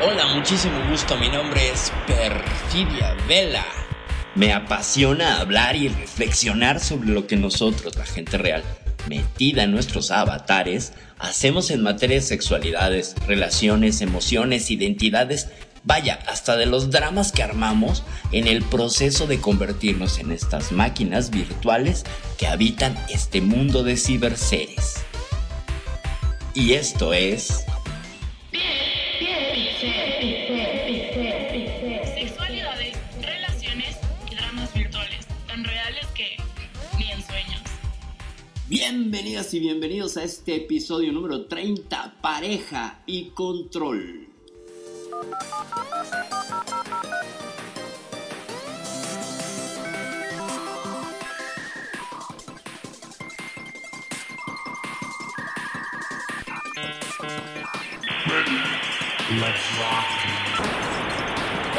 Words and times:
Hola, 0.00 0.26
muchísimo 0.34 0.78
gusto. 0.90 1.16
Mi 1.16 1.28
nombre 1.28 1.68
es 1.70 1.92
Perfidia 2.06 3.14
Vela. 3.28 3.64
Me 4.34 4.52
apasiona 4.52 5.40
hablar 5.40 5.76
y 5.76 5.88
reflexionar 5.88 6.80
sobre 6.80 7.10
lo 7.10 7.26
que 7.26 7.36
nosotros, 7.36 7.96
la 7.96 8.04
gente 8.04 8.38
real, 8.38 8.62
metida 9.08 9.64
en 9.64 9.72
nuestros 9.72 10.10
avatares, 10.10 10.92
hacemos 11.18 11.70
en 11.70 11.82
materia 11.82 12.16
de 12.16 12.22
sexualidades, 12.22 13.14
relaciones, 13.26 14.00
emociones, 14.00 14.70
identidades, 14.70 15.48
vaya, 15.86 16.18
hasta 16.26 16.56
de 16.56 16.66
los 16.66 16.90
dramas 16.90 17.32
que 17.32 17.42
armamos 17.44 18.02
en 18.32 18.48
el 18.48 18.62
proceso 18.64 19.26
de 19.26 19.40
convertirnos 19.40 20.18
en 20.18 20.32
estas 20.32 20.72
máquinas 20.72 21.30
virtuales 21.30 22.04
que 22.36 22.48
habitan 22.48 22.98
este 23.08 23.40
mundo 23.40 23.84
de 23.84 23.96
ciberseres. 23.96 24.96
Y 26.54 26.72
esto 26.74 27.14
es... 27.14 27.64
Sexualidades, 32.14 32.96
relaciones 33.22 33.96
y 34.30 34.34
dramas 34.34 34.74
virtuales, 34.74 35.26
tan 35.46 35.62
reales 35.62 36.06
que 36.14 36.36
ni 36.98 37.12
en 37.12 37.24
sueños. 37.24 37.62
Bienvenidas 38.68 39.54
y 39.54 39.60
bienvenidos 39.60 40.16
a 40.16 40.24
este 40.24 40.56
episodio 40.56 41.12
número 41.12 41.46
30, 41.46 42.16
pareja 42.20 43.02
y 43.06 43.26
control. 43.30 44.26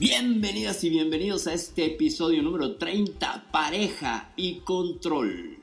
Bienvenidas 0.00 0.82
y 0.82 0.88
bienvenidos 0.88 1.46
a 1.46 1.52
este 1.52 1.84
episodio 1.84 2.42
número 2.42 2.76
30, 2.76 3.48
pareja 3.52 4.32
y 4.34 4.60
control. 4.60 5.58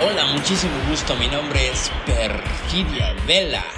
Hola, 0.00 0.26
muchísimo 0.32 0.72
gusto. 0.90 1.14
Mi 1.14 1.28
nombre 1.28 1.68
es 1.68 1.92
Perfidia 2.04 3.14
Vela. 3.24 3.77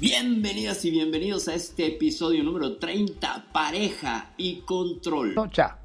Bienvenidas 0.00 0.82
y 0.86 0.90
bienvenidos 0.92 1.46
a 1.48 1.54
este 1.54 1.88
episodio 1.88 2.42
número 2.42 2.78
30, 2.78 3.48
pareja 3.52 4.30
y 4.38 4.62
control. 4.62 5.34
Nocha. 5.34 5.76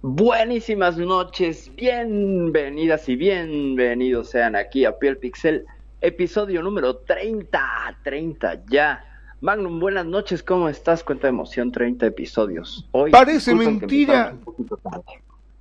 Buenísimas 0.00 0.96
noches, 0.96 1.72
bienvenidas 1.74 3.08
y 3.08 3.16
bienvenidos 3.16 4.30
sean 4.30 4.54
aquí 4.54 4.84
a 4.84 4.96
Piel 4.96 5.16
Pixel, 5.16 5.66
episodio 6.00 6.62
número 6.62 6.98
30, 6.98 7.98
30 8.04 8.62
ya. 8.66 9.04
Magnum, 9.40 9.80
buenas 9.80 10.06
noches, 10.06 10.44
¿cómo 10.44 10.68
estás? 10.68 11.02
Cuenta 11.02 11.26
de 11.26 11.30
emoción, 11.30 11.72
30 11.72 12.06
episodios. 12.06 12.86
Hoy, 12.92 13.10
Parece 13.10 13.56
mentira. 13.56 14.36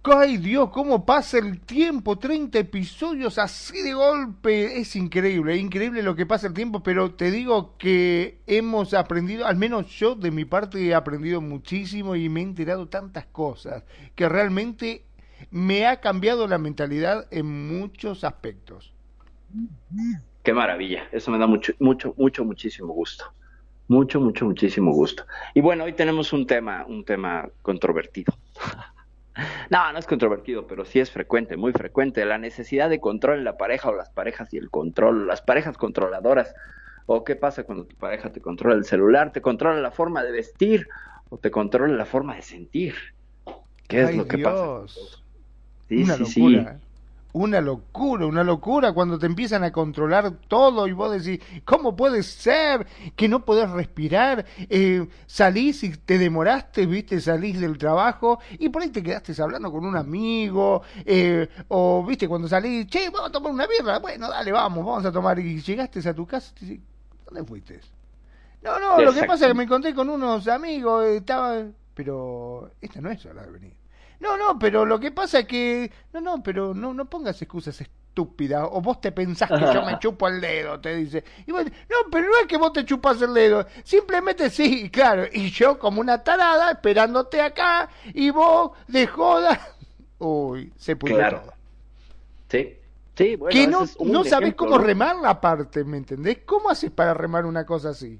Ay 0.07 0.37
Dios, 0.37 0.69
cómo 0.69 1.03
pasa 1.03 1.39
el 1.39 1.59
tiempo, 1.61 2.19
30 2.19 2.59
episodios 2.59 3.39
así 3.39 3.81
de 3.81 3.93
golpe, 3.93 4.77
es 4.77 4.95
increíble, 4.95 5.57
increíble 5.57 6.03
lo 6.03 6.15
que 6.15 6.27
pasa 6.27 6.45
el 6.45 6.53
tiempo, 6.53 6.83
pero 6.83 7.15
te 7.15 7.31
digo 7.31 7.75
que 7.79 8.37
hemos 8.45 8.93
aprendido, 8.93 9.47
al 9.47 9.55
menos 9.55 9.87
yo 9.87 10.13
de 10.13 10.29
mi 10.29 10.45
parte 10.45 10.79
he 10.85 10.93
aprendido 10.93 11.41
muchísimo 11.41 12.15
y 12.15 12.29
me 12.29 12.41
he 12.41 12.43
enterado 12.43 12.87
tantas 12.87 13.25
cosas, 13.25 13.83
que 14.13 14.29
realmente 14.29 15.03
me 15.49 15.87
ha 15.87 15.99
cambiado 16.01 16.47
la 16.47 16.59
mentalidad 16.59 17.27
en 17.31 17.79
muchos 17.79 18.23
aspectos. 18.23 18.93
Qué 20.43 20.53
maravilla, 20.53 21.09
eso 21.13 21.31
me 21.31 21.39
da 21.39 21.47
mucho, 21.47 21.73
mucho, 21.79 22.13
mucho, 22.15 22.45
muchísimo 22.45 22.93
gusto. 22.93 23.25
Mucho, 23.87 24.19
mucho, 24.19 24.45
muchísimo 24.45 24.91
gusto. 24.91 25.25
Y 25.55 25.61
bueno, 25.61 25.83
hoy 25.83 25.93
tenemos 25.93 26.31
un 26.31 26.45
tema, 26.45 26.85
un 26.87 27.03
tema 27.03 27.49
controvertido. 27.63 28.37
No, 29.69 29.91
no 29.91 29.99
es 29.99 30.05
controvertido, 30.05 30.67
pero 30.67 30.85
sí 30.85 30.99
es 30.99 31.11
frecuente, 31.11 31.57
muy 31.57 31.73
frecuente. 31.73 32.25
La 32.25 32.37
necesidad 32.37 32.89
de 32.89 32.99
control 32.99 33.39
en 33.39 33.43
la 33.43 33.57
pareja 33.57 33.89
o 33.89 33.95
las 33.95 34.09
parejas 34.09 34.53
y 34.53 34.57
el 34.57 34.69
control, 34.69 35.27
las 35.27 35.41
parejas 35.41 35.77
controladoras. 35.77 36.53
O 37.05 37.23
qué 37.23 37.35
pasa 37.35 37.63
cuando 37.63 37.85
tu 37.85 37.95
pareja 37.95 38.31
te 38.31 38.41
controla 38.41 38.75
el 38.75 38.85
celular, 38.85 39.31
te 39.31 39.41
controla 39.41 39.79
la 39.79 39.91
forma 39.91 40.23
de 40.23 40.31
vestir 40.31 40.87
o 41.29 41.37
te 41.37 41.51
controla 41.51 41.93
la 41.93 42.05
forma 42.05 42.35
de 42.35 42.41
sentir. 42.41 42.95
¿Qué 43.87 44.01
es 44.01 44.09
Ay, 44.09 44.17
lo 44.17 44.27
que 44.27 44.39
pasa? 44.39 44.65
Sí, 45.87 46.03
una 46.03 46.15
sí, 46.15 46.25
sí. 46.25 46.57
Una 47.35 47.59
locura, 47.59 48.25
una 48.25 48.45
locura 48.45 48.93
cuando 48.93 49.19
te 49.19 49.25
empiezan 49.25 49.65
a 49.65 49.73
controlar 49.73 50.31
todo 50.47 50.87
y 50.87 50.93
vos 50.93 51.11
decís, 51.11 51.43
¿cómo 51.65 51.93
puede 51.93 52.23
ser 52.23 52.87
que 53.17 53.27
no 53.27 53.43
podés 53.43 53.69
respirar? 53.71 54.45
Eh, 54.69 55.05
salís 55.25 55.83
y 55.83 55.97
te 55.97 56.17
demoraste, 56.17 56.85
viste, 56.85 57.19
salís 57.19 57.59
del 57.59 57.77
trabajo 57.77 58.39
y 58.57 58.69
por 58.69 58.83
ahí 58.83 58.89
te 58.89 59.03
quedaste 59.03 59.33
hablando 59.41 59.69
con 59.69 59.85
un 59.85 59.97
amigo, 59.97 60.81
eh, 61.03 61.49
o 61.67 62.05
viste, 62.05 62.25
cuando 62.29 62.47
salís, 62.47 62.87
che, 62.87 63.09
vamos 63.09 63.27
a 63.27 63.31
tomar 63.33 63.51
una 63.51 63.67
birra, 63.67 63.99
bueno, 63.99 64.29
dale, 64.29 64.53
vamos, 64.53 64.85
vamos 64.85 65.03
a 65.03 65.11
tomar, 65.11 65.37
y 65.37 65.61
llegaste 65.61 66.07
a 66.07 66.13
tu 66.13 66.25
casa 66.25 66.53
y 66.55 66.59
te 66.59 66.65
dices, 66.65 66.83
¿dónde 67.25 67.43
fuiste? 67.43 67.81
No, 68.63 68.79
no, 68.79 69.01
lo 69.01 69.11
que 69.13 69.25
pasa 69.25 69.43
es 69.43 69.51
que 69.51 69.57
me 69.57 69.63
encontré 69.63 69.93
con 69.93 70.09
unos 70.09 70.47
amigos, 70.47 71.03
estaba, 71.07 71.65
pero 71.93 72.71
esta 72.79 73.01
no 73.01 73.11
es 73.11 73.25
hora 73.25 73.43
de 73.43 73.51
venir. 73.51 73.84
No, 74.25 74.37
no, 74.37 74.57
pero 74.57 74.85
lo 74.85 74.99
que 74.99 75.11
pasa 75.11 75.39
es 75.39 75.47
que. 75.47 75.91
No, 76.13 76.19
no, 76.19 76.41
pero 76.43 76.73
no, 76.73 76.93
no 76.93 77.05
pongas 77.05 77.39
excusas 77.41 77.79
estúpidas. 77.79 78.67
O 78.71 78.81
vos 78.81 78.99
te 78.99 79.11
pensás 79.11 79.51
que 79.51 79.59
yo 79.71 79.83
me 79.85 79.99
chupo 79.99 80.27
el 80.27 80.41
dedo, 80.41 80.79
te 80.79 80.95
dice. 80.95 81.23
Y 81.45 81.51
vos, 81.51 81.63
no, 81.65 82.09
pero 82.11 82.27
no 82.27 82.37
es 82.41 82.47
que 82.47 82.57
vos 82.57 82.73
te 82.73 82.83
chupas 82.85 83.21
el 83.21 83.33
dedo. 83.35 83.67
Simplemente 83.83 84.49
sí, 84.49 84.89
claro. 84.89 85.25
Y 85.31 85.51
yo 85.51 85.77
como 85.77 86.01
una 86.01 86.23
tarada 86.23 86.71
esperándote 86.71 87.39
acá. 87.41 87.89
Y 88.13 88.31
vos 88.31 88.71
de 88.87 89.05
joda. 89.07 89.59
Uy, 90.17 90.73
se 90.75 90.97
Claro. 90.97 91.41
todo. 91.41 91.53
Sí, 92.49 92.79
sí, 93.15 93.35
bueno, 93.35 93.51
que 93.51 93.67
no, 93.67 93.85
no 93.99 94.23
sabés 94.23 94.53
ejemplo, 94.53 94.55
cómo 94.55 94.77
remar 94.79 95.17
la 95.17 95.39
parte, 95.41 95.83
¿me 95.83 95.97
entendés? 95.97 96.39
¿Cómo 96.45 96.69
haces 96.69 96.91
para 96.91 97.13
remar 97.13 97.45
una 97.45 97.65
cosa 97.65 97.89
así? 97.89 98.19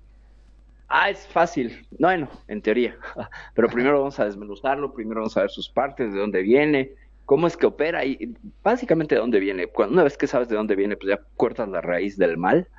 Ah, 0.97 1.09
es 1.09 1.27
fácil. 1.27 1.86
Bueno, 2.00 2.30
en 2.47 2.62
teoría. 2.62 2.97
Pero 3.53 3.68
primero 3.68 4.00
vamos 4.00 4.18
a 4.18 4.24
desmenuzarlo, 4.24 4.94
primero 4.94 5.19
vamos 5.19 5.36
a 5.36 5.42
ver 5.42 5.50
sus 5.50 5.68
partes, 5.68 6.13
de 6.13 6.19
dónde 6.21 6.42
viene, 6.42 6.94
cómo 7.25 7.47
es 7.47 7.57
que 7.57 7.65
opera 7.65 8.06
y 8.06 8.33
básicamente 8.63 9.15
de 9.15 9.19
dónde 9.19 9.42
viene. 9.42 9.69
Una 9.77 10.03
vez 10.06 10.18
que 10.18 10.25
sabes 10.25 10.47
de 10.47 10.56
dónde 10.56 10.77
viene, 10.77 10.95
pues 10.95 11.09
ya 11.09 11.19
cortas 11.36 11.68
la 11.68 11.81
raíz 11.81 12.15
del 12.18 12.38
mal 12.38 12.69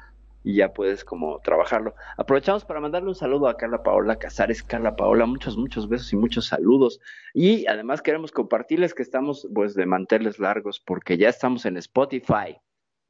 y 0.42 0.54
ya 0.54 0.72
puedes 0.72 1.04
como 1.04 1.40
trabajarlo. 1.40 1.94
Aprovechamos 2.16 2.64
para 2.64 2.80
mandarle 2.80 3.10
un 3.10 3.14
saludo 3.14 3.48
a 3.48 3.58
Carla 3.58 3.82
Paola 3.82 4.16
Casares. 4.16 4.62
Carla 4.62 4.96
Paola, 4.96 5.26
muchos, 5.26 5.58
muchos 5.58 5.86
besos 5.86 6.10
y 6.14 6.16
muchos 6.16 6.46
saludos. 6.46 7.00
Y 7.34 7.66
además 7.66 8.00
queremos 8.00 8.32
compartirles 8.32 8.94
que 8.94 9.02
estamos 9.02 9.46
pues 9.54 9.74
de 9.74 9.84
manteles 9.84 10.38
largos 10.38 10.80
porque 10.80 11.18
ya 11.18 11.28
estamos 11.28 11.66
en 11.66 11.76
Spotify. 11.76 12.56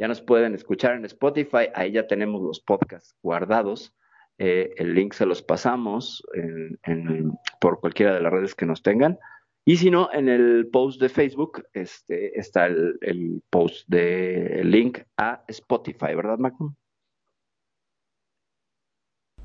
Ya 0.00 0.08
nos 0.08 0.20
pueden 0.20 0.56
escuchar 0.56 0.94
en 0.94 1.04
Spotify. 1.04 1.68
Ahí 1.76 1.92
ya 1.92 2.08
tenemos 2.08 2.42
los 2.42 2.58
podcasts 2.58 3.14
guardados. 3.22 3.94
Eh, 4.38 4.74
el 4.76 4.94
link 4.94 5.14
se 5.14 5.26
los 5.26 5.42
pasamos 5.42 6.22
por 7.60 7.80
cualquiera 7.80 8.14
de 8.14 8.20
las 8.20 8.32
redes 8.32 8.54
que 8.54 8.66
nos 8.66 8.82
tengan. 8.82 9.18
Y 9.68 9.78
si 9.78 9.90
no, 9.90 10.08
en 10.12 10.28
el 10.28 10.68
post 10.72 11.00
de 11.00 11.08
Facebook 11.08 11.64
este, 11.72 12.38
está 12.38 12.66
el, 12.66 13.42
post 13.50 13.88
de 13.88 14.60
link 14.62 15.00
a 15.16 15.42
Spotify, 15.48 16.14
¿verdad, 16.14 16.38
Macron? 16.38 16.76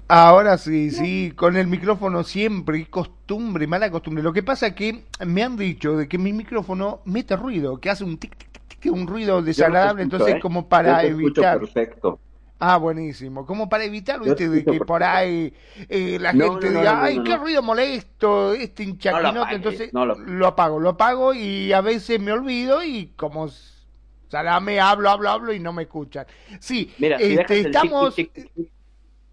Ahora 0.08 0.60
sí, 0.60 0.92
sí, 0.92 1.32
con 1.36 1.56
el 1.56 1.66
micrófono 1.66 2.24
siempre, 2.24 2.86
costumbre, 2.88 3.66
mala 3.66 3.90
costumbre. 3.90 4.22
Lo 4.22 4.34
que 4.34 4.44
pasa 4.44 4.68
es 4.68 4.76
que 4.76 5.06
me 5.26 5.42
han 5.42 5.58
dicho 5.58 5.98
de 5.98 6.08
que 6.08 6.20
mi 6.20 6.34
micrófono 6.34 7.02
mete 7.06 7.36
ruido, 7.36 7.80
que 7.80 7.90
hace 7.90 8.04
un 8.04 8.20
tic, 8.20 8.36
tic, 8.38 8.68
tic, 8.68 8.94
un 8.94 9.08
ruido 9.08 9.42
desagradable, 9.42 10.04
entonces 10.04 10.36
¿eh? 10.36 10.40
como 10.40 10.70
para 10.70 11.04
evitar. 11.04 11.62
Perfecto. 11.62 12.20
Ah, 12.64 12.78
buenísimo. 12.78 13.44
Como 13.44 13.68
para 13.68 13.86
evitar, 13.86 14.20
viste, 14.20 14.48
de 14.48 14.64
que 14.64 14.80
por 14.82 15.02
ahí 15.02 15.52
eh, 15.90 16.20
la 16.20 16.32
gente 16.32 16.70
diga, 16.70 17.04
ay, 17.04 17.24
qué 17.24 17.36
ruido 17.36 17.64
molesto, 17.64 18.54
este 18.54 18.84
hinchaquinote, 18.84 19.56
entonces 19.56 19.90
lo, 19.92 20.46
apago, 20.46 20.80
lo 20.80 20.90
apago 20.90 21.34
y 21.34 21.74
a 21.74 21.82
veces 21.82 22.20
me 22.20 22.32
olvido 22.32 22.84
y 22.84 23.14
como 23.16 23.50
salame, 24.28 24.80
hablo, 24.80 25.10
hablo, 25.10 25.30
hablo 25.32 25.54
y 25.54 25.60
no 25.60 25.74
me 25.74 25.84
escuchan. 25.84 26.28
Sí, 26.60 26.94
Mira, 27.00 27.18
este, 27.18 27.62
estamos 27.62 28.16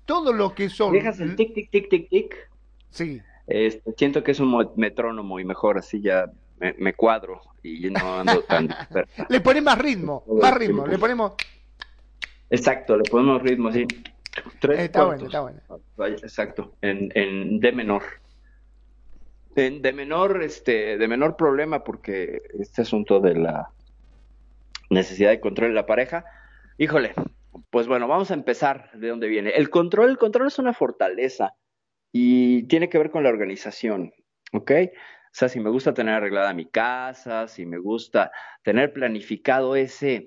todo 0.07 0.33
lo 0.33 0.55
que 0.55 0.71
son. 0.71 0.95
Dejas 0.95 1.21
el 1.21 1.37
tic, 1.37 1.53
tic, 1.53 1.71
tic, 1.71 1.91
tic, 1.91 2.09
tic. 2.09 2.51
Sí. 2.89 3.21
Este, 3.47 3.93
siento 3.93 4.25
que 4.25 4.31
es 4.31 4.41
un 4.41 4.71
metrónomo 4.77 5.39
y 5.39 5.45
mejor 5.45 5.77
así 5.77 6.01
ya 6.01 6.33
me, 6.79 6.95
cuadro 6.95 7.43
y 7.63 7.91
no 7.91 8.21
ando 8.21 8.41
tan 8.41 8.69
Le 9.29 9.41
ponemos 9.43 9.75
más 9.75 9.79
ritmo, 9.79 10.25
más 10.41 10.55
ritmo, 10.55 10.87
le 10.87 10.99
ponemos. 10.99 11.33
Exacto, 12.51 12.97
le 12.97 13.05
ponemos 13.05 13.43
ritmo 13.43 13.69
así. 13.69 13.87
Tres 14.61 14.81
está 14.81 15.05
bueno, 15.05 15.27
está 15.27 15.41
bueno. 15.41 15.61
exacto, 16.23 16.75
en, 16.81 17.11
en 17.15 17.61
D 17.61 17.73
menor. 17.73 18.03
En, 19.57 19.83
de 19.83 19.93
menor, 19.93 20.43
este, 20.43 20.97
de 20.99 21.09
menor 21.09 21.37
problema 21.37 21.83
porque 21.83 22.43
este 22.59 22.83
asunto 22.83 23.21
de 23.21 23.35
la 23.35 23.71
necesidad 24.91 25.31
de 25.31 25.41
control 25.41 25.71
de 25.71 25.75
la 25.75 25.87
pareja, 25.87 26.25
híjole, 26.79 27.15
pues 27.71 27.87
bueno, 27.87 28.07
vamos 28.07 28.31
a 28.31 28.35
empezar 28.35 28.91
de 28.95 29.09
dónde 29.09 29.29
viene. 29.29 29.51
El 29.51 29.69
control, 29.69 30.11
el 30.11 30.19
control 30.19 30.47
es 30.47 30.59
una 30.59 30.73
fortaleza 30.73 31.55
y 32.13 32.65
tiene 32.65 32.89
que 32.89 32.99
ver 32.99 33.11
con 33.11 33.25
la 33.25 33.29
organización, 33.31 34.13
¿ok? 34.53 34.71
O 35.29 35.31
sea, 35.33 35.49
si 35.49 35.61
me 35.61 35.71
gusta 35.71 35.93
tener 35.93 36.15
arreglada 36.15 36.55
mi 36.55 36.67
casa, 36.67 37.49
si 37.49 37.67
me 37.67 37.79
gusta 37.79 38.31
tener 38.63 38.93
planificado 38.93 39.77
ese 39.77 40.27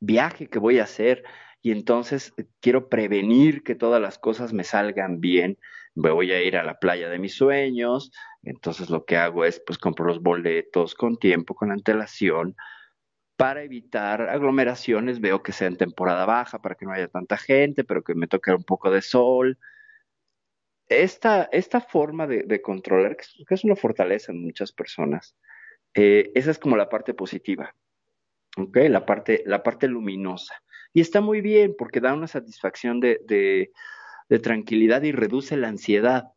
viaje 0.00 0.48
que 0.48 0.58
voy 0.58 0.78
a 0.78 0.84
hacer 0.84 1.24
y 1.62 1.72
entonces 1.72 2.32
quiero 2.60 2.88
prevenir 2.88 3.62
que 3.62 3.74
todas 3.74 4.00
las 4.00 4.18
cosas 4.18 4.52
me 4.52 4.64
salgan 4.64 5.20
bien, 5.20 5.58
me 5.94 6.10
voy 6.10 6.32
a 6.32 6.42
ir 6.42 6.56
a 6.56 6.62
la 6.62 6.78
playa 6.78 7.08
de 7.08 7.18
mis 7.18 7.34
sueños, 7.34 8.12
entonces 8.42 8.90
lo 8.90 9.04
que 9.04 9.16
hago 9.16 9.44
es 9.44 9.60
pues 9.66 9.78
compro 9.78 10.06
los 10.06 10.22
boletos 10.22 10.94
con 10.94 11.16
tiempo, 11.16 11.54
con 11.54 11.72
antelación, 11.72 12.54
para 13.38 13.62
evitar 13.62 14.22
aglomeraciones, 14.22 15.20
veo 15.20 15.44
que 15.44 15.52
sea 15.52 15.68
en 15.68 15.76
temporada 15.76 16.26
baja 16.26 16.60
para 16.60 16.74
que 16.74 16.84
no 16.84 16.92
haya 16.92 17.06
tanta 17.06 17.36
gente, 17.36 17.84
pero 17.84 18.02
que 18.02 18.16
me 18.16 18.26
toque 18.26 18.52
un 18.52 18.64
poco 18.64 18.90
de 18.90 19.00
sol. 19.00 19.58
Esta, 20.88 21.48
esta 21.52 21.80
forma 21.80 22.26
de, 22.26 22.60
controlar, 22.62 23.16
que 23.16 23.54
es, 23.54 23.62
una 23.62 23.76
fortaleza 23.76 24.32
en 24.32 24.42
muchas 24.42 24.72
personas, 24.72 25.36
eh, 25.94 26.32
esa 26.34 26.50
es 26.50 26.58
como 26.58 26.76
la 26.76 26.88
parte 26.88 27.14
positiva, 27.14 27.76
¿ok? 28.56 28.76
La 28.88 29.06
parte, 29.06 29.42
la 29.46 29.62
parte 29.62 29.88
luminosa. 29.88 30.54
Y 30.92 31.00
está 31.00 31.20
muy 31.20 31.40
bien 31.40 31.74
porque 31.78 32.00
da 32.00 32.14
una 32.14 32.26
satisfacción 32.26 33.00
de, 33.00 33.20
de 34.28 34.38
tranquilidad 34.38 35.02
y 35.02 35.12
reduce 35.12 35.56
la 35.56 35.68
ansiedad. 35.68 36.28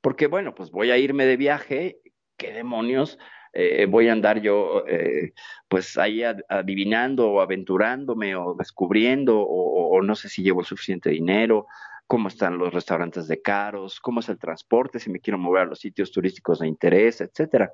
Porque, 0.00 0.26
bueno, 0.26 0.54
pues 0.54 0.70
voy 0.70 0.90
a 0.90 0.98
irme 0.98 1.26
de 1.26 1.36
viaje, 1.36 2.00
¿qué 2.36 2.52
demonios? 2.52 3.18
Eh, 3.58 3.86
voy 3.86 4.08
a 4.08 4.12
andar 4.12 4.42
yo 4.42 4.84
eh, 4.86 5.32
pues 5.66 5.96
ahí 5.96 6.22
adivinando 6.22 7.30
o 7.30 7.40
aventurándome 7.40 8.36
o 8.36 8.54
descubriendo 8.54 9.40
o, 9.40 10.02
no 10.02 10.14
sé 10.14 10.28
si 10.28 10.42
llevo 10.42 10.62
suficiente 10.62 11.08
dinero, 11.08 11.66
cómo 12.06 12.28
están 12.28 12.58
los 12.58 12.74
restaurantes 12.74 13.28
de 13.28 13.40
caros, 13.40 13.98
cómo 13.98 14.20
es 14.20 14.28
el 14.28 14.38
transporte, 14.38 15.00
si 15.00 15.08
me 15.08 15.20
quiero 15.20 15.38
mover 15.38 15.62
a 15.62 15.64
los 15.64 15.78
sitios 15.78 16.12
turísticos 16.12 16.58
de 16.58 16.68
interés, 16.68 17.22
etcétera. 17.22 17.72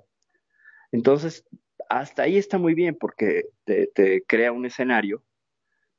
Entonces, 0.92 1.44
hasta 1.98 2.22
ahí 2.22 2.38
está 2.38 2.56
muy 2.56 2.74
bien 2.74 2.96
porque 2.98 3.50
te, 3.64 4.24
crea 4.26 4.50
un 4.52 4.64
escenario 4.64 5.22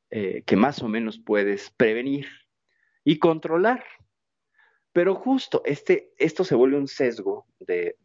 eh, 0.10 0.42
que 0.46 0.56
más 0.56 0.82
o 0.82 0.88
menos 0.88 1.20
puedes 1.20 1.70
prevenir 1.70 2.28
y 3.04 3.20
controlar. 3.20 3.84
Pero 4.92 5.16
justo 5.16 5.62
este, 5.66 6.12
esto 6.18 6.44
se 6.44 6.56
vuelve 6.56 6.78
un 6.78 6.88
sesgo 6.88 7.46
de, 7.60 7.96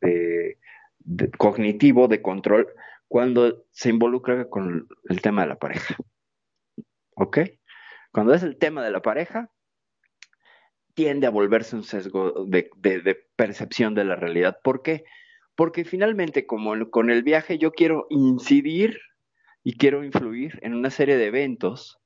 cognitivo 1.39 2.09
de 2.09 2.21
control 2.21 2.69
cuando 3.09 3.65
se 3.71 3.89
involucra 3.89 4.49
con 4.51 4.87
el 5.09 5.23
tema 5.23 5.43
de 5.43 5.49
la 5.49 5.59
pareja. 5.59 5.97
¿Ok? 7.15 7.39
Cuando 8.13 8.35
es 8.35 8.43
el 8.43 8.59
tema 8.59 8.85
de 8.85 8.91
la 8.91 9.01
pareja, 9.01 9.51
tiende 10.93 11.27
a 11.27 11.31
volverse 11.31 11.75
un 11.75 11.85
sesgo 11.85 12.45
de, 12.47 12.71
percepción 13.37 13.95
de 13.95 14.05
la 14.05 14.17
realidad. 14.17 14.59
¿Por 14.63 14.83
qué? 14.83 15.05
Porque 15.59 15.85
finalmente, 15.85 16.47
como 16.47 16.89
con 16.89 17.11
el 17.11 17.25
viaje, 17.25 17.59
yo 17.59 17.73
quiero 17.73 18.07
incidir 18.11 19.01
y 19.65 19.77
quiero 19.77 20.05
influir 20.05 20.57
en 20.63 20.73
una 20.73 20.89
serie 20.89 21.17
de 21.17 21.27
eventos 21.27 21.99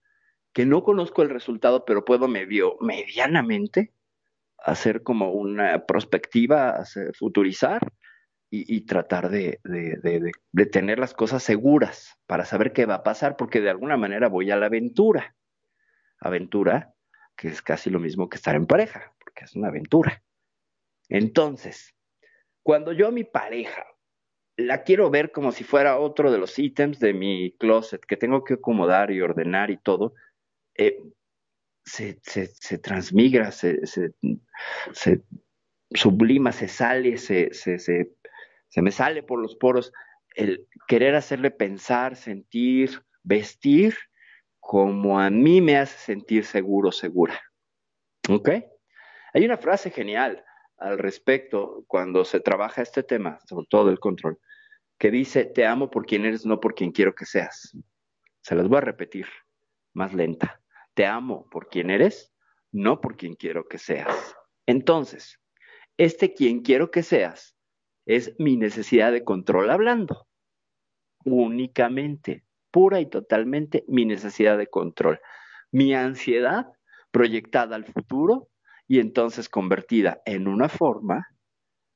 que 0.55 0.65
no 0.65 0.83
conozco 0.83 1.21
el 1.21 1.29
resultado, 1.29 1.85
pero 1.85 2.03
puedo 2.03 2.29
medio, 2.29 2.79
medianamente 2.81 3.93
hacer 4.57 5.03
como 5.03 5.33
una 5.33 5.85
prospectiva, 5.85 6.83
futurizar 7.13 7.93
y, 8.49 8.87
tratar 8.87 9.29
de, 9.29 9.61
de, 9.65 10.67
tener 10.67 10.99
las 10.99 11.13
cosas 11.13 11.43
seguras 11.43 12.19
para 12.27 12.47
saber 12.47 12.73
qué 12.73 12.87
va 12.87 12.95
a 12.95 13.03
pasar, 13.03 13.37
porque 13.37 13.61
de 13.61 13.69
alguna 13.69 13.99
manera 13.99 14.31
voy 14.31 14.51
a 14.51 14.57
la 14.57 14.67
aventura. 14.67 15.37
Aventura, 16.21 16.95
que 17.37 17.49
es 17.49 17.61
casi 17.61 17.91
lo 17.91 18.01
mismo 18.01 18.31
que 18.31 18.37
estar 18.37 18.55
en 18.55 18.65
pareja, 18.65 19.13
porque 19.23 19.45
es 19.45 19.55
una 19.55 19.69
aventura. 19.69 20.23
Entonces, 21.11 21.95
cuando 22.63 22.93
yo 22.93 23.09
a 23.09 23.11
mi 23.11 23.25
pareja 23.25 23.87
la 24.57 24.83
quiero 24.83 25.11
ver 25.11 25.33
como 25.33 25.53
si 25.53 25.65
fuera 25.65 25.99
otro 25.99 26.31
de 26.31 26.39
los 26.39 26.59
ítems 26.59 26.99
de 27.01 27.15
mi 27.15 27.53
closet 27.59 28.05
que 28.05 28.17
tengo 28.17 28.45
que 28.45 28.55
acomodar 28.55 29.11
y 29.11 29.21
ordenar 29.21 29.71
y 29.71 29.79
todo, 29.79 30.15
eh, 30.75 30.99
se, 31.85 32.21
transmigra, 32.79 33.51
se, 33.51 33.81
sublima, 35.91 36.53
se 36.53 36.69
sale, 36.69 37.17
se, 37.17 37.53
se, 37.53 37.79
se 37.79 38.83
me 38.83 38.91
sale 38.91 39.23
por 39.23 39.41
los 39.41 39.57
poros 39.57 39.93
el 40.37 40.69
querer 40.87 41.15
hacerle 41.15 41.51
pensar, 41.51 42.17
sentir, 42.17 43.03
vestir 43.23 43.97
como 44.61 45.19
a 45.19 45.29
mí 45.29 45.61
me 45.61 45.77
hace 45.77 45.99
sentir 45.99 46.45
seguro, 46.45 46.93
segura. 46.93 47.41
¿Ok? 48.29 48.51
Hay 49.35 49.45
una 49.45 49.59
frase 49.59 49.91
genial 49.91 50.45
al 50.83 50.99
respecto 50.99 51.85
cuando 51.87 52.25
se 52.25 52.41
trabaja 52.41 52.83
este 52.83 53.03
tema, 53.03 53.39
sobre 53.47 53.67
todo 53.69 53.91
el 53.91 54.01
control, 54.01 54.39
que 54.99 55.11
dice, 55.11 55.45
te 55.45 55.65
amo 55.65 55.91
por 55.91 56.07
quien 56.07 56.25
eres, 56.25 56.45
no 56.45 56.61
por 56.61 56.75
quien 56.75 56.93
quiero 56.93 57.15
que 57.15 57.25
seas. 57.25 57.77
Se 58.41 58.55
las 58.55 58.69
voy 58.69 58.79
a 58.79 58.83
repetir 58.83 59.27
más 59.95 60.13
lenta. 60.13 60.61
Te 60.95 61.07
amo 61.07 61.47
por 61.51 61.69
quien 61.69 61.91
eres, 61.91 62.35
no 62.73 63.01
por 63.01 63.17
quien 63.17 63.35
quiero 63.35 63.69
que 63.69 63.79
seas. 63.79 64.37
Entonces, 64.67 65.41
este 65.97 66.35
quien 66.35 66.63
quiero 66.63 66.91
que 66.91 67.03
seas 67.03 67.57
es 68.05 68.35
mi 68.39 68.57
necesidad 68.57 69.13
de 69.13 69.25
control 69.25 69.71
hablando. 69.71 70.27
Únicamente, 71.25 72.45
pura 72.71 73.01
y 73.01 73.07
totalmente 73.07 73.85
mi 73.87 74.05
necesidad 74.05 74.59
de 74.59 74.67
control. 74.67 75.21
Mi 75.71 75.95
ansiedad 75.95 76.67
proyectada 77.13 77.77
al 77.77 77.85
futuro 77.85 78.49
y 78.93 79.01
entonces 79.01 79.49
convertida 79.49 80.21
en 80.27 80.47
una 80.47 80.69
forma 80.69 81.27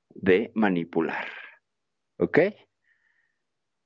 de 0.08 0.50
manipular. 0.54 1.26
¿Ok? 2.18 2.38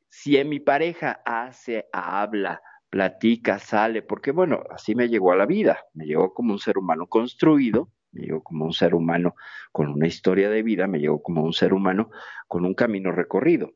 Si 0.08 0.36
en 0.36 0.48
mi 0.48 0.60
pareja 0.60 1.20
hace, 1.24 1.88
habla, 1.92 2.62
platica, 2.88 3.58
sale, 3.58 4.02
porque 4.02 4.30
bueno, 4.30 4.62
así 4.70 4.94
me 4.94 5.08
llegó 5.08 5.32
a 5.32 5.36
la 5.36 5.46
vida, 5.46 5.86
me 5.92 6.06
llegó 6.06 6.32
como 6.32 6.52
un 6.52 6.60
ser 6.60 6.78
humano 6.78 7.08
construido, 7.08 7.90
me 8.12 8.26
llegó 8.26 8.44
como 8.44 8.64
un 8.64 8.72
ser 8.72 8.94
humano 8.94 9.34
con 9.72 9.88
una 9.88 10.06
historia 10.06 10.48
de 10.48 10.62
vida, 10.62 10.86
me 10.86 11.00
llegó 11.00 11.20
como 11.20 11.42
un 11.42 11.52
ser 11.52 11.72
humano 11.72 12.10
con 12.46 12.64
un 12.64 12.74
camino 12.74 13.10
recorrido. 13.10 13.72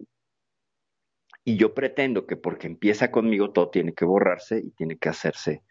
Y 1.42 1.56
yo 1.56 1.74
pretendo 1.74 2.24
que 2.28 2.36
porque 2.36 2.68
empieza 2.68 3.10
conmigo 3.10 3.50
todo 3.50 3.70
tiene 3.70 3.94
que 3.94 4.04
borrarse 4.04 4.60
y 4.60 4.70
tiene 4.70 4.96
que 4.96 5.08
hacerse 5.08 5.64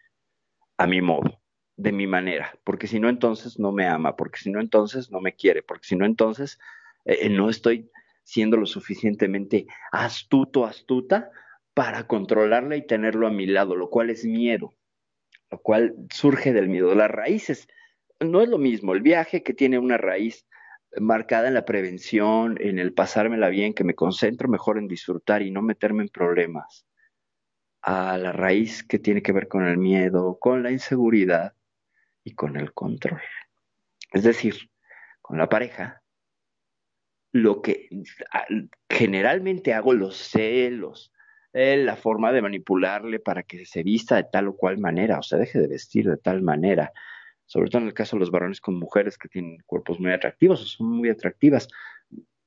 a 0.76 0.86
mi 0.86 1.00
modo, 1.00 1.40
de 1.76 1.92
mi 1.92 2.06
manera, 2.06 2.56
porque 2.64 2.86
si 2.86 3.00
no 3.00 3.08
entonces 3.08 3.58
no 3.58 3.72
me 3.72 3.86
ama, 3.86 4.16
porque 4.16 4.38
si 4.38 4.50
no 4.50 4.60
entonces 4.60 5.10
no 5.10 5.20
me 5.20 5.34
quiere, 5.34 5.62
porque 5.62 5.86
si 5.86 5.96
no 5.96 6.06
entonces 6.06 6.58
eh, 7.04 7.28
no 7.28 7.50
estoy 7.50 7.90
siendo 8.22 8.56
lo 8.56 8.66
suficientemente 8.66 9.66
astuto, 9.90 10.64
astuta 10.64 11.30
para 11.74 12.06
controlarla 12.06 12.76
y 12.76 12.86
tenerlo 12.86 13.26
a 13.26 13.30
mi 13.30 13.46
lado, 13.46 13.74
lo 13.74 13.90
cual 13.90 14.10
es 14.10 14.24
miedo, 14.24 14.72
lo 15.50 15.58
cual 15.60 15.94
surge 16.10 16.52
del 16.52 16.68
miedo. 16.68 16.94
Las 16.94 17.10
raíces 17.10 17.66
no 18.20 18.40
es 18.40 18.48
lo 18.48 18.58
mismo, 18.58 18.94
el 18.94 19.02
viaje 19.02 19.42
que 19.42 19.52
tiene 19.52 19.78
una 19.78 19.98
raíz 19.98 20.46
marcada 21.00 21.48
en 21.48 21.54
la 21.54 21.64
prevención, 21.64 22.56
en 22.60 22.78
el 22.78 22.94
pasármela 22.94 23.48
bien, 23.48 23.74
que 23.74 23.82
me 23.82 23.96
concentro 23.96 24.48
mejor 24.48 24.78
en 24.78 24.86
disfrutar 24.86 25.42
y 25.42 25.50
no 25.50 25.60
meterme 25.60 26.04
en 26.04 26.08
problemas, 26.08 26.86
a 27.82 28.16
la 28.16 28.30
raíz 28.30 28.84
que 28.84 29.00
tiene 29.00 29.22
que 29.22 29.32
ver 29.32 29.48
con 29.48 29.64
el 29.64 29.76
miedo, 29.76 30.38
con 30.38 30.62
la 30.62 30.70
inseguridad 30.70 31.54
y 32.24 32.34
con 32.34 32.56
el 32.56 32.72
control. 32.72 33.20
Es 34.12 34.24
decir, 34.24 34.70
con 35.20 35.38
la 35.38 35.48
pareja, 35.48 36.02
lo 37.32 37.62
que 37.62 37.88
generalmente 38.88 39.74
hago 39.74 39.92
los 39.92 40.16
celos, 40.16 41.12
eh, 41.52 41.76
la 41.76 41.96
forma 41.96 42.32
de 42.32 42.42
manipularle 42.42 43.20
para 43.20 43.42
que 43.42 43.66
se 43.66 43.82
vista 43.82 44.16
de 44.16 44.24
tal 44.24 44.48
o 44.48 44.56
cual 44.56 44.78
manera 44.78 45.18
o 45.18 45.22
se 45.22 45.36
deje 45.36 45.60
de 45.60 45.68
vestir 45.68 46.08
de 46.08 46.16
tal 46.16 46.42
manera, 46.42 46.92
sobre 47.44 47.70
todo 47.70 47.82
en 47.82 47.88
el 47.88 47.94
caso 47.94 48.16
de 48.16 48.20
los 48.20 48.30
varones 48.30 48.60
con 48.60 48.78
mujeres 48.78 49.18
que 49.18 49.28
tienen 49.28 49.58
cuerpos 49.66 50.00
muy 50.00 50.12
atractivos 50.12 50.62
o 50.62 50.64
son 50.64 50.88
muy 50.88 51.08
atractivas, 51.10 51.68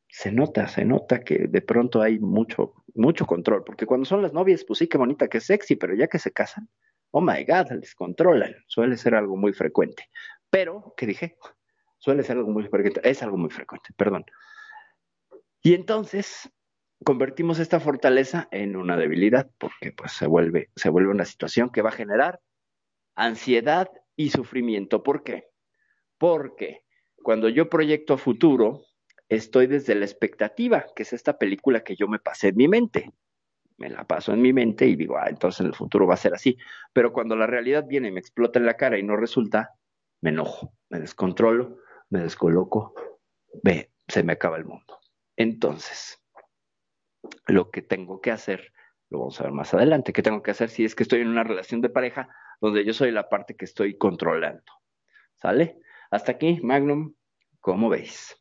se 0.10 0.32
nota, 0.32 0.68
se 0.68 0.86
nota 0.86 1.24
que 1.24 1.48
de 1.48 1.62
pronto 1.62 2.02
hay 2.02 2.20
mucho, 2.20 2.74
mucho 2.96 3.26
control, 3.26 3.64
porque 3.64 3.86
cuando 3.86 4.06
son 4.06 4.22
las 4.22 4.34
novias, 4.34 4.64
pues 4.66 4.80
sí, 4.80 4.88
qué 4.88 4.98
bonita, 4.98 5.28
qué 5.28 5.40
sexy, 5.40 5.76
pero 5.76 5.96
ya 5.96 6.08
que 6.08 6.18
se 6.18 6.32
casan, 6.32 6.70
oh 7.12 7.22
my 7.22 7.44
God, 7.46 7.72
les 7.80 7.96
controlan, 7.96 8.56
suele 8.68 8.98
ser 8.98 9.16
algo 9.16 9.36
muy 9.36 9.54
frecuente. 9.54 10.10
Pero, 10.50 10.94
¿qué 10.98 11.06
dije? 11.06 11.38
Suele 11.98 12.24
ser 12.24 12.38
algo 12.38 12.52
muy 12.52 12.64
frecuente, 12.64 13.02
es 13.04 13.24
algo 13.24 13.38
muy 13.38 13.50
frecuente, 13.50 13.90
perdón. 13.96 14.26
Y 15.62 15.74
entonces 15.74 16.50
convertimos 17.04 17.60
esta 17.60 17.80
fortaleza 17.80 18.48
en 18.52 18.76
una 18.76 18.98
debilidad, 18.98 19.50
porque 19.58 19.92
pues 19.92 20.12
se 20.14 20.28
vuelve, 20.28 20.70
se 20.76 20.90
vuelve 20.90 21.12
una 21.12 21.26
situación 21.26 21.70
que 21.70 21.82
va 21.82 21.90
a 21.90 21.94
generar 21.94 22.40
ansiedad 23.16 23.90
y 24.16 24.30
sufrimiento. 24.30 25.04
¿Por 25.04 25.24
qué? 25.24 25.50
Porque 26.18 26.84
cuando 27.24 27.50
yo 27.50 27.70
proyecto 27.70 28.14
a 28.14 28.18
futuro, 28.18 28.84
estoy 29.30 29.68
desde 29.68 29.96
la 29.96 30.06
expectativa, 30.06 30.86
que 30.96 31.04
es 31.04 31.14
esta 31.14 31.38
película 31.38 31.84
que 31.84 31.96
yo 31.96 32.08
me 32.08 32.20
pasé 32.20 32.50
en 32.50 32.58
mi 32.58 32.68
mente. 32.68 33.12
Me 33.78 33.90
la 33.90 34.06
paso 34.06 34.34
en 34.34 34.42
mi 34.42 34.54
mente 34.54 34.88
y 34.88 34.96
digo, 34.96 35.18
ah, 35.18 35.28
entonces 35.30 35.62
en 35.62 35.68
el 35.68 35.76
futuro 35.76 36.08
va 36.08 36.16
a 36.16 36.18
ser 36.18 36.34
así. 36.34 36.58
Pero 36.94 37.14
cuando 37.14 37.36
la 37.36 37.48
realidad 37.48 37.86
viene 37.88 38.08
y 38.08 38.12
me 38.12 38.20
explota 38.20 38.60
en 38.60 38.66
la 38.66 38.76
cara 38.76 38.98
y 38.98 39.04
no 39.04 39.16
resulta, 39.16 39.76
me 40.22 40.32
enojo, 40.32 40.74
me 40.90 41.00
descontrolo, 41.00 41.78
me 42.10 42.20
descoloco, 42.20 42.96
ve, 43.64 43.92
se 44.08 44.24
me 44.24 44.34
acaba 44.34 44.58
el 44.58 44.66
mundo. 44.66 45.00
Entonces, 45.36 46.24
lo 47.46 47.70
que 47.70 47.82
tengo 47.82 48.20
que 48.22 48.32
hacer, 48.32 48.74
lo 49.10 49.20
vamos 49.20 49.40
a 49.40 49.44
ver 49.44 49.54
más 49.54 49.74
adelante, 49.74 50.14
qué 50.14 50.24
tengo 50.24 50.42
que 50.42 50.52
hacer 50.52 50.70
si 50.70 50.84
es 50.84 50.96
que 50.96 51.04
estoy 51.04 51.22
en 51.22 51.30
una 51.30 51.44
relación 51.44 51.82
de 51.82 51.90
pareja 51.90 52.30
donde 52.60 52.84
yo 52.84 52.94
soy 52.94 53.12
la 53.12 53.30
parte 53.30 53.56
que 53.56 53.66
estoy 53.66 53.98
controlando. 53.98 54.64
¿Sale? 55.36 55.80
Hasta 56.10 56.32
aquí, 56.32 56.60
Magnum, 56.64 57.14
¿cómo 57.60 57.90
veis? 57.90 58.36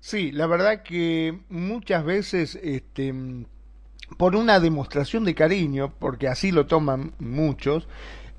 Sí, 0.00 0.30
la 0.30 0.46
verdad 0.46 0.82
que 0.82 1.40
muchas 1.48 2.04
veces, 2.04 2.54
este, 2.62 3.12
por 4.16 4.36
una 4.36 4.60
demostración 4.60 5.24
de 5.24 5.34
cariño, 5.34 5.92
porque 5.98 6.28
así 6.28 6.52
lo 6.52 6.66
toman 6.66 7.12
muchos, 7.18 7.88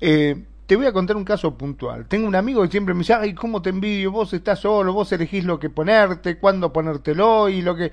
eh, 0.00 0.44
te 0.66 0.76
voy 0.76 0.86
a 0.86 0.92
contar 0.92 1.16
un 1.16 1.24
caso 1.24 1.56
puntual. 1.56 2.06
Tengo 2.06 2.26
un 2.26 2.34
amigo 2.34 2.62
que 2.62 2.70
siempre 2.70 2.94
me 2.94 3.00
dice, 3.00 3.14
ay, 3.14 3.34
¿cómo 3.34 3.62
te 3.62 3.70
envidio? 3.70 4.12
Vos 4.12 4.32
estás 4.34 4.60
solo, 4.60 4.92
vos 4.92 5.10
elegís 5.12 5.44
lo 5.44 5.58
que 5.58 5.70
ponerte, 5.70 6.38
cuándo 6.38 6.72
ponértelo 6.72 7.48
y 7.48 7.62
lo 7.62 7.74
que... 7.74 7.90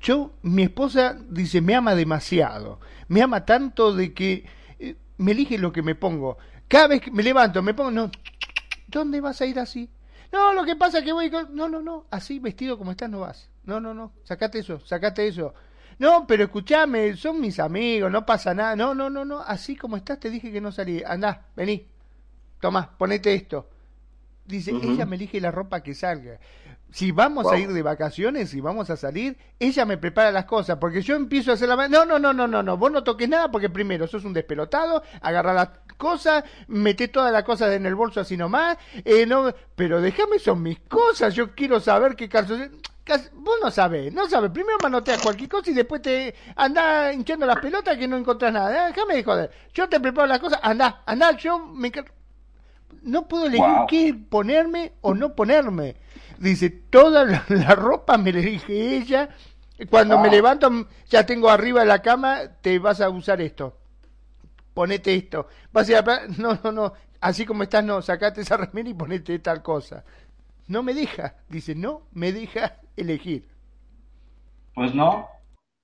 Yo, 0.00 0.32
mi 0.42 0.64
esposa 0.64 1.16
dice, 1.30 1.60
me 1.60 1.74
ama 1.74 1.94
demasiado. 1.94 2.80
Me 3.08 3.22
ama 3.22 3.44
tanto 3.44 3.94
de 3.94 4.12
que 4.12 4.44
me 5.22 5.32
elige 5.32 5.58
lo 5.58 5.72
que 5.72 5.82
me 5.82 5.94
pongo. 5.94 6.36
Cada 6.68 6.88
vez 6.88 7.00
que 7.00 7.10
me 7.10 7.22
levanto, 7.22 7.62
me 7.62 7.74
pongo, 7.74 7.90
no, 7.90 8.10
¿dónde 8.88 9.20
vas 9.20 9.40
a 9.40 9.46
ir 9.46 9.58
así? 9.58 9.90
No, 10.32 10.52
lo 10.54 10.64
que 10.64 10.76
pasa 10.76 10.98
es 10.98 11.04
que 11.04 11.12
voy 11.12 11.30
con... 11.30 11.54
No, 11.54 11.68
no, 11.68 11.82
no, 11.82 12.06
así 12.10 12.38
vestido 12.38 12.78
como 12.78 12.90
estás 12.90 13.10
no 13.10 13.20
vas. 13.20 13.50
No, 13.64 13.80
no, 13.80 13.94
no, 13.94 14.12
sacate 14.24 14.58
eso, 14.58 14.80
sacate 14.80 15.26
eso. 15.26 15.54
No, 16.02 16.26
pero 16.26 16.42
escúchame, 16.42 17.14
son 17.14 17.40
mis 17.40 17.60
amigos, 17.60 18.10
no 18.10 18.26
pasa 18.26 18.52
nada. 18.52 18.74
No, 18.74 18.92
no, 18.92 19.08
no, 19.08 19.24
no, 19.24 19.38
así 19.38 19.76
como 19.76 19.96
estás 19.96 20.18
te 20.18 20.30
dije 20.30 20.50
que 20.50 20.60
no 20.60 20.72
salí. 20.72 21.00
Andá, 21.06 21.46
vení, 21.54 21.86
toma, 22.60 22.90
ponete 22.98 23.32
esto. 23.32 23.68
Dice, 24.44 24.72
ella 24.72 25.06
me 25.06 25.14
elige 25.14 25.40
la 25.40 25.52
ropa 25.52 25.80
que 25.80 25.94
salga 25.94 26.40
si 26.92 27.10
vamos 27.10 27.50
a 27.50 27.58
ir 27.58 27.72
de 27.72 27.82
vacaciones, 27.82 28.50
si 28.50 28.60
vamos 28.60 28.90
a 28.90 28.96
salir, 28.96 29.38
ella 29.58 29.86
me 29.86 29.96
prepara 29.96 30.30
las 30.30 30.44
cosas, 30.44 30.76
porque 30.78 31.00
yo 31.00 31.16
empiezo 31.16 31.50
a 31.50 31.54
hacer 31.54 31.66
la... 31.68 31.88
No, 31.88 32.04
no, 32.04 32.18
no, 32.18 32.34
no, 32.34 32.46
no, 32.46 32.62
no, 32.62 32.76
vos 32.76 32.92
no 32.92 33.02
toques 33.02 33.28
nada 33.28 33.50
porque 33.50 33.70
primero 33.70 34.06
sos 34.06 34.26
un 34.26 34.34
despelotado, 34.34 35.02
agarra 35.22 35.54
las 35.54 35.70
cosas, 35.96 36.44
mete 36.68 37.08
todas 37.08 37.32
las 37.32 37.44
cosas 37.44 37.72
en 37.72 37.86
el 37.86 37.94
bolso 37.94 38.20
así 38.20 38.36
nomás, 38.36 38.76
eh, 39.06 39.24
no, 39.24 39.54
pero 39.74 40.02
déjame, 40.02 40.38
son 40.38 40.62
mis 40.62 40.80
cosas, 40.80 41.34
yo 41.34 41.54
quiero 41.54 41.80
saber 41.80 42.14
qué 42.14 42.28
caso... 42.28 42.56
Vos 43.34 43.58
no 43.60 43.70
sabés, 43.70 44.12
no 44.12 44.28
sabés. 44.28 44.50
Primero 44.50 44.78
manoteas 44.82 45.20
cualquier 45.20 45.48
cosa 45.48 45.70
y 45.70 45.74
después 45.74 46.02
te 46.02 46.34
andás 46.54 47.14
hinchando 47.14 47.46
las 47.46 47.58
pelotas 47.58 47.98
que 47.98 48.06
no 48.06 48.16
encontrás 48.16 48.52
nada. 48.52 48.86
Déjame 48.88 49.16
de 49.16 49.24
joder. 49.24 49.50
Yo 49.74 49.88
te 49.88 49.98
preparo 49.98 50.28
las 50.28 50.38
cosas, 50.38 50.60
andá, 50.62 51.02
andá, 51.06 51.32
yo 51.36 51.58
me... 51.58 51.90
No 53.02 53.26
puedo 53.26 53.46
elegir 53.46 53.66
qué 53.88 54.14
ponerme 54.14 54.92
o 55.00 55.14
no 55.14 55.34
ponerme. 55.34 55.96
Dice, 56.38 56.70
toda 56.70 57.24
la, 57.24 57.74
ropa 57.74 58.16
me 58.18 58.32
la 58.32 58.38
elige 58.38 58.96
ella. 58.96 59.30
Cuando 59.90 60.18
me 60.20 60.30
levanto, 60.30 60.70
ya 61.08 61.26
tengo 61.26 61.50
arriba 61.50 61.80
de 61.80 61.86
la 61.86 62.02
cama, 62.02 62.42
te 62.60 62.78
vas 62.78 63.00
a 63.00 63.10
usar 63.10 63.40
esto. 63.40 63.76
Ponete 64.74 65.14
esto. 65.14 65.48
Vas 65.72 65.90
a 65.90 66.02
no, 66.38 66.58
no, 66.62 66.70
no. 66.72 66.92
Así 67.20 67.44
como 67.46 67.64
estás, 67.64 67.84
no, 67.84 68.02
sacate 68.02 68.40
esa 68.40 68.56
remera 68.56 68.88
y 68.88 68.94
ponete 68.94 69.38
tal 69.40 69.62
cosa. 69.62 70.04
No 70.66 70.82
me 70.82 70.94
deja. 70.94 71.36
Dice, 71.48 71.74
no 71.74 72.08
me 72.12 72.32
deja 72.32 72.80
elegir. 72.96 73.48
Pues 74.74 74.94
no, 74.94 75.28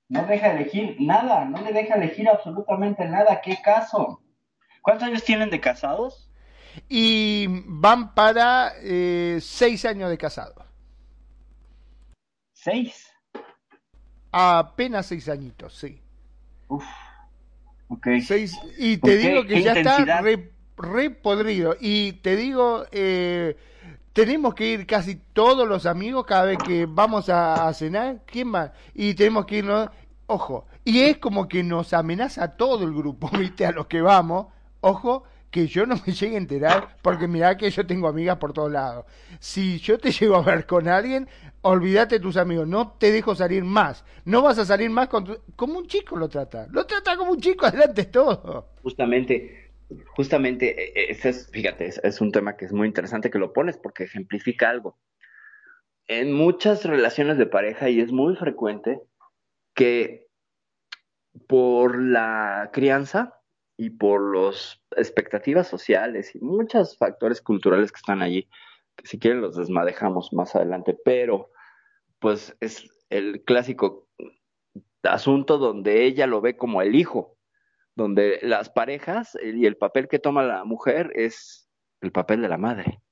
no 0.09 0.27
deja 0.27 0.53
elegir 0.53 0.97
nada, 0.99 1.45
no 1.45 1.61
le 1.61 1.73
deja 1.73 1.97
elegir 1.97 2.29
absolutamente 2.29 3.05
nada. 3.07 3.41
¿Qué 3.43 3.59
caso? 3.63 4.23
¿Cuántos 4.83 5.09
años 5.09 5.25
tienen 5.25 5.51
de 5.51 5.61
casados? 5.61 6.29
y 6.89 7.47
van 7.67 8.15
para 8.15 8.75
eh, 8.83 9.39
seis 9.41 9.85
años 9.85 10.11
de 10.11 10.19
casado. 10.19 10.65
¿Seis? 12.53 13.07
Apenas 14.31 15.07
seis 15.07 15.29
añitos, 15.29 15.75
sí. 15.75 16.01
Uf. 16.69 16.85
Ok. 17.89 18.07
Seis, 18.25 18.57
y 18.77 18.99
te 18.99 19.17
digo 19.17 19.47
que 19.47 19.63
ya 19.63 19.73
está 19.73 20.21
re, 20.77 21.11
podrido. 21.11 21.77
Y 21.81 22.13
te 22.15 22.37
digo, 22.37 22.85
eh, 22.93 23.57
tenemos 24.19 24.53
que 24.53 24.67
ir 24.67 24.85
casi 24.85 25.15
todos 25.15 25.69
los 25.69 25.87
amigos 25.87 26.27
cada 26.27 26.47
vez 26.47 26.59
que 26.59 26.87
vamos 26.87 27.29
a, 27.29 27.73
cenar. 27.73 28.23
¿Quién 28.27 28.53
va? 28.53 28.73
Y 28.93 29.15
tenemos 29.15 29.47
que 29.47 29.59
irnos. 29.59 29.91
Ojo. 30.27 30.67
Y 30.85 31.03
es 31.03 31.19
como 31.19 31.47
que 31.47 31.63
nos 31.63 31.93
amenaza 31.93 32.57
todo 32.57 32.83
el 32.83 32.93
grupo, 32.93 33.31
¿viste? 33.39 33.65
A 33.65 33.71
los 33.71 33.87
que 33.87 34.01
vamos. 34.01 34.49
Ojo 34.81 35.23
que 35.53 35.69
yo 35.69 35.87
no 35.87 35.95
me 36.05 36.13
llegue 36.13 36.35
a 36.35 36.39
enterar, 36.39 36.97
porque 37.01 37.29
mira 37.29 37.57
que 37.57 37.71
yo 37.71 37.87
tengo 37.87 38.09
amigas 38.09 38.39
por 38.39 38.53
todos 38.53 38.73
lados. 38.73 39.05
Si 39.39 39.79
yo 39.79 39.99
te 39.99 40.11
llego 40.19 40.35
a 40.35 40.43
ver 40.43 40.67
con 40.67 40.89
alguien, 40.89 41.29
olvídate 41.63 42.19
tus 42.19 42.37
amigos, 42.37 42.67
no 42.67 42.97
te 42.99 43.13
dejo 43.13 43.37
salir 43.37 43.63
más. 43.63 44.05
No 44.25 44.43
vas 44.43 44.59
a 44.59 44.65
salir 44.65 44.91
más 44.91 45.07
con 45.07 45.27
tu... 45.27 45.39
como 45.55 45.79
un 45.79 45.87
chico 45.87 46.17
lo 46.17 46.29
trata. 46.29 46.67
Lo 46.73 46.87
trata 46.87 47.17
como 47.17 47.31
un 47.31 47.41
chico, 47.41 47.67
adelante 47.67 48.07
todo. 48.07 48.71
Justamente, 48.83 49.68
justamente, 50.17 50.81
e, 50.81 51.09
e, 51.09 51.11
ese 51.13 51.31
es, 51.31 51.51
fíjate, 51.51 51.91
es 52.03 52.21
un 52.21 52.33
tema 52.33 52.57
que 52.57 52.65
es 52.65 52.73
muy 52.73 52.87
interesante 52.89 53.31
que 53.31 53.39
lo 53.39 53.53
pones 53.53 53.77
porque 53.77 54.05
ejemplifica 54.05 54.71
algo. 54.71 54.99
En 56.07 56.33
muchas 56.33 56.85
relaciones 56.85 57.39
de 57.39 57.47
pareja, 57.47 57.89
y 57.91 58.01
es 58.01 58.13
muy 58.13 58.37
frecuente, 58.37 59.01
que 59.75 60.27
por 61.47 62.01
la 62.01 62.71
crianza, 62.73 63.39
y 63.79 63.91
por 63.91 64.37
las 64.37 64.83
expectativas 64.97 65.69
sociales 65.69 66.35
y 66.35 66.41
muchos 66.41 66.99
factores 66.99 67.41
culturales 67.41 67.93
que 67.93 67.99
están 67.99 68.21
allí, 68.21 68.49
que 68.97 69.07
si 69.07 69.19
quieren 69.21 69.41
los 69.41 69.57
desmadejamos 69.57 70.33
más 70.33 70.57
adelante, 70.57 70.99
pero 71.05 71.53
pues 72.19 72.57
es 72.61 72.91
el 73.09 73.45
clásico 73.45 74.09
asunto 75.05 75.59
donde 75.59 76.05
ella 76.05 76.27
lo 76.27 76.41
ve 76.41 76.57
como 76.57 76.83
el 76.83 76.97
hijo, 76.97 77.38
donde 77.99 78.39
las 78.43 78.71
parejas 78.71 79.37
y 79.43 79.67
el 79.67 79.77
papel 79.77 80.07
que 80.07 80.21
toma 80.21 80.45
la 80.45 80.63
mujer 80.63 81.11
es 81.17 81.69
el 82.01 82.13
papel 82.13 82.41
de 82.41 82.49
la 82.49 82.57
madre. 82.57 83.03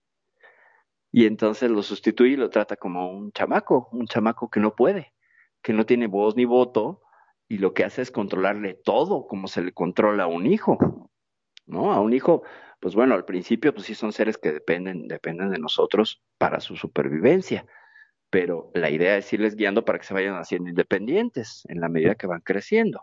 Y 1.10 1.26
entonces 1.26 1.68
lo 1.72 1.82
sustituye 1.82 2.34
y 2.34 2.36
lo 2.36 2.50
trata 2.50 2.76
como 2.76 3.10
un 3.10 3.32
chamaco, 3.32 3.88
un 3.90 4.06
chamaco 4.06 4.48
que 4.48 4.60
no 4.60 4.76
puede, 4.76 5.12
que 5.60 5.72
no 5.72 5.86
tiene 5.86 6.06
voz 6.06 6.36
ni 6.36 6.44
voto 6.44 7.02
y 7.48 7.58
lo 7.58 7.74
que 7.74 7.82
hace 7.82 8.00
es 8.00 8.12
controlarle 8.12 8.74
todo, 8.74 9.26
como 9.26 9.48
se 9.48 9.62
le 9.62 9.72
controla 9.72 10.22
a 10.22 10.28
un 10.28 10.46
hijo, 10.46 10.78
¿no? 11.66 11.92
A 11.92 12.00
un 12.00 12.12
hijo, 12.12 12.44
pues 12.78 12.94
bueno, 12.94 13.16
al 13.16 13.24
principio, 13.24 13.74
pues 13.74 13.86
sí 13.86 13.94
son 13.96 14.12
seres 14.12 14.38
que 14.38 14.52
dependen, 14.52 15.08
dependen 15.08 15.50
de 15.50 15.58
nosotros 15.58 16.22
para 16.38 16.60
su 16.60 16.76
supervivencia, 16.76 17.66
pero 18.30 18.70
la 18.72 18.90
idea 18.90 19.16
es 19.16 19.32
irles 19.32 19.56
guiando 19.56 19.84
para 19.84 19.98
que 19.98 20.06
se 20.06 20.14
vayan 20.14 20.36
haciendo 20.36 20.70
independientes 20.70 21.64
en 21.68 21.80
la 21.80 21.88
medida 21.88 22.14
que 22.14 22.28
van 22.28 22.42
creciendo. 22.42 23.02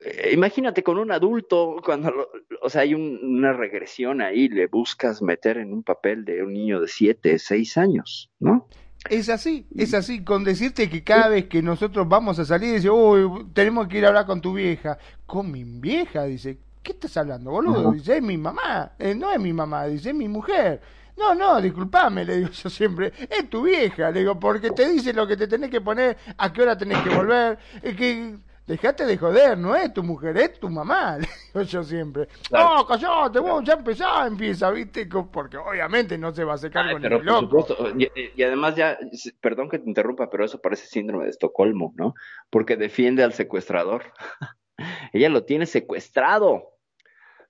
Eh, 0.00 0.30
imagínate 0.32 0.82
con 0.82 0.98
un 0.98 1.12
adulto, 1.12 1.76
cuando, 1.84 2.30
o 2.62 2.70
sea, 2.70 2.82
hay 2.82 2.94
una 2.94 3.52
regresión 3.52 4.22
ahí, 4.22 4.48
le 4.48 4.66
buscas 4.66 5.20
meter 5.20 5.58
en 5.58 5.72
un 5.72 5.82
papel 5.82 6.24
de 6.24 6.42
un 6.42 6.54
niño 6.54 6.80
de 6.80 6.88
7, 6.88 7.38
6 7.38 7.76
años, 7.76 8.30
¿no? 8.38 8.66
Es 9.08 9.28
así, 9.30 9.66
es 9.76 9.94
así, 9.94 10.24
con 10.24 10.44
decirte 10.44 10.90
que 10.90 11.02
cada 11.02 11.28
vez 11.28 11.46
que 11.46 11.62
nosotros 11.62 12.06
vamos 12.06 12.38
a 12.38 12.44
salir, 12.44 12.74
dice, 12.74 12.90
uy, 12.90 13.46
tenemos 13.54 13.88
que 13.88 13.98
ir 13.98 14.04
a 14.04 14.08
hablar 14.08 14.26
con 14.26 14.42
tu 14.42 14.52
vieja. 14.52 14.98
¿Con 15.24 15.50
mi 15.50 15.64
vieja? 15.64 16.24
Dice, 16.24 16.58
¿qué 16.82 16.92
estás 16.92 17.16
hablando, 17.16 17.50
boludo? 17.50 17.92
Dice, 17.92 18.18
es 18.18 18.22
mi 18.22 18.36
mamá, 18.36 18.92
eh, 18.98 19.14
no 19.14 19.30
es 19.32 19.40
mi 19.40 19.54
mamá, 19.54 19.86
dice, 19.86 20.10
es 20.10 20.14
mi 20.14 20.28
mujer. 20.28 20.82
No, 21.16 21.34
no, 21.34 21.60
disculpame, 21.60 22.24
le 22.24 22.36
digo 22.38 22.50
yo 22.62 22.70
siempre, 22.70 23.12
es 23.28 23.48
tu 23.48 23.62
vieja, 23.62 24.10
le 24.10 24.20
digo, 24.20 24.38
porque 24.38 24.70
te 24.70 24.88
dice 24.88 25.12
lo 25.12 25.26
que 25.26 25.36
te 25.36 25.46
tenés 25.46 25.70
que 25.70 25.80
poner, 25.80 26.16
a 26.36 26.52
qué 26.52 26.62
hora 26.62 26.76
tenés 26.76 26.98
que 27.02 27.10
volver, 27.10 27.58
es 27.82 27.96
que 27.96 28.36
Dejate 28.70 29.04
de 29.04 29.18
joder, 29.18 29.58
no 29.58 29.74
es 29.74 29.92
tu 29.92 30.00
mujer, 30.04 30.36
es 30.36 30.60
tu 30.60 30.70
mamá, 30.70 31.18
le 31.18 31.26
digo 31.52 31.62
yo 31.62 31.82
siempre. 31.82 32.28
No, 32.52 32.86
callate, 32.86 33.40
vos 33.40 33.64
ya 33.64 33.72
empezá, 33.72 34.24
empieza, 34.28 34.70
¿viste? 34.70 35.06
Porque 35.06 35.56
obviamente 35.56 36.16
no 36.16 36.32
se 36.32 36.44
va 36.44 36.52
a 36.52 36.54
hacer 36.54 36.70
cargo 36.70 36.96
ni 37.00 37.08
loco. 37.08 37.66
Y, 37.98 38.40
además 38.40 38.76
ya, 38.76 38.96
perdón 39.40 39.70
que 39.70 39.80
te 39.80 39.88
interrumpa, 39.88 40.30
pero 40.30 40.44
eso 40.44 40.60
parece 40.60 40.86
síndrome 40.86 41.24
de 41.24 41.30
Estocolmo, 41.30 41.92
¿no? 41.96 42.14
Porque 42.48 42.76
defiende 42.76 43.24
al 43.24 43.32
secuestrador. 43.32 44.04
Ella 45.12 45.30
lo 45.30 45.42
tiene 45.44 45.66
secuestrado. 45.66 46.78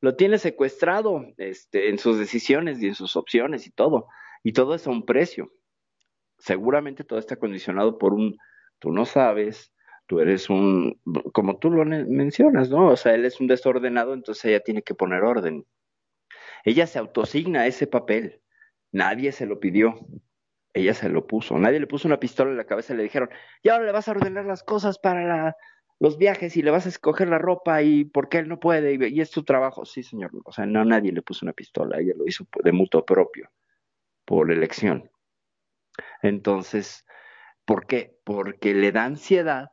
Lo 0.00 0.16
tiene 0.16 0.38
secuestrado 0.38 1.26
este, 1.36 1.90
en 1.90 1.98
sus 1.98 2.18
decisiones 2.18 2.82
y 2.82 2.86
en 2.86 2.94
sus 2.94 3.14
opciones 3.16 3.66
y 3.66 3.70
todo. 3.70 4.06
Y 4.42 4.54
todo 4.54 4.74
es 4.74 4.86
a 4.86 4.90
un 4.90 5.04
precio. 5.04 5.52
Seguramente 6.38 7.04
todo 7.04 7.18
está 7.18 7.36
condicionado 7.36 7.98
por 7.98 8.14
un, 8.14 8.38
tú 8.78 8.90
no 8.90 9.04
sabes, 9.04 9.74
tú 10.10 10.18
eres 10.18 10.50
un, 10.50 11.00
como 11.32 11.58
tú 11.58 11.70
lo 11.70 11.84
mencionas, 11.84 12.68
¿no? 12.68 12.88
O 12.88 12.96
sea, 12.96 13.14
él 13.14 13.24
es 13.24 13.38
un 13.38 13.46
desordenado, 13.46 14.12
entonces 14.12 14.44
ella 14.46 14.58
tiene 14.58 14.82
que 14.82 14.92
poner 14.92 15.22
orden. 15.22 15.64
Ella 16.64 16.88
se 16.88 16.98
autosigna 16.98 17.68
ese 17.68 17.86
papel. 17.86 18.42
Nadie 18.90 19.30
se 19.30 19.46
lo 19.46 19.60
pidió. 19.60 20.00
Ella 20.74 20.94
se 20.94 21.08
lo 21.10 21.28
puso. 21.28 21.56
Nadie 21.58 21.78
le 21.78 21.86
puso 21.86 22.08
una 22.08 22.18
pistola 22.18 22.50
en 22.50 22.56
la 22.56 22.66
cabeza 22.66 22.92
y 22.92 22.96
le 22.96 23.04
dijeron, 23.04 23.30
y 23.62 23.68
ahora 23.68 23.84
le 23.84 23.92
vas 23.92 24.08
a 24.08 24.10
ordenar 24.10 24.46
las 24.46 24.64
cosas 24.64 24.98
para 24.98 25.56
los 26.00 26.18
viajes 26.18 26.56
y 26.56 26.62
le 26.62 26.72
vas 26.72 26.86
a 26.86 26.88
escoger 26.88 27.28
la 27.28 27.38
ropa 27.38 27.80
y 27.82 28.04
porque 28.04 28.38
él 28.38 28.48
no 28.48 28.58
puede 28.58 28.94
y, 28.94 29.14
y 29.14 29.20
es 29.20 29.30
tu 29.30 29.44
trabajo. 29.44 29.84
Sí, 29.84 30.02
señor. 30.02 30.32
O 30.44 30.50
sea, 30.50 30.66
no, 30.66 30.84
nadie 30.84 31.12
le 31.12 31.22
puso 31.22 31.46
una 31.46 31.52
pistola. 31.52 32.00
Ella 32.00 32.14
lo 32.16 32.26
hizo 32.26 32.48
de 32.64 32.72
mutuo 32.72 33.06
propio, 33.06 33.48
por 34.24 34.50
elección. 34.50 35.08
Entonces, 36.20 37.06
¿por 37.64 37.86
qué? 37.86 38.18
Porque 38.24 38.74
le 38.74 38.90
da 38.90 39.04
ansiedad 39.04 39.70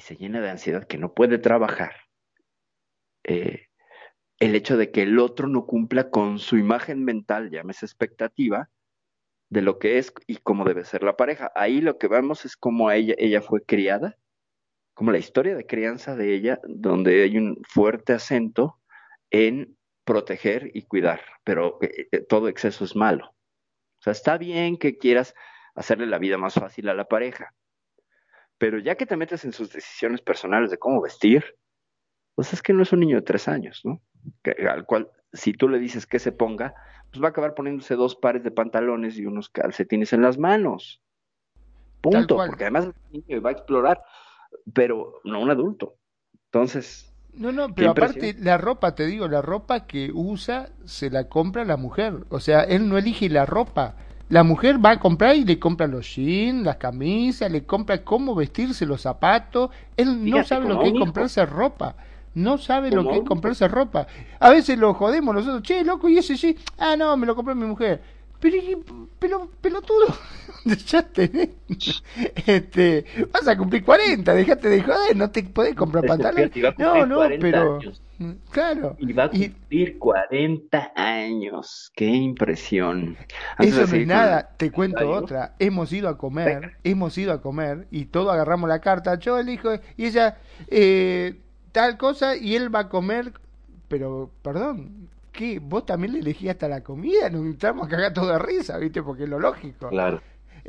y 0.00 0.02
se 0.02 0.16
llena 0.16 0.40
de 0.40 0.48
ansiedad 0.48 0.84
que 0.84 0.96
no 0.96 1.12
puede 1.12 1.36
trabajar, 1.36 1.94
eh, 3.22 3.66
el 4.38 4.54
hecho 4.54 4.78
de 4.78 4.90
que 4.90 5.02
el 5.02 5.18
otro 5.18 5.46
no 5.46 5.66
cumpla 5.66 6.08
con 6.08 6.38
su 6.38 6.56
imagen 6.56 7.04
mental, 7.04 7.50
llámese 7.50 7.84
expectativa, 7.84 8.70
de 9.50 9.60
lo 9.60 9.78
que 9.78 9.98
es 9.98 10.14
y 10.26 10.36
cómo 10.38 10.64
debe 10.64 10.86
ser 10.86 11.02
la 11.02 11.18
pareja. 11.18 11.52
Ahí 11.54 11.82
lo 11.82 11.98
que 11.98 12.08
vemos 12.08 12.46
es 12.46 12.56
cómo 12.56 12.90
ella, 12.90 13.14
ella 13.18 13.42
fue 13.42 13.62
criada, 13.62 14.16
como 14.94 15.12
la 15.12 15.18
historia 15.18 15.54
de 15.54 15.66
crianza 15.66 16.16
de 16.16 16.34
ella, 16.34 16.60
donde 16.64 17.22
hay 17.22 17.36
un 17.36 17.60
fuerte 17.68 18.14
acento 18.14 18.80
en 19.28 19.76
proteger 20.04 20.70
y 20.72 20.84
cuidar, 20.84 21.20
pero 21.44 21.76
eh, 21.82 22.08
eh, 22.10 22.20
todo 22.20 22.48
exceso 22.48 22.84
es 22.84 22.96
malo. 22.96 23.34
O 23.98 24.02
sea, 24.02 24.12
está 24.12 24.38
bien 24.38 24.78
que 24.78 24.96
quieras 24.96 25.34
hacerle 25.74 26.06
la 26.06 26.18
vida 26.18 26.38
más 26.38 26.54
fácil 26.54 26.88
a 26.88 26.94
la 26.94 27.04
pareja, 27.04 27.54
pero 28.60 28.78
ya 28.78 28.94
que 28.94 29.06
te 29.06 29.16
metes 29.16 29.46
en 29.46 29.54
sus 29.54 29.72
decisiones 29.72 30.20
personales 30.20 30.70
de 30.70 30.76
cómo 30.76 31.00
vestir, 31.00 31.56
pues 32.34 32.52
es 32.52 32.60
que 32.60 32.74
no 32.74 32.82
es 32.82 32.92
un 32.92 33.00
niño 33.00 33.16
de 33.16 33.22
tres 33.22 33.48
años, 33.48 33.80
¿no? 33.84 34.02
al 34.70 34.84
cual, 34.84 35.08
si 35.32 35.54
tú 35.54 35.66
le 35.66 35.78
dices 35.78 36.06
que 36.06 36.18
se 36.18 36.30
ponga, 36.30 36.74
pues 37.10 37.22
va 37.22 37.28
a 37.28 37.30
acabar 37.30 37.54
poniéndose 37.54 37.94
dos 37.94 38.16
pares 38.16 38.44
de 38.44 38.50
pantalones 38.50 39.16
y 39.16 39.24
unos 39.24 39.48
calcetines 39.48 40.12
en 40.12 40.20
las 40.20 40.36
manos. 40.36 41.02
Punto, 42.02 42.36
porque 42.36 42.64
además 42.64 42.90
el 43.12 43.24
niño 43.26 43.40
va 43.40 43.48
a 43.48 43.52
explorar, 43.54 44.02
pero 44.74 45.20
no 45.24 45.40
un 45.40 45.50
adulto. 45.50 45.96
Entonces. 46.52 47.14
No, 47.32 47.52
no, 47.52 47.74
pero 47.74 47.92
aparte 47.92 48.34
la 48.38 48.58
ropa, 48.58 48.94
te 48.94 49.06
digo, 49.06 49.26
la 49.26 49.40
ropa 49.40 49.86
que 49.86 50.10
usa 50.12 50.68
se 50.84 51.08
la 51.08 51.30
compra 51.30 51.64
la 51.64 51.78
mujer. 51.78 52.26
O 52.28 52.40
sea, 52.40 52.62
él 52.64 52.90
no 52.90 52.98
elige 52.98 53.30
la 53.30 53.46
ropa 53.46 53.96
la 54.30 54.44
mujer 54.44 54.82
va 54.82 54.92
a 54.92 55.00
comprar 55.00 55.34
y 55.34 55.44
le 55.44 55.58
compra 55.58 55.88
los 55.88 56.14
jeans, 56.14 56.64
las 56.64 56.76
camisas, 56.76 57.50
le 57.50 57.64
compra 57.64 58.04
cómo 58.04 58.36
vestirse 58.36 58.86
los 58.86 59.02
zapatos. 59.02 59.70
Él 59.96 60.30
no 60.30 60.44
sabe 60.44 60.68
lo 60.68 60.78
que 60.78 60.88
es 60.88 60.94
comprarse 60.94 61.44
ropa. 61.44 61.96
No 62.34 62.56
sabe 62.56 62.92
lo 62.92 63.08
que 63.08 63.16
es 63.16 63.22
comprarse 63.24 63.66
ropa. 63.66 64.06
A 64.38 64.50
veces 64.50 64.78
lo 64.78 64.94
jodemos 64.94 65.34
nosotros, 65.34 65.62
che, 65.62 65.82
loco, 65.82 66.08
y 66.08 66.18
ese 66.18 66.36
sí. 66.36 66.56
Ah, 66.78 66.94
no, 66.96 67.16
me 67.16 67.26
lo 67.26 67.34
compró 67.34 67.56
mi 67.56 67.66
mujer. 67.66 68.00
Pero, 68.38 68.56
pero 69.18 69.50
pelotudo, 69.60 70.06
ya 70.86 71.02
tenés. 71.02 71.50
Este, 72.46 73.04
vas 73.32 73.48
a 73.48 73.56
cumplir 73.56 73.84
40, 73.84 74.32
dejate 74.32 74.68
de 74.68 74.82
joder, 74.82 75.16
no 75.16 75.30
te 75.30 75.42
podés 75.42 75.74
comprar 75.74 76.06
pantalones. 76.06 76.52
No, 76.78 77.04
no, 77.04 77.20
pero. 77.40 77.80
Claro. 78.50 78.96
Y 78.98 79.12
va 79.12 79.24
a 79.24 79.30
cumplir 79.30 79.98
40 79.98 80.92
años. 80.94 81.90
Qué 81.94 82.06
impresión. 82.06 83.16
Eso 83.58 83.86
no 83.86 83.94
es 83.96 84.06
nada. 84.06 84.50
Te 84.56 84.70
cuento 84.70 85.10
otra. 85.10 85.54
Hemos 85.58 85.92
ido 85.92 86.08
a 86.08 86.18
comer, 86.18 86.76
hemos 86.84 87.16
ido 87.16 87.32
a 87.32 87.40
comer 87.40 87.86
y 87.90 88.06
todo 88.06 88.30
agarramos 88.30 88.68
la 88.68 88.80
carta. 88.80 89.18
Yo 89.18 89.38
elijo 89.38 89.70
y 89.96 90.06
ella 90.06 90.38
eh, 90.68 91.40
tal 91.72 91.96
cosa 91.96 92.36
y 92.36 92.56
él 92.56 92.74
va 92.74 92.80
a 92.80 92.88
comer. 92.88 93.32
Pero, 93.88 94.30
perdón, 94.42 95.08
¿qué? 95.32 95.58
¿Vos 95.58 95.86
también 95.86 96.12
le 96.12 96.20
elegías 96.20 96.54
hasta 96.54 96.68
la 96.68 96.82
comida? 96.82 97.30
Nos 97.30 97.46
entramos 97.46 97.86
a 97.86 97.90
cagar 97.90 98.12
todo 98.12 98.32
de 98.32 98.38
risa, 98.38 98.78
¿viste? 98.78 99.02
Porque 99.02 99.24
es 99.24 99.28
lo 99.28 99.40
lógico. 99.40 99.88
Claro. 99.88 100.20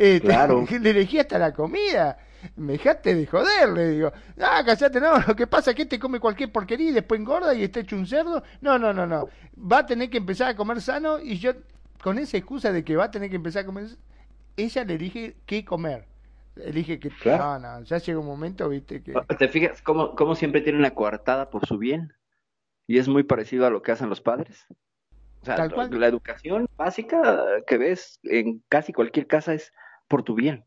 Eh, 0.03 0.19
claro. 0.19 0.65
le 0.81 0.89
elegí 0.89 1.19
hasta 1.19 1.37
la 1.37 1.53
comida 1.53 2.17
me 2.55 2.73
dejaste 2.73 3.15
de 3.15 3.25
joder, 3.25 3.69
le 3.69 3.89
digo. 3.89 4.11
Ah, 4.39 4.63
callate, 4.65 4.99
no, 4.99 5.19
lo 5.19 5.35
que 5.35 5.47
pasa 5.47 5.71
es 5.71 5.77
que 5.77 5.85
te 5.85 5.99
come 5.99 6.19
cualquier 6.19 6.51
porquería 6.51 6.89
y 6.89 6.93
después 6.93 7.19
engorda 7.19 7.53
y 7.53 7.63
está 7.63 7.81
hecho 7.81 7.95
un 7.95 8.07
cerdo. 8.07 8.43
No, 8.61 8.77
no, 8.79 8.93
no, 8.93 9.05
no. 9.05 9.29
Va 9.57 9.79
a 9.79 9.85
tener 9.85 10.09
que 10.09 10.17
empezar 10.17 10.49
a 10.49 10.55
comer 10.55 10.81
sano 10.81 11.19
y 11.19 11.37
yo, 11.37 11.51
con 12.03 12.17
esa 12.17 12.37
excusa 12.37 12.71
de 12.71 12.83
que 12.83 12.95
va 12.95 13.05
a 13.05 13.11
tener 13.11 13.29
que 13.29 13.35
empezar 13.35 13.63
a 13.63 13.65
comer, 13.65 13.85
ella 14.57 14.83
le 14.83 14.97
dije 14.97 15.35
qué 15.45 15.63
comer. 15.63 16.07
Elige 16.55 16.99
que, 16.99 17.11
no, 17.25 17.59
no, 17.59 17.81
ya 17.83 17.97
llega 17.97 18.19
un 18.19 18.25
momento, 18.25 18.67
viste, 18.67 19.01
que... 19.01 19.13
¿Te 19.39 19.47
fijas 19.47 19.81
cómo, 19.81 20.15
cómo 20.15 20.35
siempre 20.35 20.59
tiene 20.59 20.79
una 20.79 20.91
coartada 20.91 21.49
por 21.49 21.65
su 21.65 21.77
bien? 21.77 22.13
Y 22.87 22.97
es 22.97 23.07
muy 23.07 23.23
parecido 23.23 23.65
a 23.65 23.69
lo 23.69 23.81
que 23.81 23.93
hacen 23.93 24.09
los 24.09 24.19
padres. 24.19 24.65
O 25.41 25.45
sea, 25.45 25.55
la 25.65 26.07
educación 26.07 26.67
básica 26.77 27.41
que 27.65 27.77
ves 27.77 28.19
en 28.23 28.61
casi 28.67 28.91
cualquier 28.91 29.27
casa 29.27 29.53
es 29.53 29.71
por 30.11 30.23
tu 30.23 30.35
bien. 30.35 30.65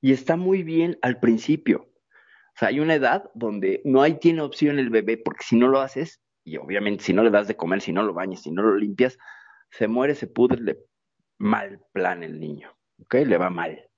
Y 0.00 0.12
está 0.12 0.36
muy 0.36 0.62
bien 0.62 0.98
al 1.02 1.18
principio. 1.18 1.80
O 1.80 2.58
sea, 2.58 2.68
hay 2.68 2.78
una 2.78 2.94
edad 2.94 3.28
donde 3.34 3.82
no 3.84 4.02
hay 4.02 4.14
tiene 4.20 4.40
opción 4.40 4.78
el 4.78 4.88
bebé, 4.88 5.18
porque 5.18 5.42
si 5.44 5.56
no 5.56 5.66
lo 5.66 5.80
haces, 5.80 6.22
y 6.44 6.56
obviamente 6.56 7.02
si 7.02 7.12
no 7.12 7.24
le 7.24 7.30
das 7.30 7.48
de 7.48 7.56
comer, 7.56 7.80
si 7.80 7.92
no 7.92 8.04
lo 8.04 8.14
bañas, 8.14 8.42
si 8.42 8.52
no 8.52 8.62
lo 8.62 8.76
limpias, 8.76 9.18
se 9.72 9.88
muere, 9.88 10.14
se 10.14 10.28
pudre, 10.28 10.60
le 10.62 10.78
mal 11.38 11.80
plan 11.92 12.22
el 12.22 12.38
niño, 12.38 12.70
¿ok? 13.02 13.14
Le 13.26 13.36
va 13.36 13.50
mal. 13.50 13.88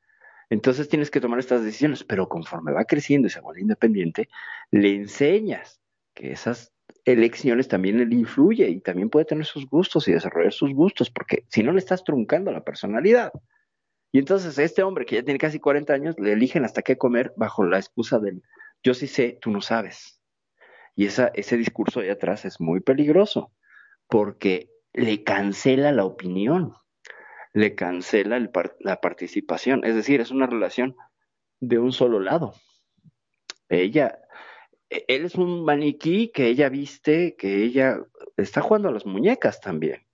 Entonces 0.48 0.88
tienes 0.88 1.10
que 1.10 1.20
tomar 1.20 1.38
estas 1.38 1.62
decisiones, 1.62 2.04
pero 2.04 2.28
conforme 2.28 2.72
va 2.72 2.84
creciendo 2.84 3.26
y 3.26 3.30
se 3.30 3.40
vuelve 3.40 3.60
independiente, 3.60 4.28
le 4.70 4.94
enseñas 4.94 5.80
que 6.14 6.32
esas 6.32 6.72
elecciones 7.04 7.68
también 7.68 7.98
le 7.98 8.14
influye 8.14 8.68
y 8.68 8.80
también 8.80 9.10
puede 9.10 9.26
tener 9.26 9.44
sus 9.44 9.68
gustos 9.68 10.08
y 10.08 10.12
desarrollar 10.12 10.52
sus 10.52 10.72
gustos, 10.72 11.10
porque 11.10 11.44
si 11.48 11.62
no 11.62 11.72
le 11.72 11.80
estás 11.80 12.02
truncando 12.04 12.50
la 12.50 12.64
personalidad. 12.64 13.32
Y 14.12 14.18
entonces 14.18 14.58
este 14.58 14.82
hombre 14.82 15.06
que 15.06 15.16
ya 15.16 15.22
tiene 15.22 15.38
casi 15.38 15.58
40 15.58 15.92
años 15.92 16.14
le 16.18 16.32
eligen 16.32 16.64
hasta 16.64 16.82
qué 16.82 16.98
comer 16.98 17.32
bajo 17.36 17.64
la 17.64 17.78
excusa 17.78 18.18
del 18.18 18.42
yo 18.82 18.94
sí 18.94 19.06
sé, 19.06 19.38
tú 19.40 19.50
no 19.50 19.60
sabes. 19.60 20.20
Y 20.94 21.06
esa, 21.06 21.30
ese 21.34 21.56
discurso 21.56 22.00
de 22.00 22.10
atrás 22.10 22.44
es 22.44 22.60
muy 22.60 22.80
peligroso 22.80 23.52
porque 24.08 24.70
le 24.92 25.22
cancela 25.22 25.92
la 25.92 26.04
opinión, 26.04 26.74
le 27.54 27.74
cancela 27.74 28.36
el 28.36 28.50
la 28.80 29.00
participación. 29.00 29.84
Es 29.84 29.94
decir, 29.94 30.20
es 30.20 30.30
una 30.30 30.46
relación 30.46 30.96
de 31.60 31.78
un 31.78 31.92
solo 31.92 32.20
lado. 32.20 32.54
Ella, 33.68 34.18
e, 34.90 35.04
él 35.08 35.24
es 35.24 35.36
un 35.36 35.64
maniquí 35.64 36.30
que 36.32 36.48
ella 36.48 36.68
viste, 36.68 37.36
que 37.36 37.62
ella 37.62 38.00
está 38.36 38.60
jugando 38.60 38.88
a 38.88 38.92
las 38.92 39.06
muñecas 39.06 39.60
también. 39.60 40.04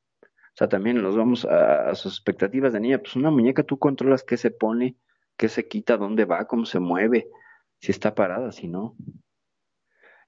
Sea, 0.58 0.68
también 0.68 1.00
nos 1.00 1.16
vamos 1.16 1.44
a, 1.44 1.94
sus 1.94 2.14
expectativas 2.14 2.72
de 2.72 2.80
niña. 2.80 2.98
Pues 2.98 3.14
una 3.14 3.30
muñeca 3.30 3.62
tú 3.62 3.78
controlas 3.78 4.24
qué 4.24 4.36
se 4.36 4.50
pone, 4.50 4.96
qué 5.36 5.48
se 5.48 5.68
quita, 5.68 5.96
dónde 5.96 6.24
va, 6.24 6.48
cómo 6.48 6.64
se 6.64 6.80
mueve. 6.80 7.28
si 7.78 7.92
está 7.92 8.16
parada, 8.16 8.50
si 8.50 8.66
no. 8.66 8.96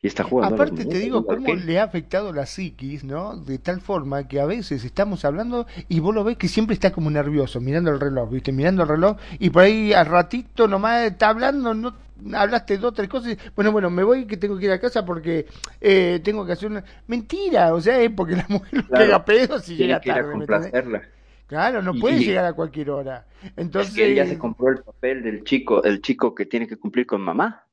Y 0.03 0.07
está 0.07 0.25
jugando. 0.25 0.55
Aparte 0.55 0.87
te 0.87 0.99
digo 0.99 1.27
cómo 1.27 1.55
le 1.55 1.79
ha 1.79 1.85
afectado 1.85 2.33
la 2.33 2.47
psiquis, 2.47 3.05
¿no? 3.05 3.37
De 3.37 3.59
tal 3.59 3.83
forma 3.83 4.27
que 4.29 4.41
a 4.41 4.47
veces 4.47 4.85
estamos 4.85 5.27
hablando 5.27 5.67
y 5.89 6.01
vos 6.01 6.15
lo 6.15 6.25
ves 6.25 6.39
que 6.39 6.49
siempre 6.49 6.73
está 6.75 6.91
como 6.91 7.11
nervioso, 7.11 7.61
mirando 7.61 7.91
el 7.91 8.01
reloj, 8.01 8.31
¿viste? 8.31 8.51
Mirando 8.51 8.83
el 8.85 8.89
reloj 8.89 9.19
y 9.39 9.51
por 9.51 9.65
ahí 9.65 9.93
al 9.93 10.07
ratito 10.07 10.67
nomás 10.67 11.05
está 11.05 11.29
hablando, 11.29 11.75
no 11.75 11.95
hablaste 12.33 12.79
dos, 12.79 12.95
tres 12.95 13.09
cosas. 13.09 13.37
Bueno, 13.55 13.73
bueno, 13.73 13.91
me 13.91 14.03
voy 14.03 14.27
que 14.27 14.37
tengo 14.37 14.59
que 14.59 14.67
ir 14.67 14.73
a 14.73 14.81
casa 14.81 15.05
porque 15.05 15.47
eh, 15.81 16.21
tengo 16.23 16.47
que 16.47 16.53
hacer 16.53 16.71
una. 16.71 16.85
Mentira, 17.07 17.75
o 17.75 17.81
sea, 17.81 18.01
es 18.01 18.11
porque 18.11 18.37
la 18.37 18.47
mujer 18.49 18.73
lo 18.73 18.89
pega 18.89 19.25
pedo 19.25 19.59
si 19.59 19.77
llega 19.77 20.01
tarde. 20.01 21.03
Claro, 21.47 21.83
no 21.83 21.95
puede 21.95 22.21
llegar 22.21 22.45
a 22.45 22.53
cualquier 22.53 22.91
hora. 22.91 23.27
Entonces. 23.57 23.97
él 23.99 24.15
ya 24.15 24.25
se 24.25 24.39
compró 24.39 24.69
el 24.69 24.79
papel 24.79 25.23
del 25.23 25.45
chico, 25.45 25.83
el 25.83 26.01
chico 26.01 26.35
que 26.35 26.47
tiene 26.47 26.69
que 26.69 26.77
cumplir 26.77 27.07
con 27.07 27.21
mamá. 27.21 27.67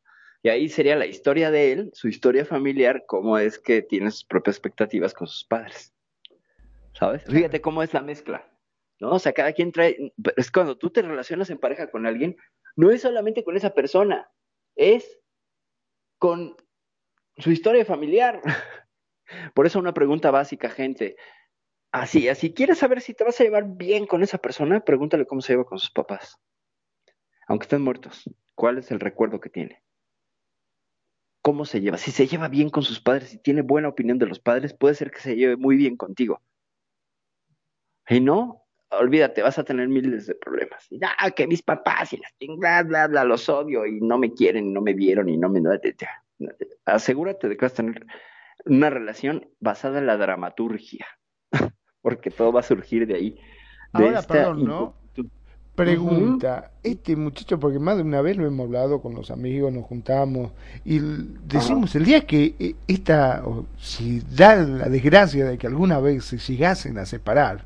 Y 0.43 0.49
ahí 0.49 0.69
sería 0.69 0.95
la 0.95 1.05
historia 1.05 1.51
de 1.51 1.71
él, 1.71 1.89
su 1.93 2.07
historia 2.07 2.45
familiar, 2.45 3.03
cómo 3.07 3.37
es 3.37 3.59
que 3.59 3.81
tiene 3.81 4.11
sus 4.11 4.23
propias 4.23 4.55
expectativas 4.55 5.13
con 5.13 5.27
sus 5.27 5.43
padres. 5.43 5.93
¿Sabes? 6.93 7.23
Fíjate 7.25 7.61
cómo 7.61 7.83
es 7.83 7.93
la 7.93 8.01
mezcla. 8.01 8.47
¿No? 8.99 9.11
O 9.11 9.19
sea, 9.19 9.33
cada 9.33 9.53
quien 9.53 9.71
trae. 9.71 10.13
Es 10.35 10.51
cuando 10.51 10.77
tú 10.77 10.89
te 10.89 11.01
relacionas 11.01 11.49
en 11.49 11.59
pareja 11.59 11.91
con 11.91 12.05
alguien, 12.07 12.35
no 12.75 12.89
es 12.91 13.01
solamente 13.01 13.43
con 13.43 13.55
esa 13.55 13.73
persona, 13.73 14.29
es 14.75 15.19
con 16.17 16.55
su 17.37 17.51
historia 17.51 17.85
familiar. 17.85 18.41
Por 19.53 19.65
eso 19.65 19.79
una 19.79 19.93
pregunta 19.93 20.31
básica, 20.31 20.69
gente. 20.69 21.17
Así, 21.91 22.27
así, 22.27 22.53
¿quieres 22.53 22.79
saber 22.79 23.01
si 23.01 23.13
te 23.13 23.23
vas 23.23 23.39
a 23.39 23.43
llevar 23.43 23.65
bien 23.65 24.07
con 24.07 24.23
esa 24.23 24.37
persona? 24.37 24.79
Pregúntale 24.81 25.25
cómo 25.25 25.41
se 25.41 25.53
lleva 25.53 25.65
con 25.65 25.79
sus 25.79 25.91
papás. 25.91 26.39
Aunque 27.47 27.63
estén 27.63 27.81
muertos, 27.81 28.29
¿cuál 28.55 28.77
es 28.77 28.91
el 28.91 28.99
recuerdo 28.99 29.39
que 29.39 29.49
tiene? 29.49 29.81
¿Cómo 31.47 31.63
se 31.63 31.79
lleva? 31.79 31.97
Si 31.97 32.11
se 32.11 32.27
lleva 32.27 32.49
bien 32.49 32.69
con 32.69 32.83
sus 32.83 32.99
padres, 32.99 33.29
si 33.29 33.37
tiene 33.37 33.61
buena 33.61 33.87
opinión 33.87 34.19
de 34.19 34.25
los 34.25 34.37
padres, 34.37 34.73
puede 34.73 34.95
ser 34.95 35.11
que 35.11 35.21
se 35.21 35.37
lleve 35.37 35.55
muy 35.55 35.77
bien 35.77 35.95
contigo. 35.95 36.41
Y 38.09 38.19
no, 38.19 38.65
olvídate, 38.89 39.43
vas 39.43 39.57
a 39.57 39.63
tener 39.63 39.87
miles 39.87 40.27
de 40.27 40.35
problemas. 40.35 40.85
Y, 40.91 40.99
ah, 41.05 41.31
que 41.31 41.47
mis 41.47 41.61
papás 41.61 42.11
y 42.11 42.17
las 42.17 42.33
bla, 42.57 42.83
bla, 42.83 43.07
bla, 43.07 43.23
los 43.23 43.47
odio 43.47 43.85
y 43.85 44.01
no 44.01 44.17
me 44.17 44.33
quieren, 44.33 44.73
no 44.73 44.81
me 44.81 44.93
vieron 44.93 45.29
y 45.29 45.37
no 45.37 45.47
me... 45.47 45.61
Asegúrate 46.83 47.47
de 47.47 47.55
que 47.55 47.65
vas 47.65 47.71
a 47.71 47.75
tener 47.77 48.05
una 48.65 48.89
relación 48.89 49.47
basada 49.61 49.99
en 49.99 50.07
la 50.07 50.17
dramaturgia, 50.17 51.07
porque 52.01 52.29
todo 52.29 52.51
va 52.51 52.59
a 52.59 52.63
surgir 52.63 53.07
de 53.07 53.15
ahí. 53.15 53.39
Ahora, 53.93 54.21
perdón, 54.21 54.65
¿no? 54.65 54.95
Pregunta, 55.77 56.71
este 56.81 57.15
muchacho, 57.15 57.59
porque 57.59 57.77
más 57.77 57.97
de 57.97 58.01
una 58.01 58.19
vez 58.19 58.35
lo 58.35 58.47
hemos 58.47 58.65
hablado 58.65 58.99
con 58.99 59.13
los 59.13 59.29
amigos, 59.29 59.71
nos 59.71 59.85
juntamos 59.85 60.51
y 60.83 60.97
decimos, 61.47 61.93
el 61.93 62.03
día 62.03 62.25
que 62.25 62.55
eh, 62.57 62.75
esta, 62.87 63.43
si 63.79 64.21
da 64.21 64.55
la 64.55 64.89
desgracia 64.89 65.45
de 65.45 65.59
que 65.59 65.67
alguna 65.67 65.99
vez 65.99 66.25
se 66.25 66.39
llegasen 66.39 66.97
a 66.97 67.05
separar, 67.05 67.65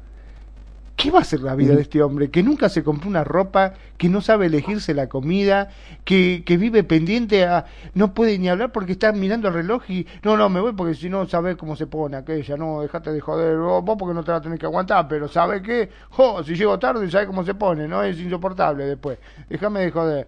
¿Qué 1.02 1.10
va 1.10 1.22
a 1.22 1.24
ser 1.24 1.42
la 1.42 1.56
vida 1.56 1.74
de 1.74 1.82
este 1.82 2.04
hombre? 2.04 2.30
Que 2.30 2.44
nunca 2.44 2.70
se 2.70 2.84
compró 2.84 3.10
una 3.10 3.24
ropa, 3.24 3.74
que 3.98 4.08
no 4.08 4.22
sabe 4.22 4.46
elegirse 4.46 4.94
la 4.94 5.10
comida, 5.10 5.70
que, 6.06 6.44
que 6.46 6.58
vive 6.58 6.84
pendiente 6.84 7.44
a... 7.44 7.66
No 7.96 8.14
puede 8.14 8.38
ni 8.38 8.50
hablar 8.50 8.72
porque 8.72 8.92
está 8.92 9.12
mirando 9.12 9.48
el 9.48 9.56
reloj 9.56 9.82
y... 9.90 10.06
No, 10.22 10.38
no, 10.38 10.48
me 10.48 10.60
voy 10.60 10.74
porque 10.74 10.94
si 10.94 11.10
no 11.10 11.28
sabe 11.28 11.58
cómo 11.58 11.76
se 11.76 11.88
pone 11.88 12.18
aquella. 12.18 12.56
No, 12.56 12.84
dejate 12.84 13.12
de 13.12 13.20
joder 13.20 13.58
vos 13.58 13.96
porque 13.98 14.14
no 14.14 14.24
te 14.24 14.32
va 14.32 14.38
a 14.38 14.42
tener 14.42 14.60
que 14.60 14.68
aguantar. 14.68 15.08
Pero 15.08 15.28
¿sabe 15.28 15.64
qué? 15.64 15.90
Jo, 16.12 16.44
si 16.44 16.54
llego 16.54 16.78
tarde 16.78 17.10
sabe 17.10 17.26
cómo 17.26 17.44
se 17.44 17.56
pone, 17.56 17.88
¿no? 17.88 18.04
Es 18.04 18.20
insoportable 18.20 18.86
después. 18.86 19.18
Déjame 19.50 19.80
de 19.80 19.90
joder. 19.90 20.28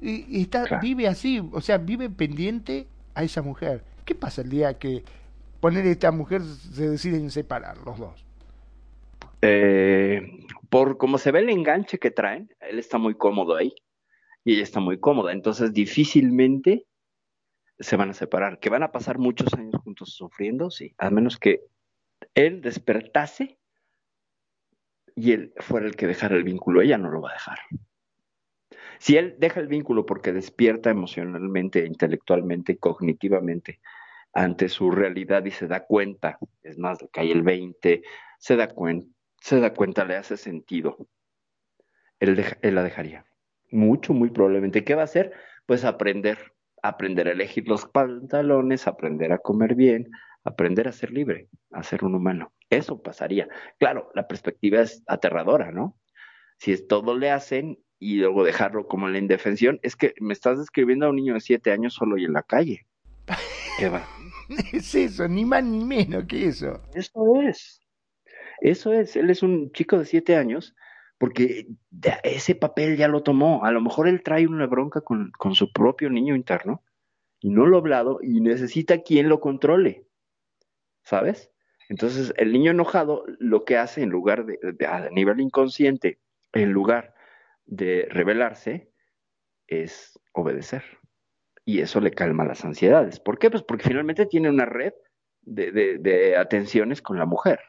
Y, 0.00 0.42
está, 0.42 0.78
vive 0.80 1.08
así, 1.08 1.42
o 1.52 1.60
sea, 1.60 1.78
vive 1.78 2.08
pendiente 2.08 2.86
a 3.16 3.24
esa 3.24 3.42
mujer. 3.42 3.82
¿Qué 4.04 4.14
pasa 4.14 4.42
el 4.42 4.50
día 4.50 4.74
que 4.74 5.02
poner 5.58 5.84
esta 5.86 6.12
mujer 6.12 6.42
se 6.42 6.90
deciden 6.90 7.32
separar 7.32 7.78
los 7.78 7.98
dos? 7.98 8.23
Eh, 9.46 10.22
por 10.70 10.96
como 10.96 11.18
se 11.18 11.30
ve 11.30 11.40
el 11.40 11.50
enganche 11.50 11.98
que 11.98 12.10
traen, 12.10 12.48
él 12.60 12.78
está 12.78 12.96
muy 12.96 13.14
cómodo 13.14 13.56
ahí 13.56 13.74
y 14.42 14.54
ella 14.54 14.62
está 14.62 14.80
muy 14.80 14.98
cómoda, 14.98 15.32
entonces 15.32 15.74
difícilmente 15.74 16.86
se 17.78 17.96
van 17.96 18.08
a 18.08 18.14
separar. 18.14 18.58
Que 18.58 18.70
van 18.70 18.82
a 18.82 18.90
pasar 18.90 19.18
muchos 19.18 19.52
años 19.52 19.82
juntos 19.82 20.14
sufriendo, 20.14 20.70
sí, 20.70 20.94
a 20.96 21.10
menos 21.10 21.38
que 21.38 21.60
él 22.34 22.62
despertase 22.62 23.58
y 25.14 25.32
él 25.32 25.52
fuera 25.58 25.86
el 25.86 25.94
que 25.94 26.06
dejara 26.06 26.36
el 26.36 26.44
vínculo, 26.44 26.80
ella 26.80 26.96
no 26.96 27.10
lo 27.10 27.20
va 27.20 27.30
a 27.30 27.34
dejar. 27.34 27.58
Si 28.98 29.18
él 29.18 29.36
deja 29.38 29.60
el 29.60 29.68
vínculo 29.68 30.06
porque 30.06 30.32
despierta 30.32 30.88
emocionalmente, 30.88 31.84
intelectualmente, 31.84 32.78
cognitivamente 32.78 33.80
ante 34.32 34.70
su 34.70 34.90
realidad 34.90 35.44
y 35.44 35.50
se 35.50 35.66
da 35.66 35.84
cuenta, 35.84 36.38
es 36.62 36.78
más, 36.78 37.02
le 37.02 37.08
cae 37.10 37.30
el 37.30 37.42
20, 37.42 38.02
se 38.38 38.56
da 38.56 38.68
cuenta 38.68 39.13
se 39.44 39.60
da 39.60 39.74
cuenta, 39.74 40.06
le 40.06 40.16
hace 40.16 40.38
sentido, 40.38 40.96
él, 42.18 42.34
la 42.62 42.82
dejaría. 42.82 43.26
Mucho, 43.70 44.14
muy 44.14 44.30
probablemente. 44.30 44.84
¿Qué 44.84 44.94
va 44.94 45.02
a 45.02 45.04
hacer? 45.04 45.34
Pues 45.66 45.84
aprender, 45.84 46.54
aprender 46.82 47.28
a 47.28 47.32
elegir 47.32 47.68
los 47.68 47.84
pantalones, 47.84 48.86
aprender 48.86 49.32
a 49.32 49.38
comer 49.38 49.74
bien, 49.74 50.08
aprender 50.44 50.88
a 50.88 50.92
ser 50.92 51.10
libre, 51.10 51.50
a 51.72 51.82
ser 51.82 52.04
un 52.04 52.14
humano. 52.14 52.54
Eso 52.70 53.02
pasaría. 53.02 53.46
Claro, 53.78 54.10
la 54.14 54.26
perspectiva 54.26 54.80
es 54.80 55.02
aterradora, 55.06 55.72
¿no? 55.72 55.94
Si 56.56 56.72
es 56.72 56.88
todo 56.88 57.14
le 57.14 57.30
hacen 57.30 57.78
y 57.98 58.16
luego 58.16 58.44
dejarlo 58.44 58.86
como 58.86 59.08
en 59.08 59.12
la 59.12 59.18
indefensión, 59.18 59.78
es 59.82 59.94
que 59.94 60.14
me 60.20 60.32
estás 60.32 60.58
describiendo 60.58 61.04
a 61.04 61.10
un 61.10 61.16
niño 61.16 61.34
de 61.34 61.40
siete 61.40 61.70
años 61.70 61.92
solo 61.92 62.16
y 62.16 62.24
en 62.24 62.32
la 62.32 62.44
calle. 62.44 62.86
¿Qué 63.78 63.90
va? 63.90 64.06
es 64.72 64.94
eso, 64.94 65.28
ni 65.28 65.44
más 65.44 65.62
ni 65.62 65.84
menos 65.84 66.24
que 66.24 66.46
eso. 66.46 66.80
Eso 66.94 67.42
es. 67.42 67.83
Eso 68.60 68.92
es, 68.92 69.16
él 69.16 69.30
es 69.30 69.42
un 69.42 69.72
chico 69.72 69.98
de 69.98 70.04
siete 70.04 70.36
años 70.36 70.74
porque 71.18 71.68
ese 72.22 72.54
papel 72.54 72.96
ya 72.96 73.08
lo 73.08 73.22
tomó. 73.22 73.64
A 73.64 73.70
lo 73.70 73.80
mejor 73.80 74.08
él 74.08 74.22
trae 74.22 74.46
una 74.46 74.66
bronca 74.66 75.00
con, 75.00 75.30
con 75.38 75.54
su 75.54 75.72
propio 75.72 76.10
niño 76.10 76.34
interno 76.34 76.82
y 77.40 77.50
no 77.50 77.66
lo 77.66 77.76
ha 77.76 77.80
hablado 77.80 78.18
y 78.22 78.40
necesita 78.40 79.02
quien 79.02 79.28
lo 79.28 79.40
controle, 79.40 80.06
¿sabes? 81.02 81.50
Entonces 81.88 82.32
el 82.36 82.52
niño 82.52 82.70
enojado 82.70 83.24
lo 83.38 83.64
que 83.64 83.76
hace 83.76 84.02
en 84.02 84.10
lugar 84.10 84.46
de, 84.46 84.58
a 84.86 85.10
nivel 85.10 85.40
inconsciente, 85.40 86.18
en 86.52 86.72
lugar 86.72 87.14
de 87.66 88.08
rebelarse, 88.10 88.90
es 89.66 90.18
obedecer. 90.32 90.84
Y 91.66 91.80
eso 91.80 92.00
le 92.00 92.10
calma 92.10 92.44
las 92.44 92.64
ansiedades. 92.64 93.20
¿Por 93.20 93.38
qué? 93.38 93.50
Pues 93.50 93.62
porque 93.62 93.88
finalmente 93.88 94.26
tiene 94.26 94.50
una 94.50 94.66
red 94.66 94.92
de, 95.42 95.72
de 95.72 96.36
atenciones 96.36 97.00
con 97.02 97.18
la 97.18 97.26
mujer. 97.26 97.60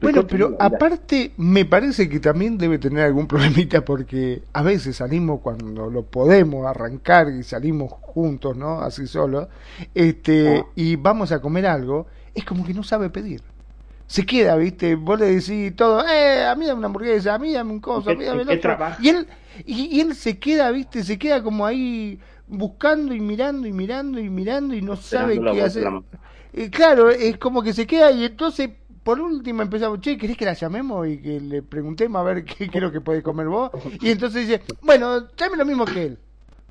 Bueno, 0.00 0.26
pero 0.26 0.56
aparte 0.58 1.32
me 1.36 1.64
parece 1.64 2.08
que 2.08 2.20
también 2.20 2.58
debe 2.58 2.78
tener 2.78 3.04
algún 3.04 3.26
problemita 3.28 3.84
porque 3.84 4.42
a 4.52 4.62
veces 4.62 4.96
salimos 4.96 5.40
cuando 5.40 5.90
lo 5.90 6.02
podemos 6.04 6.66
arrancar 6.66 7.28
y 7.30 7.42
salimos 7.42 7.92
juntos, 7.92 8.56
¿no? 8.56 8.80
Así 8.80 9.06
solo, 9.06 9.48
este, 9.94 10.58
ah. 10.58 10.66
y 10.74 10.96
vamos 10.96 11.32
a 11.32 11.40
comer 11.40 11.66
algo, 11.66 12.06
es 12.34 12.44
como 12.44 12.64
que 12.64 12.74
no 12.74 12.82
sabe 12.82 13.10
pedir. 13.10 13.42
Se 14.06 14.26
queda, 14.26 14.56
¿viste? 14.56 14.94
Vos 14.94 15.18
le 15.18 15.26
decís 15.26 15.74
todo, 15.74 16.06
eh, 16.06 16.44
a 16.44 16.54
mí 16.54 16.66
dame 16.66 16.78
una 16.78 16.86
hamburguesa, 16.86 17.34
a 17.34 17.38
mí 17.38 17.52
dame 17.52 17.72
un 17.72 17.80
coso, 17.80 18.10
a 18.10 18.14
mí 18.14 18.24
dame 18.24 18.42
otro. 18.42 18.76
Y 19.00 19.08
él, 19.08 19.26
y, 19.64 20.00
él 20.00 20.14
se 20.14 20.38
queda, 20.38 20.70
¿viste? 20.70 21.02
Se 21.02 21.18
queda 21.18 21.42
como 21.42 21.64
ahí 21.64 22.20
buscando 22.46 23.14
y 23.14 23.20
mirando 23.20 23.66
y 23.66 23.72
mirando 23.72 24.20
y 24.20 24.28
mirando 24.28 24.74
y 24.74 24.82
no 24.82 24.96
sabe 24.96 25.40
qué 25.40 25.62
hacer. 25.62 25.88
Eh, 26.52 26.68
claro, 26.68 27.08
es 27.08 27.38
como 27.38 27.62
que 27.62 27.72
se 27.72 27.86
queda 27.86 28.12
y 28.12 28.26
entonces 28.26 28.68
por 29.04 29.20
último 29.20 29.62
empezamos, 29.62 30.00
che, 30.00 30.16
¿querés 30.16 30.36
que 30.36 30.44
la 30.44 30.52
llamemos 30.52 31.08
y 31.08 31.20
que 31.20 31.40
le 31.40 31.62
preguntemos 31.62 32.20
a 32.20 32.22
ver 32.22 32.44
qué, 32.44 32.68
creo 32.68 32.92
que 32.92 33.00
podés 33.00 33.22
comer 33.22 33.48
vos? 33.48 33.70
Y 34.00 34.10
entonces 34.10 34.46
dice, 34.46 34.62
bueno, 34.82 35.28
tráeme 35.28 35.56
lo 35.56 35.64
mismo 35.64 35.84
que 35.84 36.02
él. 36.04 36.18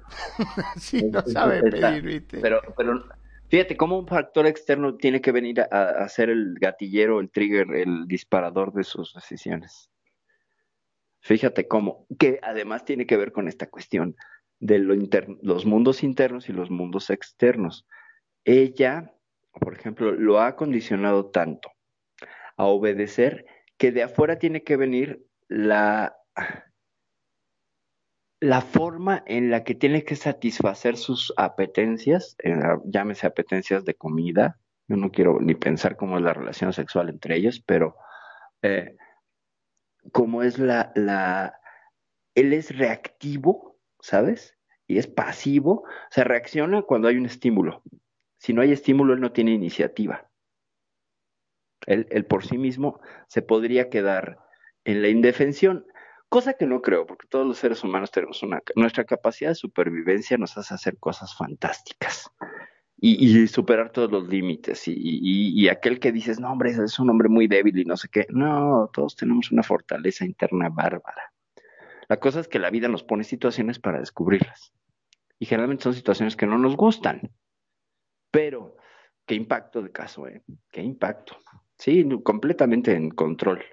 sí, 0.77 1.03
no 1.03 1.21
sabe 1.21 1.61
pedir, 1.61 2.01
¿viste? 2.03 2.39
Pero, 2.39 2.61
pero 2.77 3.03
fíjate 3.49 3.75
cómo 3.75 3.99
un 3.99 4.07
factor 4.07 4.45
externo 4.45 4.95
tiene 4.95 5.21
que 5.21 5.31
venir 5.31 5.61
a, 5.61 6.07
ser 6.07 6.29
el 6.29 6.55
gatillero, 6.59 7.19
el 7.19 7.29
trigger, 7.29 7.73
el 7.73 8.07
disparador 8.07 8.73
de 8.73 8.83
sus 8.83 9.13
decisiones. 9.13 9.89
Fíjate 11.19 11.67
cómo, 11.67 12.07
que 12.17 12.39
además 12.41 12.85
tiene 12.85 13.05
que 13.05 13.17
ver 13.17 13.31
con 13.31 13.47
esta 13.47 13.69
cuestión 13.69 14.15
de 14.59 14.79
lo 14.79 14.95
los 15.41 15.65
mundos 15.65 16.03
internos 16.03 16.49
y 16.49 16.53
los 16.53 16.69
mundos 16.71 17.09
externos. 17.09 17.85
Ella, 18.43 19.13
por 19.51 19.73
ejemplo, 19.73 20.11
lo 20.11 20.39
ha 20.39 20.55
condicionado 20.55 21.25
tanto 21.27 21.71
a 22.61 22.65
obedecer, 22.65 23.45
que 23.77 23.91
de 23.91 24.03
afuera 24.03 24.37
tiene 24.37 24.63
que 24.63 24.77
venir 24.77 25.25
la, 25.47 26.15
la 28.39 28.61
forma 28.61 29.23
en 29.25 29.49
la 29.49 29.63
que 29.63 29.73
tiene 29.73 30.03
que 30.03 30.15
satisfacer 30.15 30.95
sus 30.95 31.33
apetencias, 31.37 32.37
llámese 32.85 33.25
apetencias 33.25 33.83
de 33.83 33.95
comida, 33.95 34.59
yo 34.87 34.95
no 34.95 35.09
quiero 35.09 35.39
ni 35.39 35.55
pensar 35.55 35.95
cómo 35.95 36.17
es 36.17 36.23
la 36.23 36.33
relación 36.33 36.71
sexual 36.71 37.09
entre 37.09 37.35
ellos, 37.35 37.63
pero 37.65 37.95
eh, 38.61 38.95
cómo 40.11 40.43
es 40.43 40.59
la, 40.59 40.91
la, 40.93 41.59
él 42.35 42.53
es 42.53 42.77
reactivo, 42.77 43.79
¿sabes? 44.01 44.55
y 44.85 44.99
es 44.99 45.07
pasivo, 45.07 45.85
se 46.09 46.23
reacciona 46.23 46.83
cuando 46.83 47.07
hay 47.07 47.15
un 47.15 47.25
estímulo. 47.25 47.81
Si 48.37 48.53
no 48.53 48.61
hay 48.61 48.71
estímulo, 48.71 49.13
él 49.13 49.21
no 49.21 49.31
tiene 49.31 49.51
iniciativa. 49.51 50.30
Él, 51.87 52.25
por 52.25 52.45
sí 52.45 52.57
mismo 52.57 52.99
se 53.27 53.41
podría 53.41 53.89
quedar 53.89 54.39
en 54.83 55.01
la 55.01 55.09
indefensión, 55.09 55.85
cosa 56.29 56.53
que 56.53 56.65
no 56.65 56.81
creo, 56.81 57.05
porque 57.05 57.27
todos 57.27 57.45
los 57.45 57.57
seres 57.57 57.83
humanos 57.83 58.11
tenemos 58.11 58.43
una... 58.43 58.61
Nuestra 58.75 59.03
capacidad 59.03 59.51
de 59.51 59.55
supervivencia 59.55 60.37
nos 60.37 60.57
hace 60.57 60.73
hacer 60.73 60.97
cosas 60.97 61.35
fantásticas 61.35 62.31
y, 63.03 63.47
superar 63.47 63.91
todos 63.91 64.11
los 64.11 64.27
límites. 64.27 64.87
Y, 64.87 64.93
y, 64.95 65.67
aquel 65.69 65.99
que 65.99 66.11
dices, 66.11 66.39
no, 66.39 66.51
hombre, 66.51 66.71
es 66.71 66.99
un 66.99 67.09
hombre 67.09 67.29
muy 67.29 67.47
débil 67.47 67.79
y 67.79 67.85
no 67.85 67.97
sé 67.97 68.07
qué. 68.09 68.27
No, 68.29 68.89
todos 68.93 69.15
tenemos 69.15 69.51
una 69.51 69.63
fortaleza 69.63 70.23
interna 70.23 70.69
bárbara. 70.69 71.33
La 72.07 72.19
cosa 72.19 72.41
es 72.41 72.47
que 72.47 72.59
la 72.59 72.69
vida 72.69 72.87
nos 72.87 73.03
pone 73.03 73.23
situaciones 73.23 73.79
para 73.79 73.99
descubrirlas. 73.99 74.71
Y 75.39 75.47
generalmente 75.47 75.83
son 75.83 75.95
situaciones 75.95 76.35
que 76.35 76.45
no 76.45 76.59
nos 76.59 76.75
gustan. 76.75 77.31
Pero, 78.29 78.77
qué 79.25 79.33
impacto 79.33 79.81
de 79.81 79.91
caso, 79.91 80.27
¿eh? 80.27 80.43
Qué 80.71 80.81
impacto. 80.81 81.37
Sí, 81.81 82.07
completamente 82.23 82.93
en 82.93 83.09
control. 83.09 83.63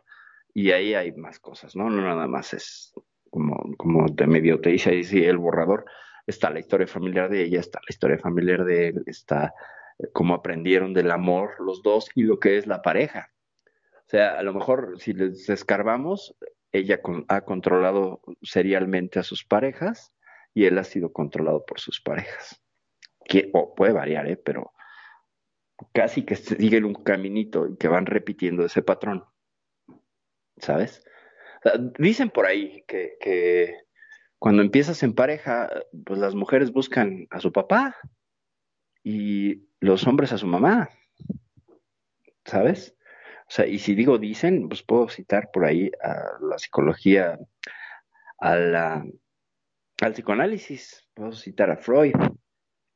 Y 0.55 0.71
ahí 0.71 0.95
hay 0.95 1.13
más 1.13 1.39
cosas, 1.39 1.77
¿no? 1.77 1.91
No 1.91 2.01
nada 2.01 2.27
más 2.27 2.55
es 2.55 2.95
como, 3.29 3.77
como 3.77 4.07
de 4.09 4.27
medio 4.27 4.63
te 4.63 4.71
dice 4.71 4.89
ahí 4.89 5.05
sí, 5.05 5.23
el 5.23 5.37
borrador. 5.37 5.85
Está 6.27 6.49
la 6.49 6.61
historia 6.61 6.87
familiar 6.87 7.29
de 7.29 7.43
ella, 7.43 7.61
está 7.61 7.81
la 7.81 7.91
historia 7.91 8.17
familiar 8.17 8.65
de 8.65 8.89
él, 8.89 9.03
está 9.05 9.53
cómo 10.15 10.33
aprendieron 10.33 10.95
del 10.95 11.11
amor 11.11 11.57
los 11.61 11.83
dos 11.83 12.09
y 12.15 12.23
lo 12.23 12.41
que 12.41 12.57
es 12.57 12.67
la 12.67 12.81
pareja. 12.81 13.31
O 13.67 14.09
sea, 14.09 14.39
a 14.39 14.43
lo 14.43 14.55
mejor 14.55 14.95
si 14.99 15.13
les 15.13 15.47
escarbamos, 15.51 16.35
ella 16.73 17.01
ha 17.29 17.43
controlado 17.43 18.23
serialmente 18.41 19.19
a 19.19 19.23
sus 19.23 19.45
parejas 19.45 20.15
y 20.55 20.65
él 20.65 20.79
ha 20.79 20.85
sido 20.85 21.13
controlado 21.13 21.63
por 21.67 21.79
sus 21.79 22.01
parejas. 22.01 22.63
Que, 23.27 23.51
o 23.53 23.75
puede 23.75 23.93
variar, 23.93 24.27
¿eh? 24.29 24.39
pero 24.43 24.73
casi 25.93 26.25
que 26.25 26.37
siguen 26.37 26.85
un 26.85 26.95
caminito 26.95 27.67
y 27.69 27.77
que 27.77 27.89
van 27.89 28.07
repitiendo 28.07 28.65
ese 28.65 28.83
patrón. 28.83 29.25
¿Sabes? 30.59 31.05
dicen 31.99 32.31
por 32.31 32.47
ahí 32.47 32.85
que, 32.87 33.77
cuando 34.39 34.63
empiezas 34.63 35.03
en 35.03 35.15
pareja, 35.15 35.69
pues 36.05 36.21
las 36.21 36.35
mujeres 36.35 36.73
buscan 36.73 37.27
a 37.31 37.41
su 37.41 37.53
papá 37.53 37.97
y 39.03 39.67
los 39.81 40.07
hombres 40.07 40.33
a 40.33 40.39
su 40.39 40.47
mamá. 40.47 40.91
¿Sabes? 42.45 42.97
O 43.49 43.51
sea, 43.51 43.67
y 43.67 43.79
si 43.79 43.95
digo 43.95 44.19
dicen, 44.19 44.69
pues 44.69 44.83
puedo 44.83 45.09
citar 45.09 45.51
por 45.53 45.65
ahí 45.65 45.91
a 46.03 46.39
la 46.41 46.59
psicología, 46.59 47.39
a 48.39 48.57
la, 48.57 49.05
al 50.01 50.13
psicoanálisis, 50.13 51.09
puedo 51.15 51.33
citar 51.33 51.71
a 51.71 51.77
Freud, 51.77 52.15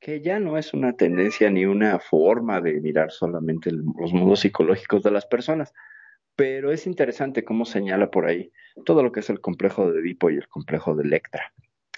que 0.02 0.20
ya 0.20 0.40
no 0.40 0.58
es 0.58 0.74
una 0.74 0.94
tendencia 0.94 1.48
ni 1.48 1.64
una 1.64 2.00
forma 2.00 2.60
de 2.60 2.80
mirar 2.80 3.12
solamente 3.12 3.70
los 3.70 4.12
mundos 4.12 4.40
psicológicos 4.40 5.04
de 5.04 5.12
las 5.12 5.26
personas, 5.26 5.72
pero 6.34 6.72
es 6.72 6.88
interesante 6.88 7.44
cómo 7.44 7.64
señala 7.64 8.10
por 8.10 8.26
ahí 8.26 8.50
todo 8.84 9.04
lo 9.04 9.12
que 9.12 9.20
es 9.20 9.30
el 9.30 9.40
complejo 9.40 9.92
de 9.92 10.00
Edipo 10.00 10.28
y 10.28 10.34
el 10.34 10.48
complejo 10.48 10.96
de 10.96 11.04
Electra, 11.04 11.52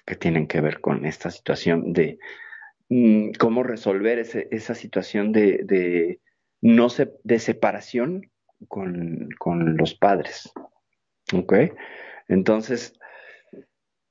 que 0.05 0.17
tienen 0.17 0.47
que 0.47 0.61
ver 0.61 0.83
con 0.83 1.07
esta 1.07 1.31
situación 1.31 1.95
de 1.95 2.19
mm, 2.91 3.31
cómo 3.39 3.63
resolver 3.63 4.19
esa 4.19 4.75
situación 4.75 5.33
de, 5.33 6.21
no 6.61 6.89
de 7.23 7.39
separación 7.39 8.31
con, 8.69 9.31
con 9.39 9.79
los 9.79 9.95
padres. 9.95 10.53
¿Ok? 11.33 11.55
Entonces, 12.29 12.99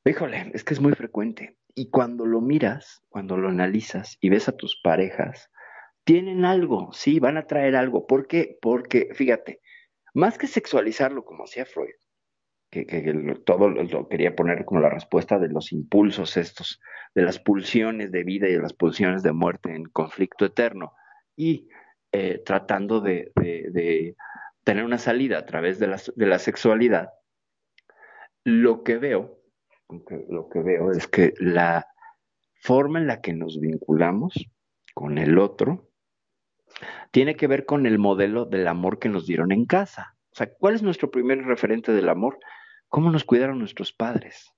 híjole, 0.04 0.50
es 0.56 0.64
que 0.64 0.74
es 0.74 0.80
muy 0.80 0.94
frecuente. 0.94 1.58
Y 1.76 1.90
cuando 1.90 2.26
lo 2.26 2.42
miras, 2.42 3.02
cuando 3.10 3.38
lo 3.38 3.50
analizas 3.50 4.18
y 4.22 4.30
ves 4.30 4.48
a 4.48 4.56
tus 4.56 4.80
parejas, 4.84 5.50
tienen 6.04 6.46
algo, 6.46 6.92
sí, 6.92 7.20
van 7.20 7.38
a 7.38 7.48
traer 7.48 7.76
algo. 7.76 8.06
¿Por 8.06 8.28
qué? 8.28 8.58
Porque, 8.62 9.10
fíjate, 9.14 9.62
más 10.14 10.38
que 10.38 10.48
sexualizarlo 10.48 11.26
como 11.26 11.46
hacía 11.46 11.66
Freud, 11.66 11.96
que, 12.70 13.40
todo 13.46 13.70
lo, 13.70 14.08
quería 14.08 14.36
poner 14.36 14.66
como 14.66 14.82
la 14.82 14.90
respuesta 14.90 15.40
de 15.40 15.48
los 15.48 15.72
impulsos 15.72 16.38
estos, 16.38 16.80
de 17.16 17.22
las 17.22 17.40
pulsiones 17.40 18.12
de 18.12 18.24
vida 18.24 18.48
y 18.48 18.54
de 18.54 18.62
las 18.62 18.74
pulsiones 18.74 19.24
de 19.24 19.32
muerte 19.32 19.74
en 19.76 19.86
conflicto 19.86 20.46
eterno, 20.46 20.94
y 21.36 21.70
eh, 22.12 22.42
tratando 22.46 23.00
de, 23.00 23.32
tener 24.64 24.86
una 24.86 24.98
salida 24.98 25.40
a 25.40 25.46
través 25.46 25.80
de 25.80 25.88
la, 25.88 26.02
de 26.16 26.26
la 26.26 26.40
sexualidad, 26.40 27.10
lo 28.44 28.84
que 28.84 28.98
veo 28.98 29.43
lo 29.90 30.50
que 30.50 30.60
veo 30.60 30.92
es 30.92 31.08
que 31.08 31.34
la 31.40 31.88
forma 32.56 33.00
en 33.00 33.08
la 33.08 33.22
que 33.22 33.34
nos 33.34 33.60
vinculamos 33.60 34.34
con 34.94 35.18
el 35.18 35.38
otro 35.38 35.90
tiene 37.12 37.36
que 37.36 37.48
ver 37.48 37.66
con 37.66 37.86
el 37.86 38.00
modelo 38.00 38.46
del 38.46 38.68
amor 38.68 39.00
que 39.00 39.10
nos 39.10 39.28
dieron 39.28 39.52
en 39.52 39.66
casa. 39.66 40.16
O 40.32 40.36
sea, 40.36 40.52
¿cuál 40.52 40.76
es 40.76 40.82
nuestro 40.82 41.12
primer 41.12 41.44
referente 41.44 41.92
del 41.92 42.10
amor? 42.10 42.40
¿Cómo 42.88 43.12
nos 43.12 43.24
cuidaron 43.24 43.60
nuestros 43.60 43.94
padres? 43.94 44.52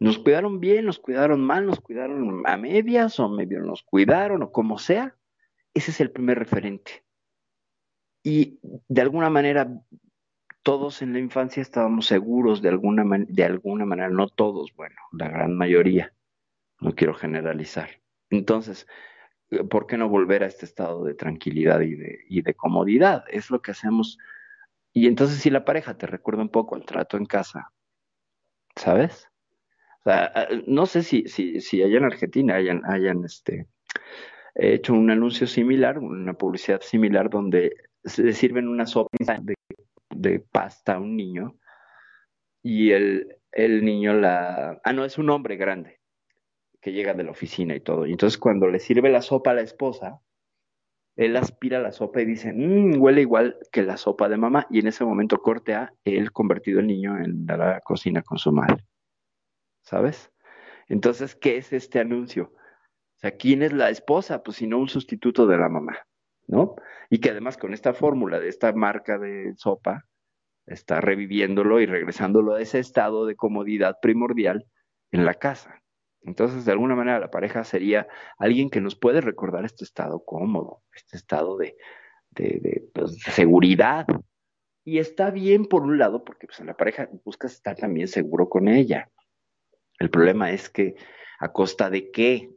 ¿Nos 0.00 0.18
cuidaron 0.18 0.60
bien, 0.60 0.86
nos 0.86 1.00
cuidaron 1.00 1.40
mal, 1.40 1.66
nos 1.66 1.80
cuidaron 1.80 2.42
a 2.46 2.56
medias 2.56 3.18
o 3.18 3.28
medio 3.28 3.60
nos 3.60 3.82
cuidaron 3.82 4.42
o 4.42 4.52
como 4.52 4.78
sea? 4.78 5.16
Ese 5.74 5.90
es 5.90 6.00
el 6.00 6.12
primer 6.12 6.38
referente. 6.38 7.04
Y 8.22 8.60
de 8.88 9.00
alguna 9.00 9.30
manera 9.30 9.68
todos 10.62 11.02
en 11.02 11.12
la 11.12 11.18
infancia 11.18 11.60
estábamos 11.60 12.06
seguros 12.06 12.62
de 12.62 12.68
alguna, 12.68 13.04
de 13.28 13.44
alguna 13.44 13.84
manera, 13.84 14.10
no 14.10 14.28
todos, 14.28 14.74
bueno, 14.74 14.96
la 15.12 15.28
gran 15.28 15.56
mayoría, 15.56 16.12
no 16.80 16.94
quiero 16.94 17.14
generalizar. 17.14 18.00
Entonces, 18.30 18.86
eh, 19.50 19.64
¿por 19.64 19.86
qué 19.86 19.96
no 19.96 20.08
volver 20.08 20.42
a 20.42 20.46
este 20.46 20.66
estado 20.66 21.04
de 21.04 21.14
tranquilidad 21.14 21.80
y 21.80 21.94
de, 21.94 22.18
y 22.28 22.42
de 22.42 22.54
comodidad? 22.54 23.24
Es 23.28 23.50
lo 23.50 23.62
que 23.62 23.70
hacemos. 23.70 24.18
Y 24.92 25.06
entonces 25.06 25.38
si 25.38 25.50
la 25.50 25.64
pareja 25.64 25.96
te 25.96 26.06
recuerda 26.06 26.42
un 26.42 26.50
poco 26.50 26.74
al 26.74 26.84
trato 26.84 27.16
en 27.16 27.26
casa, 27.26 27.72
¿sabes? 28.76 29.28
O 30.00 30.10
sea, 30.10 30.32
ah, 30.34 30.48
no 30.66 30.86
sé 30.86 31.02
si, 31.02 31.26
si, 31.28 31.60
si 31.60 31.82
allá 31.82 31.98
en 31.98 32.04
Argentina 32.04 32.54
hayan, 32.54 32.82
hayan 32.84 33.24
este, 33.24 33.66
hecho 34.54 34.92
un 34.92 35.10
anuncio 35.10 35.46
similar, 35.46 35.98
una 35.98 36.34
publicidad 36.34 36.80
similar 36.80 37.30
donde 37.30 37.72
le 38.16 38.32
sirven 38.32 38.68
una 38.68 38.86
sopa 38.86 39.10
de 39.40 39.54
de 40.20 40.40
pasta 40.40 40.94
a 40.94 40.98
un 40.98 41.16
niño 41.16 41.58
y 42.62 42.92
el, 42.92 43.36
el 43.52 43.84
niño 43.84 44.14
la... 44.14 44.80
Ah, 44.84 44.92
no, 44.92 45.04
es 45.04 45.18
un 45.18 45.30
hombre 45.30 45.56
grande 45.56 46.00
que 46.80 46.92
llega 46.92 47.14
de 47.14 47.24
la 47.24 47.30
oficina 47.30 47.74
y 47.74 47.80
todo. 47.80 48.06
Y 48.06 48.12
entonces 48.12 48.38
cuando 48.38 48.68
le 48.68 48.78
sirve 48.78 49.10
la 49.10 49.22
sopa 49.22 49.50
a 49.50 49.54
la 49.54 49.62
esposa, 49.62 50.20
él 51.16 51.36
aspira 51.36 51.80
la 51.80 51.90
sopa 51.90 52.20
y 52.20 52.26
dice, 52.26 52.52
mmm, 52.52 53.00
huele 53.00 53.22
igual 53.22 53.58
que 53.72 53.82
la 53.82 53.96
sopa 53.96 54.28
de 54.28 54.36
mamá. 54.36 54.66
Y 54.70 54.78
en 54.78 54.86
ese 54.86 55.04
momento 55.04 55.38
corte 55.38 55.74
a 55.74 55.92
él 56.04 56.30
convertido 56.32 56.80
el 56.80 56.86
niño 56.86 57.18
en 57.18 57.46
la 57.46 57.80
cocina 57.80 58.22
con 58.22 58.38
su 58.38 58.52
madre. 58.52 58.84
¿Sabes? 59.82 60.30
Entonces, 60.88 61.34
¿qué 61.34 61.56
es 61.56 61.72
este 61.72 61.98
anuncio? 61.98 62.52
O 62.54 63.18
sea, 63.18 63.32
¿quién 63.32 63.62
es 63.62 63.72
la 63.72 63.90
esposa? 63.90 64.42
Pues 64.42 64.58
si 64.58 64.66
no 64.68 64.78
un 64.78 64.88
sustituto 64.88 65.46
de 65.46 65.56
la 65.56 65.68
mamá, 65.68 65.98
¿no? 66.48 66.74
Y 67.10 67.20
que 67.20 67.30
además 67.30 67.56
con 67.56 67.72
esta 67.72 67.94
fórmula 67.94 68.40
de 68.40 68.48
esta 68.48 68.72
marca 68.72 69.18
de 69.18 69.54
sopa, 69.56 70.04
está 70.66 71.00
reviviéndolo 71.00 71.80
y 71.80 71.86
regresándolo 71.86 72.54
a 72.54 72.60
ese 72.60 72.78
estado 72.78 73.26
de 73.26 73.36
comodidad 73.36 73.96
primordial 74.02 74.66
en 75.12 75.24
la 75.24 75.34
casa. 75.34 75.82
Entonces, 76.22 76.64
de 76.64 76.72
alguna 76.72 76.94
manera, 76.94 77.20
la 77.20 77.30
pareja 77.30 77.64
sería 77.64 78.06
alguien 78.38 78.68
que 78.68 78.80
nos 78.80 78.96
puede 78.96 79.20
recordar 79.20 79.64
este 79.64 79.84
estado 79.84 80.24
cómodo, 80.24 80.82
este 80.92 81.16
estado 81.16 81.56
de, 81.56 81.76
pues, 82.92 83.18
seguridad. 83.20 84.06
Y 84.84 84.98
está 84.98 85.30
bien 85.30 85.66
por 85.66 85.82
un 85.82 85.98
lado, 85.98 86.24
porque 86.24 86.46
pues, 86.46 86.60
la 86.60 86.76
pareja 86.76 87.08
busca 87.24 87.46
estar 87.46 87.76
también 87.76 88.08
seguro 88.08 88.48
con 88.48 88.68
ella. 88.68 89.10
El 89.98 90.10
problema 90.10 90.50
es 90.50 90.68
que, 90.68 90.96
¿a 91.38 91.52
costa 91.52 91.88
de 91.88 92.10
qué? 92.10 92.50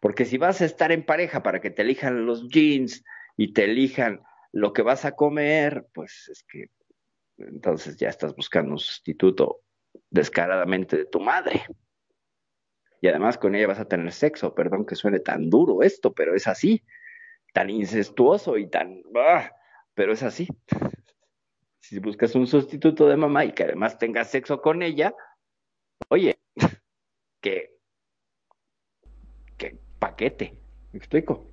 Porque 0.00 0.24
si 0.24 0.38
vas 0.38 0.60
a 0.60 0.64
estar 0.64 0.92
en 0.92 1.04
pareja 1.04 1.42
para 1.42 1.60
que 1.60 1.70
te 1.70 1.82
elijan 1.82 2.26
los 2.26 2.48
jeans 2.48 3.04
y 3.36 3.52
te 3.52 3.64
elijan 3.64 4.22
lo 4.52 4.72
que 4.72 4.82
vas 4.82 5.04
a 5.04 5.12
comer, 5.12 5.86
pues 5.92 6.28
es 6.30 6.44
que 6.44 6.70
entonces 7.38 7.96
ya 7.96 8.08
estás 8.08 8.34
buscando 8.34 8.72
un 8.72 8.78
sustituto 8.78 9.60
descaradamente 10.10 10.96
de 10.96 11.06
tu 11.06 11.20
madre. 11.20 11.64
Y 13.00 13.08
además 13.08 13.38
con 13.38 13.54
ella 13.54 13.66
vas 13.66 13.80
a 13.80 13.88
tener 13.88 14.12
sexo, 14.12 14.54
perdón 14.54 14.86
que 14.86 14.94
suene 14.94 15.20
tan 15.20 15.50
duro 15.50 15.82
esto, 15.82 16.12
pero 16.12 16.34
es 16.34 16.46
así, 16.46 16.82
tan 17.52 17.70
incestuoso 17.70 18.56
y 18.56 18.68
tan... 18.68 19.02
¡ah! 19.14 19.50
pero 19.94 20.12
es 20.12 20.22
así. 20.22 20.48
Si 21.78 22.00
buscas 22.00 22.34
un 22.34 22.48
sustituto 22.48 23.06
de 23.06 23.16
mamá 23.16 23.44
y 23.44 23.52
que 23.52 23.62
además 23.62 23.96
tengas 23.96 24.28
sexo 24.28 24.60
con 24.60 24.82
ella, 24.82 25.14
oye, 26.08 26.40
que, 27.40 27.75
que 29.56 29.76
paquete, 29.98 30.54
¿me 30.92 30.98
explico? 30.98 31.44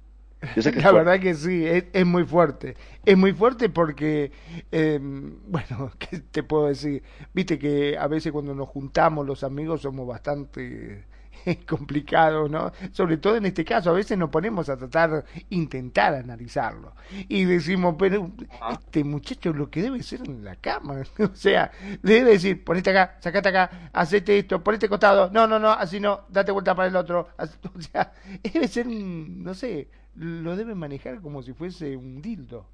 la 0.76 0.92
verdad 0.92 1.20
que 1.20 1.34
sí, 1.36 1.66
es, 1.66 2.06
muy 2.06 2.26
fuerte. 2.26 2.76
Es 3.06 3.18
muy 3.18 3.34
fuerte 3.34 3.70
porque, 3.70 4.32
em, 4.72 5.38
bueno, 5.48 5.92
¿qué 6.00 6.20
te 6.20 6.44
puedo 6.44 6.68
decir? 6.68 7.04
Viste 7.34 7.58
que 7.58 7.98
a 7.98 8.08
veces 8.08 8.32
cuando 8.32 8.54
nos 8.54 8.68
juntamos 8.68 9.26
los 9.26 9.44
amigos 9.44 9.82
somos 9.82 10.08
bastante 10.08 10.94
es 11.00 11.06
complicado, 11.68 12.48
¿no? 12.48 12.72
Sobre 12.92 13.18
todo 13.18 13.36
en 13.38 13.46
este 13.46 13.66
caso, 13.66 13.90
a 13.90 13.94
veces 13.94 14.18
nos 14.18 14.30
ponemos 14.30 14.70
a 14.70 14.78
tratar, 14.78 15.26
intentar 15.50 16.16
analizarlo. 16.16 16.94
Y 17.28 17.46
decimos, 17.46 17.96
pero 17.98 18.32
este 18.72 19.04
muchacho 19.04 19.54
lo 19.54 19.70
que 19.70 19.82
debe 19.82 20.02
ser 20.04 20.22
en 20.28 20.44
la 20.44 20.56
cama, 20.56 21.04
o 21.20 21.36
sea, 21.36 21.72
le 22.02 22.16
debe 22.16 22.32
decir, 22.32 22.64
ponete 22.64 22.92
acá, 22.92 23.18
sacate 23.20 23.50
acá, 23.50 23.90
hacete 23.94 24.40
esto, 24.40 24.64
ponete 24.64 24.90
costado, 24.90 25.30
no, 25.32 25.48
no, 25.48 25.60
no, 25.60 25.72
así 25.72 26.00
no, 26.00 26.26
date 26.30 26.52
vuelta 26.52 26.76
para 26.76 26.90
el 26.90 26.96
otro. 26.96 27.30
O 27.76 27.82
sea, 27.82 28.14
debe 28.42 28.68
ser, 28.68 28.88
no 28.88 29.54
sé, 29.54 29.90
lo 30.16 30.56
debe 30.56 30.76
manejar 30.76 31.22
como 31.22 31.42
si 31.42 31.54
fuese 31.54 31.98
un 31.98 32.22
dildo. 32.22 32.68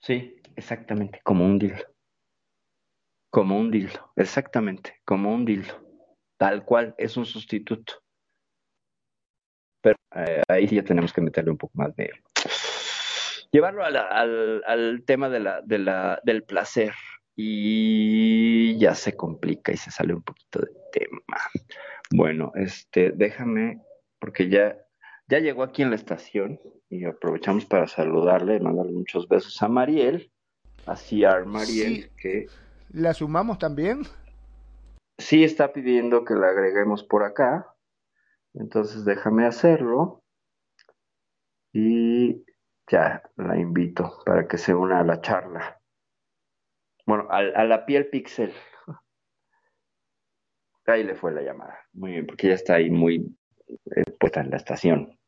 Sí, 0.00 0.36
exactamente, 0.56 1.20
como 1.24 1.44
un 1.44 1.58
dildo. 1.58 1.84
Como 3.30 3.58
un 3.58 3.70
dildo, 3.70 4.12
exactamente, 4.16 5.00
como 5.04 5.34
un 5.34 5.44
dildo. 5.44 5.74
Tal 6.42 6.64
cual, 6.64 6.92
es 6.98 7.16
un 7.16 7.24
sustituto. 7.24 8.02
Pero 9.80 9.96
eh, 10.16 10.42
ahí 10.48 10.66
sí 10.66 10.74
ya 10.74 10.82
tenemos 10.82 11.12
que 11.12 11.20
meterle 11.20 11.52
un 11.52 11.56
poco 11.56 11.72
más 11.76 11.94
de... 11.94 12.10
Llevarlo 13.52 13.84
al, 13.84 14.64
al, 14.66 15.04
tema 15.06 15.28
de 15.28 15.38
la, 15.38 15.60
de 15.62 15.78
la, 15.78 16.20
del 16.24 16.42
placer 16.42 16.94
y 17.36 18.76
ya 18.76 18.96
se 18.96 19.14
complica 19.14 19.70
y 19.70 19.76
se 19.76 19.92
sale 19.92 20.14
un 20.14 20.22
poquito 20.22 20.58
del 20.58 20.74
tema. 20.90 21.36
Bueno, 22.10 22.50
este, 22.56 23.12
déjame, 23.12 23.80
porque 24.18 24.48
ya 24.48 24.76
ya 25.28 25.38
llegó 25.38 25.62
aquí 25.62 25.82
en 25.82 25.90
la 25.90 25.96
estación 25.96 26.60
y 26.90 27.04
aprovechamos 27.04 27.66
para 27.66 27.86
saludarle 27.86 28.58
mandarle 28.58 28.90
muchos 28.90 29.28
besos 29.28 29.62
a 29.62 29.68
Mariel, 29.68 30.32
a 30.86 30.96
Ciar 30.96 31.46
Mariel, 31.46 32.10
que... 32.20 32.48
¿La 32.92 33.14
sumamos 33.14 33.60
también? 33.60 34.02
Sí, 35.18 35.44
está 35.44 35.72
pidiendo 35.72 36.24
que 36.24 36.34
la 36.34 36.48
agreguemos 36.48 37.04
por 37.04 37.22
acá. 37.24 37.74
Entonces 38.54 39.04
déjame 39.04 39.46
hacerlo. 39.46 40.22
Y 41.72 42.44
ya 42.90 43.22
la 43.36 43.58
invito 43.58 44.20
para 44.26 44.46
que 44.46 44.58
se 44.58 44.74
una 44.74 45.00
a 45.00 45.04
la 45.04 45.20
charla. 45.20 45.80
Bueno, 47.06 47.26
a, 47.30 47.38
a 47.38 47.64
la 47.64 47.86
piel 47.86 48.08
pixel. 48.08 48.52
Ahí 50.86 51.04
le 51.04 51.14
fue 51.14 51.32
la 51.32 51.42
llamada. 51.42 51.78
Muy 51.92 52.12
bien, 52.12 52.26
porque 52.26 52.48
ya 52.48 52.54
está 52.54 52.74
ahí 52.74 52.90
muy 52.90 53.36
eh, 53.96 54.04
puesta 54.18 54.40
en 54.40 54.50
la 54.50 54.56
estación. 54.56 55.18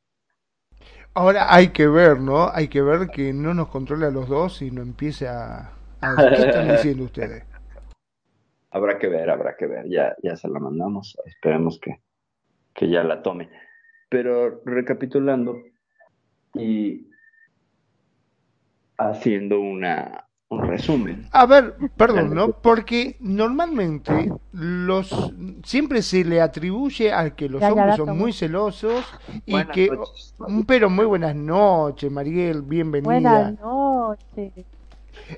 Ahora 1.14 1.54
hay 1.54 1.68
que 1.68 1.86
ver, 1.86 2.20
¿no? 2.20 2.48
Hay 2.50 2.68
que 2.68 2.82
ver 2.82 3.08
que 3.10 3.32
no 3.32 3.54
nos 3.54 3.68
controle 3.68 4.06
a 4.06 4.10
los 4.10 4.28
dos 4.28 4.62
y 4.62 4.70
no 4.70 4.82
empiece 4.82 5.28
a... 5.28 5.72
¿Qué 6.34 6.42
están 6.42 6.68
diciendo 6.68 7.04
ustedes? 7.04 7.44
Habrá 8.74 8.98
que 8.98 9.06
ver, 9.06 9.30
habrá 9.30 9.56
que 9.56 9.68
ver. 9.68 9.88
Ya, 9.88 10.16
ya 10.20 10.34
se 10.34 10.48
la 10.48 10.58
mandamos. 10.58 11.16
Esperemos 11.26 11.78
que, 11.78 12.00
que 12.74 12.88
ya 12.90 13.04
la 13.04 13.22
tome. 13.22 13.48
Pero 14.08 14.62
recapitulando 14.64 15.62
y 16.54 17.06
haciendo 18.98 19.60
una, 19.60 20.26
resumen. 20.50 21.28
A 21.30 21.46
ver, 21.46 21.76
perdón, 21.96 22.34
¿no? 22.34 22.50
Porque 22.50 23.16
normalmente 23.20 24.32
los 24.52 25.32
siempre 25.62 26.02
se 26.02 26.24
le 26.24 26.40
atribuye 26.40 27.12
al 27.12 27.36
que 27.36 27.48
los 27.48 27.62
hombres 27.62 27.96
son 27.96 28.18
muy 28.18 28.32
celosos 28.32 29.04
y 29.46 29.64
que 29.66 29.88
pero 30.66 30.90
muy 30.90 31.06
buenas 31.06 31.36
noches, 31.36 32.10
Mariel, 32.10 32.62
bienvenida. 32.62 33.04
Buenas 33.04 33.60
noches. 33.60 34.66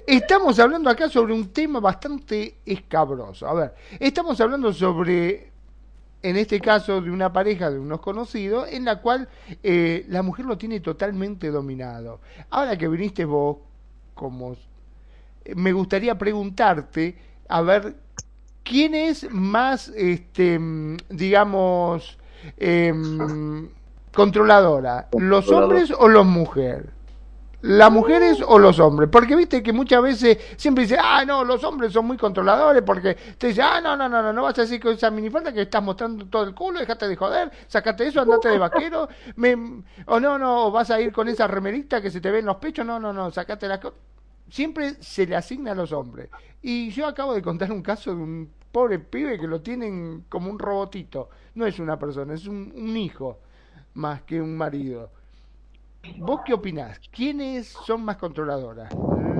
Estamos 0.06 0.58
hablando 0.58 0.90
acá 0.90 1.08
sobre 1.08 1.32
un 1.32 1.48
tema 1.52 1.80
bastante 1.80 2.56
escabroso. 2.66 3.46
A 3.46 3.54
ver, 3.54 3.74
estamos 4.00 4.40
hablando 4.40 4.72
sobre 4.72 5.52
en 6.22 6.36
este 6.36 6.60
caso 6.60 7.00
de 7.00 7.10
una 7.10 7.32
pareja 7.32 7.70
de 7.70 7.78
unos 7.78 8.00
conocidos, 8.00 8.68
en 8.70 8.84
la 8.84 9.00
cual 9.00 9.28
eh, 9.62 10.04
la 10.08 10.22
mujer 10.22 10.46
lo 10.46 10.58
tiene 10.58 10.80
totalmente 10.80 11.50
dominado. 11.50 12.20
Ahora 12.50 12.76
que 12.76 12.88
viniste 12.88 13.24
vos, 13.24 13.58
como 14.14 14.56
me 15.54 15.72
gustaría 15.72 16.18
preguntarte, 16.18 17.16
a 17.48 17.60
ver, 17.60 17.94
¿quién 18.64 18.94
es 18.94 19.30
más, 19.30 19.88
este, 19.88 20.58
digamos, 21.10 22.18
em, 22.56 23.68
controladora? 24.12 25.08
¿Los 25.16 25.48
hombres 25.50 25.92
o 25.96 26.08
las 26.08 26.26
mujeres? 26.26 26.95
¿Las 27.62 27.90
mujeres 27.90 28.42
o 28.46 28.58
los 28.58 28.78
hombres? 28.78 29.08
Porque 29.10 29.34
viste 29.34 29.62
que 29.62 29.72
muchas 29.72 30.02
veces 30.02 30.38
siempre 30.56 30.84
dicen, 30.84 30.98
ah, 31.02 31.24
no, 31.24 31.44
los 31.44 31.64
hombres 31.64 31.92
son 31.92 32.06
muy 32.06 32.16
controladores 32.16 32.82
porque 32.82 33.16
te 33.38 33.48
dicen, 33.48 33.64
ah, 33.66 33.80
no, 33.80 33.96
no, 33.96 34.08
no, 34.08 34.22
no, 34.22 34.32
no 34.32 34.42
vas 34.42 34.58
a 34.58 34.62
decir 34.62 34.80
con 34.80 34.92
esa 34.94 35.10
minifalda 35.10 35.52
que 35.52 35.62
estás 35.62 35.82
mostrando 35.82 36.26
todo 36.26 36.44
el 36.44 36.54
culo, 36.54 36.78
déjate 36.78 37.08
de 37.08 37.16
joder, 37.16 37.50
sacate 37.66 38.06
eso, 38.06 38.20
andate 38.20 38.50
de 38.50 38.58
vaquero, 38.58 39.08
me, 39.36 39.82
o 40.06 40.20
no, 40.20 40.38
no, 40.38 40.70
vas 40.70 40.90
a 40.90 41.00
ir 41.00 41.12
con 41.12 41.28
esa 41.28 41.46
remerita 41.46 42.00
que 42.00 42.10
se 42.10 42.20
te 42.20 42.30
ven 42.30 42.44
los 42.44 42.56
pechos, 42.56 42.86
no, 42.86 43.00
no, 43.00 43.12
no, 43.12 43.30
sacate 43.30 43.66
las 43.66 43.80
cosas 43.80 43.98
siempre 44.48 44.94
se 45.00 45.26
le 45.26 45.36
asigna 45.36 45.72
a 45.72 45.74
los 45.74 45.92
hombres. 45.92 46.28
Y 46.62 46.90
yo 46.90 47.06
acabo 47.06 47.34
de 47.34 47.42
contar 47.42 47.70
un 47.72 47.82
caso 47.82 48.14
de 48.14 48.22
un 48.22 48.50
pobre 48.72 48.98
pibe 48.98 49.38
que 49.38 49.46
lo 49.46 49.60
tienen 49.60 50.24
como 50.28 50.50
un 50.50 50.58
robotito. 50.58 51.30
No 51.54 51.66
es 51.66 51.78
una 51.78 51.98
persona, 51.98 52.34
es 52.34 52.46
un, 52.46 52.96
hijo 52.96 53.40
más 53.94 54.22
que 54.22 54.40
un 54.40 54.56
marido. 54.56 55.10
¿Vos 56.18 56.40
qué 56.44 56.54
opinás? 56.54 57.00
¿Quiénes 57.10 57.68
son 57.68 58.04
más 58.04 58.16
controladoras? 58.16 58.94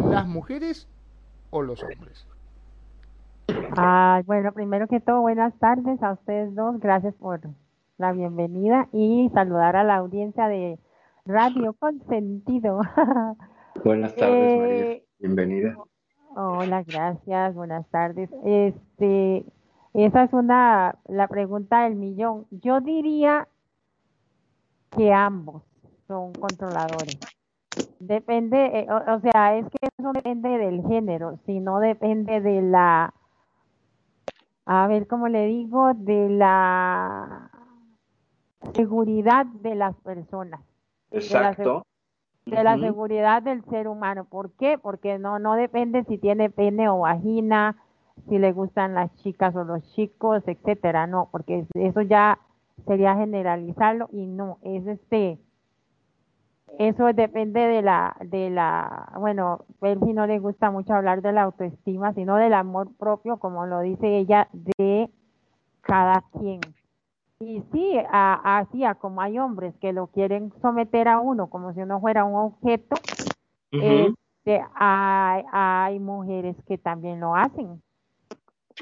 ¿Las 0.04 0.26
mujeres 0.26 0.88
o 1.50 1.62
los 1.62 1.82
hombres? 1.82 2.26
Ah, 3.76 4.22
bueno, 4.26 4.52
primero 4.52 4.88
que 4.88 5.00
todo, 5.00 5.20
buenas 5.20 5.54
tardes 5.58 6.02
a 6.02 6.12
ustedes 6.12 6.54
dos. 6.54 6.78
Gracias 6.80 7.14
por 7.14 7.40
la 7.98 8.12
bienvenida 8.12 8.88
y 8.92 9.30
saludar 9.32 9.76
a 9.76 9.84
la 9.84 9.96
audiencia 9.96 10.48
de 10.48 10.78
Radio 11.24 11.72
Consentido. 11.74 12.80
Buenas 13.84 14.14
tardes, 14.14 14.58
María. 14.58 14.84
Eh, 14.84 15.06
Bienvenida. 15.18 15.76
Hola, 16.34 16.82
gracias. 16.82 17.54
Buenas 17.54 17.88
tardes. 17.90 18.30
Este, 18.44 19.44
esa 19.94 20.24
es 20.24 20.32
una 20.32 20.98
la 21.06 21.28
pregunta 21.28 21.84
del 21.84 21.96
millón. 21.96 22.46
Yo 22.50 22.80
diría 22.80 23.48
que 24.90 25.12
ambos 25.12 25.62
son 26.06 26.32
controladores. 26.34 27.18
Depende, 27.98 28.80
eh, 28.80 28.86
o, 28.90 29.20
sea, 29.20 29.56
es 29.56 29.64
que 29.66 29.78
eso 29.82 30.02
no 30.02 30.12
depende 30.12 30.48
del 30.58 30.82
género, 30.86 31.38
sino 31.46 31.80
depende 31.80 32.40
de 32.40 32.62
la, 32.62 33.14
a 34.66 34.86
ver 34.86 35.06
cómo 35.06 35.28
le 35.28 35.46
digo, 35.46 35.92
de 35.94 36.28
la 36.28 37.50
seguridad 38.74 39.46
de 39.46 39.74
las 39.74 39.94
personas. 39.96 40.60
Exacto 41.10 41.82
de 42.46 42.62
la 42.62 42.78
seguridad 42.78 43.42
del 43.42 43.64
ser 43.64 43.88
humano. 43.88 44.24
¿Por 44.24 44.52
qué? 44.52 44.78
Porque 44.78 45.18
no, 45.18 45.40
no 45.40 45.54
depende 45.54 46.04
si 46.04 46.16
tiene 46.16 46.48
pene 46.48 46.88
o 46.88 47.00
vagina, 47.00 47.76
si 48.28 48.38
le 48.38 48.52
gustan 48.52 48.94
las 48.94 49.14
chicas 49.16 49.54
o 49.56 49.64
los 49.64 49.82
chicos, 49.94 50.44
etcétera, 50.46 51.08
no, 51.08 51.28
porque 51.32 51.66
eso 51.74 52.02
ya 52.02 52.38
sería 52.86 53.16
generalizarlo 53.16 54.08
y 54.12 54.26
no, 54.26 54.58
es 54.62 54.86
este, 54.86 55.38
eso 56.78 57.06
depende 57.12 57.60
de 57.60 57.82
la, 57.82 58.16
de 58.20 58.50
la, 58.50 59.12
bueno, 59.18 59.64
él 59.82 59.98
si 60.04 60.12
no 60.12 60.26
le 60.26 60.38
gusta 60.38 60.70
mucho 60.70 60.94
hablar 60.94 61.22
de 61.22 61.32
la 61.32 61.42
autoestima, 61.42 62.12
sino 62.12 62.36
del 62.36 62.52
amor 62.52 62.88
propio, 62.98 63.38
como 63.38 63.66
lo 63.66 63.80
dice 63.80 64.18
ella, 64.18 64.48
de 64.52 65.10
cada 65.80 66.22
quien. 66.38 66.60
Y 67.40 67.62
sí, 67.72 67.98
así 68.10 68.82
como 68.98 69.20
hay 69.20 69.38
hombres 69.38 69.74
que 69.80 69.92
lo 69.92 70.06
quieren 70.08 70.52
someter 70.62 71.08
a 71.08 71.20
uno 71.20 71.48
como 71.48 71.72
si 71.74 71.80
uno 71.80 72.00
fuera 72.00 72.24
un 72.24 72.34
objeto, 72.34 72.96
este, 73.70 74.64
hay, 74.74 75.44
hay, 75.52 75.98
mujeres 75.98 76.56
que 76.66 76.78
también 76.78 77.20
lo 77.20 77.34
hacen. 77.34 77.82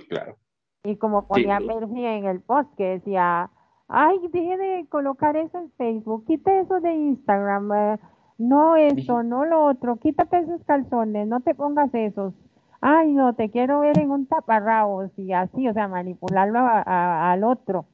Claro. 0.09 0.37
Y 0.85 0.97
como 0.97 1.27
ponía 1.27 1.59
sí. 1.59 1.67
en 2.05 2.27
el 2.27 2.41
post 2.41 2.69
que 2.77 2.85
decía, 2.85 3.51
ay, 3.89 4.19
deje 4.33 4.57
de 4.57 4.87
colocar 4.89 5.37
eso 5.37 5.59
en 5.59 5.71
Facebook, 5.73 6.25
quita 6.27 6.61
eso 6.61 6.81
de 6.81 6.93
Instagram, 6.95 7.73
eh, 7.73 7.99
no 8.39 8.77
eso, 8.77 9.23
no 9.23 9.45
lo 9.45 9.65
otro, 9.65 9.97
quítate 9.97 10.39
esos 10.39 10.63
calzones, 10.65 11.29
no 11.29 11.41
te 11.41 11.55
pongas 11.55 11.93
esos. 11.95 12.35
Ay, 12.81 13.13
no, 13.13 13.35
te 13.35 13.51
quiero 13.51 13.81
ver 13.81 13.99
en 13.99 14.11
un 14.11 14.27
taparrabos 14.27 15.11
y 15.17 15.33
así, 15.33 15.69
o 15.69 15.73
sea, 15.73 15.89
manipularlo 15.89 16.61
al 16.61 17.45
otro 17.45 17.87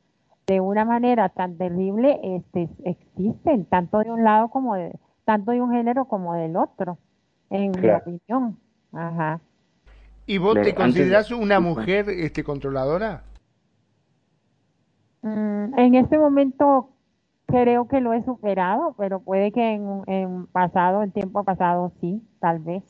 de 0.51 0.61
una 0.61 0.85
manera 0.85 1.29
tan 1.29 1.57
terrible 1.57 2.19
este, 2.25 2.69
existen, 2.85 3.67
tanto 3.67 4.01
de 4.01 4.11
un 4.11 4.25
lado 4.25 4.49
como 4.49 4.75
de, 4.75 4.99
tanto 5.25 5.53
de 5.53 5.61
un 5.61 5.71
género 5.71 6.07
como 6.07 6.35
del 6.35 6.57
otro, 6.57 6.99
en 7.51 7.71
mi 7.71 7.89
opinión. 7.89 8.59
Ajá. 8.93 9.41
¿Y 10.27 10.39
vos 10.39 10.55
te 10.61 10.75
consideras 10.75 11.31
una 11.31 11.61
mujer 11.61 12.07
este, 12.09 12.43
controladora? 12.43 13.23
Mm, 15.23 15.79
en 15.79 15.95
este 15.95 16.19
momento 16.19 16.91
creo 17.47 17.89
que 17.89 18.01
lo 18.01 18.13
he 18.13 18.25
superado, 18.25 18.95
pero 18.97 19.21
puede 19.21 19.53
que 19.53 19.73
en, 19.73 20.03
en 20.07 20.47
pasado, 20.47 21.03
en 21.03 21.13
tiempo 21.13 21.45
pasado 21.45 21.93
sí, 22.01 22.23
tal 22.39 22.61
vez. 22.61 22.83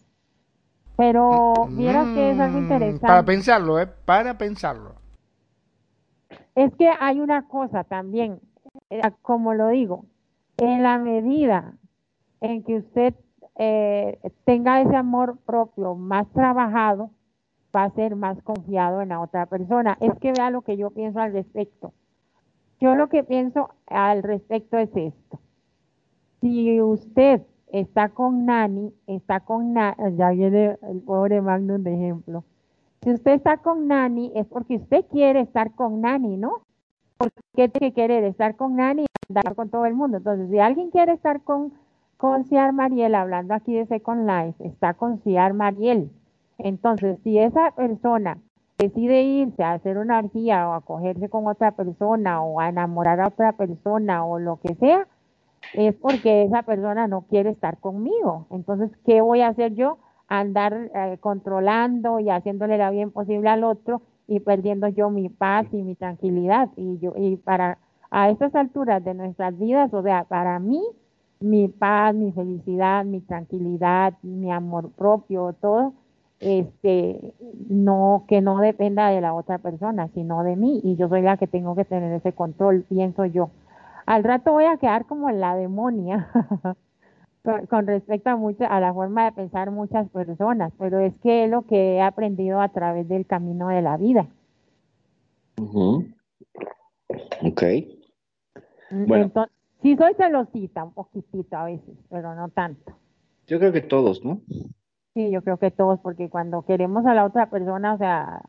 Pero 0.97 1.55
mira 1.71 2.05
que 2.15 2.33
es 2.33 2.39
algo 2.39 2.59
mm, 2.59 2.63
interesante. 2.63 3.07
Para 3.07 3.25
pensarlo, 3.25 3.81
¿eh? 3.81 3.89
Para 4.05 4.37
pensarlo. 4.37 4.97
Es 6.55 6.75
que 6.77 6.91
hay 7.01 7.21
una 7.21 7.49
cosa 7.49 7.85
también, 7.85 8.41
eh, 8.91 9.01
como 9.23 9.55
lo 9.55 9.69
digo, 9.69 10.05
en 10.59 10.83
la 10.83 10.99
medida 10.99 11.73
en 12.43 12.63
que 12.65 12.77
usted 12.77 13.15
eh, 13.57 14.19
tenga 14.45 14.83
ese 14.83 14.95
amor 14.95 15.39
propio 15.47 15.95
más 15.95 16.29
trabajado, 16.33 17.11
va 17.75 17.85
a 17.85 17.91
ser 17.91 18.17
más 18.17 18.43
confiado 18.43 19.01
en 19.01 19.09
la 19.11 19.21
otra 19.21 19.47
persona. 19.47 19.97
Es 20.01 20.13
que 20.21 20.33
vea 20.33 20.51
lo 20.51 20.63
que 20.63 20.77
yo 20.77 20.91
pienso 20.91 21.21
al 21.21 21.33
respecto. 21.33 21.95
Yo 22.81 22.95
lo 22.95 23.09
que 23.09 23.25
pienso 23.25 23.71
al 23.87 24.23
respecto 24.23 24.79
es 24.79 24.89
esto. 24.97 25.39
Si 26.41 26.81
usted 26.81 27.43
está 27.67 28.09
con 28.09 28.47
Nani, 28.47 28.95
está 29.07 29.41
con 29.41 29.75
Nani, 29.75 30.17
ya 30.17 30.31
viene 30.31 30.79
el 30.83 31.03
pobre 31.03 31.43
Magnum 31.43 31.83
de 31.83 31.95
ejemplo. 31.95 32.43
Si 33.03 33.13
usted 33.13 33.33
está 33.33 33.59
con 33.59 33.87
Nani 33.87 34.33
es 34.35 34.47
porque 34.47 34.77
usted 34.77 35.05
quiere 35.11 35.41
estar 35.41 35.75
con 35.75 36.01
Nani, 36.01 36.39
¿no? 36.39 36.63
Porque 37.19 37.69
tiene 37.69 37.93
que 37.93 37.93
querer 37.93 38.25
estar 38.25 38.57
con 38.57 38.77
Nani 38.77 39.03
y 39.03 39.07
andar 39.29 39.55
con 39.55 39.69
todo 39.69 39.85
el 39.85 39.95
mundo. 39.95 40.17
Entonces, 40.17 40.49
si 40.51 40.59
alguien 40.59 40.91
quiere 40.91 41.13
estar 41.13 41.43
con, 41.43 41.75
con 42.17 42.45
Ciar 42.45 42.73
Mariel, 42.73 43.15
hablando 43.15 43.53
aquí 43.53 43.75
de 43.75 43.85
Second 43.85 44.27
Life, 44.27 44.67
está 44.67 44.95
con 44.95 45.19
Ciar 45.19 45.53
Mariel. 45.53 46.11
Entonces, 46.57 47.19
si 47.25 47.39
esa 47.39 47.73
persona 47.73 48.39
decide 48.81 49.23
irse 49.23 49.63
a 49.63 49.73
hacer 49.73 49.99
una 49.99 50.19
orgía 50.19 50.69
o 50.69 50.73
a 50.73 50.81
cogerse 50.81 51.29
con 51.29 51.47
otra 51.47 51.73
persona 51.73 52.43
o 52.43 52.61
a 52.61 52.69
enamorar 52.69 53.21
a 53.21 53.29
otra 53.29 53.53
persona 53.53 54.25
o 54.25 54.39
lo 54.39 54.59
que 54.61 54.75
sea, 54.77 55.07
es 55.75 55.95
porque 55.97 56.45
esa 56.45 56.63
persona 56.63 57.07
no 57.07 57.23
quiere 57.23 57.51
estar 57.51 57.79
conmigo. 57.79 58.47
Entonces, 58.51 58.91
¿qué 59.05 59.21
voy 59.21 59.43
a 59.43 59.49
hacer 59.49 59.75
yo? 59.75 59.99
Andar 60.29 60.91
eh, 60.95 61.19
controlando 61.21 62.21
y 62.21 62.31
haciéndole 62.31 62.79
la 62.79 62.91
bien 62.91 63.11
posible 63.11 63.49
al 63.49 63.65
otro 63.65 64.03
y 64.27 64.41
perdiendo 64.41 64.89
yo 64.89 65.11
mi 65.11 65.29
paz 65.29 65.67
y 65.73 65.83
mi 65.83 65.95
tranquilidad. 65.95 66.71
Y 66.77 66.99
yo, 66.99 67.13
y 67.17 67.37
para 67.37 67.79
a 68.11 68.31
estas 68.31 68.55
alturas 68.55 69.05
de 69.05 69.15
nuestras 69.15 69.57
vidas, 69.59 69.93
o 69.95 70.03
sea, 70.03 70.25
para 70.25 70.59
mí, 70.59 70.83
mi 71.41 71.69
paz, 71.69 72.15
mi 72.15 72.33
felicidad, 72.33 73.05
mi 73.05 73.21
tranquilidad, 73.21 74.15
mi 74.23 74.51
amor 74.51 74.91
propio, 74.91 75.55
todo, 75.61 75.95
este, 76.41 77.35
no, 77.69 78.25
que 78.27 78.41
no 78.41 78.59
dependa 78.59 79.11
de 79.11 79.21
la 79.21 79.35
otra 79.35 79.59
persona, 79.59 80.09
sino 80.15 80.43
de 80.43 80.57
mí. 80.57 80.81
Y 80.83 80.97
yo 80.97 81.09
soy 81.09 81.23
la 81.23 81.37
que 81.37 81.47
tengo 81.47 81.77
que 81.77 81.85
tener 81.85 82.13
ese 82.13 82.33
control, 82.33 82.85
pienso 82.89 83.27
yo. 83.27 83.51
Al 84.07 84.25
rato 84.25 84.53
voy 84.53 84.65
a 84.65 84.79
quedar 84.79 85.07
como 85.07 85.31
la 85.31 85.55
demonia 85.55 86.29
con, 87.69 87.87
respecto 87.87 88.31
a, 88.31 88.37
mucho, 88.37 88.65
a 88.69 88.81
la 88.81 88.93
forma 88.93 89.27
de 89.27 89.33
pensar 89.33 89.71
muchas 89.71 90.09
personas, 90.09 90.73
pero 90.79 90.99
es 90.99 91.15
que 91.19 91.45
es 91.45 91.51
lo 91.51 91.63
que 91.63 91.97
he 91.97 92.03
aprendido 92.03 92.61
a 92.61 92.71
través 92.71 93.07
del 93.09 93.27
camino 93.27 93.69
de 93.69 93.83
la 93.83 93.97
vida. 93.97 94.27
Ok. 97.43 97.63
Mm, 98.91 99.07
bueno. 99.07 99.25
Entonces, 99.25 99.55
sí 99.83 99.97
soy 99.97 100.15
celosita 100.15 100.85
un 100.85 100.93
poquitito 100.93 101.57
a 101.57 101.65
veces, 101.65 101.97
pero 102.09 102.35
no 102.35 102.49
tanto. 102.49 102.93
Yo 103.47 103.59
creo 103.59 103.73
que 103.73 103.83
todos, 103.83 104.25
¿no? 104.25 104.41
Sí, 105.21 105.31
yo 105.31 105.43
creo 105.43 105.59
que 105.59 105.71
todos, 105.71 106.01
porque 106.01 106.31
cuando 106.31 106.63
queremos 106.63 107.05
a 107.05 107.13
la 107.13 107.27
otra 107.27 107.51
persona, 107.51 107.93
o 107.93 107.99
sea, 107.99 108.41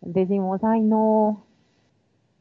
decimos, 0.00 0.62
ay, 0.62 0.80
no, 0.80 1.44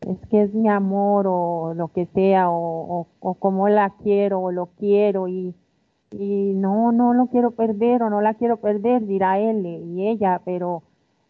es 0.01 0.19
que 0.29 0.43
es 0.43 0.53
mi 0.53 0.69
amor 0.69 1.25
o 1.27 1.73
lo 1.73 1.87
que 1.87 2.05
sea, 2.13 2.51
o, 2.51 3.07
o, 3.19 3.33
como 3.35 3.67
la 3.67 3.89
quiero 4.03 4.41
o 4.41 4.51
lo 4.51 4.67
quiero 4.77 5.27
y, 5.27 5.55
y 6.11 6.53
no, 6.53 6.91
no 6.91 7.15
lo 7.15 7.27
quiero 7.27 7.51
perder 7.51 8.03
o 8.03 8.11
no 8.11 8.21
la 8.21 8.35
quiero 8.35 8.57
perder, 8.57 9.07
dirá 9.07 9.39
él 9.39 9.65
y 9.65 10.07
ella, 10.07 10.39
pero 10.45 10.83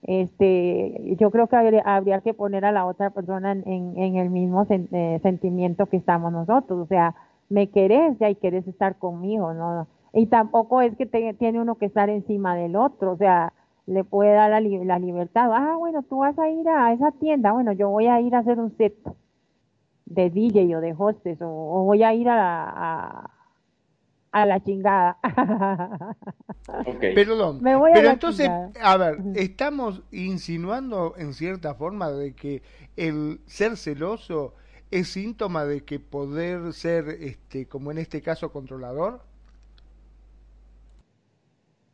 este, 0.04 1.16
yo 1.18 1.32
creo 1.32 1.48
que 1.48 1.82
habría, 1.86 2.20
que 2.20 2.34
poner 2.34 2.66
a 2.66 2.74
la 2.74 2.86
otra 2.86 3.12
persona 3.12 3.54
en, 3.54 3.64
en, 3.98 4.18
el 4.18 4.30
mismo 4.30 4.68
eh, 4.70 5.20
sentimiento 5.24 5.86
que 5.86 5.96
estamos 5.96 6.34
nosotros, 6.34 6.78
o 6.78 6.86
sea, 6.88 7.16
me 7.48 7.70
querés 7.70 8.20
ya 8.20 8.30
y 8.30 8.36
querés 8.36 8.68
estar 8.68 8.98
conmigo, 8.98 9.54
¿no? 9.54 9.88
Y 10.14 10.28
tampoco 10.28 10.82
es 10.82 10.96
que 10.96 11.06
tiene 11.06 11.62
uno 11.62 11.76
que 11.76 11.86
estar 11.86 12.10
encima 12.10 12.56
del 12.56 12.76
otro, 12.76 13.12
o 13.12 13.18
sea, 13.18 13.54
le 13.86 14.04
puede 14.04 14.34
dar 14.34 14.50
la, 14.50 14.60
la, 14.62 15.00
libertad. 15.00 15.52
Ah, 15.54 15.76
bueno, 15.78 16.04
tú 16.04 16.20
vas 16.20 16.38
a 16.38 16.50
ir 16.50 16.68
a 16.70 16.94
esa 16.94 17.12
tienda, 17.12 17.52
bueno, 17.52 17.72
yo 17.74 17.90
voy 17.90 18.08
a 18.08 18.22
ir 18.22 18.36
a 18.36 18.40
hacer 18.40 18.60
un 18.60 18.76
set 18.78 18.96
de 20.06 20.30
DJ 20.30 20.76
o 20.76 20.82
de 20.82 20.94
hostess, 20.98 21.40
o, 21.42 21.84
voy 21.86 22.04
a 22.04 22.14
ir 22.14 22.30
a, 22.30 23.30
a, 24.32 24.46
la 24.46 24.64
chingada. 24.64 25.18
Okay. 26.86 27.16
Perdón, 27.16 27.62
pero 27.64 28.12
entonces, 28.12 28.48
a 28.80 28.98
ver, 28.98 29.18
estamos 29.34 30.04
insinuando 30.12 31.16
en 31.18 31.34
cierta 31.34 31.74
forma 31.74 32.12
de 32.12 32.36
que 32.36 32.62
el 32.96 33.42
ser 33.48 33.76
celoso 33.76 34.54
es 34.92 35.08
síntoma 35.10 35.66
de 35.66 35.84
que 35.84 36.00
poder 36.00 36.74
ser, 36.74 37.10
este, 37.10 37.68
como 37.68 37.90
en 37.90 37.98
este 37.98 38.22
caso, 38.22 38.52
controlador. 38.52 39.22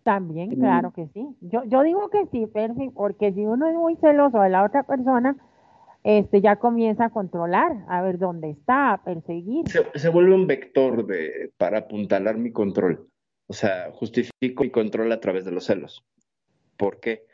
También, 0.06 0.52
claro 0.52 0.94
que 0.94 1.08
sí. 1.16 1.36
Yo, 1.42 1.64
yo 1.64 1.82
digo 1.82 2.12
que 2.12 2.28
sí, 2.28 2.46
porque 2.94 3.34
si 3.34 3.44
uno 3.44 3.68
es 3.68 3.74
muy 3.74 3.96
celoso 3.96 4.40
de 4.40 4.52
la 4.52 4.64
otra 4.64 4.84
persona, 4.84 5.36
este 6.04 6.42
ya 6.42 6.58
comienza 6.58 7.06
a 7.06 7.10
controlar, 7.10 7.72
a 7.90 8.04
ver 8.04 8.20
dónde 8.20 8.52
está, 8.52 8.94
a 8.94 9.04
perseguir. 9.04 9.66
Se, 9.68 10.10
vuelve 10.10 10.36
un 10.36 10.46
vector 10.46 11.08
de, 11.08 11.52
para 11.58 11.80
apuntalar 11.80 12.38
mi 12.38 12.52
control. 12.52 13.10
O 13.48 13.54
sea, 13.54 13.90
justifico 13.94 14.64
mi 14.64 14.70
control 14.70 15.12
a 15.12 15.20
través 15.20 15.44
de 15.44 15.52
los 15.52 15.66
celos. 15.66 16.06
¿Por 16.78 17.00
qué? 17.00 17.26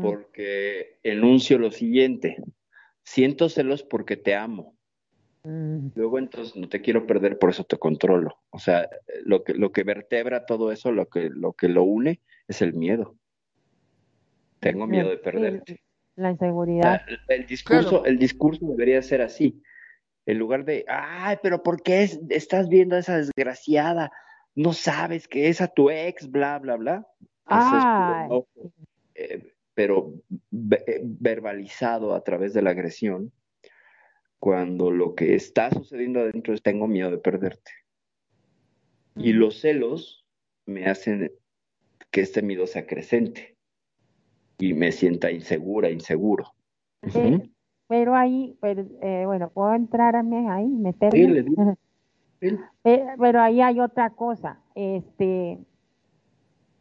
Porque 0.00 1.00
enuncio 1.02 1.58
lo 1.58 1.72
siguiente. 1.72 2.36
Siento 3.02 3.48
celos 3.48 3.82
porque 3.82 4.16
te 4.16 4.36
amo. 4.36 4.76
Mm. 5.44 5.88
Luego 5.94 6.18
entonces 6.18 6.56
no 6.56 6.68
te 6.68 6.80
quiero 6.80 7.06
perder, 7.06 7.38
por 7.38 7.50
eso 7.50 7.64
te 7.64 7.78
controlo. 7.78 8.38
O 8.50 8.58
sea, 8.58 8.88
lo 9.24 9.42
que, 9.42 9.54
lo 9.54 9.72
que 9.72 9.82
vertebra 9.82 10.46
todo 10.46 10.72
eso, 10.72 10.92
lo 10.92 11.08
que, 11.08 11.30
lo 11.30 11.52
que 11.52 11.68
lo 11.68 11.82
une, 11.82 12.20
es 12.48 12.62
el 12.62 12.74
miedo. 12.74 13.16
Tengo 14.60 14.86
miedo 14.86 15.08
de 15.08 15.16
perderte. 15.16 15.80
La 16.16 16.30
inseguridad. 16.30 17.02
el, 17.28 17.46
discurso, 17.46 18.04
el 18.04 18.18
discurso 18.18 18.66
debería 18.66 19.00
ser 19.00 19.22
así. 19.22 19.62
En 20.26 20.38
lugar 20.38 20.64
de, 20.64 20.84
ay, 20.86 21.38
pero 21.42 21.62
¿por 21.62 21.82
qué 21.82 22.08
estás 22.28 22.68
viendo 22.68 22.96
a 22.96 22.98
esa 22.98 23.16
desgraciada? 23.16 24.12
No 24.54 24.74
sabes 24.74 25.26
que 25.26 25.48
es 25.48 25.62
a 25.62 25.68
tu 25.68 25.90
ex, 25.90 26.30
bla, 26.30 26.58
bla, 26.58 26.76
bla. 26.76 27.06
Eh, 29.14 29.54
pero 29.74 30.12
eh, 30.86 31.00
verbalizado 31.02 32.14
a 32.14 32.22
través 32.22 32.52
de 32.52 32.62
la 32.62 32.70
agresión, 32.70 33.32
cuando 34.40 34.90
lo 34.90 35.14
que 35.14 35.34
está 35.34 35.70
sucediendo 35.70 36.20
adentro 36.20 36.54
es 36.54 36.62
tengo 36.62 36.88
miedo 36.88 37.10
de 37.10 37.18
perderte. 37.18 37.70
Y 39.14 39.34
los 39.34 39.60
celos 39.60 40.26
me 40.64 40.86
hacen 40.86 41.30
que 42.10 42.22
este 42.22 42.42
miedo 42.42 42.66
se 42.66 42.78
acrecente 42.78 43.56
y 44.58 44.72
me 44.72 44.92
sienta 44.92 45.30
insegura, 45.30 45.90
inseguro. 45.90 46.54
Pero 47.86 48.14
ahí, 48.14 48.56
eh, 48.62 49.24
bueno, 49.26 49.50
puedo 49.50 49.74
entrar 49.74 50.16
a 50.16 50.22
mí 50.22 50.48
ahí, 50.48 50.66
meterme. 50.66 51.44
Sí, 52.40 52.48
eh, 52.84 53.06
pero 53.18 53.40
ahí 53.42 53.60
hay 53.60 53.80
otra 53.80 54.10
cosa, 54.10 54.60
este, 54.74 55.58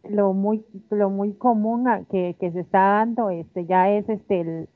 lo 0.08 0.34
muy, 0.34 0.64
lo 0.92 1.10
muy 1.10 1.34
común 1.34 1.88
que, 2.10 2.38
que 2.40 2.52
se 2.52 2.62
está 2.62 2.80
dando, 2.80 3.30
este, 3.32 3.66
ya 3.66 3.90
es 3.90 4.08
este 4.08 4.42
el, 4.42 4.70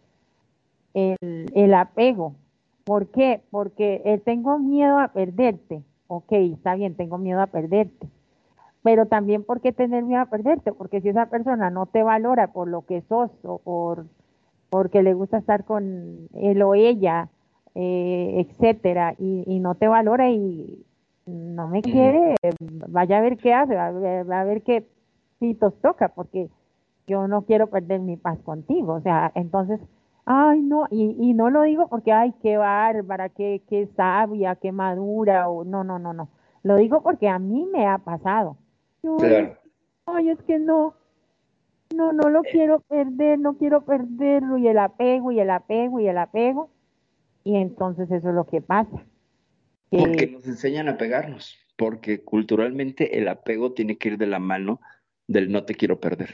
el, 0.93 1.51
el 1.53 1.73
apego, 1.75 2.35
¿Por 2.83 3.07
qué? 3.07 3.41
Porque 3.49 4.01
eh, 4.05 4.17
tengo 4.19 4.59
miedo 4.59 4.99
a 4.99 5.09
perderte. 5.09 5.83
Ok, 6.07 6.31
está 6.33 6.75
bien, 6.75 6.95
tengo 6.95 7.17
miedo 7.17 7.41
a 7.41 7.47
perderte. 7.47 8.09
Pero 8.83 9.05
también, 9.05 9.43
¿por 9.43 9.61
qué 9.61 9.71
tener 9.71 10.03
miedo 10.03 10.21
a 10.21 10.25
perderte? 10.25 10.73
Porque 10.73 10.99
si 11.01 11.09
esa 11.09 11.27
persona 11.27 11.69
no 11.69 11.85
te 11.85 12.03
valora 12.03 12.47
por 12.47 12.67
lo 12.67 12.85
que 12.85 13.01
sos 13.01 13.31
o 13.43 13.59
por 13.59 14.05
porque 14.69 15.03
le 15.03 15.13
gusta 15.13 15.37
estar 15.37 15.65
con 15.65 16.29
él 16.33 16.61
o 16.63 16.73
ella, 16.73 17.29
eh, 17.75 18.43
etcétera, 18.49 19.13
y, 19.19 19.59
no 19.59 19.75
te 19.75 19.87
valora 19.87 20.31
y 20.31 20.83
no 21.27 21.67
me 21.67 21.83
quiere, 21.83 22.33
vaya 22.87 23.19
a 23.19 23.21
ver 23.21 23.37
qué 23.37 23.53
hace, 23.53 23.75
va 23.75 23.87
a 23.87 23.91
ver, 23.91 24.27
va 24.27 24.41
a 24.41 24.45
ver 24.45 24.63
qué 24.63 24.87
pitos 25.37 25.79
toca, 25.79 26.09
porque 26.09 26.49
yo 27.05 27.27
no 27.27 27.43
quiero 27.43 27.67
perder 27.67 27.99
mi 27.99 28.17
paz 28.17 28.39
contigo. 28.39 28.93
O 28.93 29.01
sea, 29.01 29.31
entonces 29.35 29.79
Ay, 30.25 30.61
no, 30.61 30.87
y, 30.89 31.15
y 31.19 31.33
no 31.33 31.49
lo 31.49 31.63
digo 31.63 31.89
porque, 31.89 32.11
ay, 32.11 32.33
qué 32.41 32.57
bárbara, 32.57 33.29
qué, 33.29 33.61
qué 33.67 33.87
sabia, 33.95 34.55
qué 34.55 34.71
madura, 34.71 35.49
o 35.49 35.65
no, 35.65 35.83
no, 35.83 35.99
no, 35.99 36.13
no. 36.13 36.29
Lo 36.63 36.77
digo 36.77 37.03
porque 37.03 37.27
a 37.27 37.39
mí 37.39 37.65
me 37.65 37.87
ha 37.87 37.97
pasado. 37.97 38.57
Ay, 40.05 40.29
es 40.29 40.41
que 40.43 40.59
no, 40.59 40.95
no, 41.93 42.13
no 42.13 42.29
lo 42.29 42.41
quiero 42.43 42.79
perder, 42.79 43.39
no 43.39 43.57
quiero 43.57 43.83
perderlo, 43.83 44.57
y 44.57 44.67
el 44.67 44.77
apego, 44.77 45.31
y 45.31 45.39
el 45.39 45.49
apego, 45.49 45.99
y 45.99 46.07
el 46.07 46.17
apego. 46.17 46.69
Y 47.43 47.57
entonces 47.57 48.09
eso 48.09 48.29
es 48.29 48.35
lo 48.35 48.45
que 48.45 48.61
pasa. 48.61 49.05
Porque 49.89 50.27
nos 50.27 50.47
enseñan 50.47 50.87
a 50.87 50.97
pegarnos, 50.97 51.57
porque 51.77 52.23
culturalmente 52.23 53.17
el 53.17 53.27
apego 53.27 53.73
tiene 53.73 53.97
que 53.97 54.09
ir 54.09 54.17
de 54.17 54.27
la 54.27 54.39
mano 54.39 54.79
del 55.27 55.51
no 55.51 55.65
te 55.65 55.75
quiero 55.75 55.99
perder. 55.99 56.33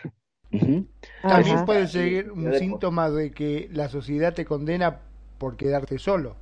También 1.22 1.66
puede 1.66 1.88
ser 1.88 2.32
un 2.32 2.54
síntoma 2.56 3.10
de 3.10 3.32
que 3.32 3.70
la 3.72 3.89
sociedad 3.89 4.34
te 4.34 4.45
condena 4.45 5.00
por 5.38 5.56
quedarte 5.56 6.00
solo. 6.00 6.36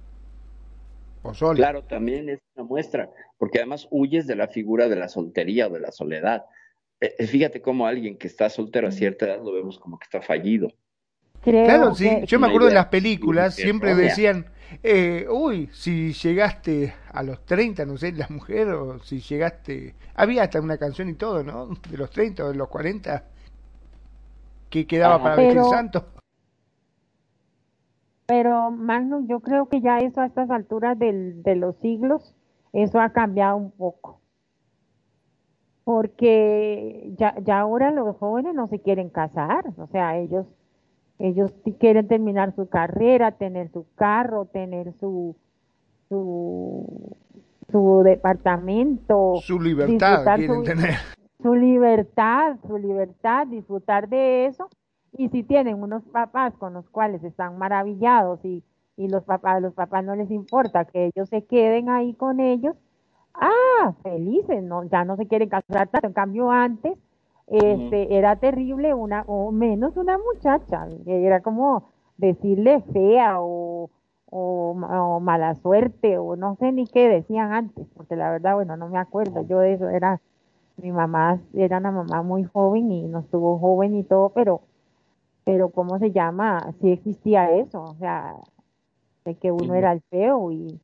O 1.24 1.34
solo. 1.34 1.58
Claro, 1.58 1.84
también 1.84 2.30
es 2.30 2.40
una 2.56 2.66
muestra, 2.66 3.10
porque 3.38 3.60
además 3.60 3.88
huyes 3.92 4.28
de 4.28 4.36
la 4.36 4.48
figura 4.48 4.88
de 4.88 4.96
la 4.96 5.10
soltería 5.10 5.68
o 5.68 5.70
de 5.72 5.80
la 5.80 5.92
soledad. 5.92 6.46
Eh, 7.02 7.16
eh, 7.20 7.28
fíjate 7.28 7.62
cómo 7.62 7.86
alguien 7.86 8.18
que 8.18 8.28
está 8.28 8.50
soltero 8.50 8.88
a 8.88 8.92
cierta 8.92 9.26
edad 9.26 9.44
lo 9.44 9.52
vemos 9.52 9.78
como 9.78 10.00
que 10.00 10.06
está 10.06 10.22
fallido. 10.22 10.74
claro, 11.42 11.94
sí. 11.94 12.10
Yo 12.26 12.40
me 12.40 12.48
acuerdo 12.48 12.68
de 12.68 12.74
las 12.74 12.88
películas, 12.88 13.56
siempre 13.56 13.94
decían, 13.94 14.46
eh, 14.84 15.26
uy, 15.30 15.70
si 15.74 16.14
llegaste 16.14 16.94
a 17.12 17.24
los 17.24 17.46
30, 17.46 17.86
no 17.86 17.98
sé, 17.98 18.12
la 18.12 18.28
mujer, 18.30 18.70
o 18.70 19.00
si 19.00 19.20
llegaste... 19.20 19.96
Había 20.16 20.44
hasta 20.44 20.60
una 20.60 20.78
canción 20.78 21.10
y 21.10 21.14
todo, 21.14 21.44
¿no? 21.44 21.68
De 21.90 21.98
los 21.98 22.10
30 22.10 22.46
o 22.46 22.50
de 22.50 22.56
los 22.56 22.68
40, 22.68 23.24
que 24.70 24.88
quedaba 24.88 25.22
para 25.22 25.36
vestir 25.36 25.64
santo. 25.64 26.06
Pero 28.26 28.72
Magnus, 28.72 29.28
yo 29.28 29.40
creo 29.40 29.70
que 29.70 29.80
ya 29.82 30.00
eso 30.00 30.22
a 30.22 30.26
estas 30.26 30.50
alturas 30.50 31.00
del, 31.00 31.44
de 31.44 31.56
los 31.56 31.78
siglos, 31.78 32.36
eso 32.74 33.00
ha 33.00 33.10
cambiado 33.10 33.56
un 33.56 33.72
poco 33.72 34.20
porque 35.88 37.14
ya, 37.18 37.34
ya 37.46 37.62
ahora 37.62 37.92
los 37.92 38.18
jóvenes 38.18 38.54
no 38.54 38.68
se 38.68 38.82
quieren 38.82 39.10
casar, 39.10 39.64
o 39.78 39.88
sea, 39.88 40.18
ellos 40.18 40.46
ellos 41.18 41.54
quieren 41.80 42.10
terminar 42.10 42.54
su 42.58 42.68
carrera, 42.68 43.32
tener 43.32 43.72
su 43.72 43.86
carro, 43.96 44.44
tener 44.52 44.92
su 45.00 45.38
su, 46.10 47.16
su 47.72 48.02
departamento, 48.04 49.36
su 49.42 49.62
libertad 49.62 50.26
quieren 50.36 50.64
tener. 50.66 50.96
Su 51.42 51.56
libertad, 51.56 52.58
su 52.68 52.78
libertad, 52.78 53.48
disfrutar 53.48 54.10
de 54.10 54.46
eso. 54.46 54.70
Y 55.14 55.30
si 55.30 55.44
tienen 55.44 55.82
unos 55.82 56.04
papás 56.04 56.54
con 56.56 56.74
los 56.74 56.90
cuales 56.90 57.24
están 57.24 57.58
maravillados 57.58 58.44
y, 58.44 58.64
y 58.98 59.08
los 59.08 59.24
papás, 59.24 59.62
los 59.62 59.74
papás 59.74 60.04
no 60.04 60.16
les 60.16 60.30
importa 60.32 60.86
que 60.86 61.12
ellos 61.14 61.30
se 61.30 61.46
queden 61.46 61.90
ahí 61.90 62.14
con 62.14 62.40
ellos, 62.40 62.76
ah, 63.34 63.94
felices, 64.04 64.64
no, 64.64 64.84
ya 64.84 65.06
no 65.06 65.16
se 65.16 65.28
quieren 65.28 65.50
casar 65.50 65.88
tanto. 65.88 66.08
En 66.08 66.14
cambio, 66.14 66.52
antes 66.52 66.98
este, 67.48 68.18
era 68.18 68.36
terrible 68.36 68.94
una, 68.94 69.24
o 69.28 69.52
menos 69.52 69.96
una 69.96 70.18
muchacha, 70.18 70.88
era 71.06 71.42
como 71.42 71.90
decirle 72.18 72.82
fea 72.92 73.40
o, 73.40 73.90
o, 74.26 75.20
mala 75.22 75.56
suerte, 75.56 76.18
o 76.18 76.36
no 76.36 76.56
sé 76.56 76.72
ni 76.72 76.88
qué 76.88 77.08
decían 77.08 77.54
antes, 77.54 77.88
porque 77.96 78.16
la 78.16 78.32
verdad, 78.32 78.56
bueno, 78.56 78.76
no 78.76 78.90
me 78.90 78.98
acuerdo 78.98 79.46
yo 79.48 79.60
de 79.60 79.74
eso, 79.74 79.90
era, 79.90 80.20
mi 80.78 80.92
mamá 80.92 81.42
era 81.54 81.80
una 81.80 81.92
mamá 81.92 82.22
muy 82.22 82.44
joven 82.44 82.92
y 82.92 83.08
nos 83.08 83.28
tuvo 83.30 83.58
joven 83.60 83.96
y 83.96 84.04
todo, 84.04 84.30
pero, 84.30 84.62
pero 85.44 85.70
¿cómo 85.70 85.98
se 86.00 86.12
llama? 86.12 86.74
Sí 86.82 86.92
existía 86.92 87.52
eso, 87.52 87.84
o 87.84 87.96
sea, 87.96 88.36
de 89.26 89.36
que 89.36 89.52
uno 89.52 89.74
era 89.74 89.92
el 89.92 90.02
feo 90.10 90.52
y, 90.52 90.80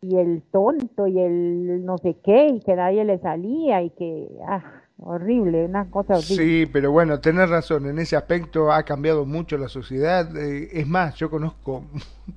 y 0.00 0.16
el 0.16 0.42
tonto 0.50 1.06
y 1.06 1.20
el 1.20 1.84
no 1.84 1.98
sé 1.98 2.16
qué 2.24 2.48
y 2.48 2.60
que 2.60 2.74
nadie 2.74 3.04
le 3.04 3.18
salía 3.18 3.82
y 3.82 3.90
que 3.90 4.28
ah, 4.48 4.64
horrible, 4.98 5.66
una 5.66 5.90
cosa 5.90 6.14
horrible. 6.14 6.36
Sí, 6.36 6.66
pero 6.72 6.90
bueno, 6.90 7.20
tenés 7.20 7.50
razón, 7.50 7.86
en 7.86 7.98
ese 7.98 8.16
aspecto 8.16 8.72
ha 8.72 8.82
cambiado 8.84 9.26
mucho 9.26 9.58
la 9.58 9.68
sociedad. 9.68 10.34
Eh, 10.36 10.70
es 10.72 10.86
más, 10.86 11.14
yo 11.16 11.30
conozco, 11.30 11.84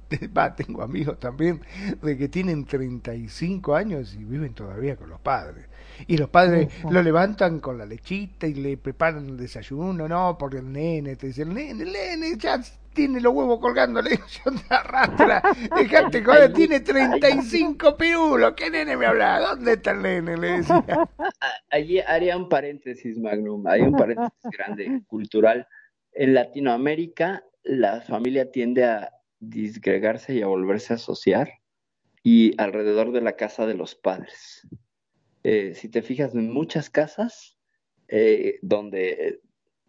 tengo 0.57 0.81
amigos 0.81 1.19
también, 1.19 1.61
de 2.01 2.17
que 2.17 2.27
tienen 2.27 2.65
35 2.65 3.75
años 3.75 4.13
y 4.13 4.25
viven 4.25 4.53
todavía 4.53 4.97
con 4.97 5.09
los 5.09 5.21
padres. 5.21 5.68
Y 6.07 6.17
los 6.17 6.29
padres 6.29 6.67
lo 6.89 7.01
levantan 7.01 7.59
con 7.59 7.77
la 7.77 7.85
lechita 7.85 8.47
y 8.47 8.53
le 8.53 8.77
preparan 8.77 9.27
el 9.27 9.37
desayuno, 9.37 10.07
no, 10.07 10.37
porque 10.37 10.57
el 10.57 10.71
nene, 10.71 11.15
te 11.15 11.27
dicen, 11.27 11.49
el 11.49 11.53
nene, 11.55 11.83
el 11.83 11.91
nene, 11.91 12.37
ya 12.37 12.61
tiene 12.93 13.21
los 13.21 13.33
huevos 13.33 13.59
colgando, 13.59 14.01
le 14.03 14.11
digo, 14.11 14.25
yo 14.27 14.51
te 14.51 14.73
arrastra, 14.73 15.41
dejate 15.75 16.23
joder, 16.23 16.53
tiene 16.53 16.79
35 16.79 17.97
pirulos, 17.97 18.53
¿qué 18.55 18.69
nene 18.69 18.97
me 18.97 19.05
habla? 19.05 19.39
¿Dónde 19.39 19.73
está 19.73 19.91
el 19.91 20.01
nene? 20.01 20.37
Le 20.37 20.57
decía. 20.57 20.83
Allí 21.69 21.99
haría 21.99 22.35
un 22.35 22.49
paréntesis, 22.49 23.17
Magnum, 23.17 23.65
hay 23.67 23.81
un 23.81 23.93
paréntesis 23.93 24.51
grande, 24.51 25.01
cultural. 25.07 25.67
En 26.11 26.33
Latinoamérica, 26.33 27.43
la 27.63 28.01
familia 28.01 28.51
tiende 28.51 28.85
a 28.85 29.11
disgregarse 29.39 30.35
y 30.35 30.41
a 30.41 30.47
volverse 30.47 30.93
a 30.93 30.95
asociar 30.97 31.49
y 32.23 32.59
alrededor 32.61 33.11
de 33.11 33.21
la 33.21 33.33
casa 33.33 33.65
de 33.65 33.75
los 33.75 33.95
padres. 33.95 34.67
Eh, 35.43 35.73
si 35.73 35.89
te 35.89 36.01
fijas 36.01 36.33
en 36.35 36.51
muchas 36.51 36.89
casas 36.89 37.57
eh, 38.07 38.59
donde 38.61 39.39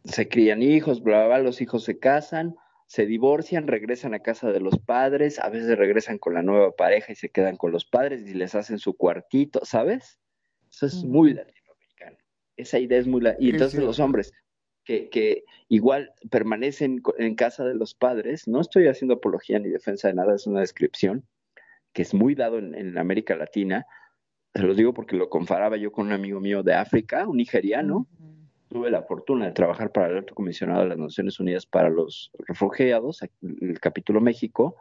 se 0.04 0.28
crían 0.28 0.62
hijos, 0.62 1.02
bla, 1.02 1.18
bla, 1.18 1.26
bla, 1.26 1.38
los 1.40 1.60
hijos 1.60 1.84
se 1.84 1.98
casan, 1.98 2.54
se 2.86 3.06
divorcian, 3.06 3.66
regresan 3.66 4.14
a 4.14 4.20
casa 4.20 4.50
de 4.50 4.60
los 4.60 4.78
padres, 4.78 5.38
a 5.38 5.48
veces 5.48 5.76
regresan 5.78 6.18
con 6.18 6.34
la 6.34 6.42
nueva 6.42 6.72
pareja 6.72 7.12
y 7.12 7.16
se 7.16 7.28
quedan 7.28 7.56
con 7.56 7.72
los 7.72 7.84
padres 7.84 8.26
y 8.26 8.34
les 8.34 8.54
hacen 8.54 8.78
su 8.78 8.96
cuartito, 8.96 9.64
¿sabes? 9.64 10.18
Eso 10.70 10.86
es 10.86 11.04
muy 11.04 11.34
latinoamericano. 11.34 12.18
Esa 12.56 12.78
idea 12.78 12.98
es 12.98 13.06
muy... 13.06 13.22
y 13.38 13.50
entonces 13.50 13.80
los 13.80 13.98
hombres 14.00 14.32
que, 14.84 15.08
que, 15.08 15.44
igual 15.68 16.12
permanecen 16.30 17.02
en 17.18 17.34
casa 17.34 17.64
de 17.64 17.74
los 17.74 17.94
padres, 17.94 18.48
no 18.48 18.60
estoy 18.60 18.88
haciendo 18.88 19.14
apología 19.14 19.58
ni 19.58 19.68
defensa 19.68 20.08
de 20.08 20.14
nada, 20.14 20.34
es 20.34 20.46
una 20.46 20.60
descripción 20.60 21.24
que 21.92 22.02
es 22.02 22.14
muy 22.14 22.34
dado 22.34 22.58
en, 22.58 22.74
en 22.74 22.98
América 22.98 23.36
Latina, 23.36 23.86
se 24.54 24.62
los 24.62 24.76
digo 24.76 24.92
porque 24.92 25.16
lo 25.16 25.28
comparaba 25.28 25.76
yo 25.76 25.92
con 25.92 26.06
un 26.06 26.12
amigo 26.12 26.40
mío 26.40 26.62
de 26.62 26.74
África, 26.74 27.26
un 27.28 27.36
nigeriano, 27.36 28.06
tuve 28.68 28.90
la 28.90 29.02
fortuna 29.02 29.46
de 29.46 29.52
trabajar 29.52 29.92
para 29.92 30.08
el 30.08 30.18
alto 30.18 30.34
comisionado 30.34 30.82
de 30.82 30.88
las 30.88 30.98
Naciones 30.98 31.40
Unidas 31.40 31.66
para 31.66 31.88
los 31.88 32.30
refugiados, 32.46 33.20
el 33.42 33.80
capítulo 33.80 34.20
México. 34.20 34.76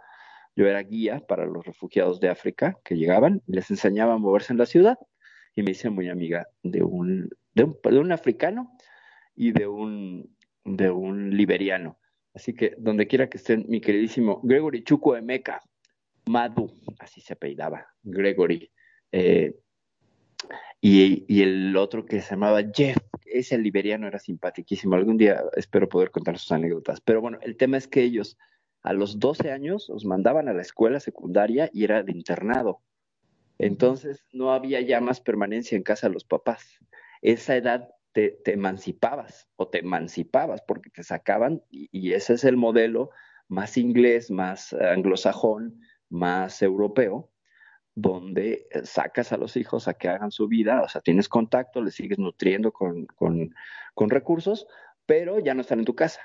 Yo 0.55 0.67
era 0.67 0.82
guía 0.82 1.22
para 1.28 1.45
los 1.45 1.65
refugiados 1.65 2.20
de 2.20 2.30
África 2.30 2.78
que 2.84 2.97
llegaban, 2.97 3.41
les 3.47 3.70
enseñaba 3.70 4.13
a 4.13 4.17
moverse 4.17 4.53
en 4.53 4.59
la 4.59 4.65
ciudad 4.65 4.97
y 5.55 5.63
me 5.63 5.72
hice 5.72 5.89
muy 5.89 6.09
amiga 6.09 6.47
de 6.63 6.84
un, 6.84 7.30
de 7.53 7.99
un, 7.99 8.11
africano 8.11 8.72
y 9.36 9.51
de 9.51 9.67
un, 9.67 10.36
de 10.65 10.89
un 10.89 11.36
liberiano. 11.36 11.99
Así 12.34 12.53
que 12.53 12.76
donde 12.78 13.07
quiera 13.07 13.30
que 13.30 13.38
estén, 13.38 13.65
mi 13.67 13.82
queridísimo 13.82 14.41
Gregory 14.43 14.84
Chuco 14.84 15.15
Emeka, 15.15 15.61
Madu, 16.28 16.72
así 16.99 17.22
se 17.22 17.34
apellidaba, 17.34 17.88
Gregory. 18.03 18.72
Eh, 19.12 19.55
y, 20.82 21.41
el 21.41 21.76
otro 21.76 22.05
que 22.05 22.22
se 22.22 22.32
llamaba 22.32 22.62
Jeff, 22.74 22.97
ese 23.26 23.57
liberiano 23.57 24.07
era 24.07 24.20
simpaticísimo. 24.20 24.95
Algún 24.95 25.18
día 25.18 25.43
espero 25.55 25.89
poder 25.89 26.12
contar 26.12 26.38
sus 26.38 26.51
anécdotas. 26.51 27.01
Pero 27.01 27.22
bueno, 27.22 27.38
el 27.41 27.57
tema 27.57 27.78
es 27.78 27.88
que 27.88 28.03
ellos 28.03 28.38
a 28.82 28.93
los 28.93 29.20
12 29.20 29.51
años 29.51 29.89
los 29.89 30.05
mandaban 30.05 30.47
a 30.47 30.53
la 30.53 30.62
escuela 30.62 30.99
secundaria 30.99 31.70
y 31.74 31.84
era 31.84 32.01
de 32.03 32.14
internado. 32.14 32.82
Entonces 33.57 34.26
no 34.32 34.53
había 34.53 34.80
ya 34.80 35.01
más 35.01 35.20
permanencia 35.20 35.76
en 35.76 35.84
casa 35.84 36.07
de 36.07 36.14
los 36.14 36.24
papás. 36.24 36.80
Esa 37.22 37.57
edad 37.57 37.89
te, 38.14 38.39
emancipabas 38.45 39.49
o 39.57 39.68
te 39.68 39.80
emancipabas 39.80 40.62
porque 40.62 40.89
te 40.89 41.03
sacaban 41.03 41.62
y, 41.70 41.89
y 41.91 42.14
ese 42.14 42.36
es 42.36 42.45
el 42.45 42.55
modelo 42.55 43.10
más 43.49 43.78
inglés, 43.78 44.32
más 44.32 44.72
anglosajón, 44.74 45.82
más 46.07 46.62
europeo, 46.62 47.30
donde 48.02 48.68
eh, 48.72 48.82
sacas 48.84 49.32
a 49.32 49.38
los 49.38 49.58
hijos 49.58 49.88
a 49.88 49.93
que 49.93 50.08
hagan 50.08 50.32
su 50.32 50.47
vida, 50.47 50.82
o 50.82 50.89
sea, 50.89 51.02
tienes 51.02 51.28
contacto, 51.28 51.82
les 51.82 51.95
sigues 51.95 52.20
nutriendo 52.20 52.72
con, 52.72 53.06
con, 53.06 54.10
recursos, 54.10 54.68
pero 55.06 55.39
ya 55.39 55.54
no 55.54 55.62
están 55.62 55.80
en 55.80 55.86
tu 55.86 55.95
casa. 55.95 56.22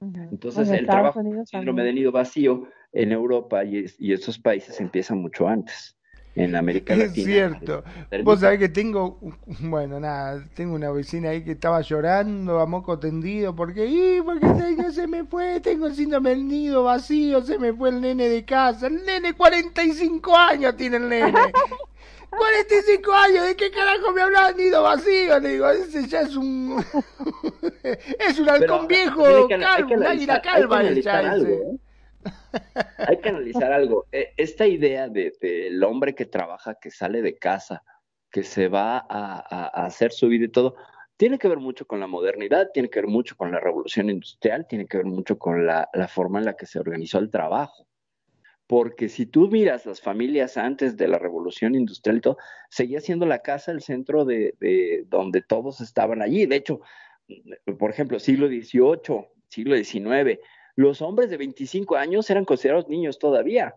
Entonces, 0.00 0.70
el 0.70 0.86
trabajo 0.86 1.20
síndrome 1.44 1.82
de 1.82 1.92
nido 1.92 2.12
vacío 2.12 2.68
en 2.92 3.12
Europa 3.12 3.64
y, 3.64 3.84
y 3.98 4.12
estos 4.12 4.38
países 4.38 4.80
empiezan 4.80 5.18
mucho 5.18 5.48
antes 5.48 5.97
en 6.38 6.54
América 6.54 6.94
Latina. 6.94 7.10
Es 7.16 7.24
cierto. 7.24 7.84
Vos 8.22 8.40
sabés 8.40 8.58
que 8.58 8.68
tengo, 8.68 9.18
bueno, 9.60 9.98
nada, 9.98 10.44
tengo 10.54 10.74
una 10.74 10.90
vecina 10.90 11.30
ahí 11.30 11.42
que 11.42 11.52
estaba 11.52 11.80
llorando 11.80 12.60
a 12.60 12.66
moco 12.66 12.98
tendido 12.98 13.54
porque, 13.54 13.86
¡y 13.86 14.20
porque 14.22 14.46
se, 14.46 14.92
se 14.92 15.06
me 15.06 15.24
fue! 15.24 15.60
Tengo 15.60 15.86
el 15.86 15.94
síndrome 15.94 16.30
del 16.30 16.46
nido 16.46 16.84
vacío, 16.84 17.42
se 17.42 17.58
me 17.58 17.72
fue 17.72 17.90
el 17.90 18.00
nene 18.00 18.28
de 18.28 18.44
casa. 18.44 18.86
El 18.86 19.04
nene, 19.04 19.34
45 19.34 20.36
años 20.36 20.76
tiene 20.76 20.98
el 20.98 21.08
nene. 21.08 21.32
45 22.30 23.12
años, 23.12 23.46
¿de 23.46 23.56
qué 23.56 23.70
carajo 23.70 24.12
me 24.12 24.22
hablas 24.22 24.54
nido 24.56 24.82
vacío? 24.82 25.40
Le 25.40 25.48
digo, 25.48 25.68
ese 25.70 26.06
ya 26.06 26.20
es 26.20 26.36
un. 26.36 26.84
es 27.82 28.38
un 28.38 28.48
halcón 28.48 28.86
viejo, 28.86 29.48
calvo, 29.48 29.94
una 29.94 30.10
águila 30.10 30.42
calva, 30.42 30.82
ya 30.82 31.34
ese. 31.34 31.78
Hay 32.98 33.18
que 33.18 33.28
analizar 33.28 33.72
algo. 33.72 34.06
E, 34.12 34.32
esta 34.36 34.66
idea 34.66 35.08
del 35.08 35.32
de, 35.40 35.80
hombre 35.84 36.14
que 36.14 36.26
trabaja, 36.26 36.74
que 36.74 36.90
sale 36.90 37.22
de 37.22 37.38
casa, 37.38 37.82
que 38.30 38.42
se 38.42 38.68
va 38.68 39.06
a, 39.08 39.84
hacer 39.86 40.12
su 40.12 40.28
vida 40.28 40.46
y 40.46 40.48
todo, 40.48 40.76
tiene 41.16 41.38
que 41.38 41.48
ver 41.48 41.58
mucho 41.58 41.86
con 41.86 42.00
la 42.00 42.06
modernidad, 42.06 42.70
tiene 42.72 42.90
que 42.90 43.00
ver 43.00 43.08
mucho 43.08 43.36
con 43.36 43.50
la 43.50 43.60
revolución 43.60 44.10
industrial, 44.10 44.66
tiene 44.68 44.86
que 44.86 44.98
ver 44.98 45.06
mucho 45.06 45.38
con 45.38 45.66
la, 45.66 45.88
forma 46.08 46.38
en 46.38 46.44
la 46.44 46.56
que 46.56 46.66
se 46.66 46.78
organizó 46.78 47.18
el 47.18 47.30
trabajo. 47.30 47.86
Porque 48.66 49.08
si 49.08 49.24
tú 49.24 49.48
miras 49.48 49.86
las 49.86 50.02
familias 50.02 50.58
antes 50.58 50.96
de 50.98 51.08
la 51.08 51.18
revolución 51.18 51.74
industrial 51.74 52.18
y 52.18 52.20
todo, 52.20 52.36
seguía 52.68 53.00
siendo 53.00 53.24
la 53.24 53.38
casa 53.38 53.72
el 53.72 53.80
centro 53.80 54.26
de, 54.26 54.54
de 54.60 55.04
donde 55.06 55.40
todos 55.40 55.80
estaban 55.80 56.20
allí. 56.20 56.44
De 56.44 56.56
hecho, 56.56 56.82
por 57.78 57.90
ejemplo, 57.90 58.18
siglo 58.18 58.46
XVIII, 58.46 59.28
siglo 59.48 59.74
XIX, 59.74 60.38
Los 60.78 61.02
hombres 61.02 61.28
de 61.28 61.36
25 61.36 61.96
años 61.96 62.30
eran 62.30 62.44
considerados 62.44 62.88
niños 62.88 63.18
todavía. 63.18 63.74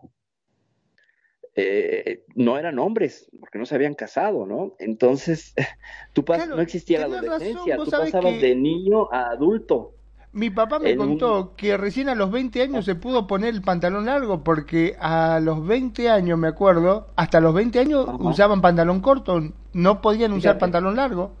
Eh, 1.56 2.24
no 2.36 2.56
eran 2.56 2.78
hombres, 2.78 3.28
porque 3.40 3.58
no 3.58 3.66
se 3.66 3.74
habían 3.74 3.94
casado, 3.94 4.46
¿no? 4.46 4.76
Entonces, 4.78 5.52
tú 6.12 6.24
no 6.48 6.60
existía 6.60 7.00
la 7.00 7.18
adolescencia, 7.18 7.76
tú 7.76 7.90
pasabas 7.90 8.40
de 8.40 8.54
niño 8.54 9.12
a 9.12 9.30
adulto. 9.30 9.96
Mi 10.30 10.50
papá 10.50 10.78
me 10.78 10.94
contó 10.94 11.56
que 11.56 11.76
recién 11.76 12.08
a 12.08 12.14
los 12.14 12.30
20 12.30 12.62
años 12.62 12.84
se 12.84 12.94
pudo 12.94 13.26
poner 13.26 13.52
el 13.52 13.62
pantalón 13.62 14.06
largo 14.06 14.44
porque 14.44 14.94
a 15.00 15.40
los 15.40 15.66
20 15.66 16.08
años, 16.08 16.38
me 16.38 16.46
acuerdo, 16.46 17.08
hasta 17.16 17.40
los 17.40 17.52
20 17.52 17.80
años 17.80 18.06
usaban 18.20 18.60
pantalón 18.60 19.00
corto, 19.00 19.40
no 19.72 20.00
podían 20.00 20.34
usar 20.34 20.56
pantalón 20.56 20.94
largo. 20.94 21.34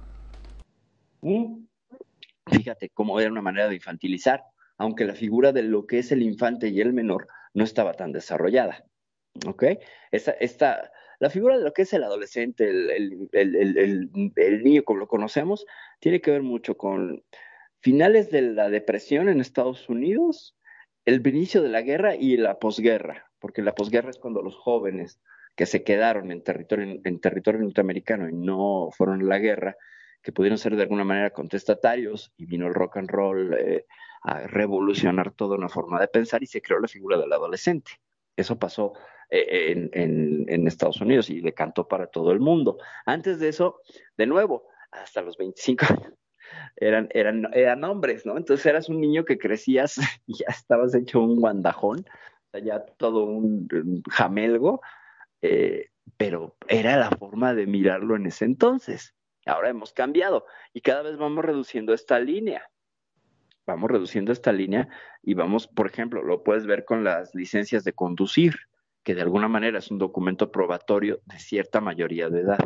Mm. 1.20 1.62
Fíjate 2.50 2.88
cómo 2.88 3.20
era 3.20 3.30
una 3.30 3.42
manera 3.42 3.68
de 3.68 3.76
infantilizar, 3.76 4.42
aunque 4.78 5.04
la 5.04 5.14
figura 5.14 5.52
de 5.52 5.62
lo 5.62 5.86
que 5.86 5.98
es 5.98 6.12
el 6.12 6.22
infante 6.22 6.68
y 6.68 6.80
el 6.80 6.92
menor 6.92 7.28
no 7.54 7.64
estaba 7.64 7.94
tan 7.94 8.12
desarrollada. 8.12 8.84
¿Ok? 9.46 9.64
Esta, 10.10 10.92
la 11.18 11.30
figura 11.30 11.56
de 11.56 11.64
lo 11.64 11.72
que 11.72 11.82
es 11.82 11.92
el 11.92 12.04
adolescente, 12.04 12.68
el, 12.68 13.28
el 13.32 14.62
niño 14.64 14.82
como 14.84 15.00
lo 15.00 15.08
conocemos, 15.08 15.64
tiene 16.00 16.20
que 16.20 16.32
ver 16.32 16.42
mucho 16.42 16.76
con 16.76 17.22
finales 17.80 18.30
de 18.30 18.42
la 18.42 18.70
depresión 18.70 19.28
en 19.28 19.40
Estados 19.40 19.88
Unidos, 19.88 20.56
el 21.04 21.26
inicio 21.26 21.62
de 21.62 21.68
la 21.68 21.82
guerra 21.82 22.14
y 22.14 22.36
la 22.36 22.58
posguerra, 22.58 23.30
porque 23.40 23.62
la 23.62 23.74
posguerra 23.74 24.10
es 24.10 24.18
cuando 24.18 24.42
los 24.42 24.56
jóvenes 24.56 25.20
que 25.56 25.66
se 25.66 25.82
quedaron 25.82 26.30
en 26.30 26.42
territorio, 26.42 27.00
en 27.02 27.20
territorio 27.20 27.60
norteamericano 27.60 28.28
y 28.28 28.34
no 28.34 28.88
fueron 28.96 29.22
a 29.22 29.24
la 29.24 29.38
guerra, 29.38 29.76
que 30.22 30.32
pudieron 30.32 30.58
ser 30.58 30.76
de 30.76 30.82
alguna 30.82 31.04
manera 31.04 31.30
contestatarios 31.30 32.32
y 32.36 32.46
vino 32.46 32.68
el 32.68 32.74
rock 32.74 32.98
and 32.98 33.10
roll 33.10 33.54
eh, 33.54 33.86
a 34.22 34.46
revolucionar 34.46 35.32
toda 35.32 35.56
una 35.56 35.68
forma 35.68 36.00
de 36.00 36.08
pensar 36.08 36.42
y 36.42 36.46
se 36.46 36.62
creó 36.62 36.78
la 36.80 36.88
figura 36.88 37.18
del 37.18 37.32
adolescente. 37.32 37.92
Eso 38.36 38.58
pasó 38.58 38.94
eh, 39.30 39.88
en, 39.92 40.46
en, 40.48 40.66
Estados 40.66 41.00
Unidos 41.00 41.30
y 41.30 41.40
decantó 41.40 41.88
para 41.88 42.06
todo 42.06 42.32
el 42.32 42.40
mundo. 42.40 42.78
Antes 43.04 43.40
de 43.40 43.48
eso, 43.48 43.80
de 44.16 44.26
nuevo, 44.26 44.68
hasta 44.90 45.22
los 45.22 45.36
25 45.36 45.86
años, 45.88 46.12
eran, 46.76 47.08
eran, 47.12 47.48
eran 47.52 47.84
hombres, 47.84 48.26
¿no? 48.26 48.36
Entonces 48.36 48.64
eras 48.66 48.88
un 48.88 49.00
niño 49.00 49.24
que 49.24 49.38
crecías 49.38 49.96
y 50.26 50.38
ya 50.38 50.46
estabas 50.48 50.94
hecho 50.94 51.20
un 51.20 51.40
guandajón, 51.40 52.04
ya 52.62 52.84
todo 52.96 53.24
un, 53.24 53.68
jamelgo, 54.10 54.80
eh, 55.40 55.88
pero 56.16 56.56
era 56.68 56.96
la 56.96 57.10
forma 57.10 57.54
de 57.54 57.66
mirarlo 57.66 58.16
en 58.16 58.26
ese 58.26 58.44
entonces. 58.44 59.14
Ahora 59.46 59.70
hemos 59.70 59.92
cambiado 59.92 60.46
y 60.72 60.82
cada 60.82 61.02
vez 61.02 61.16
vamos 61.16 61.44
reduciendo 61.44 61.94
esta 61.94 62.20
línea. 62.20 62.70
Vamos 63.72 63.90
reduciendo 63.90 64.32
esta 64.32 64.52
línea 64.52 64.86
y 65.22 65.32
vamos, 65.32 65.66
por 65.66 65.86
ejemplo, 65.86 66.22
lo 66.22 66.42
puedes 66.42 66.66
ver 66.66 66.84
con 66.84 67.04
las 67.04 67.34
licencias 67.34 67.84
de 67.84 67.94
conducir, 67.94 68.54
que 69.02 69.14
de 69.14 69.22
alguna 69.22 69.48
manera 69.48 69.78
es 69.78 69.90
un 69.90 69.96
documento 69.96 70.52
probatorio 70.52 71.22
de 71.24 71.38
cierta 71.38 71.80
mayoría 71.80 72.28
de 72.28 72.42
edad. 72.42 72.58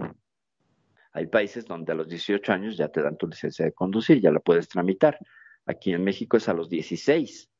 Hay 1.13 1.29
países 1.29 1.65
donde 1.65 1.93
a 1.93 1.95
los 1.95 2.09
18 2.09 2.53
años 2.53 2.77
ya 2.77 2.89
te 2.89 3.03
dan 3.03 3.17
tu 3.17 3.29
licencia 3.29 3.65
de 3.65 3.71
conducir, 3.71 4.21
ya 4.21 4.33
la 4.33 4.41
puedes 4.41 4.69
tramitar. 4.69 5.17
Aquí 5.65 5.93
en 5.93 6.03
México 6.03 6.39
es 6.39 6.49
a 6.49 6.55
los 6.55 6.69
16. 6.69 7.51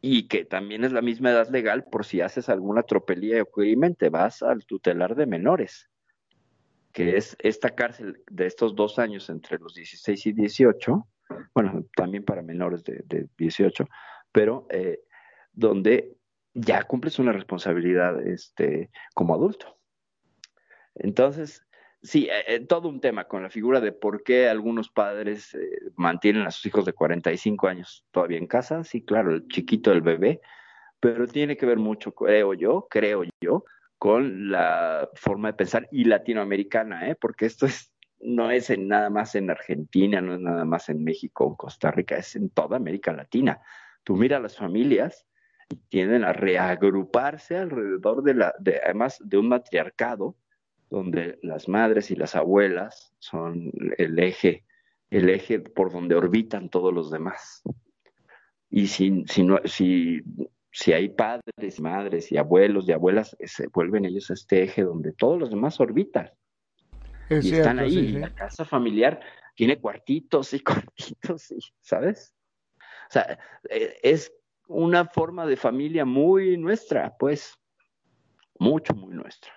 Y 0.00 0.26
que 0.26 0.46
también 0.46 0.82
es 0.82 0.92
la 0.92 1.02
misma 1.02 1.32
edad 1.32 1.50
legal 1.50 1.84
por 1.84 2.06
si 2.06 2.22
haces 2.22 2.48
alguna 2.48 2.84
tropelía 2.84 3.42
o 3.42 3.50
crimen, 3.50 3.96
te 3.96 4.08
vas 4.08 4.42
al 4.42 4.64
tutelar 4.64 5.14
de 5.14 5.26
menores, 5.26 5.90
que 6.92 7.18
es 7.18 7.36
esta 7.40 7.74
cárcel 7.74 8.24
de 8.30 8.46
estos 8.46 8.74
dos 8.74 8.98
años 8.98 9.28
entre 9.28 9.58
los 9.58 9.74
16 9.74 10.24
y 10.24 10.32
18, 10.32 11.06
bueno, 11.54 11.84
también 11.96 12.24
para 12.24 12.42
menores 12.42 12.84
de, 12.84 13.28
18, 13.36 13.86
pero 14.32 14.66
eh, 14.70 15.00
donde 15.52 16.16
ya 16.54 16.84
cumples 16.84 17.18
una 17.18 17.32
responsabilidad 17.32 18.26
este, 18.26 18.90
como 19.14 19.34
adulto. 19.34 19.78
Entonces, 20.94 21.66
Sí, 22.06 22.28
eh, 22.30 22.54
eh, 22.54 22.60
todo 22.60 22.88
un 22.88 23.00
tema 23.00 23.24
con 23.24 23.42
la 23.42 23.50
figura 23.50 23.80
de 23.80 23.90
por 23.90 24.22
qué 24.22 24.48
algunos 24.48 24.88
padres 24.88 25.54
eh, 25.54 25.80
mantienen 25.96 26.46
a 26.46 26.52
sus 26.52 26.66
hijos 26.66 26.84
de 26.84 26.92
45 26.92 27.66
años 27.66 28.04
todavía 28.12 28.38
en 28.38 28.46
casa. 28.46 28.84
Sí, 28.84 29.04
claro, 29.04 29.32
el 29.32 29.48
chiquito, 29.48 29.90
el 29.90 30.02
bebé, 30.02 30.40
pero 31.00 31.26
tiene 31.26 31.56
que 31.56 31.66
ver 31.66 31.78
mucho, 31.78 32.12
creo 32.14 32.54
yo, 32.54 32.86
creo 32.88 33.24
yo, 33.40 33.64
con 33.98 34.50
la 34.52 35.08
forma 35.14 35.48
de 35.48 35.54
pensar 35.54 35.88
y 35.90 36.04
latinoamericana, 36.04 37.08
¿eh? 37.10 37.16
porque 37.16 37.46
esto 37.46 37.66
es, 37.66 37.92
no 38.20 38.50
es 38.50 38.70
en, 38.70 38.88
nada 38.88 39.10
más 39.10 39.34
en 39.34 39.50
Argentina, 39.50 40.20
no 40.20 40.34
es 40.34 40.40
nada 40.40 40.64
más 40.64 40.88
en 40.88 41.04
México 41.04 41.44
o 41.44 41.56
Costa 41.56 41.90
Rica, 41.90 42.16
es 42.16 42.36
en 42.36 42.50
toda 42.50 42.76
América 42.76 43.12
Latina. 43.12 43.60
Tú 44.04 44.16
mira 44.16 44.40
las 44.40 44.56
familias 44.56 45.26
y 45.68 45.76
tienden 45.88 46.24
a 46.24 46.32
reagruparse 46.32 47.56
alrededor 47.56 48.22
de 48.22 48.34
la, 48.34 48.54
de, 48.58 48.80
además 48.82 49.18
de 49.24 49.38
un 49.38 49.48
matriarcado 49.48 50.36
donde 50.90 51.38
las 51.42 51.68
madres 51.68 52.10
y 52.10 52.16
las 52.16 52.36
abuelas 52.36 53.12
son 53.18 53.72
el 53.98 54.18
eje, 54.18 54.64
el 55.10 55.28
eje 55.28 55.60
por 55.60 55.92
donde 55.92 56.14
orbitan 56.14 56.68
todos 56.68 56.94
los 56.94 57.10
demás. 57.10 57.62
Y 58.70 58.86
si, 58.88 59.24
si, 59.26 59.42
no, 59.42 59.58
si, 59.64 60.22
si 60.70 60.92
hay 60.92 61.08
padres, 61.08 61.80
madres 61.80 62.30
y 62.30 62.36
abuelos 62.36 62.88
y 62.88 62.92
abuelas, 62.92 63.36
se 63.44 63.68
vuelven 63.68 64.04
ellos 64.04 64.30
este 64.30 64.62
eje 64.62 64.82
donde 64.82 65.12
todos 65.12 65.38
los 65.38 65.50
demás 65.50 65.80
orbitan. 65.80 66.30
Y 67.28 67.54
están 67.54 67.78
ahí. 67.78 68.12
La 68.12 68.34
casa 68.34 68.64
familiar 68.64 69.20
tiene 69.54 69.78
cuartitos 69.78 70.52
y 70.54 70.60
cuartitos, 70.64 71.50
y, 71.50 71.58
¿sabes? 71.80 72.34
O 73.08 73.12
sea, 73.12 73.38
e, 73.68 73.98
es 74.02 74.32
una 74.68 75.06
forma 75.06 75.46
de 75.46 75.56
familia 75.56 76.04
muy 76.04 76.56
nuestra, 76.56 77.16
pues, 77.16 77.58
mucho, 78.58 78.94
muy 78.94 79.14
nuestra. 79.14 79.52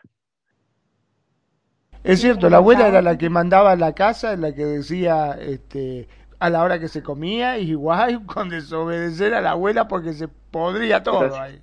Es 2.04 2.22
cierto, 2.22 2.50
la 2.50 2.58
abuela 2.58 2.88
era 2.88 3.02
la 3.02 3.18
que 3.18 3.30
mandaba 3.30 3.76
la 3.76 3.94
casa, 3.94 4.36
la 4.38 4.54
que 4.54 4.66
decía 4.66 5.38
este, 5.40 6.08
a 6.40 6.50
la 6.50 6.64
hora 6.64 6.80
que 6.80 6.88
se 6.88 7.04
comía, 7.04 7.58
y 7.60 7.72
igual 7.72 8.26
con 8.26 8.50
desobedecer 8.50 9.34
a 9.34 9.42
la 9.42 9.52
abuela 9.52 9.88
porque 9.88 10.14
se 10.14 10.28
podría 10.28 11.04
todo 11.04 11.36
ahí. 11.40 11.62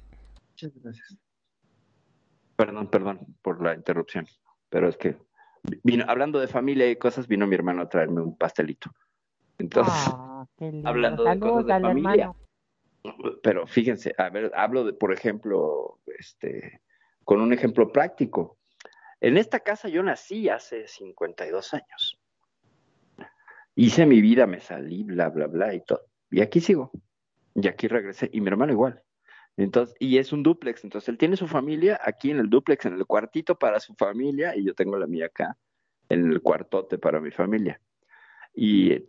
Muchas 0.51 0.73
gracias. 0.83 1.19
Perdón, 2.57 2.89
perdón 2.89 3.37
por 3.43 3.63
la 3.63 3.75
interrupción, 3.75 4.27
pero 4.71 4.89
es 4.89 4.97
que 4.97 5.17
vino, 5.83 6.05
hablando 6.09 6.41
de 6.41 6.49
familia 6.49 6.91
y 6.91 6.97
cosas, 6.97 7.29
vino 7.29 7.47
mi 7.47 7.55
hermano 7.55 7.83
a 7.83 7.89
traerme 7.89 8.21
un 8.21 8.37
pastelito. 8.37 8.91
Entonces, 9.59 9.95
ah, 10.09 10.47
hablando 10.85 11.25
de 11.25 11.39
cosas 11.39 11.67
de 11.67 11.81
familia. 11.81 12.33
Pero 13.43 13.67
fíjense, 13.67 14.15
a 14.19 14.29
ver, 14.31 14.51
hablo 14.55 14.85
de, 14.85 14.93
por 14.93 15.13
ejemplo, 15.13 16.01
este, 16.19 16.81
con 17.25 17.41
un 17.41 17.53
ejemplo 17.53 17.93
práctico. 17.93 18.59
En 19.21 19.37
esta 19.37 19.61
casa 19.61 19.89
yo 19.89 20.03
nací 20.03 20.49
hace 20.49 20.87
52 20.87 21.75
años. 21.75 22.21
Hice 23.75 24.07
mi 24.07 24.21
vida, 24.21 24.47
me 24.47 24.61
salí, 24.61 25.05
bla, 25.05 25.29
bla, 25.29 25.47
bla 25.47 25.75
y 25.75 25.85
todo. 25.85 26.03
Y 26.31 26.41
aquí 26.41 26.61
sigo. 26.61 26.91
Y 27.55 27.69
aquí 27.69 27.89
regresé. 27.89 28.29
Y 28.33 28.41
mi 28.41 28.49
hermano 28.49 28.73
igual. 28.73 29.03
Entonces, 29.57 29.95
y 29.99 30.19
es 30.19 30.33
un 30.33 30.43
duplex. 30.43 30.85
Entonces, 30.85 31.09
él 31.09 31.19
tiene 31.19 31.37
su 31.37 31.47
familia 31.47 31.99
aquí 32.03 32.31
en 32.31 32.39
el 32.39 32.51
duplex, 32.51 32.87
en 32.87 32.95
el 32.95 33.07
cuartito 33.07 33.59
para 33.59 33.81
su 33.81 33.95
familia, 33.95 34.55
y 34.57 34.65
yo 34.65 34.75
tengo 34.75 34.99
la 34.99 35.07
mía 35.07 35.27
acá, 35.27 35.57
en 36.09 36.33
el 36.33 36.43
cuartote 36.43 36.99
para 36.99 37.21
mi 37.21 37.31
familia. 37.31 37.81
Y, 38.55 39.05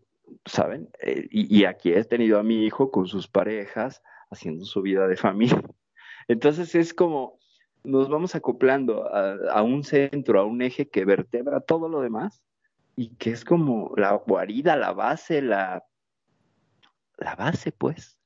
¿saben? 0.46 0.90
Eh, 1.02 1.28
y, 1.32 1.66
aquí 1.66 1.92
he 1.94 2.04
tenido 2.06 2.40
a 2.40 2.44
mi 2.44 2.66
hijo 2.66 2.92
con 2.92 3.08
sus 3.08 3.28
parejas, 3.28 4.02
haciendo 4.30 4.66
su 4.66 4.82
vida 4.82 5.08
de 5.08 5.18
familia. 5.18 5.62
Entonces, 6.28 6.76
es 6.76 6.94
como, 6.94 7.40
nos 7.84 8.10
vamos 8.10 8.36
acoplando 8.36 9.10
a, 9.14 9.62
un 9.64 9.84
centro, 9.84 10.40
a 10.40 10.46
un 10.46 10.62
eje 10.62 10.90
que 10.90 11.06
vertebra 11.06 11.60
todo 11.62 11.90
lo 11.90 12.02
demás 12.02 12.42
y 12.96 13.16
que 13.16 13.32
es 13.32 13.46
como 13.46 13.94
la 13.96 14.14
guarida, 14.14 14.76
la 14.76 14.94
base, 14.94 15.42
la, 15.42 15.86
la 17.18 17.36
base, 17.36 17.72
pues. 17.72 18.17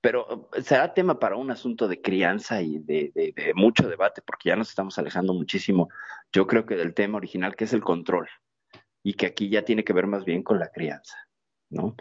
Pero 0.00 0.48
eh, 0.56 0.62
será 0.62 0.94
tema 0.94 1.18
para 1.18 1.36
un 1.36 1.50
asunto 1.50 1.88
de 1.88 2.00
crianza 2.00 2.62
y 2.62 2.78
de, 2.78 3.12
de, 3.14 3.52
mucho 3.54 3.88
debate, 3.88 4.22
porque 4.24 4.50
ya 4.50 4.56
nos 4.56 4.68
estamos 4.68 4.98
alejando 4.98 5.34
muchísimo, 5.34 5.88
yo 6.32 6.46
creo 6.46 6.66
que 6.66 6.76
del 6.76 6.94
tema 6.94 7.18
original, 7.18 7.56
que 7.56 7.64
es 7.64 7.72
el 7.72 7.82
control, 7.82 8.28
y 9.02 9.14
que 9.14 9.26
aquí 9.26 9.48
ya 9.48 9.62
tiene 9.62 9.84
que 9.84 9.92
ver 9.92 10.06
más 10.06 10.24
bien 10.24 10.42
con 10.42 10.58
la 10.58 10.68
crianza, 10.68 11.16
¿no? 11.70 11.94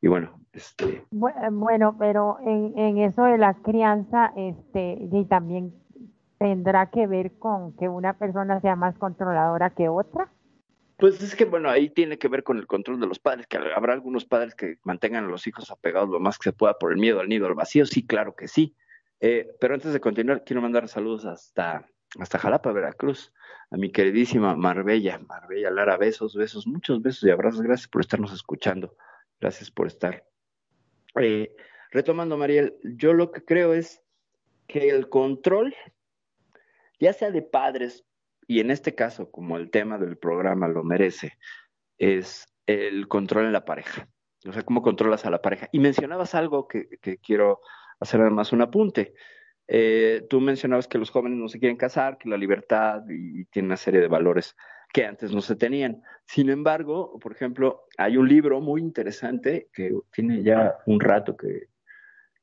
Y 0.00 0.08
bueno, 0.08 0.40
este... 0.52 1.04
Bueno, 1.10 1.96
pero 1.98 2.38
en, 2.44 2.78
en 2.78 2.98
eso 2.98 3.24
de 3.24 3.38
la 3.38 3.54
crianza, 3.54 4.32
este, 4.36 4.98
y 5.00 5.24
también 5.24 5.74
tendrá 6.38 6.86
que 6.86 7.06
ver 7.06 7.38
con 7.38 7.72
que 7.76 7.88
una 7.88 8.14
persona 8.14 8.60
sea 8.60 8.76
más 8.76 8.96
controladora 8.96 9.70
que 9.70 9.88
otra? 9.88 10.30
Pues 10.98 11.22
es 11.22 11.36
que, 11.36 11.44
bueno, 11.44 11.70
ahí 11.70 11.90
tiene 11.90 12.18
que 12.18 12.26
ver 12.26 12.42
con 12.42 12.58
el 12.58 12.66
control 12.66 12.98
de 12.98 13.06
los 13.06 13.20
padres, 13.20 13.46
que 13.46 13.56
habrá 13.56 13.92
algunos 13.92 14.24
padres 14.24 14.56
que 14.56 14.78
mantengan 14.82 15.26
a 15.26 15.28
los 15.28 15.46
hijos 15.46 15.70
apegados 15.70 16.08
lo 16.08 16.18
más 16.18 16.38
que 16.38 16.50
se 16.50 16.52
pueda 16.52 16.76
por 16.76 16.90
el 16.90 16.98
miedo 16.98 17.20
al 17.20 17.28
nido 17.28 17.46
al 17.46 17.54
vacío, 17.54 17.86
sí, 17.86 18.04
claro 18.04 18.34
que 18.34 18.48
sí. 18.48 18.74
Eh, 19.20 19.48
pero 19.60 19.74
antes 19.74 19.92
de 19.92 20.00
continuar, 20.00 20.42
quiero 20.44 20.60
mandar 20.60 20.88
saludos 20.88 21.24
hasta, 21.24 21.88
hasta 22.18 22.38
Jalapa, 22.40 22.72
Veracruz, 22.72 23.32
a 23.70 23.76
mi 23.76 23.92
queridísima 23.92 24.56
Marbella, 24.56 25.20
Marbella 25.20 25.70
Lara, 25.70 25.96
besos, 25.96 26.34
besos, 26.34 26.66
muchos 26.66 27.00
besos 27.00 27.22
y 27.22 27.30
abrazos, 27.30 27.62
gracias 27.62 27.86
por 27.86 28.00
estarnos 28.00 28.32
escuchando, 28.32 28.96
gracias 29.40 29.70
por 29.70 29.86
estar. 29.86 30.24
Eh, 31.14 31.54
retomando, 31.92 32.36
Mariel, 32.36 32.76
yo 32.82 33.12
lo 33.12 33.30
que 33.30 33.44
creo 33.44 33.72
es 33.72 34.02
que 34.66 34.90
el 34.90 35.08
control, 35.08 35.76
ya 36.98 37.12
sea 37.12 37.30
de 37.30 37.42
padres, 37.42 38.04
y 38.48 38.60
en 38.60 38.72
este 38.72 38.94
caso, 38.94 39.30
como 39.30 39.56
el 39.58 39.70
tema 39.70 39.98
del 39.98 40.16
programa 40.16 40.66
lo 40.66 40.82
merece, 40.82 41.38
es 41.98 42.48
el 42.66 43.06
control 43.06 43.44
en 43.44 43.52
la 43.52 43.64
pareja. 43.64 44.08
O 44.46 44.52
sea, 44.52 44.62
cómo 44.62 44.82
controlas 44.82 45.26
a 45.26 45.30
la 45.30 45.42
pareja. 45.42 45.68
Y 45.70 45.80
mencionabas 45.80 46.34
algo 46.34 46.66
que, 46.66 46.88
quiero 47.22 47.60
hacer 48.00 48.22
además 48.22 48.52
un 48.52 48.62
apunte. 48.62 49.14
Eh, 49.66 50.26
tú 50.30 50.40
mencionabas 50.40 50.88
que 50.88 50.98
los 50.98 51.10
jóvenes 51.10 51.38
no 51.38 51.48
se 51.48 51.60
quieren 51.60 51.76
casar, 51.76 52.16
que 52.18 52.28
la 52.28 52.38
libertad 52.38 53.02
y, 53.08 53.42
y 53.42 53.44
tiene 53.44 53.66
una 53.66 53.76
serie 53.76 54.00
de 54.00 54.08
valores 54.08 54.56
que 54.92 55.04
antes 55.04 55.32
no 55.32 55.40
se 55.40 55.56
tenían. 55.56 56.02
Sin 56.24 56.48
embargo, 56.48 57.18
por 57.20 57.32
ejemplo, 57.32 57.84
hay 57.98 58.16
un 58.16 58.28
libro 58.28 58.60
muy 58.60 58.80
interesante 58.80 59.68
que 59.72 59.92
tiene 60.10 60.42
ya 60.42 60.78
un 60.86 61.00
rato 61.00 61.36
que, 61.36 61.68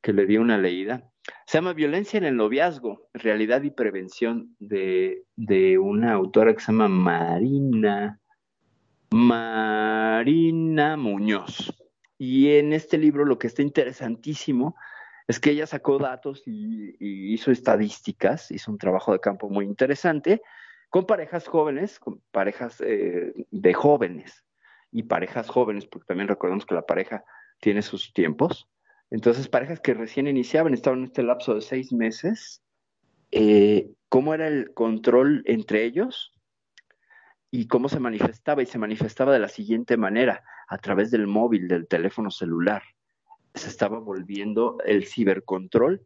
que 0.02 0.14
le 0.14 0.28
di 0.28 0.38
una 0.38 0.58
leída. 0.58 1.04
Se 1.46 1.58
llama 1.58 1.74
Violencia 1.74 2.18
en 2.18 2.26
el 2.26 2.36
noviazgo, 2.36 3.10
realidad 3.14 3.64
y 3.64 3.72
prevención 3.72 4.56
de, 4.60 5.24
de 5.36 5.78
una 5.78 6.14
autora 6.14 6.54
que 6.54 6.60
se 6.60 6.72
llama 6.72 6.88
Marina, 6.88 8.20
Marina 9.12 10.98
Muñoz. 10.98 11.74
Y 12.18 12.52
en 12.52 12.74
este 12.74 12.98
libro 12.98 13.26
lo 13.26 13.38
que 13.38 13.48
está 13.48 13.62
interesantísimo 13.62 14.76
es 15.28 15.40
que 15.40 15.52
ella 15.52 15.68
sacó 15.68 15.98
datos 15.98 16.44
y, 16.46 16.96
hizo 17.00 17.52
estadísticas, 17.52 18.52
hizo 18.52 18.72
un 18.72 18.78
trabajo 18.78 19.12
de 19.12 19.20
campo 19.20 19.50
muy 19.50 19.66
interesante 19.66 20.42
con 20.90 21.06
parejas 21.06 21.48
jóvenes, 21.48 22.00
con 22.00 22.22
parejas 22.32 22.82
eh, 22.82 23.34
de 23.52 23.74
jóvenes 23.74 24.46
y 24.92 25.04
parejas 25.04 25.50
jóvenes, 25.50 25.86
porque 25.88 26.06
también 26.06 26.28
recordemos 26.28 26.66
que 26.66 26.76
la 26.76 26.86
pareja 26.86 27.24
tiene 27.60 27.82
sus 27.82 28.14
tiempos. 28.14 28.70
Entonces, 29.12 29.48
parejas 29.48 29.80
que 29.80 29.94
recién 29.94 30.28
iniciaban, 30.28 30.74
estaban 30.74 31.00
en 31.00 31.06
este 31.06 31.24
lapso 31.24 31.54
de 31.56 31.62
seis 31.62 31.94
meses, 31.94 32.62
eh, 33.32 33.92
¿cómo 34.10 34.34
era 34.34 34.48
el 34.48 34.74
control 34.74 35.44
entre 35.46 35.86
ellos? 35.86 36.36
y 37.56 37.68
cómo 37.68 37.88
se 37.88 38.00
manifestaba, 38.00 38.62
y 38.62 38.66
se 38.66 38.78
manifestaba 38.78 39.32
de 39.32 39.40
la 39.40 39.48
siguiente 39.48 39.96
manera, 39.96 40.44
a 40.68 40.78
través 40.78 41.10
del 41.10 41.26
móvil, 41.26 41.68
del 41.68 41.88
teléfono 41.88 42.30
celular. 42.30 42.84
Se 43.54 43.70
estaba 43.70 44.00
volviendo 44.00 44.78
el 44.86 45.06
cibercontrol. 45.06 46.06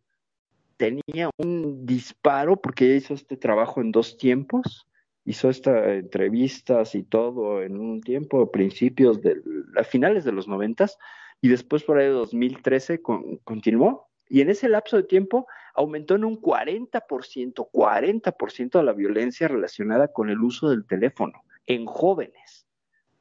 Tenía 0.78 1.30
un 1.38 1.86
disparo 1.86 2.62
porque 2.62 2.96
hizo 2.96 3.16
este 3.16 3.36
trabajo 3.36 3.82
en 3.82 3.92
dos 3.92 4.18
tiempos, 4.18 4.88
hizo 5.26 5.50
estas 5.50 5.88
entrevistas 5.88 6.94
y 6.94 7.04
todo 7.04 7.64
en 7.64 7.80
un 7.80 8.02
tiempo, 8.02 8.52
principios 8.52 9.20
de, 9.22 9.42
a 9.76 9.84
finales 9.84 10.24
de 10.26 10.32
los 10.32 10.48
noventas, 10.48 10.98
y 11.42 11.50
después 11.50 11.84
por 11.84 11.98
ahí 11.98 12.06
de 12.06 12.12
2013 12.12 13.02
continuó. 13.44 14.10
Y 14.28 14.42
en 14.42 14.50
ese 14.50 14.70
lapso 14.70 14.98
de 14.98 15.04
tiempo 15.04 15.48
aumentó 15.74 16.16
en 16.16 16.24
un 16.24 16.40
40%, 16.40 17.70
40% 17.72 18.72
de 18.72 18.84
la 18.84 18.94
violencia 18.94 19.48
relacionada 19.48 20.10
con 20.10 20.30
el 20.30 20.40
uso 20.40 20.70
del 20.70 20.86
teléfono 20.86 21.44
en 21.66 21.86
jóvenes. 21.86 22.68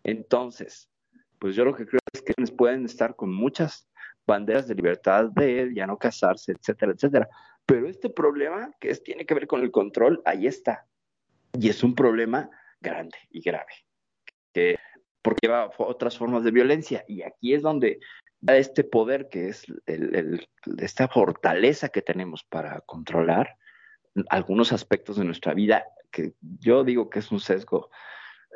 Entonces, 0.05 0.91
pues 1.39 1.55
yo 1.55 1.65
lo 1.65 1.75
que 1.75 1.87
creo 1.87 2.01
es 2.13 2.23
que 2.23 2.35
pueden 2.53 2.85
estar 2.85 3.17
con 3.17 3.33
muchas 3.33 3.89
banderas 4.27 4.69
de 4.69 4.75
libertad 4.75 5.27
de 5.35 5.73
ya 5.75 5.87
no 5.87 5.99
casarse, 5.99 6.53
etcétera, 6.53 6.93
etcétera. 6.93 7.29
Pero 7.65 7.89
este 7.89 8.11
problema 8.11 8.73
que 8.81 8.91
es, 8.91 9.03
tiene 9.03 9.25
que 9.25 9.35
ver 9.35 9.47
con 9.47 9.63
el 9.63 9.71
control, 9.71 10.23
ahí 10.25 10.47
está. 10.47 10.87
Y 11.59 11.69
es 11.69 11.83
un 11.83 11.95
problema 11.95 12.51
grande 12.81 13.17
y 13.31 13.41
grave, 13.41 13.73
que, 14.53 14.79
porque 15.23 15.47
lleva 15.47 15.71
otras 15.79 16.17
formas 16.17 16.45
de 16.45 16.51
violencia. 16.51 17.05
Y 17.09 17.23
aquí 17.23 17.55
es 17.55 17.63
donde 17.63 18.01
este 18.47 18.85
poder 18.85 19.29
que 19.29 19.49
es 19.49 19.67
esta 20.79 21.09
fortaleza 21.09 21.89
que 21.89 22.03
tenemos 22.03 22.45
para 22.45 22.81
controlar 22.83 23.57
algunos 24.31 24.73
aspectos 24.73 25.17
de 25.17 25.25
nuestra 25.25 25.55
vida, 25.55 25.85
que 26.11 26.33
yo 26.41 26.85
digo 26.85 27.11
que 27.11 27.19
es 27.19 27.31
un 27.31 27.41
sesgo 27.41 27.91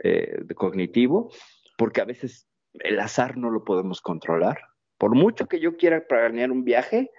eh, 0.02 0.44
cognitivo, 0.54 1.30
porque 1.76 2.00
a 2.00 2.04
veces 2.04 2.48
el 2.74 2.98
azar 3.00 3.36
no 3.36 3.50
lo 3.50 3.64
podemos 3.64 4.00
controlar. 4.00 4.58
Por 4.98 5.14
mucho 5.14 5.46
que 5.46 5.60
yo 5.60 5.76
quiera 5.76 6.06
planear 6.06 6.50
un 6.50 6.64
viaje, 6.64 7.10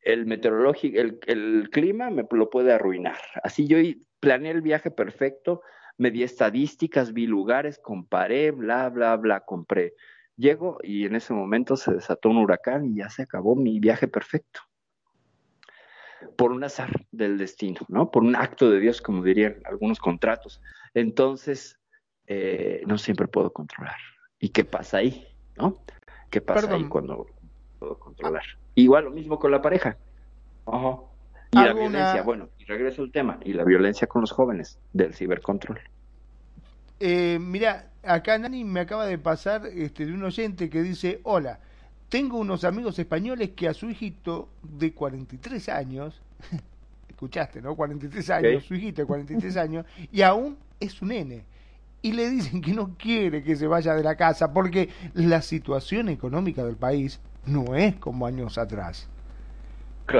el 0.00 0.26
meteorológico, 0.26 0.98
el 1.00 1.70
clima 1.70 2.10
me 2.10 2.26
lo 2.30 2.50
puede 2.50 2.72
arruinar. 2.72 3.18
Así 3.42 3.66
yo 3.66 3.78
planeé 4.20 4.52
el 4.52 4.62
viaje 4.62 4.90
perfecto, 4.90 5.62
me 5.96 6.10
di 6.10 6.22
estadísticas, 6.22 7.12
vi 7.12 7.26
lugares, 7.26 7.78
comparé, 7.78 8.50
bla, 8.50 8.88
bla, 8.90 9.16
bla, 9.16 9.40
compré 9.40 9.94
Llego 10.36 10.78
y 10.82 11.06
en 11.06 11.14
ese 11.14 11.32
momento 11.32 11.76
se 11.76 11.92
desató 11.92 12.30
un 12.30 12.38
huracán 12.38 12.86
y 12.86 12.96
ya 12.96 13.08
se 13.08 13.22
acabó 13.22 13.54
mi 13.54 13.78
viaje 13.78 14.08
perfecto. 14.08 14.60
Por 16.36 16.50
un 16.50 16.64
azar 16.64 17.06
del 17.12 17.38
destino, 17.38 17.80
¿no? 17.88 18.10
Por 18.10 18.24
un 18.24 18.34
acto 18.34 18.68
de 18.68 18.80
Dios, 18.80 19.00
como 19.00 19.22
dirían 19.22 19.60
algunos 19.64 20.00
contratos. 20.00 20.60
Entonces, 20.94 21.78
eh, 22.26 22.82
no 22.86 22.98
siempre 22.98 23.28
puedo 23.28 23.52
controlar. 23.52 23.96
¿Y 24.40 24.48
qué 24.48 24.64
pasa 24.64 24.98
ahí? 24.98 25.28
¿No? 25.56 25.84
¿Qué 26.30 26.40
pasa 26.40 26.74
ahí 26.74 26.84
cuando 26.84 27.26
puedo 27.78 27.98
controlar? 28.00 28.42
Igual 28.74 29.04
lo 29.04 29.10
mismo 29.12 29.38
con 29.38 29.52
la 29.52 29.62
pareja. 29.62 29.96
Y 31.54 31.66
la 31.66 31.72
violencia, 31.72 32.22
bueno, 32.22 32.48
y 32.58 32.64
regreso 32.64 33.02
al 33.02 33.12
tema, 33.12 33.38
y 33.44 33.52
la 33.52 33.64
violencia 33.64 34.06
con 34.06 34.22
los 34.22 34.32
jóvenes 34.32 34.78
del 34.92 35.14
cibercontrol. 35.14 35.80
Eh, 37.00 37.38
mira, 37.40 37.90
acá 38.02 38.38
Nani 38.38 38.64
me 38.64 38.80
acaba 38.80 39.06
de 39.06 39.18
pasar 39.18 39.66
este, 39.66 40.06
de 40.06 40.12
un 40.12 40.24
oyente 40.24 40.68
que 40.68 40.82
dice, 40.82 41.20
hola, 41.22 41.60
tengo 42.08 42.38
unos 42.38 42.64
amigos 42.64 42.98
españoles 42.98 43.50
que 43.50 43.68
a 43.68 43.74
su 43.74 43.90
hijito 43.90 44.48
de 44.62 44.92
43 44.92 45.68
años, 45.68 46.20
escuchaste, 47.08 47.60
¿no? 47.62 47.74
43 47.74 48.30
años, 48.30 48.64
su 48.64 48.74
hijito 48.74 49.02
de 49.02 49.06
43 49.06 49.56
años, 49.56 49.86
y 50.12 50.22
aún 50.22 50.56
es 50.80 51.00
un 51.02 51.08
nene. 51.08 51.44
Y 52.02 52.12
le 52.12 52.28
dicen 52.28 52.60
que 52.60 52.72
no 52.72 52.96
quiere 52.98 53.42
que 53.42 53.56
se 53.56 53.66
vaya 53.66 53.94
de 53.94 54.02
la 54.02 54.16
casa 54.16 54.52
porque 54.52 54.90
la 55.14 55.40
situación 55.40 56.10
económica 56.10 56.62
del 56.64 56.76
país 56.76 57.20
no 57.46 57.74
es 57.74 57.96
como 57.96 58.26
años 58.26 58.58
atrás. 58.58 59.08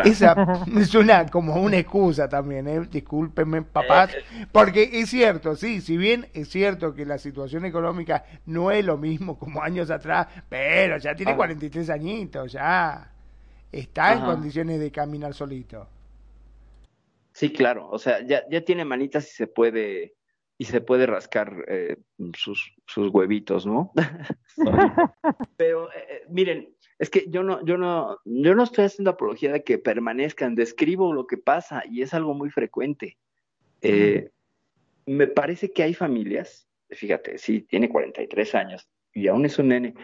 Esa 0.05 0.35
suena 0.87 1.27
como 1.27 1.55
una 1.57 1.79
excusa 1.79 2.29
también, 2.29 2.67
¿eh? 2.69 2.81
discúlpenme 2.91 3.63
papás, 3.63 4.15
eh, 4.15 4.47
porque 4.51 4.89
es 4.93 5.11
cierto, 5.11 5.57
sí, 5.57 5.81
si 5.81 5.97
bien 5.97 6.27
es 6.33 6.49
cierto 6.49 6.95
que 6.95 7.05
la 7.05 7.19
situación 7.19 7.65
económica 7.65 8.25
no 8.47 8.71
es 8.71 8.85
lo 8.85 8.97
mismo 8.97 9.39
como 9.39 9.63
años 9.63 9.91
atrás, 9.91 10.29
pero 10.49 10.97
ya 10.99 11.15
tiene 11.15 11.37
43 11.37 11.91
añitos, 11.91 12.53
ya 12.53 13.13
está 13.71 14.15
en 14.15 14.21
condiciones 14.21 14.81
de 14.81 14.91
caminar 14.91 15.35
solito. 15.35 15.87
Sí, 17.33 17.51
claro, 17.51 17.89
o 17.91 17.99
sea, 17.99 18.25
ya, 18.25 18.45
ya 18.49 18.65
tiene 18.65 18.85
manitas 18.85 19.29
y 19.29 19.35
se 19.35 19.47
puede 19.47 20.15
y 20.57 20.65
se 20.67 20.81
puede 20.81 21.07
rascar 21.07 21.65
eh, 21.69 21.97
sus, 22.37 22.73
sus 22.87 23.13
huevitos, 23.13 23.67
¿no? 23.67 23.93
pero 25.57 25.93
eh, 25.93 26.25
miren, 26.29 26.75
es 26.99 27.11
que 27.11 27.27
yo 27.29 27.43
no, 27.43 27.65
yo 27.65 27.77
no, 27.77 28.19
yo 28.25 28.55
no 28.55 28.63
estoy 28.63 28.85
haciendo 28.85 29.11
apología 29.11 29.53
de 29.53 29.65
que 29.65 29.79
permanezcan, 29.79 30.55
describo 30.55 31.13
lo 31.13 31.27
que 31.27 31.37
pasa 31.37 31.83
y 31.91 32.03
es 32.03 32.15
algo 32.15 32.35
muy 32.35 32.51
frecuente. 32.51 33.19
Eh, 33.83 34.31
me 35.07 35.27
parece 35.27 35.73
que 35.73 35.83
hay 35.83 35.95
familias, 35.95 36.69
fíjate, 36.91 37.39
sí, 37.39 37.63
tiene 37.63 37.89
43 37.89 38.55
años 38.55 38.89
y 39.13 39.29
aún 39.29 39.45
es 39.45 39.59
un 39.59 39.69
nene. 39.69 39.95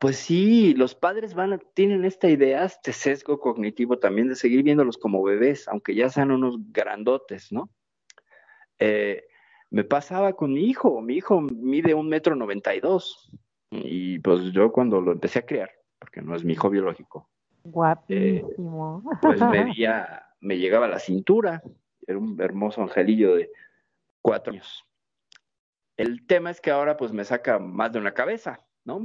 Pues 0.00 0.16
sí, 0.16 0.74
los 0.74 0.94
padres 0.94 1.34
van 1.34 1.60
tienen 1.74 2.04
esta 2.04 2.28
idea, 2.28 2.64
este 2.64 2.92
sesgo 2.92 3.40
cognitivo 3.40 3.98
también 3.98 4.28
de 4.28 4.36
seguir 4.36 4.62
viéndolos 4.62 4.96
como 4.96 5.22
bebés, 5.22 5.66
aunque 5.66 5.94
ya 5.94 6.08
sean 6.08 6.30
unos 6.30 6.56
grandotes, 6.70 7.50
¿no? 7.50 7.68
Eh, 8.78 9.24
me 9.70 9.82
pasaba 9.82 10.34
con 10.34 10.52
mi 10.52 10.64
hijo, 10.64 11.00
mi 11.02 11.16
hijo 11.16 11.40
mide 11.40 11.94
un 11.94 12.08
metro 12.08 12.36
noventa 12.36 12.74
y 12.76 12.80
dos, 12.80 13.28
y 13.70 14.20
pues 14.20 14.52
yo 14.52 14.70
cuando 14.72 15.00
lo 15.00 15.12
empecé 15.12 15.40
a 15.40 15.46
criar, 15.46 15.70
porque 15.98 16.22
no 16.22 16.34
es 16.34 16.44
mi 16.44 16.52
hijo 16.52 16.70
biológico. 16.70 17.28
Guapísimo. 17.64 19.02
Eh, 19.12 19.16
pues 19.20 19.40
me 20.40 20.58
llegaba 20.58 20.86
a 20.86 20.88
la 20.88 20.98
cintura, 20.98 21.62
era 22.06 22.18
un 22.18 22.40
hermoso 22.40 22.82
angelillo 22.82 23.34
de 23.36 23.50
cuatro 24.22 24.52
años. 24.52 24.84
El 25.96 26.26
tema 26.26 26.50
es 26.50 26.60
que 26.60 26.70
ahora 26.70 26.96
pues 26.96 27.12
me 27.12 27.24
saca 27.24 27.58
más 27.58 27.92
de 27.92 27.98
una 27.98 28.14
cabeza, 28.14 28.64
¿no? 28.84 29.04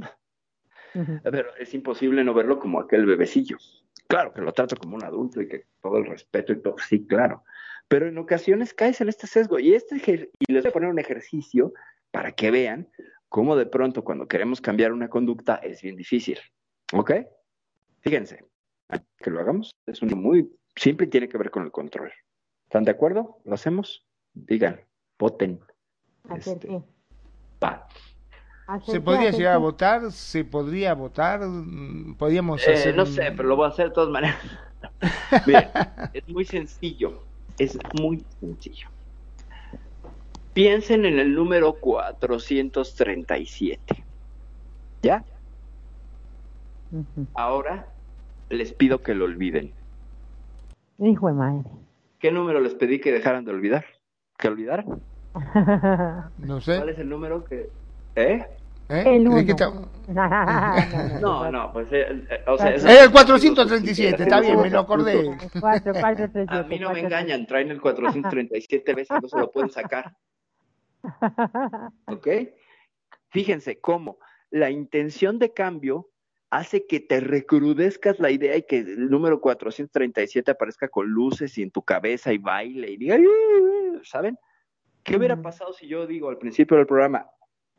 Pero 1.24 1.54
es 1.56 1.74
imposible 1.74 2.22
no 2.22 2.34
verlo 2.34 2.60
como 2.60 2.80
aquel 2.80 3.04
bebecillo. 3.04 3.58
Claro 4.06 4.32
que 4.32 4.40
lo 4.40 4.52
trato 4.52 4.76
como 4.76 4.94
un 4.94 5.04
adulto 5.04 5.40
y 5.40 5.48
que 5.48 5.66
todo 5.82 5.98
el 5.98 6.06
respeto 6.06 6.52
y 6.52 6.62
todo, 6.62 6.76
sí, 6.78 7.04
claro. 7.06 7.42
Pero 7.88 8.06
en 8.06 8.16
ocasiones 8.16 8.72
caes 8.74 9.00
en 9.00 9.08
este 9.08 9.26
sesgo 9.26 9.58
y, 9.58 9.74
este 9.74 9.96
y 10.38 10.52
les 10.52 10.62
voy 10.62 10.70
a 10.70 10.72
poner 10.72 10.88
un 10.88 10.98
ejercicio 10.98 11.72
para 12.10 12.32
que 12.32 12.50
vean 12.50 12.88
cómo 13.28 13.56
de 13.56 13.66
pronto 13.66 14.04
cuando 14.04 14.28
queremos 14.28 14.60
cambiar 14.60 14.92
una 14.92 15.08
conducta 15.08 15.56
es 15.56 15.82
bien 15.82 15.96
difícil. 15.96 16.38
¿Ok? 16.92 17.12
Fíjense, 18.00 18.44
que 19.18 19.30
lo 19.30 19.40
hagamos. 19.40 19.70
Es 19.86 20.02
un 20.02 20.08
muy 20.20 20.50
simple 20.76 21.06
y 21.06 21.10
tiene 21.10 21.28
que 21.28 21.38
ver 21.38 21.50
con 21.50 21.62
el 21.64 21.70
control. 21.70 22.12
¿Están 22.64 22.84
de 22.84 22.90
acuerdo? 22.90 23.38
¿Lo 23.44 23.54
hacemos? 23.54 24.04
Digan, 24.34 24.80
voten. 25.18 25.60
Este, 26.34 26.82
va. 27.62 27.86
¿Se 28.86 29.00
podría 29.00 29.30
llegar 29.30 29.54
a 29.54 29.58
votar? 29.58 30.10
¿Se 30.10 30.44
podría 30.44 30.94
votar? 30.94 31.40
¿Podríamos 32.18 32.66
Eh, 32.66 32.72
hacer 32.72 32.96
no 32.96 33.02
un- 33.02 33.08
sé, 33.08 33.30
pero 33.36 33.48
lo 33.48 33.56
voy 33.56 33.66
a 33.66 33.68
hacer 33.68 33.88
de 33.88 33.94
todas 33.94 34.10
maneras. 34.10 34.38
Miren, 35.46 35.68
es 36.14 36.28
muy 36.28 36.44
sencillo. 36.44 37.22
Es 37.58 37.78
muy 38.00 38.24
sencillo. 38.40 38.88
Piensen 40.54 41.04
en 41.04 41.18
el 41.18 41.34
número 41.34 41.74
437. 41.80 44.04
¿Ya? 45.02 45.24
Ahora 47.34 47.86
les 48.50 48.72
pido 48.72 49.02
que 49.02 49.14
lo 49.14 49.24
olviden. 49.24 49.72
Hijo 50.98 51.28
de 51.28 51.34
madre. 51.34 51.64
¿Qué 52.18 52.30
número 52.30 52.60
les 52.60 52.74
pedí 52.74 53.00
que 53.00 53.12
dejaran 53.12 53.44
de 53.44 53.50
olvidar? 53.52 53.84
¿Que 54.38 54.48
olvidaran? 54.48 54.86
No 56.38 56.60
sé. 56.60 56.76
¿Cuál 56.76 56.88
es 56.90 56.98
el 56.98 57.08
número 57.08 57.44
que...? 57.44 57.68
¿Eh? 58.16 58.46
¿eh? 58.88 59.02
El 59.06 59.24
¿De 59.24 59.28
uno. 59.30 59.38
está- 59.38 59.72
No, 61.20 61.50
no, 61.50 61.72
pues... 61.72 61.88
eh, 61.90 62.06
eh, 62.30 62.44
o 62.46 62.56
sea, 62.56 62.70
Eh, 62.74 63.04
el 63.04 63.10
437, 63.10 64.22
está 64.22 64.40
bien, 64.40 64.60
me 64.60 64.70
lo 64.70 64.80
acordé. 64.80 65.36
Cuatro, 65.60 65.92
cuatro, 66.00 66.30
tres, 66.30 66.48
A 66.48 66.54
siete, 66.54 66.68
mí 66.68 66.78
no 66.78 66.92
me 66.92 67.00
engañan, 67.00 67.46
traen 67.46 67.70
el 67.70 67.80
437 67.80 68.94
veces, 68.94 69.18
no 69.20 69.28
se 69.28 69.38
lo 69.38 69.50
pueden 69.50 69.70
sacar. 69.70 70.14
¿Ok? 72.06 72.28
Fíjense 73.30 73.80
cómo 73.80 74.18
la 74.50 74.70
intención 74.70 75.38
de 75.40 75.52
cambio 75.52 76.08
hace 76.54 76.86
que 76.86 77.00
te 77.00 77.18
recrudezcas 77.18 78.20
la 78.20 78.30
idea 78.30 78.56
y 78.56 78.62
que 78.62 78.78
el 78.78 79.10
número 79.10 79.40
437 79.40 80.52
aparezca 80.52 80.88
con 80.88 81.08
luces 81.08 81.58
y 81.58 81.62
en 81.62 81.72
tu 81.72 81.82
cabeza 81.82 82.32
y 82.32 82.38
baile 82.38 82.92
y 82.92 82.96
diga, 82.96 83.18
¿saben? 84.04 84.38
¿Qué 85.02 85.16
hubiera 85.16 85.42
pasado 85.42 85.72
si 85.72 85.88
yo 85.88 86.06
digo 86.06 86.28
al 86.28 86.38
principio 86.38 86.76
del 86.76 86.86
programa, 86.86 87.26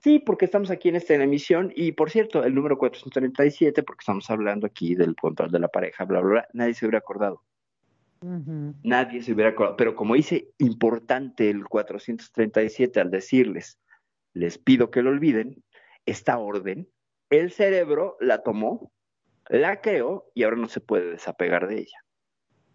sí, 0.04 0.20
porque 0.20 0.46
estamos 0.46 0.70
aquí 0.72 0.90
en 0.90 0.98
esta 0.98 1.14
emisión 1.16 1.72
y 1.74 1.94
por 1.94 2.12
cierto, 2.12 2.44
el 2.44 2.54
número 2.54 2.78
437, 2.78 3.82
porque 3.84 4.02
estamos 4.02 4.30
hablando 4.30 4.68
aquí 4.68 4.94
del 4.94 5.16
control 5.16 5.52
de 5.52 5.60
la 5.60 5.70
pareja, 5.70 6.04
bla, 6.04 6.20
bla, 6.20 6.30
bla, 6.30 6.48
nadie 6.52 6.74
se 6.74 6.86
hubiera 6.86 7.00
acordado. 7.00 7.42
Nadie 8.84 9.22
se 9.22 9.34
hubiera 9.34 9.52
acordado. 9.52 9.78
Pero 9.78 9.96
como 9.96 10.16
hice 10.16 10.52
importante 10.58 11.50
el 11.50 11.66
437 11.66 13.00
al 13.00 13.12
decirles, 13.12 13.80
les 14.34 14.58
pido 14.58 14.92
que 14.92 15.02
lo 15.02 15.12
olviden, 15.12 15.64
esta 16.06 16.38
orden, 16.40 16.90
el 17.30 17.52
cerebro 17.52 18.18
la 18.20 18.44
tomó, 18.44 18.92
la 19.50 19.82
creó 19.82 20.32
y 20.34 20.44
ahora 20.44 20.58
no 20.58 20.68
se 20.68 20.82
puede 20.82 21.12
desapegar 21.12 21.68
de 21.68 21.80
ella. 21.80 22.06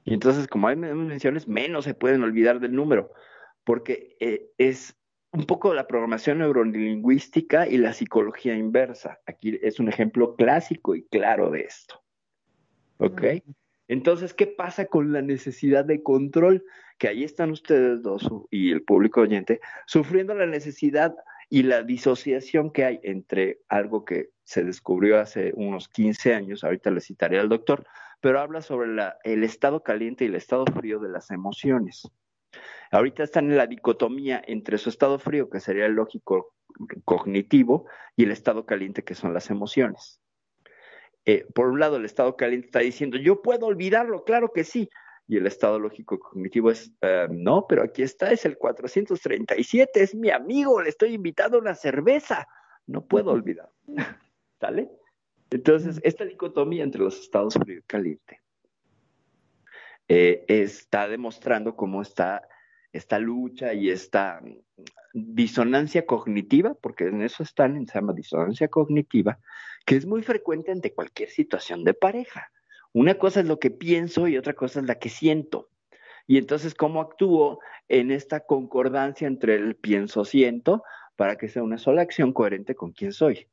Y 0.05 0.15
entonces, 0.15 0.47
como 0.47 0.69
hay 0.69 0.77
menciones, 0.77 1.47
menos 1.47 1.85
se 1.85 1.95
pueden 1.95 2.23
olvidar 2.23 2.61
del 2.61 2.73
número, 2.73 3.13
porque 3.65 4.17
eh, 4.21 4.51
es 4.59 4.97
un 5.33 5.45
poco 5.45 5.75
la 5.75 5.87
programación 5.87 6.39
neurolingüística 6.39 7.69
y 7.69 7.79
la 7.79 7.93
psicología 7.93 8.55
inversa. 8.57 9.21
Aquí 9.27 9.59
es 9.63 9.79
un 9.79 9.89
ejemplo 9.89 10.35
clásico 10.35 10.95
y 10.95 11.05
claro 11.05 11.51
de 11.51 11.61
esto. 11.61 12.03
¿Ok? 12.99 13.23
Entonces, 13.87 14.35
¿qué 14.35 14.47
pasa 14.47 14.87
con 14.87 15.13
la 15.13 15.23
necesidad 15.23 15.85
de 15.85 16.03
control? 16.03 16.65
Que 16.99 17.09
ahí 17.09 17.25
están 17.25 17.51
ustedes 17.51 18.03
dos 18.03 18.29
y 18.51 18.73
el 18.73 18.83
público 18.83 19.23
oyente 19.23 19.61
sufriendo 19.87 20.35
la 20.35 20.47
necesidad 20.47 21.15
y 21.51 21.65
la 21.65 21.83
disociación 21.83 22.73
que 22.73 22.85
hay 22.87 23.01
entre 23.03 23.61
algo 23.69 24.07
que 24.07 24.31
se 24.45 24.65
descubrió 24.65 25.21
hace 25.21 25.53
unos 25.55 25.89
15 25.89 26.35
años, 26.35 26.65
ahorita 26.65 26.91
le 26.91 27.01
citaré 27.03 27.39
al 27.39 27.51
doctor, 27.51 27.87
pero 28.21 28.41
habla 28.41 28.63
sobre 28.63 28.91
el 29.25 29.45
estado 29.45 29.83
caliente 29.83 30.25
y 30.25 30.29
el 30.29 30.37
estado 30.37 30.65
frío 30.67 30.99
de 30.99 31.11
las 31.11 31.31
emociones. 31.31 32.09
Ahorita 32.91 33.23
están 33.23 33.51
en 33.51 33.57
la 33.57 33.67
dicotomía 33.67 34.43
entre 34.47 34.79
su 34.79 34.89
estado 34.89 35.19
frío, 35.19 35.51
que 35.51 35.61
sería 35.61 35.87
el 35.87 35.93
lógico 35.93 36.55
cognitivo, 37.05 37.87
y 38.17 38.25
el 38.25 38.31
estado 38.31 38.65
caliente, 38.65 39.05
que 39.05 39.15
son 39.15 39.35
las 39.35 39.51
emociones 39.51 40.21
eh, 41.27 41.47
por 41.55 41.69
un 41.69 41.81
lado 41.81 41.97
el 41.97 42.05
estado 42.05 42.37
caliente 42.37 42.67
está 42.67 42.81
diciendo, 42.81 43.19
yo 43.19 43.43
puedo 43.43 43.67
olvidarlo, 43.67 44.25
claro 44.25 44.53
que 44.53 44.65
sí. 44.65 44.89
Y 45.31 45.37
el 45.37 45.47
estado 45.47 45.79
lógico 45.79 46.19
cognitivo 46.19 46.73
es, 46.73 46.93
"Eh, 47.03 47.29
no, 47.31 47.65
pero 47.69 47.85
aquí 47.85 48.03
está, 48.03 48.33
es 48.33 48.45
el 48.45 48.59
437, 48.59 50.03
es 50.03 50.13
mi 50.13 50.29
amigo, 50.29 50.83
le 50.83 50.89
estoy 50.89 51.15
invitando 51.15 51.57
a 51.57 51.61
una 51.61 51.77
cerveza, 51.77 52.49
no 52.89 53.07
puedo 53.07 53.31
olvidar. 53.31 53.71
¿Sale? 54.61 54.91
Entonces, 55.49 56.01
esta 56.03 56.25
dicotomía 56.25 56.83
entre 56.83 57.03
los 57.03 57.21
estados 57.21 57.55
frío 57.55 57.79
y 57.79 57.83
caliente 57.83 58.41
eh, 60.09 60.45
está 60.49 61.07
demostrando 61.07 61.77
cómo 61.77 62.03
está 62.03 62.43
esta 62.93 63.21
lucha 63.21 63.73
y 63.73 63.89
esta 63.89 64.43
disonancia 65.15 66.07
cognitiva, 66.07 66.75
porque 66.75 67.05
en 67.05 67.23
eso 67.23 67.45
están, 67.45 67.87
se 67.87 67.95
llama 67.95 68.15
disonancia 68.15 68.67
cognitiva, 68.67 69.39
que 69.87 69.95
es 69.95 70.07
muy 70.07 70.25
frecuente 70.25 70.73
ante 70.73 70.93
cualquier 70.93 71.29
situación 71.29 71.85
de 71.85 71.95
pareja. 71.95 72.51
Una 72.93 73.15
cosa 73.15 73.41
es 73.41 73.47
lo 73.47 73.59
que 73.59 73.71
pienso 73.71 74.27
y 74.29 74.37
otra 74.37 74.55
cosa 74.55 74.81
es 74.81 74.87
la 74.87 74.97
que 74.99 75.09
siento. 75.09 75.69
Y 76.27 76.39
entonces, 76.39 76.75
¿cómo 76.75 77.01
actúo 77.01 77.61
en 77.89 78.11
esta 78.11 78.41
concordancia 78.41 79.27
entre 79.27 79.55
el 79.57 79.75
pienso-siento 79.77 80.83
para 81.17 81.37
que 81.37 81.49
sea 81.49 81.63
una 81.63 81.79
sola 81.79 82.03
acción 82.03 82.33
coherente 82.33 82.75
con 82.75 82.93
quién 82.93 83.13
soy? 83.13 83.47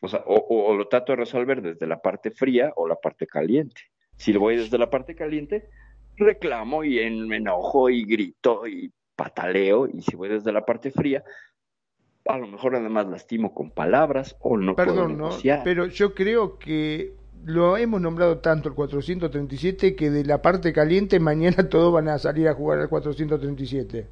O 0.00 0.08
sea, 0.08 0.22
o, 0.26 0.34
o- 0.34 0.66
o 0.70 0.76
lo 0.76 0.88
trato 0.88 1.12
de 1.12 1.16
resolver 1.16 1.62
desde 1.62 1.86
la 1.86 2.00
parte 2.00 2.30
fría 2.30 2.72
o 2.76 2.86
la 2.86 2.96
parte 2.96 3.26
caliente. 3.26 3.82
Si 4.16 4.32
lo 4.32 4.40
voy 4.40 4.56
desde 4.56 4.78
la 4.78 4.90
parte 4.90 5.14
caliente, 5.14 5.68
reclamo 6.16 6.84
y 6.84 6.98
en- 6.98 7.26
me 7.26 7.36
enojo 7.36 7.88
y 7.90 8.04
grito 8.04 8.66
y 8.66 8.92
pataleo. 9.16 9.88
Y 9.88 10.02
si 10.02 10.14
voy 10.16 10.28
desde 10.28 10.52
la 10.52 10.64
parte 10.64 10.90
fría, 10.90 11.24
a 12.26 12.38
lo 12.38 12.46
mejor 12.46 12.76
además 12.76 13.06
lastimo 13.06 13.52
con 13.52 13.70
palabras 13.70 14.36
o 14.40 14.56
no 14.56 14.74
puedo 14.74 14.94
Perdón, 14.94 15.18
¿no? 15.18 15.30
Pero 15.62 15.86
yo 15.86 16.14
creo 16.14 16.58
que 16.58 17.14
lo 17.44 17.76
hemos 17.76 18.00
nombrado 18.00 18.38
tanto 18.38 18.68
el 18.68 18.74
437 18.74 19.94
que 19.94 20.10
de 20.10 20.24
la 20.24 20.40
parte 20.40 20.72
caliente 20.72 21.20
mañana 21.20 21.56
todos 21.68 21.92
van 21.92 22.08
a 22.08 22.18
salir 22.18 22.48
a 22.48 22.54
jugar 22.54 22.80
al 22.80 22.88
437. 22.88 24.06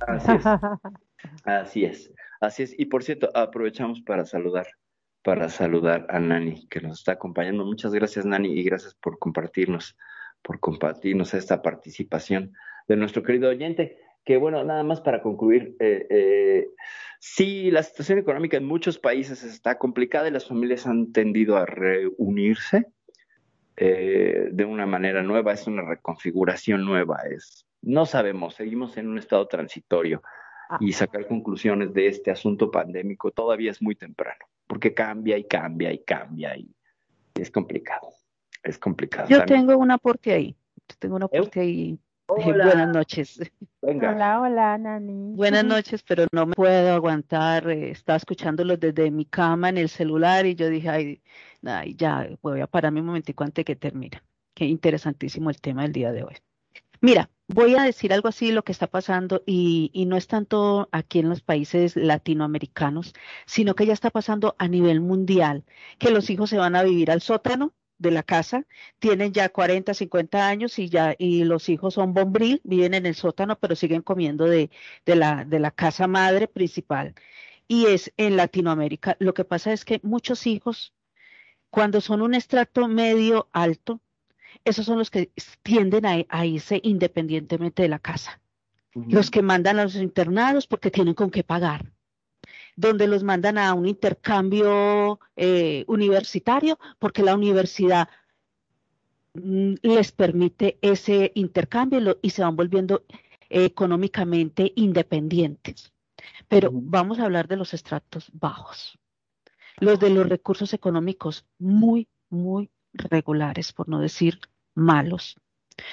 Así 0.00 0.32
es. 0.32 0.46
Así 1.44 1.84
es. 1.84 2.12
Así 2.40 2.62
es. 2.64 2.78
Y 2.78 2.86
por 2.86 3.02
cierto, 3.02 3.30
aprovechamos 3.34 4.00
para 4.02 4.24
saludar, 4.24 4.66
para 5.22 5.48
saludar 5.48 6.06
a 6.08 6.18
Nani, 6.18 6.66
que 6.68 6.80
nos 6.80 6.98
está 6.98 7.12
acompañando. 7.12 7.64
Muchas 7.64 7.92
gracias, 7.92 8.24
Nani, 8.24 8.52
y 8.52 8.62
gracias 8.64 8.94
por 8.94 9.18
compartirnos, 9.18 9.96
por 10.42 10.58
compartirnos 10.58 11.34
esta 11.34 11.62
participación 11.62 12.52
de 12.88 12.96
nuestro 12.96 13.22
querido 13.22 13.48
oyente. 13.48 13.98
Que 14.24 14.36
bueno, 14.36 14.62
nada 14.64 14.82
más 14.84 15.00
para 15.00 15.20
concluir, 15.20 15.76
eh, 15.80 16.06
eh, 16.08 16.68
sí, 17.18 17.70
la 17.70 17.82
situación 17.82 18.18
económica 18.18 18.56
en 18.56 18.64
muchos 18.64 18.98
países 18.98 19.42
está 19.42 19.78
complicada 19.78 20.28
y 20.28 20.30
las 20.30 20.46
familias 20.46 20.86
han 20.86 21.12
tendido 21.12 21.56
a 21.56 21.66
reunirse 21.66 22.86
eh, 23.76 24.48
de 24.52 24.64
una 24.64 24.86
manera 24.86 25.22
nueva, 25.22 25.52
es 25.52 25.66
una 25.66 25.82
reconfiguración 25.82 26.84
nueva, 26.84 27.18
es, 27.30 27.66
no 27.80 28.06
sabemos, 28.06 28.54
seguimos 28.54 28.96
en 28.96 29.08
un 29.08 29.18
estado 29.18 29.48
transitorio 29.48 30.22
y 30.78 30.92
sacar 30.92 31.26
conclusiones 31.26 31.92
de 31.92 32.06
este 32.06 32.30
asunto 32.30 32.70
pandémico 32.70 33.30
todavía 33.30 33.70
es 33.70 33.82
muy 33.82 33.94
temprano, 33.94 34.44
porque 34.66 34.94
cambia 34.94 35.36
y 35.36 35.44
cambia 35.44 35.92
y 35.92 35.98
cambia 36.04 36.56
y 36.56 36.70
es 37.34 37.50
complicado, 37.50 38.08
es 38.62 38.78
complicado. 38.78 39.28
Yo 39.28 39.38
También- 39.38 39.66
tengo 39.66 39.78
una 39.78 39.98
porque 39.98 40.32
ahí. 40.32 40.56
Tengo 40.98 41.16
una 41.16 41.26
¿Eh? 41.26 41.38
porque 41.38 41.60
ahí. 41.60 41.98
Hola. 42.26 42.64
Buenas 42.64 42.88
noches. 42.94 43.40
Venga, 43.80 44.10
Hola, 44.12 44.40
hola, 44.40 44.78
Nani. 44.78 45.34
Buenas 45.34 45.64
noches, 45.64 46.02
pero 46.02 46.26
no 46.32 46.46
me 46.46 46.54
puedo 46.54 46.94
aguantar. 46.94 47.68
eh, 47.70 47.90
estaba 47.90 48.16
escuchándolos 48.16 48.78
desde 48.80 49.10
mi 49.10 49.24
cama 49.24 49.68
en 49.68 49.78
el 49.78 49.88
celular 49.88 50.46
y 50.46 50.54
yo 50.54 50.68
dije, 50.68 50.88
ay, 50.88 51.22
ay, 51.64 51.94
ya, 51.96 52.28
voy 52.42 52.60
a 52.60 52.66
pararme 52.66 53.00
un 53.00 53.06
momentico 53.06 53.44
antes 53.44 53.64
que 53.64 53.76
termine. 53.76 54.22
Qué 54.54 54.64
interesantísimo 54.66 55.50
el 55.50 55.60
tema 55.60 55.82
del 55.82 55.92
día 55.92 56.12
de 56.12 56.24
hoy. 56.24 56.34
Mira, 57.00 57.30
voy 57.48 57.74
a 57.74 57.82
decir 57.82 58.12
algo 58.12 58.28
así 58.28 58.52
lo 58.52 58.62
que 58.62 58.70
está 58.72 58.86
pasando 58.86 59.42
y, 59.44 59.90
y 59.92 60.06
no 60.06 60.16
es 60.16 60.28
tanto 60.28 60.88
aquí 60.92 61.18
en 61.18 61.28
los 61.28 61.40
países 61.42 61.96
latinoamericanos, 61.96 63.12
sino 63.46 63.74
que 63.74 63.86
ya 63.86 63.92
está 63.92 64.10
pasando 64.10 64.54
a 64.58 64.68
nivel 64.68 65.00
mundial, 65.00 65.64
que 65.98 66.10
los 66.12 66.30
hijos 66.30 66.50
se 66.50 66.58
van 66.58 66.76
a 66.76 66.82
vivir 66.84 67.10
al 67.10 67.20
sótano 67.20 67.74
de 68.02 68.10
la 68.10 68.22
casa, 68.22 68.66
tienen 68.98 69.32
ya 69.32 69.48
40, 69.50 69.94
50 69.94 70.48
años 70.48 70.78
y 70.78 70.88
ya 70.90 71.14
y 71.18 71.44
los 71.44 71.68
hijos 71.68 71.94
son 71.94 72.14
bombril, 72.14 72.60
viven 72.64 72.94
en 72.94 73.06
el 73.06 73.14
sótano, 73.14 73.58
pero 73.58 73.76
siguen 73.76 74.02
comiendo 74.02 74.44
de, 74.46 74.70
de 75.06 75.16
la, 75.16 75.44
de 75.44 75.60
la 75.60 75.70
casa 75.70 76.06
madre 76.08 76.48
principal. 76.48 77.14
Y 77.68 77.86
es 77.86 78.12
en 78.16 78.36
Latinoamérica. 78.36 79.16
Lo 79.20 79.34
que 79.34 79.44
pasa 79.44 79.72
es 79.72 79.84
que 79.84 80.00
muchos 80.02 80.46
hijos, 80.46 80.94
cuando 81.70 82.00
son 82.00 82.22
un 82.22 82.34
estrato 82.34 82.88
medio 82.88 83.48
alto, 83.52 84.00
esos 84.64 84.86
son 84.86 84.98
los 84.98 85.10
que 85.10 85.32
tienden 85.62 86.06
a, 86.06 86.24
a 86.28 86.46
irse 86.46 86.80
independientemente 86.84 87.82
de 87.82 87.88
la 87.88 87.98
casa. 88.00 88.40
Los 89.08 89.30
que 89.30 89.42
mandan 89.42 89.78
a 89.78 89.84
los 89.84 89.96
internados 89.96 90.66
porque 90.66 90.90
tienen 90.90 91.14
con 91.14 91.30
qué 91.30 91.44
pagar. 91.44 91.92
Donde 92.76 93.06
los 93.06 93.22
mandan 93.22 93.58
a 93.58 93.74
un 93.74 93.86
intercambio 93.86 95.20
eh, 95.36 95.84
universitario 95.88 96.78
porque 96.98 97.22
la 97.22 97.34
universidad 97.34 98.08
mm, 99.34 99.74
les 99.82 100.12
permite 100.12 100.78
ese 100.82 101.32
intercambio 101.34 101.98
y, 101.98 102.02
lo- 102.02 102.18
y 102.22 102.30
se 102.30 102.42
van 102.42 102.56
volviendo 102.56 103.04
eh, 103.48 103.64
económicamente 103.64 104.72
independientes. 104.76 105.92
Pero 106.48 106.70
vamos 106.72 107.18
a 107.18 107.24
hablar 107.24 107.48
de 107.48 107.56
los 107.56 107.74
estratos 107.74 108.30
bajos, 108.32 108.98
los 109.80 110.00
de 110.00 110.10
los 110.10 110.28
recursos 110.28 110.74
económicos 110.74 111.46
muy, 111.58 112.08
muy 112.30 112.70
regulares, 112.94 113.72
por 113.72 113.88
no 113.88 114.00
decir 114.00 114.40
malos. 114.74 115.36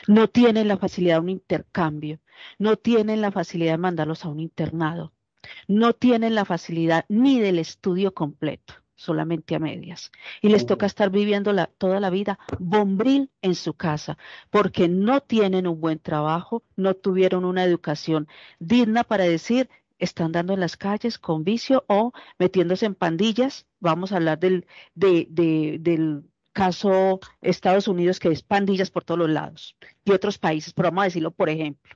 No 0.08 0.30
tienen 0.30 0.68
la 0.68 0.78
facilidad 0.78 1.16
de 1.18 1.22
un 1.22 1.30
intercambio, 1.30 2.20
no 2.60 2.78
tienen 2.78 3.22
la 3.22 3.32
facilidad 3.32 3.74
de 3.74 3.78
mandarlos 3.80 4.26
a 4.26 4.30
un 4.30 4.40
internado, 4.42 5.14
no 5.68 5.94
tienen 5.94 6.36
la 6.36 6.46
facilidad 6.46 7.06
ni 7.10 7.40
del 7.40 7.60
estudio 7.60 8.14
completo, 8.14 8.74
solamente 8.96 9.56
a 9.56 9.60
medias. 9.60 10.12
Y 10.42 10.50
les 10.50 10.66
toca 10.66 10.86
estar 10.86 11.10
viviendo 11.10 11.54
toda 11.78 12.00
la 12.00 12.10
vida 12.10 12.40
bombril 12.60 13.30
en 13.42 13.56
su 13.56 13.74
casa, 13.74 14.18
porque 14.50 14.88
no 14.88 15.22
tienen 15.22 15.68
un 15.68 15.80
buen 15.80 16.00
trabajo, 16.00 16.64
no 16.76 16.94
tuvieron 16.96 17.46
una 17.46 17.64
educación 17.64 18.28
digna 18.60 19.04
para 19.04 19.24
decir, 19.24 19.70
están 20.00 20.32
dando 20.32 20.54
en 20.54 20.62
las 20.62 20.78
calles 20.78 21.20
con 21.20 21.44
vicio 21.44 21.84
o 21.88 22.14
metiéndose 22.38 22.86
en 22.86 22.96
pandillas. 22.96 23.68
Vamos 23.80 24.12
a 24.12 24.16
hablar 24.16 24.40
del, 24.40 24.66
del 24.96 26.24
caso 26.54 27.20
Estados 27.42 27.88
Unidos, 27.88 28.20
que 28.20 28.30
es 28.30 28.44
pandillas 28.44 28.92
por 28.92 29.04
todos 29.04 29.20
los 29.20 29.30
lados, 29.30 29.76
y 30.04 30.12
otros 30.12 30.38
países, 30.38 30.74
pero 30.74 30.90
vamos 30.90 31.04
a 31.04 31.06
decirlo 31.06 31.32
por 31.32 31.50
ejemplo. 31.50 31.96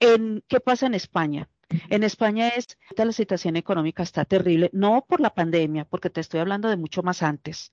en, 0.00 0.42
¿Qué 0.48 0.60
pasa 0.60 0.86
en 0.86 0.94
España? 0.94 1.48
En 1.88 2.02
España 2.02 2.48
es, 2.48 2.78
la 2.96 3.12
situación 3.12 3.56
económica 3.56 4.02
está 4.02 4.24
terrible, 4.24 4.70
no 4.72 5.04
por 5.08 5.20
la 5.20 5.34
pandemia, 5.34 5.84
porque 5.84 6.10
te 6.10 6.20
estoy 6.20 6.40
hablando 6.40 6.68
de 6.68 6.76
mucho 6.76 7.02
más 7.02 7.22
antes. 7.22 7.72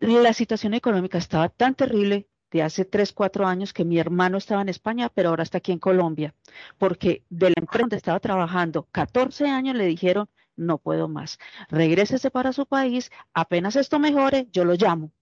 La 0.00 0.32
situación 0.32 0.74
económica 0.74 1.18
estaba 1.18 1.48
tan 1.48 1.74
terrible 1.74 2.28
de 2.50 2.62
hace 2.62 2.84
3, 2.84 3.12
4 3.12 3.46
años 3.46 3.72
que 3.72 3.84
mi 3.84 3.98
hermano 3.98 4.38
estaba 4.38 4.62
en 4.62 4.68
España, 4.68 5.08
pero 5.08 5.30
ahora 5.30 5.42
está 5.42 5.58
aquí 5.58 5.72
en 5.72 5.78
Colombia, 5.78 6.34
porque 6.78 7.24
de 7.30 7.48
la 7.50 7.54
empresa 7.56 7.82
donde 7.82 7.96
estaba 7.96 8.20
trabajando 8.20 8.86
14 8.92 9.48
años 9.48 9.74
le 9.74 9.86
dijeron, 9.86 10.28
no 10.54 10.78
puedo 10.78 11.08
más, 11.08 11.38
regrésese 11.70 12.30
para 12.30 12.52
su 12.52 12.66
país, 12.66 13.10
apenas 13.32 13.76
esto 13.76 13.98
mejore, 13.98 14.48
yo 14.52 14.64
lo 14.64 14.74
llamo. 14.74 15.12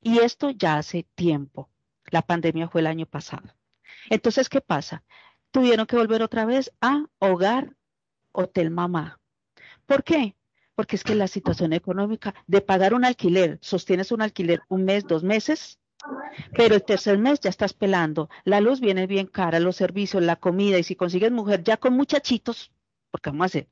Y 0.00 0.18
esto 0.18 0.50
ya 0.50 0.78
hace 0.78 1.06
tiempo. 1.16 1.68
La 2.10 2.22
pandemia 2.22 2.68
fue 2.68 2.82
el 2.82 2.86
año 2.86 3.04
pasado. 3.04 3.48
Entonces, 4.08 4.48
¿qué 4.48 4.60
pasa? 4.60 5.02
Tuvieron 5.50 5.86
que 5.86 5.96
volver 5.96 6.22
otra 6.22 6.44
vez 6.44 6.72
a 6.80 7.06
hogar, 7.18 7.74
hotel 8.32 8.70
mamá. 8.70 9.20
¿Por 9.86 10.04
qué? 10.04 10.36
Porque 10.74 10.96
es 10.96 11.04
que 11.04 11.14
la 11.14 11.28
situación 11.28 11.72
económica 11.72 12.34
de 12.46 12.60
pagar 12.60 12.94
un 12.94 13.04
alquiler, 13.04 13.58
sostienes 13.60 14.12
un 14.12 14.22
alquiler 14.22 14.60
un 14.68 14.84
mes, 14.84 15.04
dos 15.06 15.24
meses, 15.24 15.78
pero 16.56 16.74
el 16.74 16.84
tercer 16.84 17.18
mes 17.18 17.40
ya 17.40 17.50
estás 17.50 17.72
pelando. 17.72 18.28
La 18.44 18.60
luz 18.60 18.80
viene 18.80 19.06
bien 19.06 19.26
cara, 19.26 19.60
los 19.60 19.76
servicios, 19.76 20.22
la 20.22 20.36
comida, 20.36 20.78
y 20.78 20.84
si 20.84 20.94
consigues 20.94 21.32
mujer 21.32 21.64
ya 21.64 21.76
con 21.76 21.94
muchachitos, 21.94 22.70
porque 23.10 23.30
vamos 23.30 23.44
a 23.44 23.46
hacer, 23.46 23.68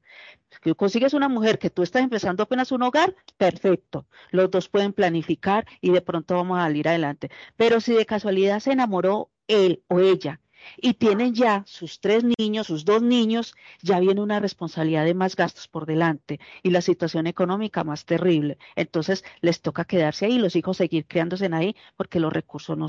que 0.63 0.75
consigues 0.75 1.15
una 1.15 1.29
mujer 1.29 1.59
que 1.59 1.71
tú 1.71 1.83
estás 1.83 2.03
empezando 2.03 2.43
apenas 2.43 2.73
un 2.73 2.83
hogar, 2.83 3.15
perfecto. 3.37 4.07
Los 4.31 4.51
dos 4.51 4.69
pueden 4.69 4.93
planificar 4.93 5.67
y 5.81 5.93
de 5.93 6.01
pronto 6.01 6.35
vamos 6.35 6.59
a 6.59 6.63
salir 6.63 6.89
adelante. 6.89 7.31
Pero 7.57 7.81
si 7.81 7.95
de 7.95 8.07
casualidad 8.07 8.61
se 8.61 8.73
enamoró 8.73 9.31
él 9.47 9.85
o 9.89 10.01
ella 10.01 10.41
y 10.77 10.95
tienen 10.95 11.35
ya 11.35 11.63
sus 11.67 12.01
tres 12.01 12.25
niños, 12.39 12.67
sus 12.67 12.85
dos 12.85 13.03
niños, 13.03 13.55
ya 13.83 14.01
viene 14.01 14.21
una 14.21 14.41
responsabilidad 14.41 15.05
de 15.05 15.15
más 15.15 15.37
gastos 15.37 15.69
por 15.69 15.87
delante 15.87 16.41
y 16.63 16.71
la 16.71 16.81
situación 16.81 17.27
económica 17.27 17.85
más 17.85 18.05
terrible. 18.05 18.59
Entonces 18.75 19.25
les 19.41 19.61
toca 19.61 19.85
quedarse 19.85 20.27
ahí, 20.27 20.39
los 20.39 20.57
hijos 20.57 20.77
seguir 20.77 21.07
criándose 21.07 21.49
ahí 21.53 21.77
porque 21.97 22.21
los 22.21 22.33
recursos 22.33 22.77
no, 22.79 22.89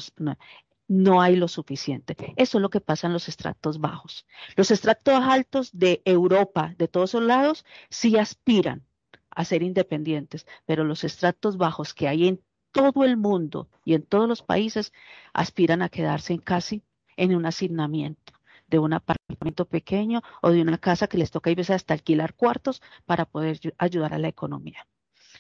no 0.87 1.21
hay 1.21 1.35
lo 1.35 1.47
suficiente. 1.47 2.15
Eso 2.35 2.57
es 2.57 2.61
lo 2.61 2.69
que 2.69 2.81
pasa 2.81 3.07
en 3.07 3.13
los 3.13 3.27
estratos 3.27 3.79
bajos. 3.79 4.25
Los 4.55 4.71
estratos 4.71 5.15
altos 5.23 5.69
de 5.73 6.01
Europa, 6.05 6.73
de 6.77 6.87
todos 6.87 7.13
los 7.13 7.23
lados, 7.23 7.65
sí 7.89 8.17
aspiran 8.17 8.85
a 9.29 9.45
ser 9.45 9.63
independientes, 9.63 10.47
pero 10.65 10.83
los 10.83 11.03
estratos 11.03 11.57
bajos 11.57 11.93
que 11.93 12.07
hay 12.07 12.27
en 12.27 12.41
todo 12.71 13.03
el 13.03 13.17
mundo 13.17 13.69
y 13.85 13.93
en 13.93 14.03
todos 14.03 14.27
los 14.27 14.41
países 14.41 14.93
aspiran 15.33 15.81
a 15.81 15.89
quedarse 15.89 16.33
en 16.33 16.39
casi 16.39 16.83
en 17.17 17.35
un 17.35 17.45
asignamiento 17.45 18.33
de 18.67 18.79
un 18.79 18.93
apartamento 18.93 19.65
pequeño 19.65 20.21
o 20.41 20.51
de 20.51 20.61
una 20.61 20.77
casa 20.77 21.07
que 21.07 21.17
les 21.17 21.31
toca 21.31 21.49
a 21.49 21.55
veces 21.55 21.75
hasta 21.75 21.93
alquilar 21.93 22.33
cuartos 22.35 22.81
para 23.05 23.25
poder 23.25 23.59
ayudar 23.77 24.13
a 24.13 24.19
la 24.19 24.27
economía. 24.27 24.87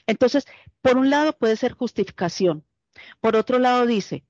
Entonces, 0.05 0.45
por 0.81 0.97
un 0.97 1.09
lado 1.09 1.33
puede 1.33 1.55
ser 1.57 1.73
justificación. 1.73 2.63
Por 3.19 3.35
otro 3.35 3.59
lado 3.59 3.85
dice, 3.85 4.23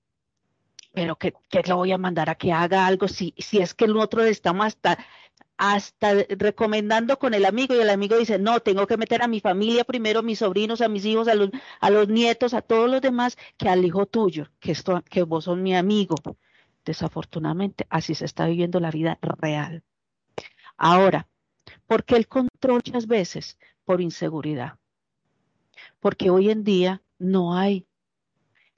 pero 0.94 1.16
que, 1.18 1.34
lo 1.68 1.78
voy 1.78 1.92
a 1.92 1.98
mandar 1.98 2.30
a 2.30 2.36
que 2.36 2.52
haga 2.52 2.88
algo 2.88 3.08
si, 3.08 3.34
si 3.38 3.60
es 3.60 3.74
que 3.74 3.86
el 3.86 3.96
otro 3.98 4.24
estamos 4.24 4.66
hasta, 4.66 4.98
hasta 5.58 6.14
recomendando 6.30 7.20
con 7.20 7.36
el 7.36 7.46
amigo 7.46 7.76
y 7.76 7.80
el 7.80 7.92
amigo 7.92 8.18
dice, 8.18 8.40
no, 8.40 8.60
tengo 8.62 8.88
que 8.88 8.98
meter 8.98 9.22
a 9.22 9.28
mi 9.28 9.40
familia 9.40 9.84
primero, 9.84 10.20
a 10.20 10.24
mis 10.24 10.40
sobrinos, 10.40 10.82
a 10.82 10.90
mis 10.90 11.06
hijos, 11.06 11.28
a 11.28 11.36
los, 11.36 11.52
a 11.80 11.90
los 11.92 12.08
nietos, 12.08 12.56
a 12.56 12.62
todos 12.62 12.90
los 12.90 13.02
demás, 13.02 13.38
que 13.58 13.70
al 13.70 13.86
hijo 13.86 14.08
tuyo, 14.08 14.48
que, 14.60 14.72
esto, 14.72 15.04
que 15.08 15.22
vos 15.22 15.46
sos 15.46 15.58
mi 15.58 15.76
amigo. 15.76 16.16
Desafortunadamente, 16.88 17.86
así 17.90 18.16
se 18.16 18.24
está 18.24 18.48
viviendo 18.48 18.80
la 18.80 18.92
vida 18.92 19.20
real. 19.22 19.84
Ahora, 20.78 21.28
¿por 21.86 22.06
qué 22.06 22.16
el 22.16 22.30
control 22.30 22.82
muchas 22.86 23.08
veces? 23.08 23.60
Por 23.84 24.00
inseguridad. 24.00 24.80
Porque 26.00 26.30
hoy 26.30 26.50
en 26.50 26.64
día 26.64 27.04
no 27.20 27.58
hay 27.58 27.86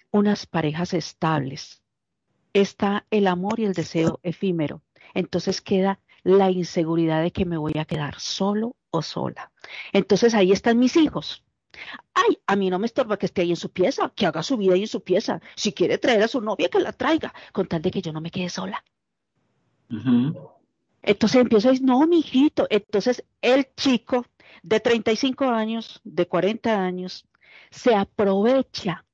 unas 0.10 0.47
parejas 0.47 0.95
estables. 0.95 1.84
Está 2.51 3.05
el 3.12 3.28
amor 3.28 3.60
y 3.60 3.66
el 3.66 3.74
deseo 3.74 4.20
efímero. 4.24 4.82
Entonces 5.14 5.62
queda 5.62 5.99
la 6.24 6.49
inseguridad 6.49 7.22
de 7.22 7.32
que 7.32 7.45
me 7.45 7.57
voy 7.57 7.78
a 7.78 7.86
quedar 7.86 8.20
solo 8.20 8.76
o 8.89 9.03
sola. 9.03 9.51
Entonces 9.93 10.34
ahí 10.34 10.51
están 10.51 10.80
mis 10.80 10.95
hijos. 10.95 11.45
Ay, 12.14 12.38
a 12.48 12.56
mí 12.56 12.70
no 12.70 12.80
me 12.80 12.86
estorba 12.86 13.18
que 13.18 13.26
esté 13.26 13.42
ahí 13.42 13.50
en 13.52 13.56
su 13.56 13.72
pieza, 13.72 14.12
que 14.16 14.26
haga 14.26 14.44
su 14.44 14.58
vida 14.58 14.74
ahí 14.74 14.82
en 14.82 14.88
su 14.88 15.02
pieza. 15.04 15.42
Si 15.56 15.74
quiere 15.74 15.98
traer 15.98 16.24
a 16.24 16.28
su 16.28 16.42
novia, 16.42 16.70
que 16.70 16.80
la 16.80 16.94
traiga, 16.94 17.34
con 17.52 17.68
tal 17.68 17.82
de 17.82 17.92
que 17.92 18.02
yo 18.02 18.12
no 18.12 18.22
me 18.22 18.32
quede 18.32 18.50
sola. 18.50 18.84
Entonces 21.02 21.42
empiezo 21.42 21.70
a 21.70 21.72
decir, 21.72 21.86
no, 21.86 22.06
mijito. 22.08 22.68
Entonces 22.70 23.24
el 23.42 23.74
chico 23.76 24.26
de 24.64 24.80
35 24.80 25.46
años, 25.46 26.02
de 26.04 26.28
40 26.28 26.84
años, 26.84 27.26
se 27.72 27.96
aprovecha 27.96 29.06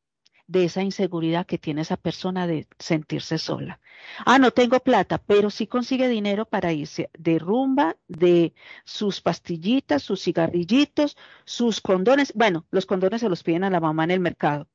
de 0.48 0.66
esa 0.66 0.84
inseguridad 0.84 1.46
que 1.46 1.58
tiene 1.58 1.82
esa 1.82 1.98
persona 1.98 2.48
de 2.48 2.68
sentirse 2.78 3.38
sola. 3.38 3.80
Ah, 4.26 4.38
no 4.38 4.52
tengo 4.52 4.80
plata, 4.80 5.18
pero 5.18 5.50
sí 5.50 5.68
consigue 5.68 6.08
dinero 6.08 6.46
para 6.46 6.72
irse 6.72 7.10
de 7.18 7.40
rumba, 7.40 7.98
de 8.08 8.54
sus 8.84 9.22
pastillitas, 9.22 10.04
sus 10.04 10.22
cigarrillitos, 10.24 11.18
sus 11.46 11.82
condones. 11.82 12.34
Bueno, 12.36 12.66
los 12.72 12.86
condones 12.86 13.22
se 13.22 13.30
los 13.30 13.44
piden 13.44 13.64
a 13.64 13.70
la 13.70 13.80
mamá 13.80 14.04
en 14.04 14.12
el 14.12 14.20
mercado 14.20 14.68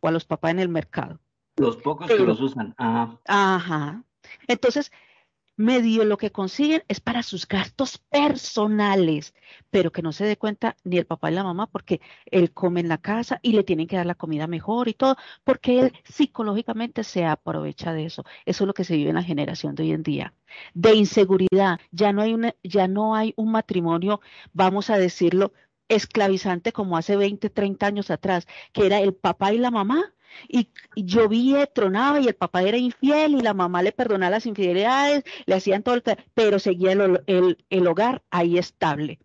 o 0.00 0.08
a 0.08 0.10
los 0.10 0.24
papás 0.24 0.50
en 0.50 0.58
el 0.58 0.68
mercado. 0.68 1.20
Los 1.56 1.76
pocos 1.76 2.08
que 2.08 2.18
los 2.18 2.40
usan. 2.40 2.74
Ajá. 2.76 4.04
Entonces, 4.48 4.90
medio 5.56 6.04
lo 6.04 6.16
que 6.16 6.32
consiguen 6.32 6.82
es 6.88 7.00
para 7.00 7.22
sus 7.22 7.46
gastos 7.46 7.98
personales, 7.98 9.34
pero 9.70 9.92
que 9.92 10.02
no 10.02 10.12
se 10.12 10.24
dé 10.24 10.36
cuenta 10.36 10.76
ni 10.84 10.98
el 10.98 11.06
papá 11.06 11.30
ni 11.30 11.36
la 11.36 11.44
mamá 11.44 11.66
porque 11.66 12.00
él 12.26 12.52
come 12.52 12.80
en 12.80 12.88
la 12.88 12.98
casa 12.98 13.38
y 13.42 13.52
le 13.52 13.64
tienen 13.64 13.86
que 13.86 13.96
dar 13.96 14.06
la 14.06 14.14
comida 14.14 14.46
mejor 14.46 14.88
y 14.88 14.94
todo, 14.94 15.16
porque 15.44 15.80
él 15.80 15.92
psicológicamente 16.04 17.04
se 17.04 17.24
aprovecha 17.24 17.92
de 17.92 18.06
eso. 18.06 18.24
Eso 18.44 18.64
es 18.64 18.66
lo 18.66 18.74
que 18.74 18.84
se 18.84 18.96
vive 18.96 19.10
en 19.10 19.16
la 19.16 19.22
generación 19.22 19.74
de 19.74 19.84
hoy 19.84 19.92
en 19.92 20.02
día. 20.02 20.34
De 20.74 20.94
inseguridad, 20.94 21.80
ya 21.90 22.12
no 22.12 22.22
hay 22.22 22.36
ya 22.62 22.88
no 22.88 23.14
hay 23.14 23.34
un 23.36 23.52
matrimonio, 23.52 24.20
vamos 24.52 24.90
a 24.90 24.98
decirlo, 24.98 25.52
esclavizante 25.94 26.72
como 26.72 26.96
hace 26.96 27.16
20, 27.16 27.50
30 27.50 27.86
años 27.86 28.10
atrás, 28.10 28.46
que 28.72 28.86
era 28.86 29.00
el 29.00 29.14
papá 29.14 29.52
y 29.52 29.58
la 29.58 29.70
mamá 29.70 30.12
y, 30.48 30.68
llovía, 30.96 31.66
tronaba 31.66 32.20
y 32.20 32.26
el 32.26 32.34
papá 32.34 32.62
era 32.62 32.76
infiel 32.76 33.34
y 33.34 33.40
la 33.40 33.54
mamá 33.54 33.82
le 33.82 33.92
perdonaba 33.92 34.30
las 34.30 34.46
infidelidades, 34.46 35.24
le 35.46 35.54
hacían 35.54 35.82
todo 35.82 35.94
el... 35.94 36.02
pero 36.34 36.58
seguía 36.58 36.92
el, 36.92 37.86
hogar 37.86 38.22
ahí 38.30 38.58
estable, 38.58 39.18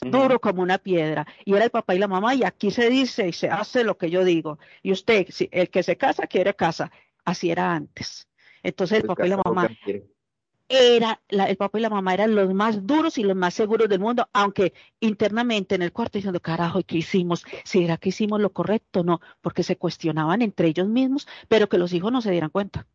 duro 0.00 0.40
como 0.40 0.62
una 0.62 0.78
piedra. 0.78 1.26
Y 1.44 1.54
era 1.54 1.64
el 1.64 1.70
papá 1.70 1.94
y 1.94 1.98
la 1.98 2.08
mamá 2.08 2.34
y 2.34 2.44
aquí 2.44 2.70
se 2.70 2.90
dice 2.90 3.28
y 3.28 3.32
se 3.32 3.48
hace 3.48 3.84
lo 3.84 3.98
que 3.98 4.10
yo 4.10 4.24
digo. 4.24 4.58
Y 4.82 4.92
usted, 4.92 5.26
si, 5.30 5.48
el 5.52 5.70
que 5.70 5.82
se 5.82 5.96
casa, 5.96 6.26
quiere 6.26 6.54
casa. 6.54 6.90
Así 7.24 7.50
era 7.50 7.72
antes. 7.72 8.28
Entonces 8.62 9.00
el 9.00 9.06
papá 9.06 9.26
y 9.26 9.30
la 9.30 9.40
mamá 9.44 9.68
era, 10.68 11.20
el 11.28 11.56
papá 11.56 11.78
y 11.78 11.82
la 11.82 11.90
mamá 11.90 12.14
eran 12.14 12.34
los 12.34 12.52
más 12.54 12.86
duros 12.86 13.18
y 13.18 13.24
los 13.24 13.36
más 13.36 13.54
seguros 13.54 13.88
del 13.88 14.00
mundo, 14.00 14.28
aunque 14.32 14.72
internamente 15.00 15.74
en 15.74 15.82
el 15.82 15.92
cuarto 15.92 16.18
diciendo, 16.18 16.40
carajo, 16.40 16.82
¿qué 16.86 16.98
hicimos? 16.98 17.44
¿Será 17.64 17.96
que 17.98 18.10
hicimos 18.10 18.40
lo 18.40 18.52
correcto? 18.52 19.04
No, 19.04 19.20
porque 19.40 19.62
se 19.62 19.76
cuestionaban 19.76 20.42
entre 20.42 20.68
ellos 20.68 20.88
mismos, 20.88 21.28
pero 21.48 21.68
que 21.68 21.78
los 21.78 21.92
hijos 21.92 22.12
no 22.12 22.22
se 22.22 22.30
dieran 22.30 22.50
cuenta. 22.50 22.86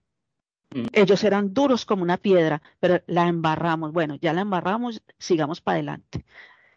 Mm. 0.72 0.88
Ellos 0.94 1.24
eran 1.24 1.54
duros 1.54 1.86
como 1.86 2.04
una 2.04 2.18
piedra, 2.18 2.62
pero 2.80 3.02
la 3.08 3.28
embarramos. 3.28 3.94
Bueno, 3.94 4.16
ya 4.16 4.34
la 4.34 4.42
embarramos, 4.42 5.02
sigamos 5.18 5.62
para 5.62 5.76
adelante. 5.76 6.26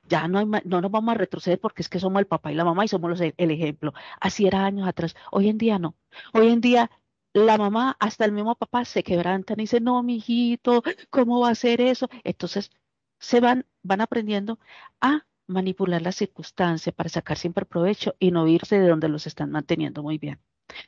Ya 0.04 0.26
no, 0.28 0.38
hay, 0.38 0.46
no 0.64 0.80
nos 0.80 0.90
vamos 0.90 1.14
a 1.14 1.18
retroceder 1.18 1.60
porque 1.60 1.82
es 1.82 1.88
que 1.88 2.00
somos 2.00 2.20
el 2.20 2.26
papá 2.26 2.50
y 2.52 2.56
la 2.56 2.64
mamá 2.64 2.84
y 2.84 2.88
somos 2.88 3.10
los, 3.10 3.20
el 3.20 3.50
ejemplo. 3.50 3.94
Así 4.20 4.46
era 4.46 4.64
años 4.64 4.88
atrás. 4.88 5.14
Hoy 5.30 5.48
en 5.48 5.58
día 5.58 5.78
no. 5.78 5.94
Hoy 6.32 6.48
en 6.48 6.60
día 6.60 6.90
la 7.32 7.58
mamá, 7.58 7.96
hasta 8.00 8.24
el 8.24 8.32
mismo 8.32 8.54
papá 8.56 8.84
se 8.84 9.02
quebrantan 9.02 9.60
y 9.60 9.62
dicen, 9.64 9.84
no, 9.84 10.02
mi 10.02 10.16
hijito, 10.16 10.82
¿cómo 11.10 11.40
va 11.40 11.48
a 11.48 11.52
hacer 11.52 11.80
eso? 11.80 12.08
Entonces 12.24 12.70
se 13.18 13.40
van, 13.40 13.66
van 13.82 14.00
aprendiendo 14.00 14.58
a 15.00 15.26
manipular 15.46 16.02
la 16.02 16.12
circunstancia 16.12 16.92
para 16.92 17.08
sacar 17.08 17.36
siempre 17.36 17.66
provecho 17.66 18.14
y 18.18 18.30
no 18.30 18.46
irse 18.48 18.78
de 18.78 18.88
donde 18.88 19.08
los 19.08 19.26
están 19.26 19.50
manteniendo 19.50 20.02
muy 20.02 20.18
bien, 20.18 20.40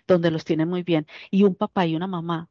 donde 0.07 0.30
los 0.30 0.45
tienen 0.45 0.68
muy 0.68 0.82
bien. 0.82 1.07
Y 1.30 1.45
un 1.45 1.55
papá 1.55 1.86
y 1.86 1.97
una 1.97 2.07
mamá, 2.07 2.49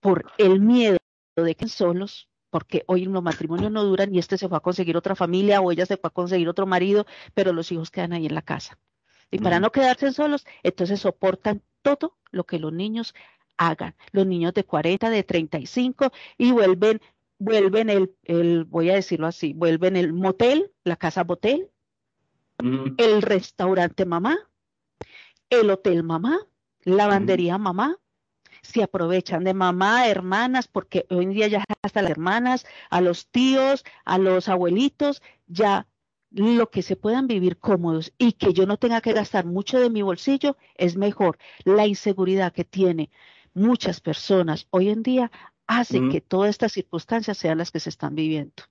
por 0.00 0.32
el 0.38 0.60
miedo 0.60 0.98
de 1.36 1.54
que 1.54 1.68
solos, 1.68 2.28
porque 2.50 2.84
hoy 2.86 3.06
los 3.06 3.22
matrimonios 3.22 3.70
no 3.70 3.84
duran 3.84 4.14
y 4.14 4.18
este 4.18 4.36
se 4.36 4.48
fue 4.48 4.58
a 4.58 4.60
conseguir 4.60 4.96
otra 4.96 5.14
familia 5.14 5.60
o 5.60 5.72
ella 5.72 5.86
se 5.86 5.96
fue 5.96 6.08
a 6.08 6.10
conseguir 6.10 6.48
otro 6.48 6.66
marido, 6.66 7.06
pero 7.34 7.52
los 7.52 7.72
hijos 7.72 7.90
quedan 7.90 8.12
ahí 8.12 8.26
en 8.26 8.34
la 8.34 8.42
casa. 8.42 8.78
Y 9.30 9.38
para 9.38 9.60
no 9.60 9.72
quedarse 9.72 10.12
solos, 10.12 10.44
entonces 10.62 11.00
soportan 11.00 11.62
todo 11.82 12.16
lo 12.30 12.44
que 12.44 12.58
los 12.58 12.72
niños 12.72 13.14
hagan. 13.56 13.94
Los 14.12 14.26
niños 14.26 14.54
de 14.54 14.64
40, 14.64 15.10
de 15.10 15.22
35 15.22 16.12
y 16.38 16.52
vuelven 16.52 17.00
vuelven 17.38 17.90
el, 17.90 18.14
el, 18.22 18.64
voy 18.64 18.90
a 18.90 18.94
decirlo 18.94 19.26
así, 19.26 19.52
vuelven 19.52 19.96
el 19.96 20.12
motel, 20.12 20.72
la 20.84 20.94
casa 20.94 21.24
motel, 21.24 21.70
el 22.58 23.22
restaurante 23.22 24.06
mamá, 24.06 24.38
el 25.50 25.68
hotel 25.70 26.04
mamá, 26.04 26.38
lavandería 26.84 27.58
mamá, 27.58 27.98
se 28.62 28.82
aprovechan 28.84 29.42
de 29.42 29.54
mamá, 29.54 30.06
hermanas, 30.06 30.68
porque 30.68 31.04
hoy 31.10 31.24
en 31.24 31.30
día 31.30 31.48
ya 31.48 31.64
hasta 31.82 32.02
las 32.02 32.12
hermanas, 32.12 32.64
a 32.90 33.00
los 33.00 33.26
tíos, 33.28 33.84
a 34.04 34.18
los 34.18 34.48
abuelitos, 34.48 35.20
ya 35.48 35.88
lo 36.34 36.70
que 36.70 36.82
se 36.82 36.96
puedan 36.96 37.26
vivir 37.26 37.58
cómodos 37.58 38.12
y 38.18 38.32
que 38.32 38.52
yo 38.52 38.66
no 38.66 38.76
tenga 38.78 39.00
que 39.00 39.12
gastar 39.12 39.44
mucho 39.44 39.80
de 39.80 39.90
mi 39.90 40.02
bolsillo 40.02 40.56
es 40.76 40.96
mejor. 40.96 41.38
La 41.64 41.86
inseguridad 41.86 42.52
que 42.52 42.64
tiene 42.64 43.10
muchas 43.54 44.00
personas 44.00 44.66
hoy 44.70 44.88
en 44.88 45.02
día 45.02 45.30
hace 45.66 46.08
que 46.10 46.20
todas 46.20 46.50
estas 46.50 46.72
circunstancias 46.72 47.38
sean 47.38 47.58
las 47.58 47.70
que 47.70 47.80
se 47.80 47.90
están 47.90 48.14
viviendo. 48.14 48.62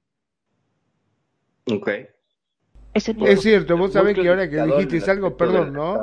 Ok. 1.72 1.90
Es, 2.94 3.06
cierto, 3.42 3.78
vos 3.78 3.94
sabés 3.94 4.16
que 4.16 4.28
ahora 4.28 4.50
que 4.50 4.62
dijiste 4.62 5.10
algo, 5.10 5.38
perdón, 5.38 5.74
¿no? 5.74 6.02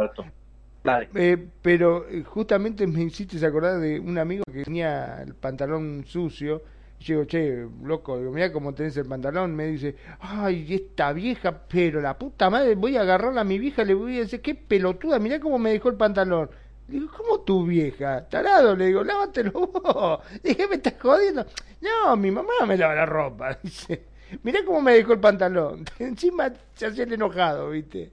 Eh, 1.15 1.49
pero 1.61 2.09
eh, 2.09 2.23
justamente 2.25 2.87
me 2.87 3.03
hiciste 3.03 3.45
acordar 3.45 3.79
de 3.79 4.01
un 4.01 4.17
amigo 4.17 4.45
que 4.51 4.65
tenía 4.65 5.23
el 5.23 5.35
pantalón 5.35 6.05
sucio. 6.07 6.63
Yo 7.01 7.15
digo, 7.15 7.27
che, 7.27 7.67
loco, 7.85 8.17
mira 8.17 8.53
cómo 8.53 8.75
tenés 8.75 8.97
el 8.97 9.07
pantalón. 9.07 9.55
Me 9.55 9.67
dice, 9.67 9.97
ay, 10.21 10.67
esta 10.75 11.13
vieja, 11.13 11.53
pero 11.69 12.01
la 12.01 12.19
puta 12.19 12.51
madre, 12.51 12.75
voy 12.75 12.97
a 12.97 13.03
agarrarla 13.03 13.43
a 13.43 13.45
mi 13.45 13.59
vieja, 13.59 13.85
le 13.85 13.95
voy 13.95 14.17
a 14.17 14.21
decir, 14.21 14.43
qué 14.43 14.55
pelotuda, 14.55 15.19
mira 15.19 15.39
cómo 15.41 15.59
me 15.59 15.71
dejó 15.71 15.89
el 15.91 15.97
pantalón. 15.97 16.51
Digo, 16.89 17.11
¿cómo 17.15 17.41
tu 17.41 17.67
vieja? 17.67 18.27
Tarado, 18.29 18.75
le 18.75 18.87
digo, 18.87 19.05
lávatelo 19.05 19.53
vos. 19.53 20.21
Dije, 20.43 20.67
¿me 20.67 20.77
estás 20.77 20.95
jodiendo? 21.01 21.45
No, 21.83 22.17
mi 22.17 22.31
mamá 22.31 22.53
me 22.67 22.77
lava 22.79 22.95
la 22.95 23.07
ropa. 23.07 23.59
Dice, 23.63 24.07
mirá 24.43 24.65
cómo 24.65 24.81
me 24.81 24.95
dejó 24.95 25.13
el 25.13 25.21
pantalón. 25.21 25.85
Encima 25.99 26.51
se 26.75 26.87
hacía 26.87 27.05
el 27.05 27.13
enojado, 27.13 27.71
¿viste? 27.71 28.11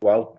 Wow. 0.00 0.38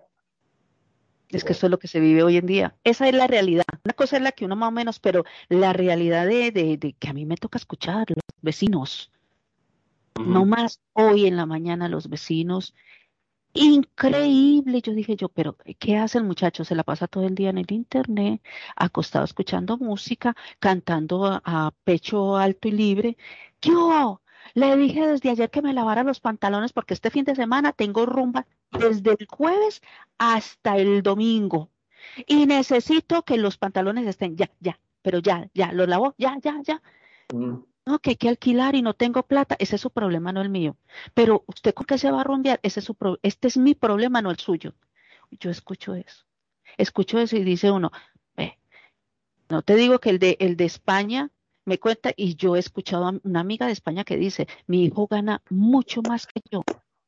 Es 1.30 1.44
que 1.44 1.52
eso 1.52 1.66
es 1.66 1.70
lo 1.70 1.78
que 1.78 1.88
se 1.88 2.00
vive 2.00 2.22
hoy 2.22 2.36
en 2.36 2.46
día. 2.46 2.76
Esa 2.84 3.08
es 3.08 3.14
la 3.14 3.26
realidad. 3.26 3.64
Una 3.84 3.94
cosa 3.94 4.16
es 4.16 4.22
la 4.22 4.32
que 4.32 4.44
uno 4.44 4.56
más 4.56 4.68
o 4.68 4.72
menos, 4.72 4.98
pero 4.98 5.24
la 5.48 5.72
realidad 5.72 6.26
de, 6.26 6.50
de, 6.50 6.96
que 6.98 7.08
a 7.08 7.12
mí 7.12 7.24
me 7.24 7.36
toca 7.36 7.58
escuchar 7.58 8.06
los 8.10 8.24
vecinos. 8.42 9.12
No 10.18 10.44
más 10.44 10.80
hoy 10.92 11.26
en 11.26 11.36
la 11.36 11.46
mañana 11.46 11.88
los 11.88 12.08
vecinos 12.08 12.74
increíble. 13.52 14.80
Yo 14.82 14.92
dije 14.92 15.16
yo, 15.16 15.28
pero 15.28 15.56
¿qué 15.78 15.96
hace 15.98 16.18
el 16.18 16.24
muchacho? 16.24 16.64
Se 16.64 16.74
la 16.74 16.84
pasa 16.84 17.06
todo 17.08 17.26
el 17.26 17.34
día 17.34 17.50
en 17.50 17.58
el 17.58 17.70
internet, 17.72 18.42
acostado 18.76 19.24
escuchando 19.24 19.78
música, 19.78 20.36
cantando 20.58 21.40
a, 21.44 21.72
pecho 21.84 22.36
alto 22.36 22.68
y 22.68 22.72
libre. 22.72 23.16
Yo 23.60 24.22
le 24.54 24.76
dije 24.76 25.06
desde 25.06 25.30
ayer 25.30 25.50
que 25.50 25.62
me 25.62 25.72
lavara 25.72 26.02
los 26.02 26.20
pantalones 26.20 26.72
porque 26.72 26.94
este 26.94 27.10
fin 27.10 27.24
de 27.24 27.34
semana 27.34 27.72
tengo 27.72 28.06
rumba 28.06 28.46
desde 28.70 29.16
el 29.18 29.26
jueves 29.26 29.82
hasta 30.18 30.76
el 30.76 31.02
domingo. 31.02 31.70
Y 32.26 32.46
necesito 32.46 33.24
que 33.24 33.36
los 33.36 33.58
pantalones 33.58 34.06
estén 34.06 34.36
ya, 34.36 34.50
ya, 34.60 34.80
pero 35.02 35.18
ya, 35.18 35.50
ya, 35.54 35.72
los 35.72 35.88
lavo, 35.88 36.14
ya, 36.18 36.38
ya, 36.42 36.60
ya. 36.62 36.82
Mm 37.32 37.70
no, 37.86 37.98
que 37.98 38.10
hay 38.10 38.16
que 38.16 38.28
alquilar 38.28 38.74
y 38.74 38.82
no 38.82 38.94
tengo 38.94 39.22
plata, 39.24 39.56
ese 39.58 39.76
es 39.76 39.82
su 39.82 39.90
problema, 39.90 40.32
no 40.32 40.40
el 40.42 40.50
mío. 40.50 40.76
Pero 41.14 41.44
usted 41.46 41.74
con 41.74 41.86
qué 41.86 41.98
se 41.98 42.10
va 42.10 42.20
a 42.20 42.24
rumbear, 42.24 42.60
ese 42.62 42.80
es 42.80 42.86
su 42.86 42.96
este 43.22 43.48
es 43.48 43.56
mi 43.56 43.74
problema, 43.74 44.22
no 44.22 44.30
el 44.30 44.38
suyo. 44.38 44.74
Yo 45.30 45.50
escucho 45.50 45.94
eso. 45.94 46.24
Escucho 46.76 47.18
eso 47.18 47.36
y 47.36 47.44
dice 47.44 47.70
uno, 47.70 47.90
no 49.48 49.62
te 49.62 49.74
digo 49.74 49.98
que 49.98 50.10
el 50.10 50.20
de, 50.20 50.36
el 50.38 50.56
de 50.56 50.64
España 50.64 51.30
me 51.64 51.78
cuenta 51.78 52.12
y 52.16 52.34
yo 52.36 52.56
he 52.56 52.58
escuchado 52.58 53.06
a 53.06 53.14
una 53.22 53.40
amiga 53.40 53.66
de 53.66 53.72
España 53.72 54.04
que 54.04 54.16
dice, 54.16 54.46
mi 54.66 54.84
hijo 54.84 55.06
gana 55.06 55.42
mucho 55.50 56.02
más 56.02 56.26
que 56.26 56.40
yo. 56.50 56.62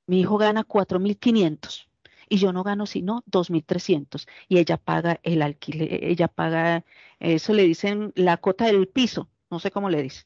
Mi 0.07 0.21
hijo 0.21 0.39
gana 0.39 0.65
4.500 0.65 1.89
y 2.29 2.39
yo 2.39 2.53
no 2.53 2.63
gano 2.63 2.87
sino 2.87 3.23
2.300 3.27 4.27
y 4.49 4.59
ella 4.59 4.79
paga 4.79 5.21
el 5.23 5.43
alquiler, 5.43 6.05
ella 6.05 6.29
paga, 6.29 6.85
eso 7.21 7.53
le 7.53 7.65
dicen 7.65 8.13
la 8.15 8.39
cota 8.39 8.67
del 8.67 8.89
piso, 8.89 9.29
no 9.51 9.59
sé 9.59 9.71
cómo 9.71 9.91
le 9.91 10.03
dice. 10.03 10.25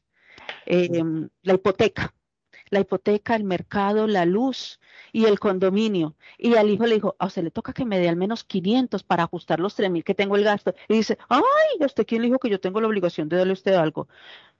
Em, 0.65 1.29
la 1.43 1.55
hipoteca, 1.55 2.13
la 2.69 2.79
hipoteca, 2.79 3.35
el 3.35 3.43
mercado, 3.43 4.07
la 4.07 4.25
luz 4.25 4.79
y 5.11 5.25
el 5.25 5.39
condominio. 5.39 6.15
Y 6.37 6.55
al 6.55 6.69
hijo 6.69 6.85
le 6.85 6.95
dijo, 6.95 7.15
a 7.19 7.27
usted 7.27 7.43
le 7.43 7.51
toca 7.51 7.73
que 7.73 7.85
me 7.85 7.99
dé 7.99 8.09
al 8.09 8.15
menos 8.15 8.43
500 8.43 9.03
para 9.03 9.23
ajustar 9.23 9.59
los 9.59 9.75
3 9.75 9.89
mil 9.89 10.03
que 10.03 10.15
tengo 10.15 10.35
el 10.35 10.43
gasto. 10.43 10.73
Y 10.87 10.95
dice, 10.95 11.17
ay, 11.29 11.41
¿a 11.81 11.85
usted 11.85 12.05
quién 12.05 12.21
le 12.21 12.27
dijo 12.27 12.39
que 12.39 12.49
yo 12.49 12.59
tengo 12.59 12.81
la 12.81 12.87
obligación 12.87 13.29
de 13.29 13.37
darle 13.37 13.51
a 13.51 13.53
usted 13.53 13.73
algo? 13.73 14.07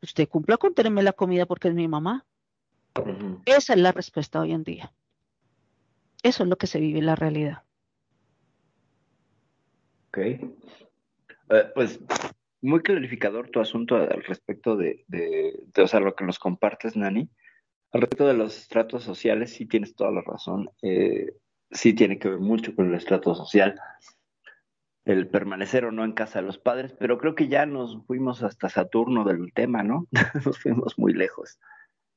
Usted 0.01 0.27
cumpla 0.27 0.57
con 0.57 0.73
tenerme 0.73 1.03
la 1.03 1.13
comida 1.13 1.45
porque 1.45 1.67
es 1.67 1.73
mi 1.73 1.87
mamá. 1.87 2.25
Esa 3.45 3.73
es 3.73 3.79
la 3.79 3.91
respuesta 3.91 4.39
hoy 4.39 4.53
en 4.53 4.63
día. 4.63 4.91
Eso 6.23 6.43
es 6.43 6.49
lo 6.49 6.57
que 6.57 6.67
se 6.67 6.79
vive 6.79 6.99
en 6.99 7.05
la 7.05 7.15
realidad. 7.15 7.63
Ok. 10.09 10.17
Eh, 10.17 11.71
pues 11.75 11.99
muy 12.61 12.81
clarificador 12.81 13.49
tu 13.49 13.59
asunto 13.59 13.95
al 13.95 14.23
respecto 14.23 14.75
de, 14.75 15.05
de, 15.07 15.63
o 15.81 15.87
sea, 15.87 15.99
lo 15.99 16.15
que 16.15 16.25
nos 16.25 16.39
compartes, 16.39 16.95
Nani. 16.97 17.29
Al 17.91 18.01
respecto 18.01 18.27
de 18.27 18.33
los 18.33 18.57
estratos 18.57 19.03
sociales, 19.03 19.53
sí 19.53 19.65
tienes 19.65 19.95
toda 19.95 20.11
la 20.11 20.21
razón. 20.21 20.69
Eh, 20.81 21.33
sí 21.71 21.93
tiene 21.93 22.19
que 22.19 22.29
ver 22.29 22.39
mucho 22.39 22.75
con 22.75 22.89
el 22.89 22.95
estrato 22.95 23.33
social, 23.35 23.79
el 25.05 25.27
permanecer 25.27 25.85
o 25.85 25.91
no 25.91 26.03
en 26.03 26.11
casa 26.11 26.39
de 26.39 26.45
los 26.45 26.57
padres, 26.57 26.93
pero 26.99 27.17
creo 27.17 27.35
que 27.35 27.47
ya 27.47 27.65
nos 27.65 28.05
fuimos 28.05 28.43
hasta 28.43 28.69
Saturno 28.69 29.23
del 29.23 29.53
tema, 29.53 29.83
¿no? 29.83 30.07
nos 30.45 30.59
fuimos 30.59 30.97
muy 30.97 31.13
lejos. 31.13 31.59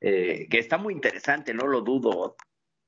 Eh, 0.00 0.48
que 0.50 0.58
está 0.58 0.78
muy 0.78 0.94
interesante, 0.94 1.54
no 1.54 1.66
lo 1.66 1.82
dudo, 1.82 2.36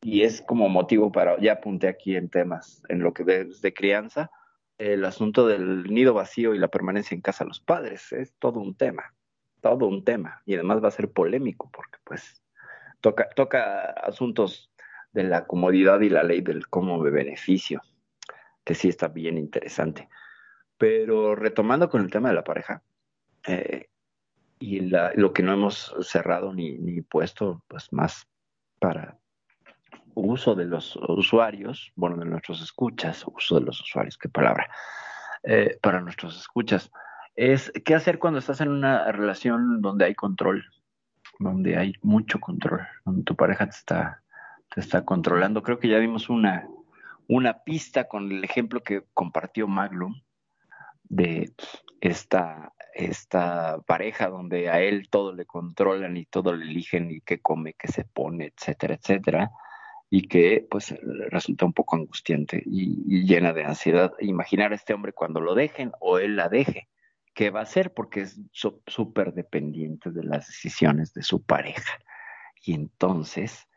y 0.02 0.22
es 0.22 0.42
como 0.42 0.68
motivo 0.68 1.12
para, 1.12 1.38
ya 1.40 1.52
apunté 1.52 1.86
aquí 1.86 2.16
en 2.16 2.28
temas, 2.28 2.82
en 2.88 3.00
lo 3.00 3.14
que 3.14 3.22
ves 3.22 3.60
de 3.62 3.72
crianza, 3.72 4.30
el 4.78 5.04
asunto 5.04 5.46
del 5.46 5.84
nido 5.84 6.12
vacío 6.12 6.54
y 6.54 6.58
la 6.58 6.68
permanencia 6.68 7.14
en 7.14 7.20
casa 7.20 7.44
de 7.44 7.48
los 7.48 7.60
padres. 7.60 8.12
Es 8.12 8.34
todo 8.40 8.58
un 8.58 8.74
tema, 8.74 9.14
todo 9.60 9.86
un 9.86 10.02
tema. 10.04 10.42
Y 10.44 10.54
además 10.54 10.82
va 10.82 10.88
a 10.88 10.92
ser 10.92 11.12
polémico 11.12 11.70
porque 11.72 11.98
pues 12.02 12.41
toca, 13.02 13.28
toca 13.36 13.90
asuntos 13.90 14.70
de 15.12 15.24
la 15.24 15.46
comodidad 15.46 16.00
y 16.00 16.08
la 16.08 16.22
ley 16.22 16.40
del 16.40 16.68
cómo 16.68 17.04
de 17.04 17.10
beneficio, 17.10 17.82
que 18.64 18.74
sí 18.74 18.88
está 18.88 19.08
bien 19.08 19.36
interesante. 19.36 20.08
Pero 20.78 21.34
retomando 21.34 21.90
con 21.90 22.00
el 22.00 22.10
tema 22.10 22.30
de 22.30 22.34
la 22.34 22.44
pareja, 22.44 22.82
eh, 23.46 23.88
y 24.58 24.80
lo 24.80 25.32
que 25.32 25.42
no 25.42 25.52
hemos 25.52 25.94
cerrado 26.02 26.54
ni, 26.54 26.78
ni 26.78 27.02
puesto 27.02 27.64
pues 27.66 27.92
más 27.92 28.28
para 28.78 29.18
uso 30.14 30.54
de 30.54 30.66
los 30.66 30.96
usuarios, 31.08 31.92
bueno, 31.96 32.16
de 32.16 32.26
nuestros 32.26 32.62
escuchas, 32.62 33.24
uso 33.26 33.56
de 33.56 33.66
los 33.66 33.80
usuarios, 33.80 34.16
qué 34.16 34.28
palabra, 34.28 34.70
eh, 35.42 35.78
para 35.82 36.00
nuestros 36.00 36.38
escuchas, 36.38 36.92
es 37.34 37.72
qué 37.84 37.94
hacer 37.94 38.18
cuando 38.18 38.38
estás 38.38 38.60
en 38.60 38.68
una 38.68 39.10
relación 39.10 39.80
donde 39.80 40.04
hay 40.04 40.14
control, 40.14 40.64
donde 41.42 41.76
hay 41.76 41.94
mucho 42.02 42.40
control, 42.40 42.86
donde 43.04 43.22
tu 43.24 43.36
pareja 43.36 43.66
te 43.66 43.76
está, 43.76 44.22
te 44.74 44.80
está 44.80 45.04
controlando. 45.04 45.62
Creo 45.62 45.78
que 45.78 45.88
ya 45.88 45.98
vimos 45.98 46.28
una, 46.28 46.68
una 47.28 47.62
pista 47.64 48.08
con 48.08 48.30
el 48.30 48.44
ejemplo 48.44 48.82
que 48.82 49.04
compartió 49.14 49.68
Maglum 49.68 50.20
de 51.04 51.52
esta, 52.00 52.72
esta 52.94 53.80
pareja 53.86 54.28
donde 54.28 54.70
a 54.70 54.80
él 54.80 55.08
todo 55.10 55.34
le 55.34 55.44
controlan 55.44 56.16
y 56.16 56.24
todo 56.24 56.54
le 56.54 56.64
eligen 56.64 57.10
y 57.10 57.20
qué 57.20 57.40
come, 57.40 57.74
qué 57.74 57.88
se 57.88 58.04
pone, 58.04 58.52
etcétera, 58.56 58.94
etcétera 58.94 59.50
y 60.14 60.28
que 60.28 60.66
pues 60.70 60.94
resulta 61.30 61.64
un 61.64 61.72
poco 61.72 61.96
angustiante 61.96 62.62
y, 62.66 63.24
llena 63.24 63.54
de 63.54 63.64
ansiedad. 63.64 64.12
Imaginar 64.20 64.72
a 64.72 64.74
este 64.74 64.92
hombre 64.92 65.14
cuando 65.14 65.40
lo 65.40 65.54
dejen 65.54 65.92
o 66.00 66.18
él 66.18 66.36
la 66.36 66.50
deje, 66.50 66.86
¿qué 67.34 67.50
va 67.50 67.60
a 67.60 67.64
hacer? 67.64 67.92
Porque 67.94 68.22
es 68.22 68.40
súper 68.52 69.32
dependiente 69.34 70.10
de 70.10 70.24
las 70.24 70.46
decisiones 70.46 71.12
de 71.14 71.22
su 71.22 71.42
pareja. 71.42 71.98
Y 72.64 72.74
entonces, 72.74 73.68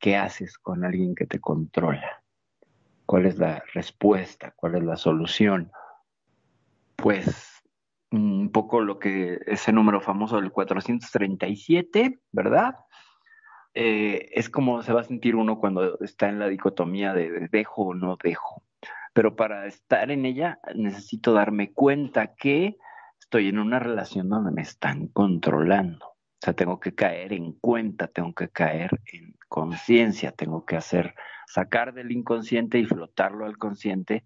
¿qué 0.00 0.16
haces 0.16 0.58
con 0.58 0.84
alguien 0.84 1.14
que 1.14 1.26
te 1.26 1.40
controla? 1.40 2.22
¿Cuál 3.06 3.26
es 3.26 3.38
la 3.38 3.62
respuesta? 3.74 4.52
¿Cuál 4.56 4.76
es 4.76 4.82
la 4.84 4.96
solución? 4.96 5.70
pues 7.02 7.62
un 8.10 8.50
poco 8.50 8.80
lo 8.80 8.98
que 8.98 9.38
ese 9.46 9.72
número 9.72 10.00
famoso 10.00 10.40
del 10.40 10.50
437, 10.50 12.20
¿verdad? 12.32 12.76
Eh, 13.74 14.30
es 14.32 14.50
como 14.50 14.82
se 14.82 14.92
va 14.92 15.00
a 15.00 15.04
sentir 15.04 15.36
uno 15.36 15.58
cuando 15.58 15.98
está 16.00 16.28
en 16.28 16.40
la 16.40 16.48
dicotomía 16.48 17.14
de 17.14 17.48
dejo 17.48 17.82
o 17.82 17.94
no 17.94 18.18
dejo. 18.22 18.62
Pero 19.12 19.36
para 19.36 19.66
estar 19.66 20.10
en 20.10 20.26
ella 20.26 20.58
necesito 20.74 21.32
darme 21.32 21.72
cuenta 21.72 22.34
que 22.34 22.76
estoy 23.30 23.48
en 23.48 23.60
una 23.60 23.78
relación 23.78 24.28
donde 24.28 24.50
me 24.50 24.62
están 24.62 25.06
controlando. 25.06 26.04
O 26.04 26.38
sea, 26.40 26.52
tengo 26.52 26.80
que 26.80 26.96
caer 26.96 27.32
en 27.32 27.52
cuenta, 27.52 28.08
tengo 28.08 28.34
que 28.34 28.48
caer 28.48 28.90
en 29.12 29.36
conciencia, 29.46 30.32
tengo 30.32 30.66
que 30.66 30.74
hacer, 30.74 31.14
sacar 31.46 31.94
del 31.94 32.10
inconsciente 32.10 32.80
y 32.80 32.86
flotarlo 32.86 33.46
al 33.46 33.56
consciente 33.56 34.24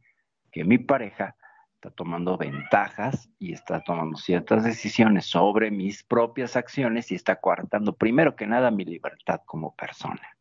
que 0.51 0.65
mi 0.65 0.79
pareja 0.79 1.37
está 1.75 1.91
tomando 1.91 2.39
ventajas 2.39 3.29
y 3.39 3.53
está 3.53 3.83
tomando 3.85 4.17
ciertas 4.17 4.65
decisiones 4.65 5.27
sobre 5.27 5.71
mis 5.71 6.03
propias 6.03 6.57
acciones 6.57 7.13
y 7.13 7.15
está 7.15 7.37
coartando 7.37 7.95
primero 7.95 8.35
que 8.37 8.47
nada 8.47 8.71
mi 8.71 8.87
libertad 8.87 9.43
como 9.45 9.75
persona. 9.77 10.39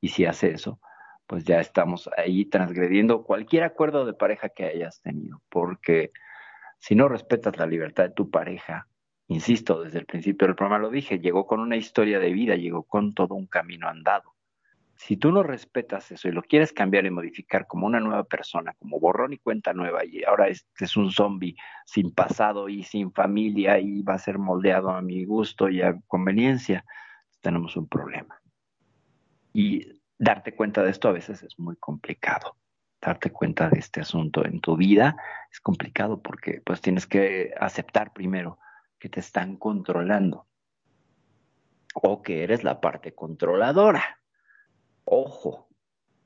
Y 0.00 0.10
si 0.10 0.26
hace 0.26 0.52
eso, 0.52 0.78
pues 1.26 1.42
ya 1.42 1.58
estamos 1.58 2.08
ahí 2.16 2.44
transgrediendo 2.44 3.24
cualquier 3.24 3.64
acuerdo 3.64 4.06
de 4.06 4.12
pareja 4.12 4.48
que 4.48 4.66
hayas 4.66 5.02
tenido, 5.02 5.42
porque 5.48 6.12
si 6.80 6.94
no 6.94 7.08
respetas 7.08 7.58
la 7.58 7.66
libertad 7.66 8.04
de 8.04 8.14
tu 8.14 8.30
pareja, 8.30 8.88
insisto, 9.28 9.82
desde 9.82 9.98
el 9.98 10.06
principio 10.06 10.46
del 10.46 10.56
programa 10.56 10.82
lo 10.82 10.90
dije, 10.90 11.20
llegó 11.20 11.46
con 11.46 11.60
una 11.60 11.76
historia 11.76 12.18
de 12.18 12.32
vida, 12.32 12.56
llegó 12.56 12.84
con 12.84 13.12
todo 13.12 13.34
un 13.34 13.46
camino 13.46 13.86
andado. 13.86 14.34
Si 14.96 15.18
tú 15.18 15.30
no 15.30 15.42
respetas 15.42 16.10
eso 16.10 16.28
y 16.28 16.32
lo 16.32 16.42
quieres 16.42 16.72
cambiar 16.72 17.04
y 17.04 17.10
modificar 17.10 17.66
como 17.66 17.86
una 17.86 18.00
nueva 18.00 18.24
persona, 18.24 18.74
como 18.78 18.98
borrón 18.98 19.34
y 19.34 19.38
cuenta 19.38 19.74
nueva, 19.74 20.04
y 20.06 20.24
ahora 20.24 20.48
este 20.48 20.86
es 20.86 20.96
un 20.96 21.10
zombie 21.10 21.54
sin 21.84 22.12
pasado 22.12 22.68
y 22.68 22.82
sin 22.82 23.12
familia 23.12 23.78
y 23.78 24.02
va 24.02 24.14
a 24.14 24.18
ser 24.18 24.38
moldeado 24.38 24.90
a 24.90 25.02
mi 25.02 25.24
gusto 25.26 25.68
y 25.68 25.82
a 25.82 25.98
conveniencia, 26.06 26.84
tenemos 27.40 27.76
un 27.76 27.88
problema. 27.88 28.40
Y 29.52 30.00
darte 30.18 30.54
cuenta 30.54 30.82
de 30.82 30.90
esto 30.90 31.08
a 31.08 31.12
veces 31.12 31.42
es 31.42 31.58
muy 31.58 31.76
complicado. 31.76 32.56
Darte 33.00 33.30
cuenta 33.30 33.68
de 33.70 33.78
este 33.78 34.00
asunto 34.00 34.44
en 34.44 34.60
tu 34.60 34.76
vida 34.76 35.16
es 35.50 35.60
complicado 35.60 36.20
porque 36.20 36.60
pues 36.64 36.80
tienes 36.80 37.06
que 37.06 37.54
aceptar 37.58 38.12
primero 38.12 38.58
que 38.98 39.08
te 39.08 39.20
están 39.20 39.56
controlando 39.56 40.46
o 41.94 42.22
que 42.22 42.44
eres 42.44 42.62
la 42.62 42.80
parte 42.80 43.14
controladora 43.14 44.20
ojo, 45.10 45.68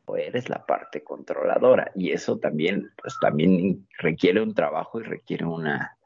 o 0.04 0.16
eres 0.16 0.48
la 0.48 0.64
parte 0.66 1.02
controladora 1.02 1.90
y 1.94 2.12
eso 2.12 2.38
también, 2.38 2.92
pues 3.00 3.16
también 3.20 3.88
requiere 3.98 4.42
un 4.42 4.54
trabajo 4.54 5.00
y 5.00 5.04
requiere 5.04 5.46
una, 5.46 5.96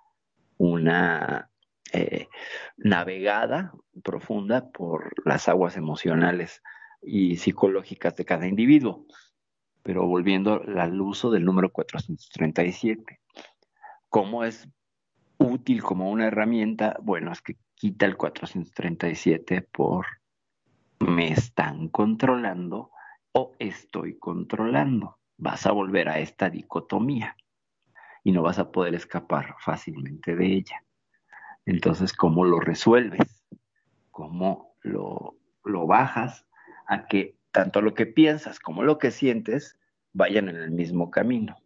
una 0.57 1.51
eh, 1.93 2.28
navegada 2.77 3.73
profunda 4.05 4.70
por 4.70 5.12
las 5.27 5.49
aguas 5.49 5.77
emocionales 5.77 6.62
y 7.03 7.36
psicológicas 7.36 8.15
de 8.15 8.24
cada 8.24 8.47
individuo. 8.47 9.05
Pero 9.83 10.07
volviendo 10.07 10.63
al 10.77 11.01
uso 11.01 11.31
del 11.31 11.45
número 11.45 11.71
437, 11.71 13.21
¿cómo 14.09 14.45
es 14.45 14.69
útil 15.39 15.83
como 15.83 16.11
una 16.11 16.27
herramienta? 16.27 16.97
Bueno, 17.01 17.33
es 17.33 17.41
que 17.41 17.57
quita 17.75 18.07
el 18.07 18.17
437 18.17 19.63
por 19.63 20.07
me 21.01 21.33
están 21.33 21.89
controlando 21.89 22.91
o 23.33 23.53
estoy 23.59 24.19
controlando. 24.19 25.19
Vas 25.37 25.67
a 25.67 25.73
volver 25.73 26.09
a 26.09 26.19
esta 26.19 26.51
dicotomía 26.51 27.37
y 28.25 28.33
no 28.33 28.43
vas 28.43 28.59
a 28.59 28.73
poder 28.73 28.95
escapar 28.95 29.55
fácilmente 29.61 30.35
de 30.35 30.47
ella. 30.47 30.85
Entonces, 31.65 32.13
¿cómo 32.13 32.45
lo 32.45 32.61
resuelves? 32.61 33.45
¿Cómo 34.11 34.75
lo, 34.83 35.37
lo 35.65 35.87
bajas 35.87 36.47
a 36.87 37.07
que 37.07 37.38
tanto 37.59 37.83
lo 37.83 37.93
que 37.93 38.07
piensas 38.07 38.61
como 38.61 38.85
lo 38.85 38.99
que 38.99 39.11
sientes 39.11 39.77
vayan 40.13 40.49
en 40.49 40.55
el 40.55 40.71
mismo 40.71 41.11
camino? 41.11 41.57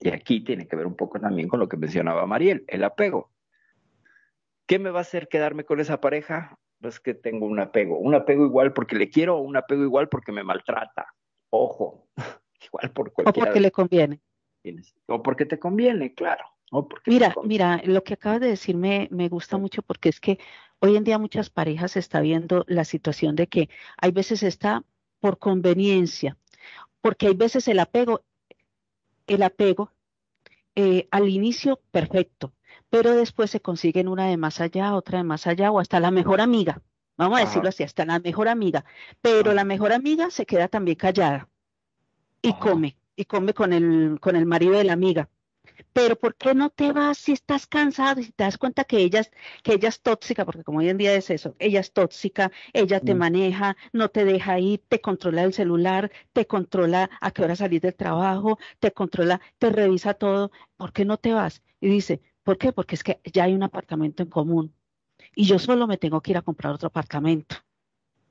Y 0.00 0.08
aquí 0.08 0.40
tiene 0.40 0.66
que 0.66 0.74
ver 0.74 0.84
un 0.84 0.96
poco 0.96 1.20
también 1.20 1.46
con 1.46 1.60
lo 1.60 1.68
que 1.68 1.76
mencionaba 1.76 2.26
Mariel, 2.26 2.64
el 2.66 2.82
apego. 2.82 3.30
¿Qué 4.66 4.80
me 4.80 4.90
va 4.90 4.98
a 4.98 5.02
hacer 5.02 5.28
quedarme 5.28 5.62
con 5.62 5.78
esa 5.78 6.00
pareja? 6.00 6.58
es 6.82 6.98
que 6.98 7.14
tengo 7.14 7.46
un 7.46 7.60
apego, 7.60 7.98
un 7.98 8.16
apego 8.16 8.46
igual 8.46 8.72
porque 8.72 8.96
le 8.96 9.10
quiero 9.10 9.36
o 9.36 9.40
un 9.42 9.56
apego 9.56 9.84
igual 9.84 10.08
porque 10.08 10.32
me 10.32 10.42
maltrata. 10.42 11.14
Ojo, 11.50 12.08
igual 12.66 12.90
por 12.90 13.12
cualquiera. 13.12 13.44
O 13.44 13.46
porque 13.46 13.60
le 13.60 13.70
conviene. 13.70 14.20
O 15.06 15.22
porque 15.22 15.46
te 15.46 15.60
conviene, 15.60 16.14
claro. 16.14 16.46
mira, 17.06 17.32
mira, 17.44 17.80
lo 17.84 18.02
que 18.02 18.14
acabas 18.14 18.40
de 18.40 18.48
decir 18.48 18.76
me, 18.76 19.06
me 19.12 19.28
gusta 19.28 19.56
mucho 19.56 19.82
porque 19.82 20.08
es 20.08 20.18
que 20.18 20.40
hoy 20.80 20.96
en 20.96 21.04
día 21.04 21.16
muchas 21.16 21.48
parejas 21.48 21.96
está 21.96 22.20
viendo 22.20 22.64
la 22.66 22.82
situación 22.84 23.36
de 23.36 23.46
que 23.46 23.68
hay 23.98 24.10
veces 24.10 24.42
está 24.42 24.82
por 25.20 25.38
conveniencia, 25.38 26.36
porque 27.00 27.28
hay 27.28 27.34
veces 27.34 27.68
el 27.68 27.78
apego, 27.78 28.24
el 29.26 29.42
apego 29.42 29.92
eh, 30.74 31.08
al 31.10 31.28
inicio 31.28 31.80
perfecto, 31.90 32.52
pero 32.90 33.14
después 33.14 33.50
se 33.50 33.60
consiguen 33.60 34.08
una 34.08 34.26
de 34.26 34.36
más 34.36 34.60
allá, 34.60 34.94
otra 34.94 35.18
de 35.18 35.24
más 35.24 35.46
allá, 35.46 35.70
o 35.70 35.80
hasta 35.80 36.00
la 36.00 36.10
mejor 36.10 36.40
amiga, 36.40 36.82
vamos 37.16 37.38
a 37.38 37.44
decirlo 37.44 37.68
así, 37.68 37.82
hasta 37.82 38.04
la 38.04 38.18
mejor 38.20 38.48
amiga, 38.48 38.84
pero 39.20 39.52
la 39.54 39.64
mejor 39.64 39.92
amiga 39.92 40.30
se 40.30 40.46
queda 40.46 40.68
también 40.68 40.96
callada 40.96 41.48
y 42.42 42.52
come, 42.54 42.96
y 43.16 43.24
come 43.24 43.54
con 43.54 43.72
el, 43.72 44.18
con 44.20 44.36
el 44.36 44.46
marido 44.46 44.74
de 44.74 44.84
la 44.84 44.92
amiga. 44.92 45.28
Pero 45.92 46.16
¿por 46.16 46.34
qué 46.36 46.54
no 46.54 46.70
te 46.70 46.92
vas 46.92 47.18
si 47.18 47.32
estás 47.32 47.66
cansado 47.66 48.20
y 48.20 48.24
si 48.24 48.32
te 48.32 48.44
das 48.44 48.58
cuenta 48.58 48.84
que 48.84 48.98
ella, 48.98 49.22
que 49.62 49.74
ella 49.74 49.88
es 49.88 50.00
tóxica? 50.02 50.44
Porque 50.44 50.64
como 50.64 50.78
hoy 50.78 50.88
en 50.88 50.98
día 50.98 51.14
es 51.14 51.30
eso, 51.30 51.54
ella 51.58 51.80
es 51.80 51.92
tóxica, 51.92 52.50
ella 52.72 53.00
te 53.00 53.14
mm. 53.14 53.18
maneja, 53.18 53.76
no 53.92 54.08
te 54.10 54.24
deja 54.24 54.58
ir, 54.58 54.82
te 54.88 55.00
controla 55.00 55.44
el 55.44 55.52
celular, 55.52 56.10
te 56.32 56.46
controla 56.46 57.10
a 57.20 57.30
qué 57.30 57.42
hora 57.44 57.56
salir 57.56 57.80
del 57.80 57.94
trabajo, 57.94 58.58
te 58.78 58.92
controla, 58.92 59.40
te 59.58 59.70
revisa 59.70 60.14
todo. 60.14 60.50
¿Por 60.76 60.92
qué 60.92 61.04
no 61.04 61.18
te 61.18 61.32
vas? 61.32 61.62
Y 61.80 61.88
dice, 61.88 62.20
¿Por 62.48 62.56
qué? 62.56 62.72
Porque 62.72 62.94
es 62.94 63.04
que 63.04 63.20
ya 63.30 63.44
hay 63.44 63.52
un 63.52 63.62
apartamento 63.62 64.22
en 64.22 64.30
común 64.30 64.74
y 65.34 65.44
yo 65.44 65.58
solo 65.58 65.86
me 65.86 65.98
tengo 65.98 66.22
que 66.22 66.30
ir 66.30 66.38
a 66.38 66.42
comprar 66.42 66.72
otro 66.72 66.86
apartamento. 66.86 67.56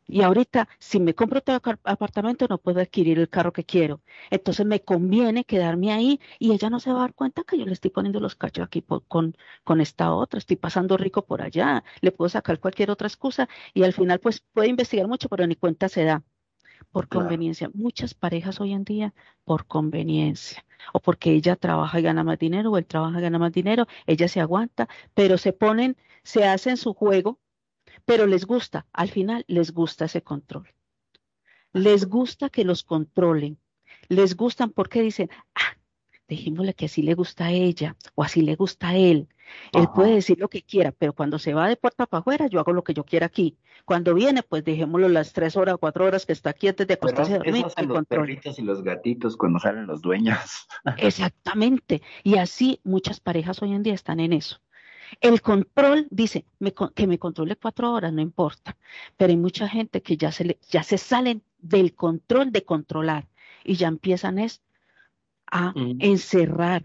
Y 0.08 0.22
ahorita, 0.22 0.68
si 0.80 1.00
me 1.00 1.14
compro 1.16 1.40
otro 1.40 1.62
apartamento, 1.84 2.48
no 2.50 2.58
puedo 2.58 2.80
adquirir 2.80 3.20
el 3.20 3.30
carro 3.30 3.52
que 3.54 3.66
quiero. 3.66 4.02
Entonces 4.30 4.66
me 4.66 4.82
conviene 4.82 5.44
quedarme 5.46 5.92
ahí 5.92 6.20
y 6.40 6.54
ella 6.54 6.70
no 6.70 6.80
se 6.80 6.92
va 6.92 7.00
a 7.00 7.02
dar 7.02 7.14
cuenta 7.14 7.44
que 7.44 7.58
yo 7.58 7.66
le 7.66 7.74
estoy 7.74 7.92
poniendo 7.92 8.20
los 8.20 8.36
cachos 8.36 8.66
aquí 8.66 8.82
con, 9.08 9.36
con 9.64 9.82
esta 9.82 10.14
otra, 10.14 10.38
estoy 10.40 10.56
pasando 10.58 10.98
rico 10.98 11.26
por 11.26 11.42
allá, 11.42 11.84
le 12.02 12.12
puedo 12.12 12.30
sacar 12.30 12.60
cualquier 12.60 12.90
otra 12.92 13.08
excusa 13.08 13.50
y 13.74 13.84
al 13.84 13.94
final 13.94 14.20
pues 14.20 14.42
puede 14.54 14.70
investigar 14.70 15.08
mucho, 15.08 15.30
pero 15.30 15.46
ni 15.48 15.56
cuenta 15.56 15.90
se 15.90 16.04
da. 16.06 16.24
Por 16.92 17.08
conveniencia. 17.08 17.70
Muchas 17.74 18.14
parejas 18.14 18.60
hoy 18.62 18.74
en 18.74 18.84
día 18.84 19.14
por 19.44 19.66
conveniencia. 19.68 20.66
O 20.94 21.00
porque 21.00 21.32
ella 21.32 21.56
trabaja 21.56 22.00
y 22.00 22.04
gana 22.04 22.24
más 22.24 22.40
dinero 22.40 22.72
o 22.72 22.78
él 22.78 22.86
trabaja 22.86 23.20
y 23.20 23.22
gana 23.22 23.40
más 23.40 23.52
dinero, 23.52 23.88
ella 24.06 24.28
se 24.28 24.40
aguanta, 24.40 24.88
pero 25.14 25.38
se 25.38 25.54
ponen, 25.54 25.98
se 26.24 26.46
hacen 26.46 26.78
su 26.78 26.94
juego, 26.94 27.40
pero 28.08 28.26
les 28.26 28.46
gusta, 28.46 28.88
al 28.94 29.10
final 29.10 29.44
les 29.50 29.74
gusta 29.74 30.06
ese 30.06 30.22
control. 30.24 30.70
Les 31.74 32.08
gusta 32.08 32.50
que 32.50 32.64
los 32.64 32.84
controlen. 32.84 33.60
Les 34.08 34.38
gustan 34.38 34.70
porque 34.70 35.02
dicen, 35.02 35.30
ah, 35.56 35.76
dejémosle 36.30 36.74
que 36.74 36.86
así 36.86 37.02
le 37.02 37.16
gusta 37.16 37.48
a 37.48 37.52
ella 37.52 37.98
o 38.16 38.24
así 38.24 38.42
le 38.42 38.56
gusta 38.56 38.90
a 38.90 38.96
él. 38.96 39.28
Él 39.74 39.90
puede 39.94 40.16
decir 40.16 40.40
lo 40.40 40.50
que 40.50 40.62
quiera, 40.62 40.94
pero 40.94 41.12
cuando 41.12 41.38
se 41.38 41.54
va 41.54 41.68
de 41.68 41.76
puerta 41.76 42.06
para 42.06 42.22
afuera, 42.22 42.48
yo 42.48 42.62
hago 42.62 42.72
lo 42.72 42.86
que 42.86 42.94
yo 42.94 43.04
quiera 43.04 43.26
aquí. 43.26 43.58
Cuando 43.84 44.14
viene, 44.14 44.42
pues 44.42 44.64
dejémoslo 44.64 45.10
las 45.10 45.34
tres 45.34 45.58
horas 45.58 45.76
cuatro 45.78 46.06
horas 46.06 46.26
que 46.26 46.32
está 46.32 46.52
aquí 46.52 46.70
antes 46.70 46.88
de 46.88 46.94
acostarse 46.94 47.34
a 47.34 47.38
dormir. 47.40 47.66
los 47.66 48.06
perritos 48.06 48.58
y 48.58 48.62
los 48.62 48.84
gatitos 48.84 49.36
cuando 49.36 49.60
salen 49.60 49.86
los 49.86 50.02
dueños. 50.02 50.68
Exactamente. 50.98 52.02
Y 52.24 52.38
así 52.38 52.80
muchas 52.86 53.20
parejas 53.20 53.62
hoy 53.62 53.74
en 53.74 53.84
día 53.84 53.94
están 53.96 54.22
en 54.22 54.32
eso. 54.32 54.62
El 55.22 55.42
control 55.42 56.08
dice 56.10 56.46
que 56.96 57.08
me 57.08 57.20
controle 57.20 57.56
cuatro 57.56 57.94
horas, 57.94 58.14
no 58.14 58.22
importa. 58.22 58.78
Pero 59.16 59.32
hay 59.32 59.38
mucha 59.38 59.68
gente 59.68 60.02
que 60.02 60.18
ya 60.18 60.32
se, 60.32 60.58
ya 60.70 60.84
se 60.84 60.98
salen 60.98 61.44
del 61.60 61.96
control 61.96 62.52
de 62.52 62.64
controlar 62.64 63.28
y 63.64 63.76
ya 63.76 63.88
empiezan 63.88 64.40
es 64.40 64.62
a 65.48 65.72
mm. 65.72 65.98
encerrar, 66.00 66.84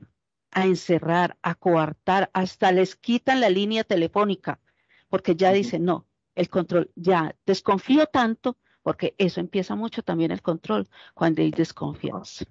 a 0.51 0.67
encerrar, 0.67 1.37
a 1.43 1.55
coartar, 1.55 2.31
hasta 2.33 2.73
les 2.73 2.97
quitan 2.97 3.41
la 3.41 3.51
línea 3.51 3.85
telefónica, 3.85 4.61
porque 5.09 5.37
ya 5.37 5.53
dicen, 5.53 5.85
no, 5.85 6.07
el 6.35 6.49
control, 6.49 6.91
ya 6.95 7.35
desconfío 7.45 8.07
tanto, 8.07 8.57
porque 8.83 9.15
eso 9.19 9.41
empieza 9.41 9.75
mucho 9.75 10.03
también 10.03 10.31
el 10.31 10.43
control, 10.43 10.89
cuando 11.15 11.43
hay 11.43 11.51
desconfianza. 11.51 12.45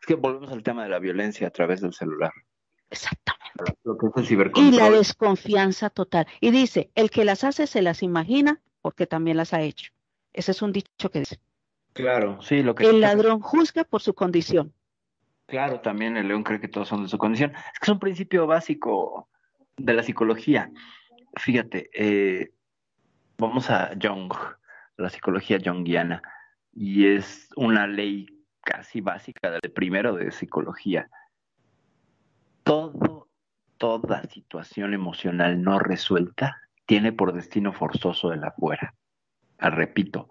Es 0.00 0.06
que 0.06 0.14
volvemos 0.14 0.50
al 0.50 0.62
tema 0.62 0.84
de 0.84 0.90
la 0.90 0.98
violencia 0.98 1.46
a 1.46 1.50
través 1.50 1.80
del 1.80 1.92
celular. 1.92 2.32
Exactamente. 2.92 4.60
y 4.60 4.72
la 4.72 4.90
desconfianza 4.90 5.88
total. 5.88 6.26
Y 6.40 6.50
dice, 6.50 6.90
el 6.94 7.10
que 7.10 7.24
las 7.24 7.42
hace 7.42 7.66
se 7.66 7.80
las 7.80 8.02
imagina 8.02 8.60
porque 8.82 9.06
también 9.06 9.38
las 9.38 9.54
ha 9.54 9.62
hecho. 9.62 9.92
Ese 10.34 10.50
es 10.50 10.60
un 10.60 10.72
dicho 10.72 11.10
que 11.10 11.20
dice. 11.20 11.40
Claro, 11.94 12.40
sí, 12.42 12.62
lo 12.62 12.74
que... 12.74 12.84
El 12.84 13.00
ladrón 13.00 13.40
juzga 13.40 13.84
por 13.84 14.02
su 14.02 14.14
condición. 14.14 14.74
Claro, 15.46 15.80
también 15.80 16.16
el 16.16 16.28
león 16.28 16.44
cree 16.44 16.60
que 16.60 16.68
todos 16.68 16.88
son 16.88 17.02
de 17.02 17.08
su 17.08 17.18
condición. 17.18 17.52
Es 17.72 17.78
que 17.78 17.84
es 17.84 17.88
un 17.88 17.98
principio 17.98 18.46
básico 18.46 19.28
de 19.76 19.94
la 19.94 20.02
psicología. 20.02 20.70
Fíjate, 21.36 21.90
eh, 21.94 22.52
vamos 23.38 23.70
a 23.70 23.92
Jung, 24.00 24.32
la 24.98 25.08
psicología 25.08 25.58
jungiana, 25.64 26.22
y 26.72 27.06
es 27.06 27.48
una 27.56 27.86
ley 27.86 28.26
casi 28.62 29.00
básica 29.00 29.50
de 29.50 29.68
primero 29.70 30.14
de 30.14 30.30
psicología. 30.30 31.08
Toda 32.64 34.22
situación 34.28 34.94
emocional 34.94 35.62
no 35.62 35.78
resuelta 35.78 36.62
tiene 36.86 37.12
por 37.12 37.32
destino 37.32 37.72
forzoso 37.72 38.32
el 38.32 38.44
afuera. 38.44 38.94
Ah, 39.58 39.70
repito, 39.70 40.28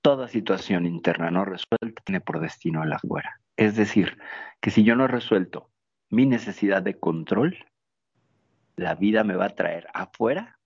toda 0.00 0.28
situación 0.28 0.86
interna 0.86 1.30
no 1.30 1.44
resuelta 1.44 2.02
tiene 2.04 2.20
por 2.20 2.40
destino 2.40 2.82
el 2.84 2.92
afuera. 2.92 3.40
Es 3.56 3.76
decir, 3.76 4.18
que 4.60 4.70
si 4.70 4.84
yo 4.84 4.96
no 4.96 5.04
he 5.04 5.08
resuelto 5.08 5.70
mi 6.10 6.26
necesidad 6.26 6.82
de 6.82 6.98
control, 6.98 7.56
la 8.76 8.94
vida 8.94 9.24
me 9.24 9.36
va 9.36 9.46
a 9.46 9.54
traer 9.54 9.86
afuera 9.94 10.58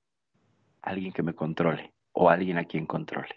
alguien 0.82 1.12
que 1.12 1.22
me 1.22 1.34
controle 1.34 1.92
o 2.12 2.30
alguien 2.30 2.58
a 2.58 2.64
quien 2.64 2.86
controle, 2.86 3.34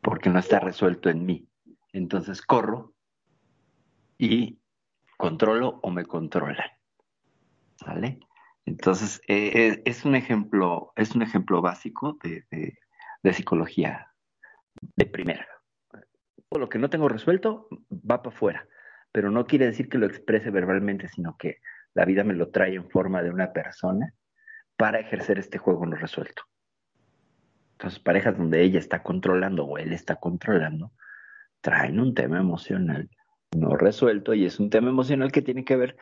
porque 0.00 0.30
no 0.30 0.38
está 0.38 0.60
resuelto 0.60 1.08
en 1.10 1.24
mí. 1.24 1.48
Entonces 1.92 2.42
corro 2.42 2.94
y 4.18 4.58
controlo 5.16 5.80
o 5.82 5.90
me 5.90 6.04
controlan. 6.04 6.77
¿Vale? 7.86 8.18
Entonces, 8.64 9.20
eh, 9.28 9.50
eh, 9.54 9.82
es, 9.84 10.04
un 10.04 10.14
ejemplo, 10.14 10.92
es 10.96 11.14
un 11.14 11.22
ejemplo 11.22 11.62
básico 11.62 12.18
de, 12.22 12.44
de, 12.50 13.32
psicología 13.32 14.12
de 14.96 15.06
primera. 15.06 15.46
Todo 16.48 16.60
lo 16.60 16.68
que 16.68 16.78
no 16.78 16.90
tengo 16.90 17.08
resuelto 17.08 17.68
va 17.90 18.22
para 18.22 18.34
afuera, 18.34 18.68
pero 19.12 19.30
no 19.30 19.46
quiere 19.46 19.66
decir 19.66 19.88
que 19.88 19.98
lo 19.98 20.06
exprese 20.06 20.50
verbalmente, 20.50 21.08
sino 21.08 21.36
que 21.38 21.58
la 21.94 22.04
vida 22.04 22.24
me 22.24 22.34
lo 22.34 22.50
trae 22.50 22.74
en 22.74 22.90
forma 22.90 23.22
de 23.22 23.30
una 23.30 23.52
persona 23.52 24.12
para 24.76 25.00
ejercer 25.00 25.38
este 25.38 25.58
juego 25.58 25.86
no 25.86 25.96
resuelto. 25.96 26.42
Entonces, 27.72 28.00
parejas 28.00 28.36
donde 28.36 28.62
ella 28.62 28.78
está 28.78 29.02
controlando 29.02 29.64
o 29.64 29.78
él 29.78 29.92
está 29.92 30.16
controlando, 30.16 30.92
traen 31.60 32.00
un 32.00 32.14
tema 32.14 32.38
emocional 32.38 33.08
no 33.56 33.76
resuelto 33.76 34.34
y 34.34 34.44
es 34.44 34.60
un 34.60 34.70
tema 34.70 34.90
emocional 34.90 35.32
que 35.32 35.42
tiene 35.42 35.64
que 35.64 35.76
ver 35.76 35.96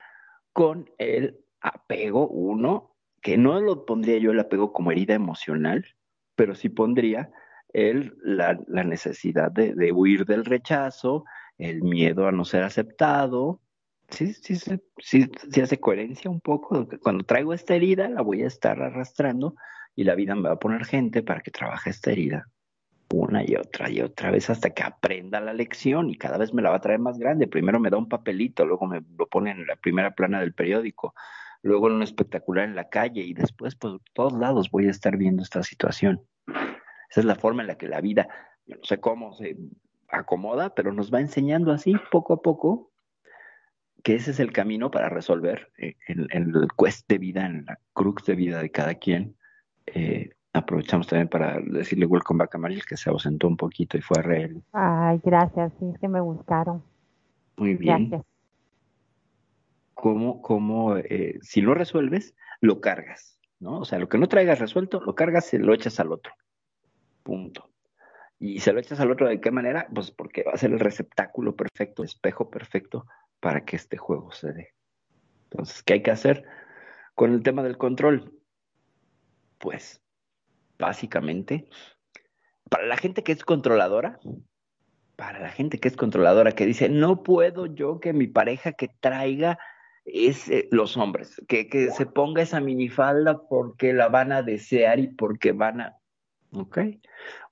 con 0.53 0.91
el 0.99 1.39
apego, 1.69 2.29
uno, 2.29 2.95
que 3.23 3.37
no 3.37 3.61
lo 3.61 3.85
pondría 3.85 4.19
yo 4.19 4.33
el 4.33 4.41
apego 4.41 4.73
como 4.73 4.93
herida 4.93 5.15
emocional, 5.15 5.85
pero 6.35 6.55
sí 6.55 6.69
pondría 6.69 7.31
el, 7.73 8.17
la, 8.23 8.55
necesidad 8.85 9.51
de, 9.51 9.93
huir 9.93 10.25
del 10.27 10.45
rechazo, 10.45 11.25
el 11.59 11.83
miedo 11.83 12.27
a 12.27 12.33
no 12.33 12.45
ser 12.45 12.63
aceptado. 12.63 13.61
Sí, 14.09 14.33
sí, 14.35 14.57
sí, 14.57 14.81
sí, 14.99 15.31
sí 15.51 15.61
hace 15.61 15.81
coherencia 15.81 16.31
un 16.31 16.41
poco. 16.41 16.89
Cuando 17.03 17.25
traigo 17.25 17.53
esta 17.53 17.75
herida, 17.75 18.09
la 18.09 18.23
voy 18.23 18.43
a 18.43 18.47
estar 18.47 18.81
arrastrando 18.81 19.57
y 19.95 20.05
la 20.05 20.15
vida 20.15 20.35
me 20.35 20.49
va 20.49 20.55
a 20.55 20.59
poner 20.61 20.85
gente 20.85 21.23
para 21.23 21.41
que 21.41 21.51
trabaje 21.51 21.91
esta 21.91 22.13
herida 22.13 22.49
una 23.15 23.45
y 23.45 23.55
otra 23.57 23.91
y 23.91 24.01
otra 24.01 24.31
vez 24.31 24.51
hasta 24.51 24.71
que 24.71 24.83
aprenda 24.83 25.41
la 25.41 25.53
lección 25.53 26.11
y 26.11 26.17
cada 26.17 26.39
vez 26.39 26.53
me 26.53 26.63
la 26.63 26.71
va 26.71 26.77
a 26.77 26.81
traer 26.81 26.99
más 26.99 27.19
grande. 27.19 27.47
Primero 27.47 27.79
me 27.79 27.91
da 27.91 27.97
un 27.97 28.09
papelito, 28.09 28.65
luego 28.65 28.87
me 28.87 29.03
lo 29.17 29.27
pone 29.27 29.53
en 29.53 29.67
la 29.67 29.77
primera 29.77 30.13
plana 30.15 30.41
del 30.41 30.53
periódico, 30.53 31.15
luego 31.63 31.89
en 31.89 31.95
un 31.95 32.03
espectacular 32.03 32.65
en 32.65 32.77
la 32.77 32.89
calle 32.89 33.23
y 33.23 33.35
después 33.35 33.75
por 33.75 34.01
todos 34.13 34.33
lados 34.35 34.71
voy 34.71 34.87
a 34.87 34.91
estar 34.91 35.17
viendo 35.17 35.43
esta 35.43 35.63
situación. 35.63 36.23
Esa 37.11 37.21
es 37.21 37.25
la 37.25 37.35
forma 37.37 37.63
en 37.63 37.69
la 37.69 37.79
que 37.79 37.89
la 37.89 38.01
vida, 38.01 38.29
yo 38.67 38.77
no 38.77 38.85
sé 38.85 39.01
cómo 39.01 39.33
se 39.33 39.57
acomoda, 40.09 40.75
pero 40.75 40.93
nos 40.93 41.13
va 41.13 41.21
enseñando 41.21 41.73
así 41.73 41.95
poco 42.11 42.35
a 42.35 42.43
poco 42.43 42.91
que 44.03 44.15
ese 44.15 44.31
es 44.31 44.39
el 44.39 44.53
camino 44.53 44.91
para 44.91 45.09
resolver 45.09 45.73
eh, 45.79 45.97
en, 46.07 46.29
el 46.31 46.69
quest 46.79 47.09
de 47.09 47.19
vida, 47.19 47.45
en 47.45 47.65
la 47.67 47.79
crux 47.93 48.25
de 48.25 48.37
vida 48.37 48.63
de 48.63 48.71
cada 48.71 48.95
quien, 48.95 49.35
eh, 49.87 50.31
aprovechamos 50.53 51.07
también 51.07 51.29
para 51.29 51.61
decirle 51.61 52.07
welcome 52.07 52.39
back 52.39 52.55
a 52.55 52.59
Mariel, 52.59 52.85
que 52.85 52.97
se 52.97 53.11
ausentó 53.11 53.49
un 53.49 53.57
poquito 53.57 53.99
y 53.99 54.03
fue 54.03 54.19
a 54.21 54.23
reír. 54.23 54.63
Ay, 54.73 55.21
gracias, 55.25 55.73
sí, 55.81 55.87
que 56.01 56.09
me 56.09 56.21
buscaron. 56.21 56.83
Muy 57.57 57.75
bien. 57.75 58.09
Gracias. 58.09 58.36
¿Cómo, 59.97 60.43
cómo 60.43 60.99
eh, 60.99 61.39
si 61.41 61.63
lo 61.63 61.73
resuelves, 61.73 62.35
lo 62.61 62.83
cargas, 62.83 63.41
¿no? 63.61 63.79
O 63.79 63.87
sea, 63.87 63.99
lo 63.99 64.11
que 64.11 64.19
no 64.19 64.29
traigas 64.29 64.59
resuelto, 64.59 65.01
lo 65.01 65.15
cargas 65.15 65.55
y 65.55 65.59
lo 65.59 65.73
echas 65.73 65.99
al 65.99 66.13
otro. 66.13 66.35
Punto. 67.23 67.71
Y 68.39 68.61
se 68.61 68.75
lo 68.75 68.79
echas 68.79 69.01
al 69.01 69.11
otro 69.11 69.27
de 69.27 69.41
qué 69.41 69.51
manera? 69.51 69.89
Pues 69.95 70.11
porque 70.11 70.43
va 70.43 70.53
a 70.53 70.59
ser 70.59 70.73
el 70.73 70.81
receptáculo 70.81 71.57
perfecto, 71.57 72.03
el 72.03 72.11
espejo 72.11 72.51
perfecto 72.51 73.07
para 73.41 73.65
que 73.65 73.77
este 73.77 73.97
juego 73.97 74.33
se 74.33 74.53
dé. 74.53 74.75
Entonces, 75.45 75.83
¿qué 75.83 75.95
hay 75.95 76.03
que 76.03 76.11
hacer 76.11 76.45
con 77.15 77.33
el 77.33 77.43
tema 77.43 77.63
del 77.63 77.79
control? 77.79 78.35
Pues 79.57 80.03
básicamente, 80.79 81.71
para 82.69 82.85
la 82.85 82.99
gente 82.99 83.23
que 83.23 83.33
es 83.33 83.43
controladora, 83.47 84.21
para 85.17 85.41
la 85.41 85.49
gente 85.49 85.79
que 85.79 85.89
es 85.89 85.97
controladora, 85.97 86.53
que 86.53 86.67
dice, 86.67 86.91
no 86.91 87.23
puedo 87.23 87.65
yo 87.65 87.99
que 87.99 88.13
mi 88.13 88.27
pareja 88.27 88.73
que 88.73 88.89
traiga 89.01 89.59
es 90.07 90.49
eh, 90.49 90.69
los 90.71 90.97
hombres, 90.97 91.43
que, 91.49 91.69
que 91.69 91.91
se 91.91 92.07
ponga 92.07 92.43
esa 92.43 92.61
minifalda 92.61 93.43
porque 93.49 93.93
la 93.93 94.09
van 94.09 94.33
a 94.33 94.43
desear 94.43 94.99
y 95.01 95.09
porque 95.09 95.53
van 95.53 95.81
a, 95.81 95.99
¿ok? 96.53 96.79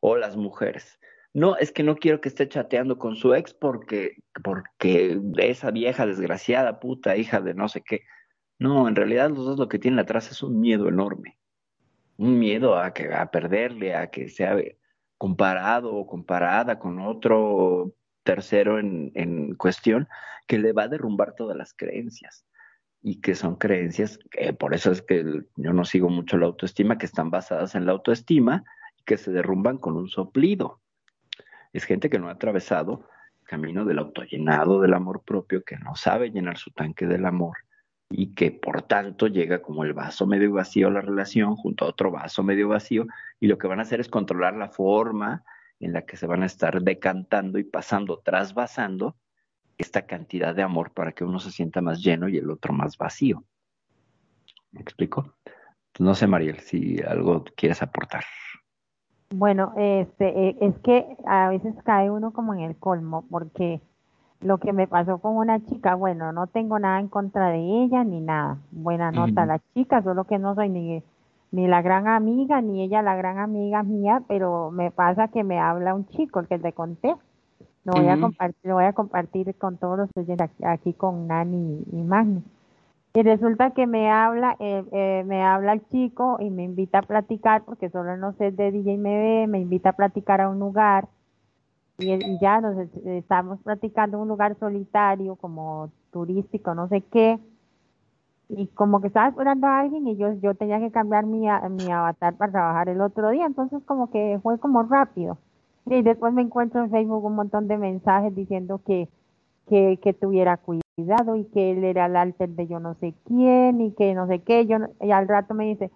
O 0.01 0.17
las 0.17 0.37
mujeres. 0.37 0.99
No, 1.33 1.57
es 1.57 1.73
que 1.73 1.83
no 1.83 1.97
quiero 1.97 2.21
que 2.21 2.29
esté 2.29 2.49
chateando 2.49 2.99
con 2.99 3.17
su 3.17 3.35
ex 3.35 3.53
porque, 3.55 4.19
porque 4.43 5.21
esa 5.39 5.71
vieja 5.73 6.07
desgraciada, 6.07 6.79
puta, 6.81 7.17
hija 7.17 7.41
de 7.41 7.55
no 7.55 7.69
sé 7.69 7.83
qué. 7.83 8.03
No, 8.59 8.89
en 8.89 8.95
realidad 8.95 9.31
los 9.31 9.45
dos 9.45 9.59
lo 9.59 9.69
que 9.69 9.81
tienen 9.81 9.99
atrás 9.99 10.31
es 10.31 10.43
un 10.43 10.61
miedo 10.61 10.89
enorme 10.89 11.39
un 12.17 12.39
miedo 12.39 12.79
a, 12.79 12.93
que, 12.93 13.13
a 13.13 13.31
perderle, 13.31 13.95
a 13.95 14.11
que 14.11 14.29
sea 14.29 14.57
comparado 15.19 15.95
o 15.95 16.07
comparada 16.07 16.79
con 16.79 17.01
otro 17.01 17.95
tercero 18.25 18.79
en, 18.79 19.55
cuestión, 19.55 20.09
que 20.47 20.59
le 20.59 20.73
va 20.73 20.85
a 20.85 20.89
derrumbar 20.89 21.35
todas 21.35 21.57
las 21.57 21.75
creencias 21.75 22.45
y 23.03 23.21
que 23.21 23.35
son 23.35 23.57
creencias, 23.57 24.19
que 24.31 24.53
por 24.53 24.75
eso 24.75 24.91
es 24.91 25.03
que 25.03 25.43
yo 25.57 25.73
no 25.73 25.85
sigo 25.85 26.09
mucho 26.09 26.39
la 26.39 26.47
autoestima, 26.47 26.99
que 26.99 27.07
están 27.07 27.31
basadas 27.31 27.75
en 27.75 27.87
la 27.87 27.93
autoestima 27.93 28.65
y 28.99 29.05
que 29.05 29.19
se 29.19 29.31
derrumban 29.31 29.79
con 29.79 29.97
un 29.97 30.09
soplido. 30.09 30.81
Es 31.73 31.85
gente 31.85 32.09
que 32.09 32.19
no 32.19 32.29
ha 32.29 32.33
atravesado 32.33 33.07
el 33.43 33.47
camino 33.47 33.85
del 33.85 33.99
autollenado 33.99 34.81
del 34.81 34.95
amor 34.95 35.23
propio, 35.23 35.63
que 35.65 35.77
no 35.77 35.95
sabe 35.97 36.31
llenar 36.31 36.57
su 36.57 36.71
tanque 36.71 37.07
del 37.07 37.27
amor 37.27 37.59
y 38.11 38.35
que 38.35 38.51
por 38.53 38.83
tanto 38.83 39.27
llega 39.27 39.61
como 39.61 39.85
el 39.85 39.93
vaso 39.93 40.27
medio 40.27 40.53
vacío 40.53 40.89
a 40.89 40.93
la 40.93 41.01
relación 41.01 41.57
junto 41.57 41.85
a 41.85 41.89
otro 41.89 42.11
vaso 42.11 42.43
medio 42.43 42.69
vacío 42.69 43.07
y 43.41 43.49
lo 43.49 43.59
que 43.59 43.67
van 43.67 43.81
a 43.81 43.83
hacer 43.83 44.01
es 44.01 44.09
controlar 44.09 44.55
la 44.55 44.69
forma 44.69 45.45
en 45.85 45.93
la 45.93 46.03
que 46.03 46.17
se 46.17 46.27
van 46.27 46.43
a 46.43 46.47
estar 46.47 46.83
decantando 46.83 47.59
y 47.59 47.65
pasando, 47.65 48.19
trasvasando 48.19 49.17
esta 49.77 50.03
cantidad 50.03 50.55
de 50.55 50.63
amor 50.63 50.93
para 50.93 51.13
que 51.13 51.25
uno 51.25 51.39
se 51.41 51.51
sienta 51.51 51.81
más 51.81 52.03
lleno 52.03 52.29
y 52.29 52.39
el 52.39 52.51
otro 52.51 52.73
más 52.73 52.97
vacío. 52.97 53.45
¿Me 54.73 54.81
explico? 54.81 55.35
no 56.01 56.15
sé, 56.15 56.27
Mariel, 56.27 56.59
si 56.59 57.01
algo 57.03 57.45
quieres 57.57 57.81
aportar. 57.81 58.25
Bueno, 59.31 59.73
este, 59.77 60.49
eh, 60.49 60.57
es 60.61 60.77
que 60.79 61.17
a 61.27 61.49
veces 61.49 61.75
cae 61.85 62.11
uno 62.11 62.33
como 62.33 62.55
en 62.55 62.61
el 62.61 62.77
colmo, 62.77 63.25
porque 63.31 63.81
lo 64.41 64.59
que 64.59 64.73
me 64.73 64.89
pasó 64.89 65.19
con 65.19 65.37
una 65.37 65.65
chica, 65.67 65.95
bueno, 65.95 66.33
no 66.33 66.49
tengo 66.49 66.79
nada 66.79 66.99
en 66.99 67.09
contra 67.09 67.51
de 67.51 67.85
ella 67.85 68.03
ni 68.05 68.21
nada. 68.21 68.59
Buena 68.73 69.13
nota 69.13 69.47
la 69.47 69.61
chica, 69.75 70.03
solo 70.03 70.25
que 70.25 70.39
no 70.39 70.55
soy 70.55 70.69
ni, 70.69 71.03
ni 71.51 71.69
la 71.69 71.83
gran 71.83 72.09
amiga, 72.09 72.61
ni 72.61 72.83
ella 72.83 73.03
la 73.03 73.17
gran 73.17 73.39
amiga 73.39 73.83
mía, 73.83 74.23
pero 74.29 74.71
me 74.71 74.91
pasa 74.91 75.29
que 75.29 75.45
me 75.45 75.59
habla 75.59 75.95
un 75.95 76.07
chico, 76.07 76.41
el 76.41 76.49
que 76.49 76.59
te 76.59 76.73
conté. 76.73 77.15
Lo 77.85 77.93
voy, 77.93 78.09
a 78.09 78.19
compartir, 78.19 78.61
lo 78.63 78.75
voy 78.75 78.85
a 78.85 78.95
compartir 78.95 79.55
con 79.57 79.77
todos 79.77 79.99
los 79.99 80.11
oyentes 80.17 80.51
aquí, 80.65 80.95
con 80.95 81.27
Nani 81.27 81.85
y 81.93 82.03
Magni. 82.03 82.43
Y 83.13 83.23
resulta 83.23 83.73
que 83.73 83.87
me 83.87 84.11
habla, 84.11 84.57
eh, 84.59 84.83
eh, 84.91 85.23
me 85.27 85.45
habla 85.45 85.75
el 85.75 85.87
chico 85.89 86.39
y 86.41 86.51
me 86.51 86.65
invita 86.65 87.01
a 87.01 87.03
platicar, 87.03 87.63
porque 87.65 87.91
solo 87.91 88.17
no 88.17 88.33
sé 88.33 88.51
de 88.51 88.73
DJ 88.73 88.97
me 88.97 89.17
ve, 89.17 89.47
me 89.47 89.61
invita 89.61 89.91
a 89.91 89.93
platicar 89.93 90.41
a 90.41 90.49
un 90.49 90.59
lugar 90.59 91.09
y, 91.99 92.39
ya 92.41 92.61
nos 92.61 92.77
estamos 93.05 93.61
platicando 93.61 94.17
en 94.17 94.23
un 94.23 94.29
lugar 94.29 94.59
solitario, 94.59 95.37
como 95.37 95.91
turístico, 96.11 96.75
no 96.75 96.89
sé 96.89 97.03
qué, 97.03 97.39
y 98.49 98.67
como 98.69 99.01
que 99.01 99.09
estaba 99.09 99.29
esperando 99.29 99.67
a 99.67 99.81
alguien 99.81 100.07
y 100.07 100.17
yo, 100.17 100.33
yo 100.35 100.55
tenía 100.55 100.79
que 100.79 100.91
cambiar 100.91 101.27
mi, 101.27 101.47
mi 101.71 101.93
avatar 101.93 102.37
para 102.37 102.53
trabajar 102.53 102.89
el 102.89 103.01
otro 103.01 103.31
día, 103.31 103.47
entonces 103.47 103.83
como 103.85 104.11
que 104.11 104.39
fue 104.43 104.59
como 104.59 104.83
rápido. 104.83 105.39
Y 105.87 106.03
después 106.03 106.33
me 106.33 106.43
encuentro 106.43 106.83
en 106.83 106.91
Facebook 106.91 107.25
un 107.25 107.35
montón 107.35 107.69
de 107.69 107.77
mensajes 107.79 108.35
diciendo 108.35 108.81
que, 108.87 109.09
que, 109.69 109.99
que 110.03 110.13
tuviera 110.13 110.57
cuidado 110.59 111.37
y 111.37 111.45
que 111.47 111.73
él 111.73 111.85
era 111.85 112.07
el 112.07 112.17
alter 112.17 112.51
de 112.51 112.67
yo 112.67 112.81
no 112.81 112.95
sé 112.95 113.15
quién 113.25 113.81
y 113.81 113.93
que 113.93 114.15
no 114.15 114.27
sé 114.27 114.41
qué, 114.41 114.67
yo, 114.67 114.79
y 115.01 115.11
al 115.11 115.29
rato 115.29 115.55
me 115.55 115.67
dice, 115.67 115.91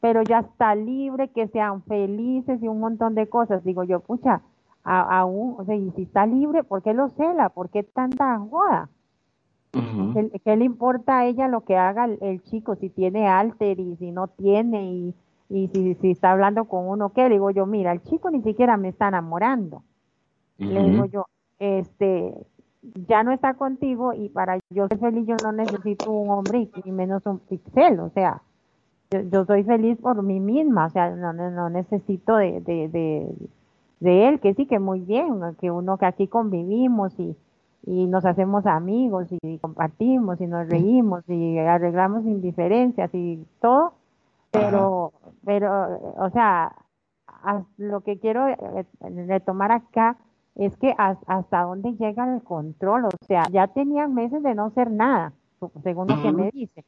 pero 0.00 0.22
ya 0.22 0.40
está 0.40 0.74
libre, 0.74 1.28
que 1.28 1.48
sean 1.48 1.82
felices 1.82 2.62
y 2.62 2.68
un 2.68 2.80
montón 2.80 3.14
de 3.14 3.28
cosas. 3.28 3.64
Digo 3.64 3.84
yo, 3.84 4.00
pucha, 4.00 4.42
aún, 4.84 5.56
o 5.58 5.64
sea, 5.64 5.74
y 5.74 5.90
si 5.92 6.02
está 6.02 6.26
libre, 6.26 6.64
¿por 6.64 6.82
qué 6.82 6.94
lo 6.94 7.10
cela? 7.10 7.48
¿Por 7.50 7.70
qué 7.70 7.82
tanta 7.82 8.38
joda? 8.38 8.88
¿Qué, 9.70 10.56
le 10.56 10.64
importa 10.64 11.18
a 11.18 11.26
ella 11.26 11.48
lo 11.48 11.62
que 11.62 11.76
haga 11.76 12.06
el, 12.06 12.42
chico? 12.44 12.74
Si 12.76 12.88
tiene 12.88 13.28
alter 13.28 13.78
y 13.78 13.96
si 13.96 14.10
no 14.10 14.28
tiene 14.28 14.84
y, 14.84 15.14
y 15.50 15.68
si, 15.68 15.94
si 15.96 16.10
está 16.12 16.32
hablando 16.32 16.64
con 16.66 16.88
uno, 16.88 17.12
¿qué? 17.12 17.24
Le 17.24 17.34
digo 17.34 17.50
yo, 17.50 17.66
mira, 17.66 17.92
el 17.92 18.02
chico 18.02 18.30
ni 18.30 18.42
siquiera 18.42 18.76
me 18.76 18.88
está 18.88 19.08
enamorando. 19.08 19.82
Le 20.58 20.82
digo 20.82 21.04
yo, 21.04 21.26
este, 21.58 22.34
ya 23.06 23.22
no 23.22 23.32
está 23.32 23.54
contigo 23.54 24.12
y 24.12 24.28
para 24.28 24.58
yo 24.70 24.88
ser 24.88 24.98
feliz 24.98 25.26
yo 25.26 25.36
no 25.42 25.52
necesito 25.52 26.10
un 26.10 26.30
hombre 26.30 26.68
y, 26.84 26.90
menos 26.90 27.24
un 27.26 27.38
pixel, 27.38 28.00
o 28.00 28.10
sea, 28.10 28.42
yo, 29.10 29.44
soy 29.44 29.64
feliz 29.64 29.98
por 29.98 30.22
mí 30.22 30.40
misma, 30.40 30.86
o 30.86 30.90
sea, 30.90 31.10
no, 31.10 31.32
no 31.32 31.70
necesito 31.70 32.36
de, 32.36 32.60
de, 32.60 32.88
de, 32.88 33.34
de 34.00 34.28
él, 34.28 34.40
que 34.40 34.54
sí, 34.54 34.66
que 34.66 34.78
muy 34.78 35.00
bien, 35.00 35.40
que 35.60 35.70
uno 35.70 35.96
que 35.96 36.06
aquí 36.06 36.26
convivimos 36.26 37.18
y, 37.18 37.36
y 37.86 38.06
nos 38.06 38.24
hacemos 38.24 38.66
amigos 38.66 39.28
y 39.42 39.58
compartimos 39.58 40.40
y 40.40 40.46
nos 40.46 40.68
reímos 40.68 41.28
y 41.28 41.58
arreglamos 41.58 42.24
indiferencias 42.24 43.10
y 43.14 43.46
todo, 43.60 43.94
pero, 44.50 45.12
pero, 45.44 46.14
o 46.16 46.30
sea, 46.30 46.74
lo 47.76 48.00
que 48.00 48.18
quiero 48.18 48.48
eh, 48.48 48.86
retomar 49.26 49.72
acá 49.72 50.16
es 50.54 50.76
que 50.76 50.94
hasta 50.98 51.62
dónde 51.62 51.94
llega 51.94 52.34
el 52.34 52.42
control, 52.42 53.04
o 53.06 53.10
sea, 53.26 53.44
ya 53.50 53.68
tenían 53.68 54.12
meses 54.14 54.42
de 54.42 54.54
no 54.54 54.70
ser 54.70 54.90
nada, 54.90 55.32
según 55.82 56.08
lo 56.08 56.20
que 56.20 56.32
me 56.32 56.50
dice. 56.50 56.84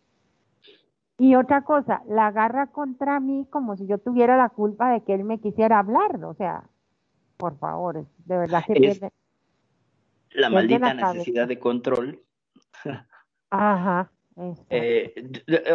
Y 1.19 1.37
otra 1.37 1.63
cosa, 1.63 2.03
la 2.09 2.29
agarra 2.29 2.67
contra 2.69 3.21
mí 3.21 3.47
como 3.51 3.77
si 3.77 3.87
yo 3.87 3.99
tuviera 3.99 4.37
la 4.37 4.49
culpa 4.49 4.91
de 4.91 5.03
que 5.03 5.15
él 5.15 5.25
me 5.25 5.39
quisiera 5.39 5.79
hablar, 5.79 6.25
o 6.25 6.35
sea, 6.35 6.65
por 7.37 7.57
favor, 7.59 8.07
de 8.25 8.39
verdad 8.39 8.65
que 8.67 9.11
la 10.31 10.51
maldita 10.51 10.95
necesidad 10.95 11.49
de 11.49 11.59
control. 11.59 12.23
Ajá. 13.51 14.11
Eh, 14.71 15.13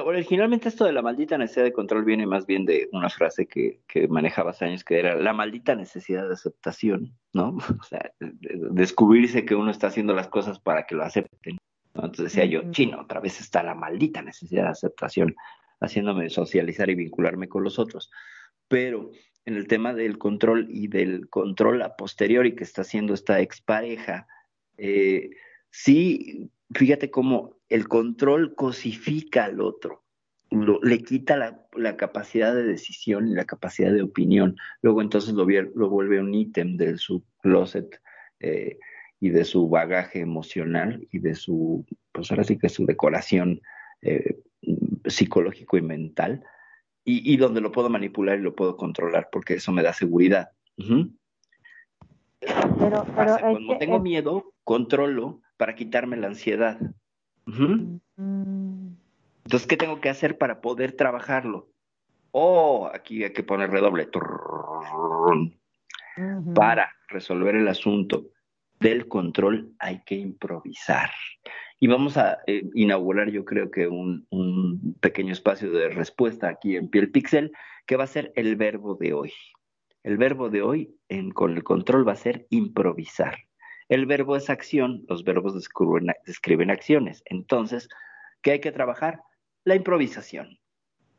originalmente 0.04 0.70
esto 0.70 0.86
de 0.86 0.94
la 0.94 1.04
maldita 1.04 1.38
necesidad 1.38 1.66
de 1.66 1.74
control 1.74 2.04
viene 2.04 2.26
más 2.26 2.48
bien 2.48 2.66
de 2.66 2.90
una 2.94 3.10
frase 3.10 3.46
que, 3.46 3.82
que 3.88 4.08
manejaba 4.08 4.52
hace 4.52 4.66
años 4.66 4.84
que 4.84 4.98
era 5.00 5.16
la 5.16 5.34
maldita 5.34 5.76
necesidad 5.76 6.28
de 6.28 6.34
aceptación, 6.34 7.16
¿no? 7.34 7.58
O 7.80 7.84
sea, 7.84 8.12
descubrirse 8.20 9.46
que 9.46 9.56
uno 9.56 9.70
está 9.70 9.88
haciendo 9.88 10.14
las 10.14 10.30
cosas 10.30 10.60
para 10.60 10.86
que 10.86 10.96
lo 10.96 11.04
acepten. 11.04 11.58
Entonces 11.94 12.26
decía 12.26 12.46
yo, 12.46 12.72
chino, 12.72 13.02
otra 13.02 13.20
vez 13.20 13.40
está 13.40 13.62
la 13.62 13.76
maldita 13.76 14.22
necesidad 14.22 14.64
de 14.64 14.70
aceptación, 14.70 15.36
haciéndome 15.80 16.30
socializar 16.30 16.90
y 16.90 16.96
vincularme 16.96 17.48
con 17.48 17.64
los 17.64 17.78
otros. 17.78 18.10
Pero 18.68 19.12
en 19.46 19.56
el 19.56 19.68
tema 19.68 19.94
del 19.94 20.18
control 20.18 20.68
y 20.70 20.88
del 20.88 21.30
control 21.30 21.84
a 21.84 21.96
posteriori 21.96 22.56
que 22.56 22.64
está 22.64 22.82
haciendo 22.82 23.14
esta 23.14 23.40
expareja, 23.40 24.28
eh, 24.78 25.32
sí, 25.70 26.50
fíjate 26.74 27.12
cómo 27.12 27.58
el 27.70 27.88
control 27.88 28.56
cosifica 28.56 29.46
al 29.46 29.62
otro, 29.62 30.04
le 30.84 31.00
quita 31.00 31.36
la, 31.36 31.98
capacidad 31.98 32.54
de 32.54 32.64
decisión 32.64 33.28
y 33.28 33.34
la 33.34 33.46
capacidad 33.46 33.92
de 33.92 34.02
opinión. 34.02 34.56
Luego 34.82 35.02
entonces 35.02 35.34
lo, 35.34 35.46
lo 35.46 35.90
vuelve 35.90 36.20
un 36.20 36.34
ítem 36.34 36.78
de 36.78 36.98
su 36.98 37.24
closet 37.42 38.00
eh, 38.40 38.78
y 39.20 39.30
de 39.30 39.44
su 39.44 39.68
bagaje 39.70 40.20
emocional 40.20 41.08
y 41.12 41.20
de 41.20 41.36
su, 41.36 41.86
pues 42.12 42.32
ahora 42.32 42.44
sí 42.44 42.58
que 42.58 42.70
su 42.70 42.86
decoración 42.86 43.62
eh, 44.02 44.38
psicológico 45.06 45.78
y 45.78 45.82
mental. 45.82 46.44
Y, 47.08 47.38
donde 47.38 47.62
lo 47.62 47.72
puedo 47.72 47.88
manipular 47.88 48.40
y 48.40 48.42
lo 48.42 48.56
puedo 48.56 48.78
controlar, 48.78 49.30
porque 49.32 49.54
eso 49.54 49.72
me 49.72 49.84
da 49.84 49.94
seguridad. 49.94 50.50
Pero, 52.80 53.06
pero 53.16 53.38
Cuando 53.40 53.78
tengo 53.78 54.00
miedo, 54.00 54.54
controlo 54.64 55.42
para 55.58 55.76
quitarme 55.76 56.18
la 56.18 56.28
ansiedad. 56.28 56.80
Mm. 57.46 57.98
Entonces, 59.46 59.68
¿qué 59.68 59.78
tengo 59.78 60.02
que 60.02 60.10
hacer 60.10 60.38
para 60.38 60.62
poder 60.62 60.94
trabajarlo? 60.94 61.70
Oh, 62.32 62.90
aquí 62.94 63.24
hay 63.24 63.32
que 63.32 63.44
poner 63.44 63.70
redoble. 63.72 64.10
Para 66.54 66.92
resolver 67.08 67.56
el 67.56 67.68
asunto 67.68 68.26
del 68.80 69.08
control 69.08 69.74
hay 69.80 70.02
que 70.06 70.16
improvisar. 70.16 71.12
Y 71.80 71.88
vamos 71.88 72.18
a 72.18 72.40
eh, 72.48 72.64
inaugurar, 72.74 73.30
yo 73.30 73.46
creo 73.46 73.70
que 73.70 73.88
un, 73.88 74.26
un, 74.30 74.96
pequeño 75.00 75.34
espacio 75.34 75.72
de 75.72 75.90
respuesta 75.90 76.48
aquí 76.50 76.76
en 76.76 76.90
Piel 76.90 77.12
Pixel, 77.12 77.52
que 77.86 77.98
va 77.98 78.06
a 78.06 78.08
ser 78.08 78.32
el 78.36 78.56
verbo 78.56 78.96
de 78.96 79.14
hoy. 79.14 79.34
El 80.06 80.18
verbo 80.18 80.52
de 80.52 80.62
hoy 80.62 80.96
en, 81.10 81.32
con 81.32 81.56
el 81.56 81.64
control 81.64 82.08
va 82.08 82.12
a 82.12 82.16
ser 82.16 82.46
improvisar. 82.52 83.40
El 83.90 84.06
verbo 84.06 84.36
es 84.36 84.52
acción, 84.52 85.04
los 85.10 85.24
verbos 85.24 85.56
describen, 86.26 86.70
acciones. 86.70 87.24
Entonces, 87.26 87.90
¿qué 88.44 88.52
hay 88.52 88.60
que 88.60 88.72
trabajar? 88.72 89.24
La 89.64 89.74
improvisación. 89.74 90.60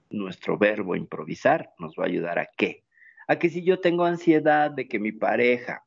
Nuestro 0.08 0.56
verbo 0.56 0.94
improvisar 0.94 1.70
nos 1.80 1.96
va 1.98 2.04
a 2.04 2.06
ayudar 2.06 2.38
a 2.38 2.46
qué? 2.56 2.84
A 3.26 3.40
que 3.40 3.48
si 3.48 3.64
yo 3.64 3.80
tengo 3.80 4.04
ansiedad 4.04 4.70
de 4.70 4.86
que 4.86 5.00
mi 5.00 5.10
pareja, 5.10 5.84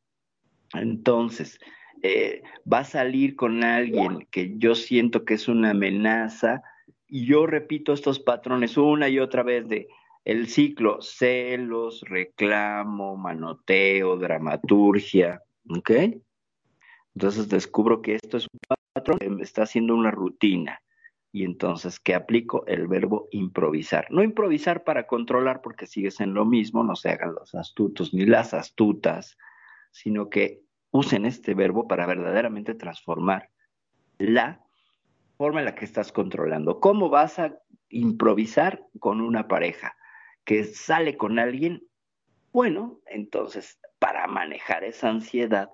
entonces, 0.74 1.58
eh, 2.04 2.44
va 2.72 2.80
a 2.80 2.84
salir 2.84 3.38
con 3.38 3.64
alguien 3.64 4.28
que 4.30 4.58
yo 4.58 4.76
siento 4.76 5.24
que 5.24 5.36
es 5.36 5.48
una 5.48 5.70
amenaza, 5.70 6.64
y 7.08 7.26
yo 7.26 7.48
repito 7.48 7.94
estos 7.94 8.20
patrones 8.20 8.76
una 8.76 9.08
y 9.08 9.20
otra 9.20 9.44
vez 9.44 9.70
de 9.70 9.88
el 10.26 10.48
ciclo 10.48 11.02
celos, 11.02 12.02
reclamo, 12.02 13.16
manoteo, 13.16 14.18
dramaturgia, 14.18 15.42
¿ok? 15.70 15.92
Entonces 17.16 17.50
descubro 17.50 18.02
que 18.02 18.16
esto 18.16 18.38
es 18.38 18.48
un 18.52 18.60
patrón, 18.94 19.20
me 19.36 19.44
está 19.44 19.64
haciendo 19.64 19.96
una 19.96 20.12
rutina. 20.12 20.82
Y 21.32 21.44
entonces, 21.44 22.00
¿qué 22.00 22.16
aplico? 22.16 22.66
El 22.66 22.88
verbo 22.88 23.28
improvisar. 23.32 24.08
No 24.10 24.24
improvisar 24.24 24.84
para 24.84 25.06
controlar 25.06 25.62
porque 25.62 25.86
sigues 25.86 26.22
en 26.22 26.34
lo 26.34 26.44
mismo, 26.44 26.84
no 26.84 26.96
se 26.96 27.10
hagan 27.10 27.36
los 27.36 27.54
astutos 27.54 28.14
ni 28.14 28.26
las 28.26 28.54
astutas, 28.54 29.38
sino 29.92 30.30
que 30.30 30.62
usen 30.92 31.26
este 31.26 31.54
verbo 31.54 31.88
para 31.88 32.08
verdaderamente 32.08 32.74
transformar 32.74 33.50
la 34.18 34.62
forma 35.38 35.60
en 35.60 35.66
la 35.66 35.76
que 35.76 35.86
estás 35.86 36.12
controlando. 36.12 36.80
¿Cómo 36.80 37.10
vas 37.10 37.38
a 37.38 37.56
improvisar 37.90 38.84
con 39.00 39.22
una 39.22 39.48
pareja? 39.48 39.96
Que 40.50 40.64
sale 40.64 41.16
con 41.16 41.38
alguien, 41.38 41.84
bueno, 42.52 43.02
entonces 43.06 43.80
para 44.00 44.26
manejar 44.26 44.84
esa 44.84 45.08
ansiedad, 45.08 45.70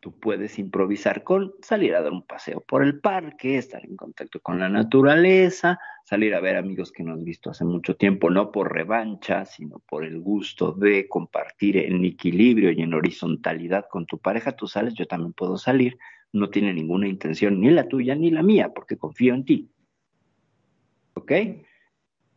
tú 0.00 0.18
puedes 0.18 0.58
improvisar 0.58 1.24
con 1.24 1.52
salir 1.60 1.94
a 1.94 2.00
dar 2.00 2.10
un 2.10 2.24
paseo 2.24 2.64
por 2.66 2.82
el 2.82 3.00
parque, 3.00 3.58
estar 3.58 3.84
en 3.84 3.96
contacto 3.96 4.40
con 4.40 4.58
la 4.58 4.70
naturaleza, 4.70 5.78
salir 6.06 6.34
a 6.34 6.40
ver 6.40 6.56
amigos 6.56 6.90
que 6.90 7.02
no 7.02 7.12
has 7.12 7.22
visto 7.22 7.50
hace 7.50 7.66
mucho 7.66 7.96
tiempo, 7.96 8.30
no 8.30 8.50
por 8.50 8.72
revancha, 8.72 9.44
sino 9.44 9.80
por 9.80 10.06
el 10.06 10.18
gusto 10.20 10.72
de 10.72 11.06
compartir 11.06 11.76
en 11.76 12.02
equilibrio 12.02 12.70
y 12.70 12.80
en 12.80 12.94
horizontalidad 12.94 13.84
con 13.90 14.06
tu 14.06 14.16
pareja. 14.16 14.52
Tú 14.52 14.66
sales, 14.66 14.94
yo 14.94 15.06
también 15.06 15.34
puedo 15.34 15.58
salir, 15.58 15.98
no 16.32 16.48
tiene 16.48 16.72
ninguna 16.72 17.08
intención, 17.08 17.60
ni 17.60 17.68
la 17.68 17.88
tuya 17.88 18.14
ni 18.14 18.30
la 18.30 18.42
mía, 18.42 18.72
porque 18.74 18.96
confío 18.96 19.34
en 19.34 19.44
ti. 19.44 19.70
¿Ok? 21.12 21.32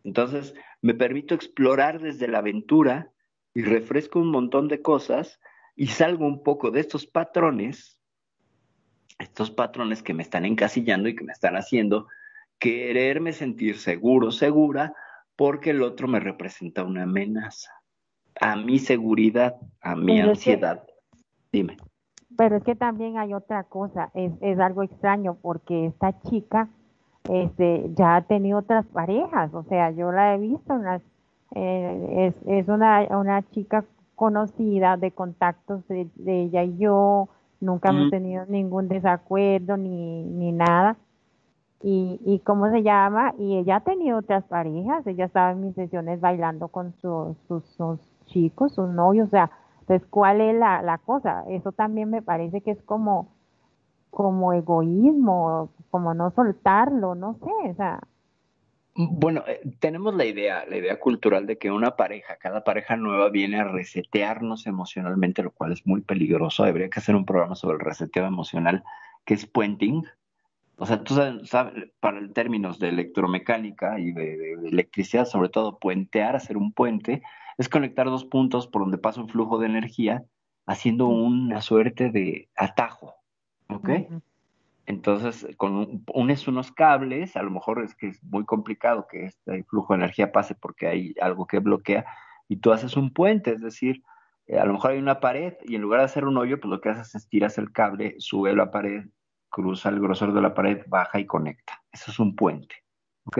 Entonces, 0.03 0.53
me 0.81 0.93
permito 0.93 1.35
explorar 1.35 1.99
desde 1.99 2.27
la 2.27 2.39
aventura 2.39 3.11
y 3.53 3.63
refresco 3.63 4.19
un 4.19 4.31
montón 4.31 4.67
de 4.67 4.81
cosas 4.81 5.39
y 5.75 5.87
salgo 5.87 6.25
un 6.25 6.43
poco 6.43 6.71
de 6.71 6.79
estos 6.79 7.05
patrones, 7.05 7.99
estos 9.19 9.51
patrones 9.51 10.03
que 10.03 10.13
me 10.13 10.23
están 10.23 10.45
encasillando 10.45 11.09
y 11.09 11.15
que 11.15 11.23
me 11.23 11.33
están 11.33 11.55
haciendo 11.55 12.07
quererme 12.59 13.33
sentir 13.33 13.77
seguro, 13.77 14.31
segura, 14.31 14.93
porque 15.35 15.69
el 15.69 15.83
otro 15.83 16.07
me 16.07 16.19
representa 16.19 16.83
una 16.83 17.03
amenaza 17.03 17.71
a 18.39 18.55
mi 18.55 18.79
seguridad, 18.79 19.55
a 19.81 19.95
mi 19.95 20.19
ansiedad. 20.19 20.83
Dime. 21.51 21.77
Pero 22.35 22.57
es 22.57 22.63
que 22.63 22.75
también 22.75 23.17
hay 23.17 23.33
otra 23.33 23.63
cosa, 23.63 24.11
es, 24.13 24.31
es 24.41 24.59
algo 24.59 24.83
extraño 24.83 25.37
porque 25.41 25.87
esta 25.87 26.19
chica 26.21 26.69
este, 27.29 27.91
ya 27.95 28.15
ha 28.15 28.21
tenido 28.21 28.59
otras 28.59 28.85
parejas, 28.87 29.53
o 29.53 29.63
sea, 29.63 29.91
yo 29.91 30.11
la 30.11 30.35
he 30.35 30.37
visto, 30.37 30.73
eh, 31.55 32.27
es, 32.27 32.35
es 32.45 32.67
una, 32.67 33.07
una 33.17 33.41
chica 33.49 33.85
conocida 34.15 34.97
de 34.97 35.11
contactos 35.11 35.87
de, 35.87 36.09
ella 36.25 36.63
y 36.63 36.77
yo, 36.77 37.29
nunca 37.59 37.89
hemos 37.89 38.09
tenido 38.09 38.45
ningún 38.47 38.87
desacuerdo 38.87 39.77
ni, 39.77 40.23
ni 40.23 40.51
nada. 40.51 40.97
Y, 41.83 42.19
y 42.25 42.39
cómo 42.39 42.71
se 42.71 42.81
llama, 42.81 43.35
y 43.37 43.57
ella 43.57 43.75
ha 43.77 43.79
tenido 43.81 44.17
otras 44.17 44.43
parejas, 44.45 45.05
ella 45.05 45.25
estaba 45.25 45.51
en 45.51 45.61
mis 45.61 45.75
sesiones 45.75 46.19
bailando 46.19 46.69
con 46.69 46.93
sus, 46.93 47.37
sus, 47.47 47.63
sus 47.75 47.99
chicos, 48.25 48.73
sus 48.73 48.89
novios, 48.89 49.27
o 49.27 49.29
sea, 49.29 49.51
entonces, 49.87 50.05
¿cuál 50.09 50.41
es 50.41 50.53
la, 50.53 50.81
la 50.81 50.97
cosa? 50.97 51.45
Eso 51.47 51.71
también 51.71 52.09
me 52.09 52.21
parece 52.21 52.59
que 52.59 52.71
es 52.71 52.81
como, 52.81 53.29
como 54.09 54.51
egoísmo, 54.51 55.69
como 55.89 56.13
no 56.13 56.31
soltarlo, 56.31 57.15
no 57.15 57.35
sé, 57.35 57.69
o 57.69 57.75
sea. 57.75 57.99
Bueno, 58.99 59.43
eh, 59.47 59.61
tenemos 59.79 60.15
la 60.15 60.25
idea, 60.25 60.65
la 60.65 60.77
idea 60.77 60.99
cultural 60.99 61.45
de 61.45 61.59
que 61.59 61.69
una 61.69 61.95
pareja, 61.95 62.37
cada 62.37 62.63
pareja 62.63 62.95
nueva 62.95 63.29
viene 63.29 63.59
a 63.59 63.63
resetearnos 63.63 64.65
emocionalmente, 64.65 65.43
lo 65.43 65.51
cual 65.51 65.71
es 65.71 65.85
muy 65.85 66.01
peligroso. 66.01 66.63
Habría 66.63 66.89
que 66.89 66.99
hacer 66.99 67.15
un 67.15 67.25
programa 67.25 67.53
sobre 67.53 67.75
el 67.75 67.81
reseteo 67.81 68.25
emocional, 68.25 68.83
que 69.23 69.35
es 69.35 69.45
puenting, 69.45 70.03
O 70.77 70.87
sea, 70.87 71.03
tú 71.03 71.13
sabes, 71.13 71.91
para 71.99 72.17
el 72.17 72.33
términos 72.33 72.79
de 72.79 72.89
electromecánica 72.89 73.99
y 73.99 74.13
de, 74.13 74.53
electricidad, 74.65 75.25
sobre 75.25 75.49
todo 75.49 75.77
puentear, 75.77 76.35
hacer 76.35 76.57
un 76.57 76.73
puente, 76.73 77.21
es 77.59 77.69
conectar 77.69 78.07
dos 78.07 78.25
puntos 78.25 78.67
por 78.67 78.81
donde 78.81 78.97
pasa 78.97 79.21
un 79.21 79.29
flujo 79.29 79.59
de 79.59 79.67
energía, 79.67 80.23
haciendo 80.65 81.07
una 81.07 81.61
suerte 81.61 82.09
de 82.09 82.49
atajo, 82.55 83.13
¿ok? 83.69 83.89
Entonces, 84.87 85.45
con 85.57 86.05
unes 86.13 86.47
unos 86.47 86.71
cables, 86.71 87.35
a 87.35 87.43
lo 87.43 87.51
mejor 87.51 87.83
es 87.83 87.93
que 87.93 88.07
es 88.07 88.23
muy 88.23 88.45
complicado 88.45 89.05
que 89.07 89.25
este 89.25 89.63
flujo 89.65 89.93
de 89.93 89.99
energía 89.99 90.31
pase 90.31 90.55
porque 90.55 90.87
hay 90.87 91.13
algo 91.21 91.45
que 91.45 91.59
bloquea, 91.59 92.05
y 92.47 92.57
tú 92.57 92.71
haces 92.71 92.95
un 92.95 93.13
puente, 93.13 93.51
es 93.51 93.61
decir, 93.61 94.01
eh, 94.47 94.57
a 94.57 94.65
lo 94.65 94.71
mejor 94.71 94.91
hay 94.91 94.99
una 94.99 95.19
pared 95.19 95.55
y 95.65 95.75
en 95.75 95.81
lugar 95.81 95.99
de 95.99 96.05
hacer 96.05 96.23
un 96.23 96.37
hoyo, 96.37 96.61
pues 96.61 96.69
lo 96.69 96.79
que 96.79 96.87
haces 96.87 97.13
es 97.15 97.27
tiras 97.27 97.57
el 97.57 97.73
cable, 97.73 98.15
sube 98.19 98.55
la 98.55 98.71
pared, 98.71 99.03
cruza 99.49 99.89
el 99.89 99.99
grosor 99.99 100.33
de 100.33 100.41
la 100.41 100.53
pared, 100.53 100.81
baja 100.87 101.19
y 101.19 101.25
conecta. 101.25 101.83
Eso 101.91 102.11
es 102.11 102.19
un 102.19 102.33
puente, 102.37 102.75
¿ok? 103.25 103.39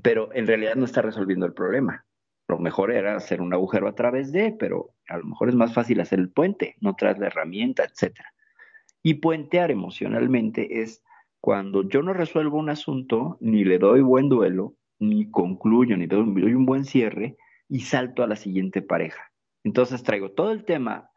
Pero 0.00 0.32
en 0.32 0.46
realidad 0.46 0.76
no 0.76 0.84
está 0.84 1.02
resolviendo 1.02 1.44
el 1.44 1.54
problema. 1.54 2.06
Lo 2.46 2.58
mejor 2.58 2.92
era 2.92 3.16
hacer 3.16 3.40
un 3.40 3.52
agujero 3.52 3.88
a 3.88 3.96
través 3.96 4.30
de, 4.30 4.54
pero 4.56 4.90
a 5.08 5.16
lo 5.18 5.24
mejor 5.24 5.48
es 5.48 5.56
más 5.56 5.74
fácil 5.74 6.00
hacer 6.00 6.20
el 6.20 6.30
puente, 6.30 6.76
no 6.80 6.94
traes 6.94 7.18
la 7.18 7.26
herramienta, 7.26 7.82
etc. 7.82 8.20
Y 9.06 9.14
puentear 9.14 9.70
emocionalmente 9.70 10.80
es 10.80 11.04
cuando 11.38 11.88
yo 11.88 12.02
no 12.02 12.12
resuelvo 12.12 12.58
un 12.58 12.70
asunto, 12.70 13.36
ni 13.40 13.62
le 13.62 13.78
doy 13.78 14.00
buen 14.00 14.28
duelo, 14.28 14.74
ni 14.98 15.30
concluyo, 15.30 15.96
ni 15.96 16.08
doy, 16.08 16.24
doy 16.40 16.54
un 16.54 16.66
buen 16.66 16.84
cierre, 16.84 17.36
y 17.68 17.82
salto 17.82 18.24
a 18.24 18.26
la 18.26 18.34
siguiente 18.34 18.82
pareja. 18.82 19.30
Entonces 19.62 20.02
traigo 20.02 20.32
todo 20.32 20.50
el 20.50 20.64
tema 20.64 21.08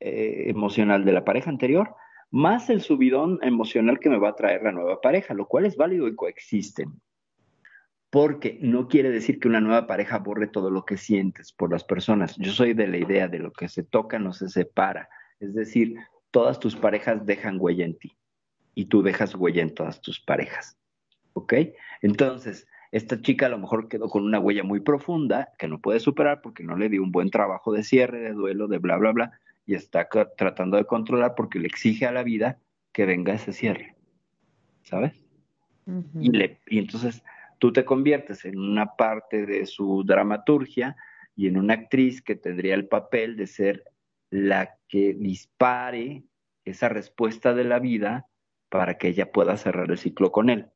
eh, 0.00 0.44
emocional 0.46 1.04
de 1.04 1.12
la 1.12 1.26
pareja 1.26 1.50
anterior, 1.50 1.94
más 2.30 2.70
el 2.70 2.80
subidón 2.80 3.38
emocional 3.42 3.98
que 3.98 4.08
me 4.08 4.18
va 4.18 4.30
a 4.30 4.36
traer 4.36 4.62
la 4.62 4.72
nueva 4.72 5.02
pareja, 5.02 5.34
lo 5.34 5.46
cual 5.46 5.66
es 5.66 5.76
válido 5.76 6.08
y 6.08 6.16
coexisten. 6.16 6.98
Porque 8.08 8.58
no 8.62 8.88
quiere 8.88 9.10
decir 9.10 9.38
que 9.38 9.48
una 9.48 9.60
nueva 9.60 9.86
pareja 9.86 10.16
borre 10.16 10.46
todo 10.46 10.70
lo 10.70 10.86
que 10.86 10.96
sientes 10.96 11.52
por 11.52 11.70
las 11.70 11.84
personas. 11.84 12.38
Yo 12.38 12.52
soy 12.52 12.72
de 12.72 12.86
la 12.86 12.96
idea 12.96 13.28
de 13.28 13.40
lo 13.40 13.52
que 13.52 13.68
se 13.68 13.82
toca 13.82 14.18
no 14.18 14.32
se 14.32 14.48
separa. 14.48 15.10
Es 15.40 15.52
decir, 15.52 15.98
todas 16.34 16.58
tus 16.58 16.74
parejas 16.74 17.24
dejan 17.24 17.58
huella 17.60 17.84
en 17.84 17.96
ti 17.96 18.18
y 18.74 18.86
tú 18.86 19.04
dejas 19.04 19.36
huella 19.36 19.62
en 19.62 19.72
todas 19.72 20.00
tus 20.00 20.18
parejas. 20.18 20.76
¿Ok? 21.32 21.54
Entonces, 22.02 22.66
esta 22.90 23.20
chica 23.22 23.46
a 23.46 23.50
lo 23.50 23.58
mejor 23.58 23.86
quedó 23.86 24.08
con 24.08 24.24
una 24.24 24.40
huella 24.40 24.64
muy 24.64 24.80
profunda 24.80 25.52
que 25.58 25.68
no 25.68 25.80
puede 25.80 26.00
superar 26.00 26.40
porque 26.42 26.64
no 26.64 26.76
le 26.76 26.88
dio 26.88 27.04
un 27.04 27.12
buen 27.12 27.30
trabajo 27.30 27.72
de 27.72 27.84
cierre, 27.84 28.18
de 28.18 28.32
duelo, 28.32 28.66
de 28.66 28.78
bla, 28.78 28.96
bla, 28.96 29.12
bla 29.12 29.40
y 29.64 29.76
está 29.76 30.08
tratando 30.36 30.76
de 30.76 30.86
controlar 30.86 31.36
porque 31.36 31.60
le 31.60 31.68
exige 31.68 32.04
a 32.04 32.10
la 32.12 32.24
vida 32.24 32.58
que 32.92 33.06
venga 33.06 33.34
ese 33.34 33.52
cierre, 33.52 33.94
¿sabes? 34.82 35.12
y, 36.20 36.30
le, 36.30 36.60
y 36.66 36.78
entonces 36.78 37.22
tú 37.60 37.72
te 37.72 37.84
conviertes 37.84 38.44
en 38.44 38.58
una 38.58 38.96
parte 38.96 39.46
de 39.46 39.66
su 39.66 40.02
dramaturgia 40.04 40.96
y 41.36 41.46
en 41.46 41.58
una 41.58 41.74
actriz 41.74 42.22
que 42.22 42.34
tendría 42.34 42.74
el 42.74 42.88
papel 42.88 43.36
de 43.36 43.46
ser 43.46 43.84
la 44.34 44.76
que 44.88 45.14
dispare 45.14 46.24
esa 46.64 46.88
respuesta 46.88 47.54
de 47.54 47.62
la 47.62 47.78
vida 47.78 48.26
para 48.68 48.98
que 48.98 49.06
ella 49.06 49.30
pueda 49.30 49.56
cerrar 49.56 49.92
el 49.92 49.98
ciclo 49.98 50.32
con 50.32 50.50
él. 50.50 50.66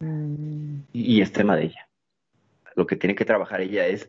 Mm. 0.00 0.80
y 0.92 1.20
es 1.20 1.32
tema 1.32 1.54
de 1.54 1.66
ella. 1.66 1.88
Lo 2.74 2.86
que 2.86 2.96
tiene 2.96 3.14
que 3.14 3.24
trabajar 3.24 3.60
ella 3.60 3.86
es 3.86 4.08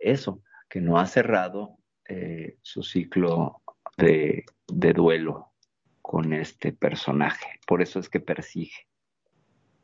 eso, 0.00 0.40
que 0.70 0.80
no 0.80 0.98
ha 0.98 1.06
cerrado 1.06 1.76
eh, 2.08 2.56
su 2.62 2.82
ciclo 2.82 3.60
de, 3.98 4.46
duelo 4.68 5.52
con 6.00 6.32
este 6.32 6.72
personaje. 6.72 7.60
Por 7.66 7.82
eso 7.82 7.98
es 7.98 8.08
que 8.08 8.20
persigue. 8.20 8.88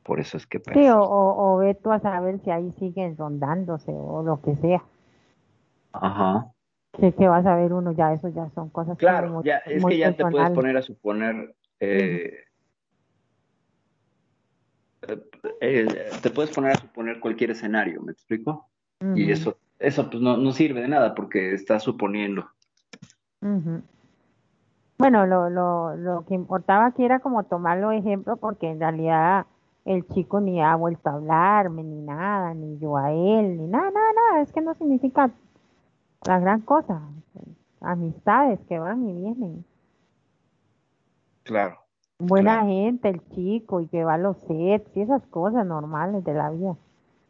Por 0.04 0.20
eso 0.20 0.38
es 0.38 0.46
que 0.46 0.58
persigue. 0.58 0.86
Sí, 0.86 0.90
o, 0.90 1.02
o, 1.02 1.58
ve 1.58 1.74
tú 1.74 1.92
a 1.92 2.00
saber 2.00 2.40
si 2.40 2.50
ahí 2.50 2.72
siguen 2.78 3.16
rondándose 3.18 3.92
o 3.92 4.22
lo 4.22 4.40
que 4.40 4.56
sea. 4.56 4.82
Ajá. 5.92 6.50
Que, 6.98 7.12
que 7.12 7.28
vas 7.28 7.46
a 7.46 7.54
ver 7.54 7.72
uno, 7.72 7.92
ya 7.92 8.12
eso 8.12 8.28
ya 8.28 8.50
son 8.50 8.70
cosas. 8.70 8.98
Claro, 8.98 9.42
ya, 9.44 9.58
es 9.58 9.84
que 9.84 9.98
ya 9.98 10.12
te 10.16 10.26
puedes 10.26 10.50
poner 10.50 10.76
a 10.76 10.82
suponer. 10.82 11.54
Eh, 11.80 12.44
eh, 15.60 15.86
te 16.22 16.30
puedes 16.30 16.50
poner 16.50 16.72
a 16.72 16.80
suponer 16.80 17.20
cualquier 17.20 17.52
escenario, 17.52 18.02
¿me 18.02 18.12
explico? 18.12 18.66
Y 19.14 19.30
eso 19.30 19.56
eso 19.78 20.10
pues 20.10 20.20
no, 20.22 20.36
no 20.36 20.52
sirve 20.52 20.80
de 20.80 20.88
nada 20.88 21.14
porque 21.14 21.52
está 21.52 21.78
suponiendo. 21.78 22.46
Bueno, 24.98 25.26
lo, 25.26 25.48
lo, 25.48 25.96
lo 25.96 26.24
que 26.26 26.34
importaba 26.34 26.86
aquí 26.86 27.04
era 27.04 27.20
como 27.20 27.44
tomarlo 27.44 27.92
ejemplo 27.92 28.36
porque 28.36 28.68
en 28.68 28.80
realidad 28.80 29.46
el 29.84 30.06
chico 30.08 30.40
ni 30.40 30.60
ha 30.60 30.74
vuelto 30.74 31.08
a 31.08 31.14
hablarme, 31.14 31.84
ni 31.84 32.02
nada, 32.02 32.52
ni 32.54 32.78
yo 32.78 32.96
a 32.96 33.12
él, 33.12 33.56
ni 33.56 33.66
nada, 33.68 33.90
nada, 33.90 34.12
nada. 34.12 34.42
Es 34.42 34.52
que 34.52 34.60
no 34.60 34.74
significa 34.74 35.30
la 36.26 36.38
gran 36.38 36.60
cosa. 36.62 37.00
Amistades 37.80 38.58
que 38.68 38.78
van 38.78 39.08
y 39.08 39.12
vienen. 39.12 39.64
Claro. 41.44 41.78
Buena 42.18 42.64
gente, 42.64 43.08
el 43.08 43.22
chico, 43.30 43.80
y 43.80 43.86
que 43.86 44.04
va 44.04 44.14
a 44.14 44.18
los 44.18 44.36
sets 44.38 44.96
y 44.96 45.02
esas 45.02 45.24
cosas 45.28 45.64
normales 45.64 46.24
de 46.24 46.34
la 46.34 46.50
vida. 46.50 46.76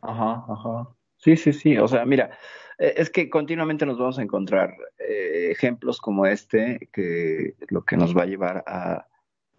Ajá, 0.01 0.45
ajá. 0.49 0.89
Sí, 1.19 1.37
sí, 1.37 1.53
sí. 1.53 1.77
O 1.77 1.87
sea, 1.87 2.07
mira, 2.07 2.31
eh, 2.79 2.95
es 2.97 3.11
que 3.11 3.29
continuamente 3.29 3.85
nos 3.85 3.99
vamos 3.99 4.19
a 4.19 4.23
encontrar 4.23 4.75
eh, 4.99 5.51
ejemplos 5.51 6.01
como 6.01 6.25
este, 6.25 6.89
que 6.93 7.55
lo 7.69 7.85
que 7.85 7.97
nos 7.97 8.17
va 8.17 8.23
a 8.23 8.27
llevar 8.27 8.65
a 8.67 9.07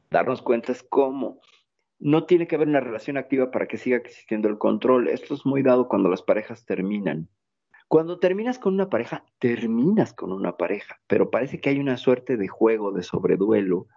darnos 0.09 0.41
cuenta 0.41 0.71
es 0.71 0.81
cómo 0.81 1.39
no 1.99 2.25
tiene 2.25 2.47
que 2.47 2.55
haber 2.55 2.69
una 2.69 2.79
relación 2.79 3.17
activa 3.17 3.51
para 3.51 3.67
que 3.67 3.77
siga 3.77 3.97
existiendo 3.97 4.47
el 4.47 4.57
control. 4.57 5.09
Esto 5.09 5.33
es 5.33 5.45
muy 5.45 5.61
dado 5.61 5.87
cuando 5.87 6.09
las 6.09 6.21
parejas 6.21 6.65
terminan. 6.65 7.27
Cuando 7.89 8.19
terminas 8.19 8.59
con 8.59 8.75
una 8.75 8.87
pareja, 8.87 9.25
terminas 9.39 10.13
con 10.13 10.31
una 10.31 10.57
pareja, 10.57 10.99
pero 11.07 11.31
parece 11.31 11.59
que 11.59 11.69
hay 11.69 11.79
una 11.79 11.97
suerte 11.97 12.37
de 12.37 12.47
juego, 12.47 12.91
de 12.91 13.01
sobreduelo, 13.01 13.87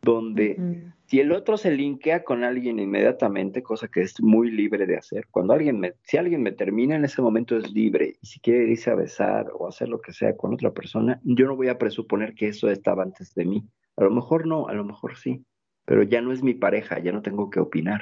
donde 0.00 0.90
si 1.04 1.20
el 1.20 1.32
otro 1.32 1.58
se 1.58 1.70
linkea 1.70 2.24
con 2.24 2.44
alguien 2.44 2.80
inmediatamente, 2.80 3.62
cosa 3.62 3.88
que 3.88 4.00
es 4.00 4.22
muy 4.22 4.50
libre 4.50 4.86
de 4.86 4.96
hacer, 4.96 5.26
cuando 5.30 5.52
alguien 5.52 5.78
me, 5.78 5.92
si 6.02 6.16
alguien 6.16 6.42
me 6.42 6.52
termina 6.52 6.96
en 6.96 7.04
ese 7.04 7.20
momento 7.20 7.54
es 7.54 7.70
libre 7.70 8.14
y 8.22 8.26
si 8.26 8.40
quiere 8.40 8.64
irse 8.64 8.90
a 8.90 8.94
besar 8.94 9.52
o 9.54 9.68
hacer 9.68 9.90
lo 9.90 10.00
que 10.00 10.14
sea 10.14 10.34
con 10.34 10.54
otra 10.54 10.72
persona, 10.72 11.20
yo 11.22 11.46
no 11.46 11.54
voy 11.54 11.68
a 11.68 11.76
presuponer 11.76 12.34
que 12.34 12.48
eso 12.48 12.70
estaba 12.70 13.02
antes 13.02 13.34
de 13.34 13.44
mí. 13.44 13.68
A 13.98 14.04
lo 14.04 14.10
mejor 14.10 14.46
no, 14.46 14.68
a 14.68 14.72
lo 14.72 14.84
mejor 14.84 15.18
sí, 15.18 15.44
pero 15.84 16.02
ya 16.02 16.22
no 16.22 16.32
es 16.32 16.42
mi 16.42 16.54
pareja, 16.54 17.00
ya 17.00 17.12
no 17.12 17.20
tengo 17.20 17.50
que 17.50 17.60
opinar. 17.60 18.00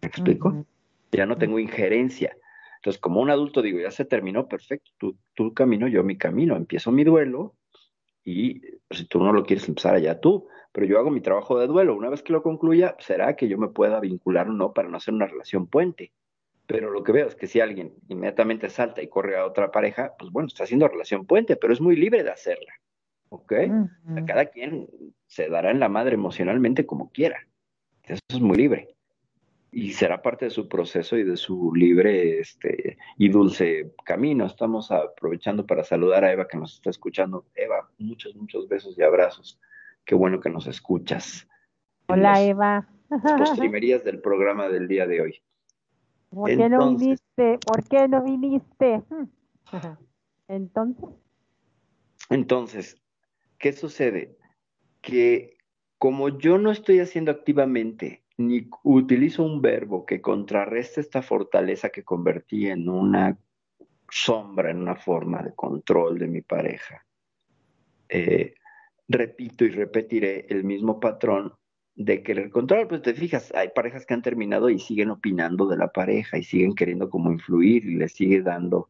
¿Me 0.00 0.08
explico? 0.08 0.64
Ya 1.12 1.26
no 1.26 1.36
tengo 1.36 1.58
injerencia. 1.58 2.34
Entonces, 2.80 2.98
como 2.98 3.20
un 3.20 3.28
adulto 3.28 3.60
digo, 3.60 3.78
ya 3.78 3.90
se 3.90 4.06
terminó, 4.06 4.48
perfecto, 4.48 4.90
tú, 4.96 5.18
tu 5.34 5.52
camino, 5.52 5.86
yo 5.86 6.02
mi 6.02 6.16
camino, 6.16 6.56
empiezo 6.56 6.90
mi 6.90 7.04
duelo 7.04 7.54
y 8.24 8.62
si 8.90 9.04
tú 9.04 9.22
no 9.22 9.34
lo 9.34 9.44
quieres 9.44 9.68
empezar 9.68 9.94
allá 9.94 10.18
tú, 10.18 10.48
pero 10.72 10.86
yo 10.86 10.98
hago 10.98 11.10
mi 11.10 11.20
trabajo 11.20 11.58
de 11.58 11.66
duelo. 11.66 11.94
Una 11.94 12.08
vez 12.08 12.22
que 12.22 12.32
lo 12.32 12.42
concluya, 12.42 12.96
será 12.98 13.36
que 13.36 13.48
yo 13.48 13.58
me 13.58 13.68
pueda 13.68 14.00
vincular 14.00 14.48
o 14.48 14.52
no 14.52 14.72
para 14.72 14.88
no 14.88 14.96
hacer 14.96 15.12
una 15.12 15.26
relación 15.26 15.66
puente. 15.66 16.12
Pero 16.66 16.90
lo 16.90 17.02
que 17.02 17.12
veo 17.12 17.26
es 17.26 17.34
que 17.34 17.48
si 17.48 17.60
alguien 17.60 17.92
inmediatamente 18.08 18.70
salta 18.70 19.02
y 19.02 19.08
corre 19.08 19.36
a 19.36 19.44
otra 19.44 19.70
pareja, 19.70 20.14
pues 20.18 20.30
bueno, 20.30 20.46
está 20.46 20.64
haciendo 20.64 20.88
relación 20.88 21.26
puente, 21.26 21.56
pero 21.56 21.74
es 21.74 21.82
muy 21.82 21.96
libre 21.96 22.22
de 22.22 22.30
hacerla. 22.30 22.72
¿Ok? 23.28 23.52
Cada 24.26 24.46
quien 24.46 24.88
se 25.26 25.50
dará 25.50 25.70
en 25.70 25.80
la 25.80 25.90
madre 25.90 26.14
emocionalmente 26.14 26.86
como 26.86 27.10
quiera. 27.10 27.46
Eso 28.04 28.20
es 28.28 28.40
muy 28.40 28.56
libre. 28.56 28.94
Y 29.72 29.92
será 29.92 30.20
parte 30.20 30.46
de 30.46 30.50
su 30.50 30.68
proceso 30.68 31.16
y 31.16 31.22
de 31.22 31.36
su 31.36 31.72
libre 31.74 32.40
este, 32.40 32.98
y 33.16 33.28
dulce 33.28 33.92
camino. 34.04 34.46
Estamos 34.46 34.90
aprovechando 34.90 35.64
para 35.66 35.84
saludar 35.84 36.24
a 36.24 36.32
Eva 36.32 36.48
que 36.48 36.56
nos 36.56 36.74
está 36.74 36.90
escuchando. 36.90 37.46
Eva, 37.54 37.88
muchos, 37.98 38.34
muchos 38.34 38.68
besos 38.68 38.98
y 38.98 39.02
abrazos. 39.02 39.60
Qué 40.04 40.14
bueno 40.14 40.40
que 40.40 40.50
nos 40.50 40.66
escuchas. 40.66 41.46
Hola, 42.08 42.42
Eva. 42.42 42.88
Las 43.10 43.50
postrimerías 43.50 44.04
del 44.04 44.20
programa 44.20 44.68
del 44.68 44.88
día 44.88 45.06
de 45.06 45.20
hoy. 45.20 45.42
¿Por 46.30 46.48
qué 46.48 46.68
no 46.68 46.90
viniste? 46.90 47.58
¿Por 47.66 47.88
qué 47.88 48.08
no 48.08 48.22
viniste? 48.22 49.02
Entonces. 50.48 51.10
Entonces, 52.28 53.02
¿qué 53.58 53.72
sucede? 53.72 54.36
Que 55.00 55.58
como 55.98 56.28
yo 56.28 56.58
no 56.58 56.70
estoy 56.70 57.00
haciendo 57.00 57.30
activamente 57.30 58.24
ni 58.40 58.68
utilizo 58.82 59.44
un 59.44 59.60
verbo 59.60 60.06
que 60.06 60.20
contrarreste 60.20 61.00
esta 61.00 61.22
fortaleza 61.22 61.90
que 61.90 62.02
convertí 62.02 62.68
en 62.68 62.88
una 62.88 63.38
sombra, 64.10 64.70
en 64.70 64.78
una 64.78 64.96
forma 64.96 65.42
de 65.42 65.54
control 65.54 66.18
de 66.18 66.26
mi 66.26 66.40
pareja, 66.40 67.04
eh, 68.08 68.54
repito 69.08 69.64
y 69.64 69.70
repetiré 69.70 70.46
el 70.48 70.64
mismo 70.64 70.98
patrón 70.98 71.54
de 71.94 72.22
querer 72.22 72.50
control. 72.50 72.88
Pues 72.88 73.02
te 73.02 73.14
fijas, 73.14 73.52
hay 73.54 73.68
parejas 73.74 74.06
que 74.06 74.14
han 74.14 74.22
terminado 74.22 74.70
y 74.70 74.78
siguen 74.78 75.10
opinando 75.10 75.66
de 75.66 75.76
la 75.76 75.92
pareja 75.92 76.38
y 76.38 76.42
siguen 76.42 76.74
queriendo 76.74 77.10
como 77.10 77.30
influir 77.30 77.84
y 77.84 77.96
le 77.96 78.08
sigue 78.08 78.42
dando, 78.42 78.88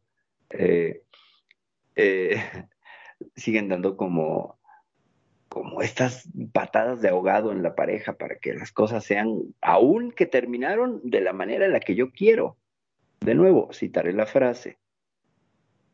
eh, 0.51 1.03
eh, 1.97 2.37
siguen 3.35 3.69
dando 3.69 3.97
como 3.97 4.60
como 5.51 5.83
estas 5.83 6.31
patadas 6.53 7.03
de 7.03 7.09
ahogado 7.09 7.51
en 7.51 7.65
la 7.65 7.75
pareja 7.75 8.13
para 8.13 8.37
que 8.37 8.55
las 8.55 8.71
cosas 8.71 9.05
sean, 9.05 9.43
aún 9.61 10.13
que 10.13 10.25
terminaron 10.25 11.01
de 11.03 11.21
la 11.21 11.33
manera 11.33 11.67
en 11.67 11.73
la 11.73 11.81
que 11.81 11.97
yo 11.97 12.13
quiero. 12.13 12.57
De 13.21 13.35
nuevo, 13.35 13.69
citaré 13.73 14.13
la 14.13 14.27
frase, 14.27 14.79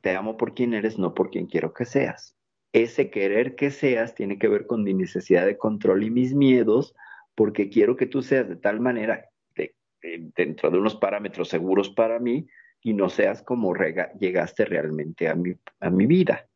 te 0.03 0.15
amo 0.15 0.37
por 0.37 0.55
quien 0.55 0.75
eres, 0.75 0.99
no 0.99 1.15
por 1.15 1.31
quien 1.31 1.47
quiero 1.47 1.73
que 1.73 1.87
seas. 1.87 2.37
Ese 2.75 3.11
querer 3.11 3.57
que 3.57 3.71
seas 3.71 4.15
tiene 4.15 4.39
que 4.39 4.49
ver 4.49 4.67
con 4.67 4.85
mi 4.85 4.93
necesidad 4.93 5.47
de 5.47 5.57
control 5.57 6.05
y 6.05 6.11
mis 6.11 6.35
miedos, 6.35 6.95
porque 7.35 7.71
quiero 7.71 7.97
que 7.97 8.07
tú 8.07 8.21
seas 8.21 8.47
de 8.51 8.57
tal 8.57 8.79
manera, 8.79 9.31
dentro 10.37 10.71
de 10.71 10.79
unos 10.79 10.97
parámetros 10.97 11.49
seguros 11.49 11.89
para 11.89 12.19
mí, 12.19 12.47
y 12.83 12.93
no 12.93 13.09
seas 13.09 13.43
como 13.43 13.75
llegaste 14.21 14.67
realmente 14.67 15.29
a 15.29 15.35
mi, 15.35 15.55
a 15.81 15.89
mi 15.89 16.05
vida 16.05 16.47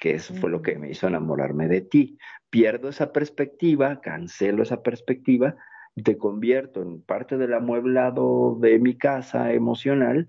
que 0.00 0.14
eso 0.14 0.34
fue 0.34 0.50
lo 0.50 0.62
que 0.62 0.76
me 0.78 0.90
hizo 0.90 1.06
enamorarme 1.06 1.68
de 1.68 1.82
ti. 1.82 2.18
Pierdo 2.48 2.88
esa 2.88 3.12
perspectiva, 3.12 4.00
cancelo 4.00 4.62
esa 4.62 4.82
perspectiva 4.82 5.56
te 6.02 6.16
convierto 6.16 6.82
en 6.82 7.02
parte 7.02 7.36
del 7.36 7.54
amueblado 7.54 8.56
de 8.60 8.78
mi 8.78 8.96
casa 8.96 9.52
emocional 9.52 10.28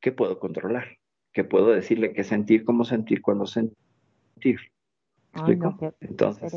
que 0.00 0.12
puedo 0.12 0.38
controlar, 0.38 0.98
que 1.32 1.44
puedo 1.44 1.68
decirle 1.70 2.12
qué 2.12 2.24
sentir, 2.24 2.64
cómo 2.64 2.84
sentir, 2.84 3.20
cuándo 3.22 3.46
sentir. 3.46 4.60
Entonces, 6.00 6.52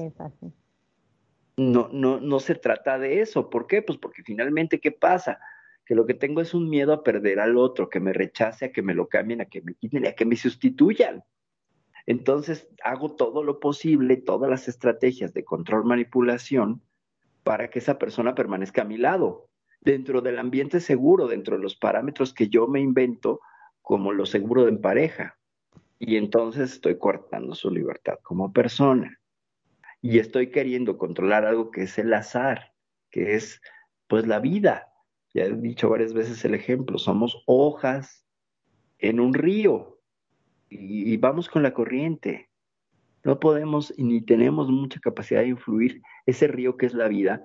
no, 1.57 1.89
no, 1.91 2.19
no 2.19 2.39
se 2.39 2.55
trata 2.55 2.97
de 2.97 3.21
eso. 3.21 3.49
¿Por 3.49 3.67
qué? 3.67 3.81
Pues 3.81 3.97
porque 3.99 4.23
finalmente, 4.23 4.79
¿qué 4.79 4.91
pasa? 4.91 5.39
Que 5.85 5.95
lo 5.95 6.05
que 6.05 6.13
tengo 6.13 6.41
es 6.41 6.53
un 6.53 6.69
miedo 6.69 6.93
a 6.93 7.03
perder 7.03 7.39
al 7.39 7.57
otro, 7.57 7.89
que 7.89 7.99
me 7.99 8.13
rechace, 8.13 8.65
a 8.65 8.71
que 8.71 8.81
me 8.81 8.95
lo 8.95 9.07
cambien, 9.07 9.41
a 9.41 9.45
que 9.45 9.61
me 9.61 9.73
quiten, 9.75 10.07
a 10.07 10.13
que 10.13 10.25
me 10.25 10.35
sustituyan. 10.35 11.23
Entonces 12.05 12.67
hago 12.83 13.15
todo 13.15 13.43
lo 13.43 13.59
posible, 13.59 14.17
todas 14.17 14.49
las 14.49 14.67
estrategias 14.67 15.33
de 15.33 15.45
control 15.45 15.85
manipulación 15.85 16.81
para 17.43 17.69
que 17.69 17.79
esa 17.79 17.97
persona 17.97 18.35
permanezca 18.35 18.81
a 18.81 18.85
mi 18.85 18.97
lado, 18.97 19.49
dentro 19.81 20.21
del 20.21 20.39
ambiente 20.39 20.79
seguro, 20.79 21.27
dentro 21.27 21.57
de 21.57 21.63
los 21.63 21.75
parámetros 21.75 22.33
que 22.33 22.49
yo 22.49 22.67
me 22.67 22.79
invento 22.79 23.41
como 23.81 24.13
lo 24.13 24.25
seguro 24.25 24.67
en 24.67 24.81
pareja. 24.81 25.37
Y 25.99 26.17
entonces 26.17 26.73
estoy 26.73 26.97
cortando 26.97 27.55
su 27.55 27.69
libertad 27.69 28.19
como 28.23 28.51
persona. 28.51 29.19
Y 30.01 30.19
estoy 30.19 30.51
queriendo 30.51 30.97
controlar 30.97 31.45
algo 31.45 31.71
que 31.71 31.83
es 31.83 31.97
el 31.97 32.13
azar, 32.13 32.73
que 33.09 33.35
es 33.35 33.61
pues 34.07 34.27
la 34.27 34.39
vida. 34.39 34.93
Ya 35.33 35.45
he 35.45 35.53
dicho 35.53 35.89
varias 35.89 36.13
veces 36.13 36.43
el 36.43 36.55
ejemplo, 36.55 36.97
somos 36.97 37.43
hojas 37.45 38.25
en 38.99 39.19
un 39.19 39.33
río 39.33 39.92
y, 40.79 41.17
vamos 41.17 41.49
con 41.49 41.63
la 41.63 41.73
corriente. 41.73 42.49
No 43.23 43.39
podemos 43.39 43.93
ni 43.97 44.21
tenemos 44.21 44.69
mucha 44.69 44.99
capacidad 44.99 45.41
de 45.41 45.47
influir 45.47 46.01
ese 46.25 46.47
río 46.47 46.77
que 46.77 46.85
es 46.85 46.93
la 46.93 47.07
vida. 47.07 47.43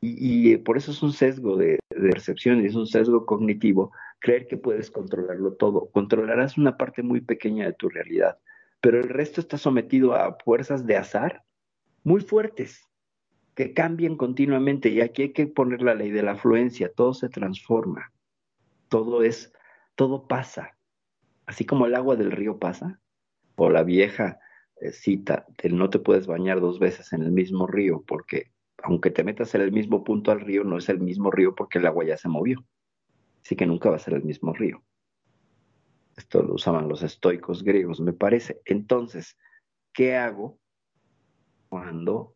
Y, 0.00 0.56
por 0.58 0.76
eso 0.76 0.90
es 0.90 1.02
un 1.02 1.12
sesgo 1.12 1.56
de, 1.56 1.78
de 1.90 2.10
percepción 2.10 2.64
es 2.64 2.74
un 2.74 2.86
sesgo 2.86 3.24
cognitivo 3.24 3.92
creer 4.18 4.46
que 4.46 4.56
puedes 4.56 4.90
controlarlo 4.90 5.54
todo. 5.54 5.90
Controlarás 5.92 6.58
una 6.58 6.76
parte 6.76 7.02
muy 7.02 7.20
pequeña 7.20 7.66
de 7.66 7.72
tu 7.72 7.88
realidad, 7.88 8.38
pero 8.80 8.98
el 8.98 9.08
resto 9.08 9.40
está 9.40 9.58
sometido 9.58 10.14
a 10.14 10.36
fuerzas 10.44 10.86
de 10.86 10.96
azar 10.96 11.44
muy 12.04 12.20
fuertes 12.20 12.88
que 13.54 13.74
cambian 13.74 14.16
continuamente 14.16 14.88
y 14.88 15.00
aquí 15.00 15.22
hay 15.22 15.32
que 15.32 15.46
poner 15.46 15.82
la 15.82 15.94
ley 15.94 16.10
de 16.10 16.22
la 16.22 16.32
afluencia, 16.32 16.90
todo 16.92 17.12
se 17.12 17.28
transforma, 17.28 18.12
todo 18.88 19.22
es, 19.22 19.52
todo 19.94 20.26
pasa, 20.26 20.76
así 21.52 21.66
como 21.66 21.84
el 21.84 21.94
agua 21.94 22.16
del 22.16 22.32
río 22.32 22.58
pasa, 22.58 22.98
o 23.56 23.68
la 23.68 23.82
vieja 23.82 24.40
eh, 24.80 24.90
cita 24.90 25.44
del 25.62 25.76
no 25.76 25.90
te 25.90 25.98
puedes 25.98 26.26
bañar 26.26 26.62
dos 26.62 26.78
veces 26.78 27.12
en 27.12 27.22
el 27.22 27.30
mismo 27.30 27.66
río, 27.66 28.02
porque 28.06 28.52
aunque 28.82 29.10
te 29.10 29.22
metas 29.22 29.54
en 29.54 29.60
el 29.60 29.70
mismo 29.70 30.02
punto 30.02 30.30
al 30.30 30.40
río, 30.40 30.64
no 30.64 30.78
es 30.78 30.88
el 30.88 30.98
mismo 30.98 31.30
río 31.30 31.54
porque 31.54 31.78
el 31.78 31.86
agua 31.86 32.06
ya 32.06 32.16
se 32.16 32.30
movió. 32.30 32.64
Así 33.44 33.54
que 33.54 33.66
nunca 33.66 33.90
va 33.90 33.96
a 33.96 33.98
ser 33.98 34.14
el 34.14 34.24
mismo 34.24 34.54
río. 34.54 34.82
Esto 36.16 36.42
lo 36.42 36.54
usaban 36.54 36.88
los 36.88 37.02
estoicos 37.02 37.62
griegos, 37.62 38.00
me 38.00 38.14
parece. 38.14 38.62
Entonces, 38.64 39.36
¿qué 39.92 40.16
hago 40.16 40.58
cuando 41.68 42.34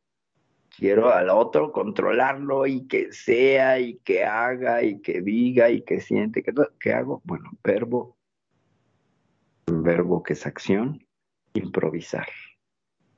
quiero 0.68 1.10
al 1.10 1.30
otro 1.30 1.72
controlarlo 1.72 2.66
y 2.66 2.86
que 2.86 3.12
sea 3.12 3.80
y 3.80 3.96
que 4.00 4.24
haga 4.24 4.82
y 4.82 5.00
que 5.00 5.22
diga 5.22 5.70
y 5.70 5.80
que 5.80 6.00
siente? 6.02 6.44
¿Qué 6.78 6.92
hago? 6.92 7.22
Bueno, 7.24 7.50
verbo 7.64 8.15
verbo 9.66 10.22
que 10.22 10.34
es 10.34 10.46
acción, 10.46 11.06
improvisar. 11.54 12.26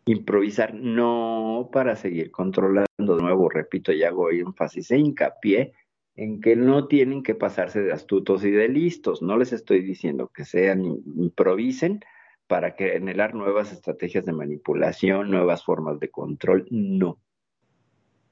Improvisar 0.07 0.75
no 0.75 1.69
para 1.73 1.97
seguir 1.97 2.31
controlando, 2.31 2.87
de 2.99 3.23
nuevo, 3.23 3.49
repito 3.49 3.93
y 3.93 4.05
hago 4.05 4.31
énfasis 4.31 4.91
e 4.91 4.99
hincapié 4.99 5.73
en 6.17 6.41
que 6.41 6.57
no 6.57 6.89
tienen 6.89 7.23
que 7.23 7.35
pasarse 7.35 7.81
de 7.81 7.93
astutos 7.93 8.45
y 8.45 8.51
de 8.51 8.69
listos. 8.69 9.23
No 9.23 9.37
les 9.37 9.53
estoy 9.53 9.83
diciendo 9.83 10.31
que 10.35 10.45
sean, 10.45 10.85
improvisen 10.85 12.01
para 12.47 12.73
generar 12.73 13.35
nuevas 13.35 13.73
estrategias 13.73 14.25
de 14.25 14.33
manipulación, 14.33 15.31
nuevas 15.31 15.65
formas 15.65 16.01
de 16.01 16.11
control. 16.11 16.67
No. 16.71 17.19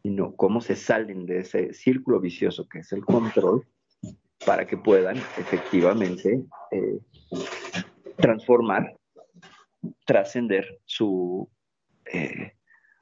No, 0.02 0.34
cómo 0.36 0.60
se 0.60 0.76
salen 0.76 1.26
de 1.26 1.40
ese 1.40 1.74
círculo 1.74 2.20
vicioso 2.20 2.68
que 2.68 2.78
es 2.78 2.92
el 2.92 3.04
control 3.04 3.66
para 4.44 4.66
que 4.66 4.76
puedan 4.76 5.16
efectivamente 5.16 6.44
eh, 6.70 6.98
transformar, 8.16 8.96
trascender 10.04 10.80
su, 10.84 11.48
eh, 12.06 12.52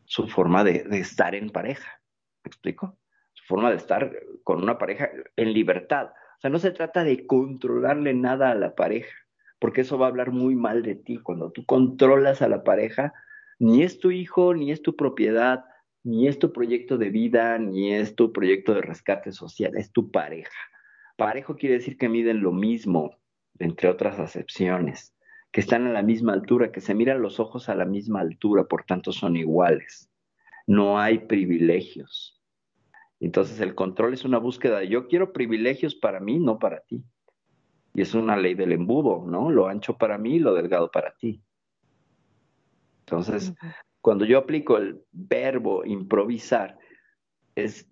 su 0.04 0.28
forma 0.28 0.64
de, 0.64 0.86
estar 0.92 1.34
en 1.34 1.50
pareja. 1.50 2.00
¿Me 2.44 2.48
explico? 2.48 2.98
Su 3.32 3.44
forma 3.44 3.70
de 3.70 3.76
estar 3.76 4.12
con 4.42 4.62
una 4.62 4.78
pareja 4.78 5.10
en 5.36 5.52
libertad. 5.52 6.08
O 6.08 6.40
sea, 6.40 6.50
no 6.50 6.58
se 6.58 6.70
trata 6.70 7.04
de 7.04 7.26
controlarle 7.26 8.14
nada 8.14 8.50
a 8.50 8.54
la 8.54 8.74
pareja, 8.74 9.14
porque 9.58 9.82
eso 9.82 9.98
va 9.98 10.06
a 10.06 10.10
hablar 10.10 10.30
muy 10.30 10.54
mal 10.54 10.82
de 10.82 10.94
ti. 10.94 11.18
Cuando 11.18 11.50
tú 11.50 11.64
controlas 11.64 12.42
a 12.42 12.48
la 12.48 12.62
pareja, 12.64 13.14
ni 13.58 13.82
es 13.82 13.98
tu 13.98 14.10
hijo, 14.10 14.54
ni 14.54 14.72
es 14.72 14.82
tu 14.82 14.96
propiedad, 14.96 15.64
ni 16.02 16.28
es 16.28 16.38
tu 16.38 16.52
proyecto 16.52 16.98
de 16.98 17.10
vida, 17.10 17.58
ni 17.58 17.94
es 17.94 18.14
tu 18.14 18.32
proyecto 18.32 18.74
de 18.74 18.82
rescate 18.82 19.32
social, 19.32 19.72
es 19.76 19.90
tu 19.90 20.10
pareja. 20.10 20.52
Parejo 21.16 21.56
quiere 21.56 21.76
decir 21.76 21.96
que 21.96 22.08
miden 22.08 22.42
lo 22.42 22.52
mismo, 22.52 23.16
entre 23.59 23.89
otras 23.89 24.18
acepciones, 24.18 25.14
que 25.52 25.60
están 25.60 25.86
a 25.86 25.93
la 25.93 26.02
misma 26.02 26.32
altura, 26.32 26.72
que 26.72 26.81
se 26.81 26.94
miran 26.94 27.22
los 27.22 27.39
ojos 27.39 27.68
a 27.68 27.74
la 27.74 27.85
misma 27.85 28.20
altura, 28.20 28.64
por 28.64 28.85
tanto 28.85 29.12
son 29.12 29.36
iguales. 29.36 30.10
No 30.66 30.98
hay 30.98 31.18
privilegios. 31.18 32.40
Entonces 33.20 33.60
el 33.60 33.74
control 33.74 34.14
es 34.14 34.24
una 34.24 34.39
búsqueda 34.39 34.81
de 34.81 34.89
yo 34.89 35.06
quiero 35.06 35.32
privilegios 35.32 35.94
para 35.94 36.20
mí, 36.20 36.39
no 36.39 36.59
para 36.59 36.81
ti. 36.81 37.05
Y 37.94 38.02
es 38.02 38.14
una 38.14 38.36
ley 38.36 38.55
del 38.55 38.72
embudo, 38.72 39.24
¿no? 39.24 39.51
Lo 39.51 39.68
ancho 39.68 39.97
para 39.97 40.18
mí, 40.18 40.40
lo 40.40 40.52
delgado 40.55 40.90
para 40.90 41.14
ti. 41.14 41.40
Entonces, 43.01 43.55
cuando 44.01 44.24
yo 44.24 44.39
aplico 44.39 44.76
el 44.76 45.02
verbo 45.12 45.85
improvisar, 45.85 46.76
es 47.55 47.89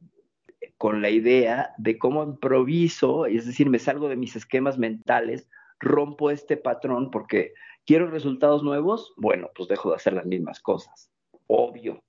con 0.82 1.00
la 1.00 1.10
idea 1.10 1.72
de 1.78 1.96
cómo 1.96 2.24
improviso, 2.24 3.26
es 3.26 3.46
decir, 3.46 3.70
me 3.70 3.78
salgo 3.78 4.08
de 4.08 4.16
mis 4.16 4.34
esquemas 4.34 4.78
mentales, 4.78 5.48
rompo 5.78 6.32
este 6.32 6.56
patrón 6.56 7.12
porque 7.12 7.54
quiero 7.86 8.10
resultados 8.10 8.64
nuevos, 8.64 9.14
bueno, 9.16 9.48
pues 9.54 9.68
dejo 9.68 9.90
de 9.90 9.94
hacer 9.94 10.12
las 10.12 10.26
mismas 10.26 10.58
cosas. 10.58 11.08
Obvio. 11.46 12.02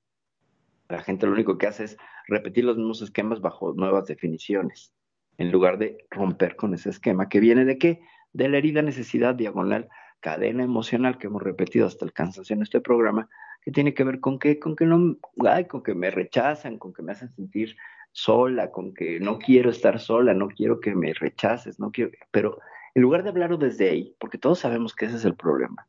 La 0.90 1.04
gente 1.04 1.28
lo 1.28 1.34
único 1.34 1.60
que 1.60 1.68
hace 1.68 1.84
es 1.84 1.98
repetir 2.28 2.66
los 2.66 2.76
mismos 2.76 3.04
esquemas 3.04 3.42
bajo 3.42 3.74
nuevas 3.74 4.08
definiciones, 4.08 4.92
en 5.38 5.52
lugar 5.52 5.78
de 5.78 6.08
romper 6.10 6.56
con 6.56 6.74
ese 6.74 6.90
esquema 6.90 7.30
que 7.30 7.42
viene 7.42 7.66
de 7.66 7.78
qué? 7.78 8.02
De 8.32 8.50
la 8.50 8.58
herida 8.58 8.82
necesidad 8.82 9.36
diagonal, 9.36 9.88
cadena 10.20 10.64
emocional 10.64 11.20
que 11.20 11.28
hemos 11.28 11.44
repetido 11.44 11.86
hasta 11.86 12.06
el 12.06 12.14
cansancio 12.14 12.56
en 12.56 12.64
este 12.64 12.82
programa, 12.82 13.30
que 13.62 13.70
tiene 13.70 13.94
que 13.94 14.04
ver 14.04 14.20
con 14.20 14.40
qué, 14.40 14.58
con 14.58 14.76
que 14.76 14.88
no, 14.88 15.16
ay, 15.48 15.66
con 15.66 15.84
que 15.84 15.94
me 15.94 16.10
rechazan, 16.10 16.80
con 16.80 16.92
que 16.92 17.04
me 17.04 17.12
hacen 17.12 17.32
sentir 17.36 17.76
sola, 18.14 18.72
con 18.72 18.94
que 18.94 19.20
no 19.20 19.40
quiero 19.40 19.70
estar 19.70 20.00
sola, 20.00 20.34
no 20.34 20.48
quiero 20.48 20.80
que 20.80 20.96
me 20.96 21.14
rechaces, 21.14 21.80
no 21.80 21.92
quiero, 21.92 22.12
pero 22.32 22.60
en 22.96 23.02
lugar 23.02 23.24
de 23.24 23.30
hablarlo 23.30 23.58
desde 23.58 23.90
ahí, 23.90 24.16
porque 24.20 24.38
todos 24.38 24.60
sabemos 24.60 24.96
que 24.96 25.06
ese 25.06 25.18
es 25.18 25.26
el 25.26 25.36
problema, 25.36 25.88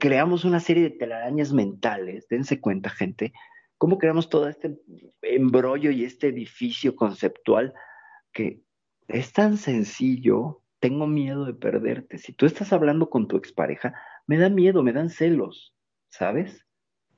creamos 0.00 0.44
una 0.44 0.60
serie 0.60 0.82
de 0.82 0.90
telarañas 0.90 1.52
mentales, 1.52 2.26
dense 2.28 2.60
cuenta 2.60 2.90
gente, 2.90 3.32
cómo 3.78 3.98
creamos 3.98 4.28
todo 4.28 4.48
este 4.48 4.76
embrollo 5.22 5.90
y 5.90 6.04
este 6.04 6.28
edificio 6.28 6.96
conceptual 6.96 7.72
que 8.32 8.60
es 9.08 9.32
tan 9.32 9.56
sencillo, 9.56 10.62
tengo 10.80 11.06
miedo 11.06 11.44
de 11.44 11.54
perderte. 11.54 12.18
Si 12.18 12.32
tú 12.32 12.46
estás 12.46 12.72
hablando 12.72 13.08
con 13.10 13.28
tu 13.28 13.36
expareja, 13.36 13.94
me 14.26 14.38
da 14.38 14.48
miedo, 14.48 14.82
me 14.82 14.92
dan 14.92 15.10
celos, 15.10 15.74
¿sabes? 16.08 16.66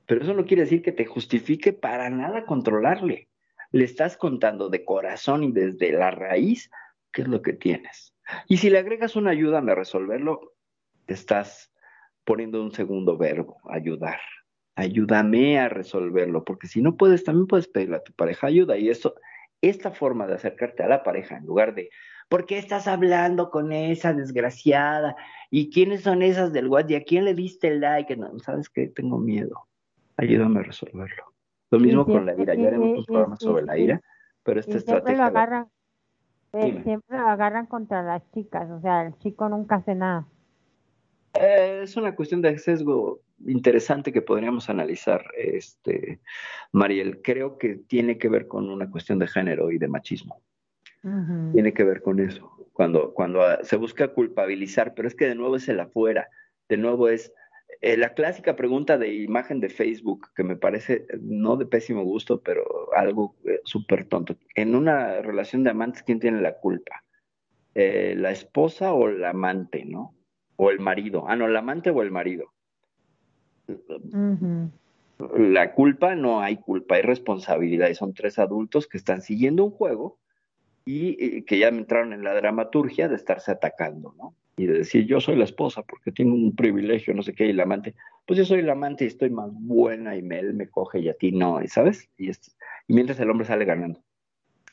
Pero 0.06 0.22
eso 0.22 0.34
no 0.34 0.44
quiere 0.44 0.64
decir 0.64 0.82
que 0.82 0.92
te 0.92 1.06
justifique 1.06 1.72
para 1.72 2.10
nada 2.10 2.44
controlarle 2.44 3.28
le 3.74 3.84
estás 3.86 4.16
contando 4.16 4.68
de 4.68 4.84
corazón 4.84 5.42
y 5.42 5.50
desde 5.50 5.90
la 5.90 6.12
raíz 6.12 6.70
qué 7.10 7.22
es 7.22 7.28
lo 7.28 7.42
que 7.42 7.54
tienes. 7.54 8.14
Y 8.46 8.58
si 8.58 8.70
le 8.70 8.78
agregas 8.78 9.16
una 9.16 9.32
ayuda 9.32 9.58
a 9.58 9.74
resolverlo, 9.74 10.54
te 11.06 11.14
estás 11.14 11.72
poniendo 12.22 12.62
un 12.62 12.70
segundo 12.70 13.16
verbo, 13.16 13.60
ayudar. 13.68 14.20
ayúdame 14.76 15.58
a 15.58 15.68
resolverlo, 15.68 16.44
porque 16.44 16.68
si 16.68 16.82
no 16.82 16.96
puedes, 16.96 17.24
también 17.24 17.48
puedes 17.48 17.66
pedirle 17.66 17.96
a 17.96 18.04
tu 18.04 18.12
pareja 18.12 18.46
ayuda. 18.46 18.76
Y 18.76 18.90
esto, 18.90 19.16
esta 19.60 19.90
forma 19.90 20.28
de 20.28 20.34
acercarte 20.34 20.84
a 20.84 20.88
la 20.88 21.02
pareja, 21.02 21.36
en 21.36 21.44
lugar 21.44 21.74
de, 21.74 21.90
¿por 22.28 22.46
qué 22.46 22.58
estás 22.58 22.86
hablando 22.86 23.50
con 23.50 23.72
esa 23.72 24.12
desgraciada? 24.12 25.16
¿Y 25.50 25.70
quiénes 25.70 26.02
son 26.02 26.22
esas 26.22 26.52
del 26.52 26.68
WhatsApp? 26.68 26.90
¿Y 26.92 26.94
a 26.94 27.02
quién 27.02 27.24
le 27.24 27.34
diste 27.34 27.66
el 27.66 27.80
like? 27.80 28.16
No, 28.16 28.38
¿Sabes 28.38 28.68
qué? 28.68 28.86
Tengo 28.86 29.18
miedo. 29.18 29.66
Ayúdame 30.16 30.60
a 30.60 30.62
resolverlo. 30.62 31.33
Lo 31.74 31.80
mismo 31.80 32.06
con 32.06 32.26
la 32.26 32.34
ira. 32.34 32.54
Ya 32.54 32.68
haremos 32.68 32.98
un 32.98 33.04
programa 33.04 33.36
sobre 33.36 33.64
la 33.64 33.76
ira, 33.76 34.00
pero 34.42 34.60
esta 34.60 34.76
estrategia... 34.76 35.16
Lo 35.16 35.24
agarran, 35.24 35.66
eh, 36.52 36.80
siempre 36.84 37.18
lo 37.18 37.26
agarran 37.26 37.66
contra 37.66 38.02
las 38.02 38.22
chicas, 38.30 38.70
o 38.70 38.80
sea, 38.80 39.06
el 39.06 39.18
chico 39.18 39.48
nunca 39.48 39.76
hace 39.76 39.94
nada. 39.94 40.26
Eh, 41.34 41.80
es 41.82 41.96
una 41.96 42.14
cuestión 42.14 42.42
de 42.42 42.56
sesgo 42.58 43.20
interesante 43.44 44.12
que 44.12 44.22
podríamos 44.22 44.70
analizar, 44.70 45.24
este, 45.36 46.20
Mariel. 46.70 47.20
Creo 47.22 47.58
que 47.58 47.74
tiene 47.74 48.18
que 48.18 48.28
ver 48.28 48.46
con 48.46 48.70
una 48.70 48.88
cuestión 48.88 49.18
de 49.18 49.26
género 49.26 49.70
y 49.72 49.78
de 49.78 49.88
machismo. 49.88 50.40
Tiene 51.52 51.74
que 51.74 51.84
ver 51.84 52.00
con 52.00 52.18
eso. 52.18 52.50
Cuando, 52.72 53.12
cuando 53.12 53.42
ah, 53.42 53.58
se 53.62 53.76
busca 53.76 54.08
culpabilizar, 54.08 54.94
pero 54.94 55.06
es 55.06 55.14
que 55.14 55.26
de 55.26 55.34
nuevo 55.34 55.56
es 55.56 55.68
el 55.68 55.78
afuera, 55.80 56.28
de 56.68 56.78
nuevo 56.78 57.08
es 57.08 57.30
eh, 57.80 57.96
la 57.96 58.14
clásica 58.14 58.56
pregunta 58.56 58.98
de 58.98 59.14
imagen 59.14 59.60
de 59.60 59.68
Facebook, 59.68 60.28
que 60.34 60.44
me 60.44 60.56
parece 60.56 61.06
no 61.20 61.56
de 61.56 61.66
pésimo 61.66 62.02
gusto, 62.02 62.40
pero 62.40 62.64
algo 62.94 63.36
eh, 63.44 63.60
súper 63.64 64.06
tonto. 64.06 64.36
En 64.54 64.74
una 64.74 65.20
relación 65.22 65.64
de 65.64 65.70
amantes, 65.70 66.02
¿quién 66.02 66.20
tiene 66.20 66.40
la 66.40 66.58
culpa? 66.58 67.04
¿La 67.74 68.30
esposa 68.30 68.92
o 68.92 69.08
la 69.08 69.30
amante, 69.30 69.84
no? 69.84 70.14
o 70.56 70.70
el 70.70 70.80
marido. 70.80 71.24
Ah, 71.28 71.36
no, 71.36 71.46
el 71.46 71.56
amante 71.56 71.90
o 71.90 72.02
el 72.02 72.10
marido. 72.10 72.52
La 75.36 75.74
culpa 75.74 76.14
no 76.14 76.40
hay 76.40 76.56
culpa, 76.58 76.96
hay 76.96 77.02
responsabilidad. 77.02 77.88
Y 77.88 77.94
son 77.94 78.14
tres 78.14 78.38
adultos 78.38 78.86
que 78.86 78.98
están 78.98 79.22
siguiendo 79.22 79.64
un 79.64 79.70
juego 79.70 80.18
y, 80.84 81.42
que 81.42 81.58
ya 81.58 81.68
entraron 81.68 82.12
en 82.12 82.24
la 82.24 82.34
dramaturgia 82.34 83.08
de 83.08 83.16
estarse 83.16 83.52
atacando, 83.52 84.14
¿no? 84.18 84.34
Y 84.56 84.66
de 84.66 84.78
decir, 84.78 85.06
yo 85.06 85.20
soy 85.20 85.36
la 85.36 85.44
esposa 85.44 85.82
porque 85.82 86.12
tengo 86.12 86.34
un 86.34 86.54
privilegio, 86.54 87.14
no 87.14 87.22
sé 87.22 87.34
qué, 87.34 87.46
y 87.46 87.50
el 87.50 87.60
amante, 87.60 87.94
pues 88.26 88.38
yo 88.38 88.44
soy 88.44 88.60
el 88.60 88.70
amante 88.70 89.04
y 89.04 89.08
estoy 89.08 89.30
más 89.30 89.50
buena 89.52 90.16
y 90.16 90.22
me, 90.22 90.38
él 90.38 90.54
me 90.54 90.68
coge 90.68 91.00
y 91.00 91.08
a 91.08 91.14
ti 91.14 91.32
no, 91.32 91.60
¿sabes? 91.66 92.08
Y, 92.16 92.30
y 92.30 92.34
mientras 92.88 93.18
el 93.20 93.30
hombre 93.30 93.46
sale 93.46 93.64
ganando 93.64 94.00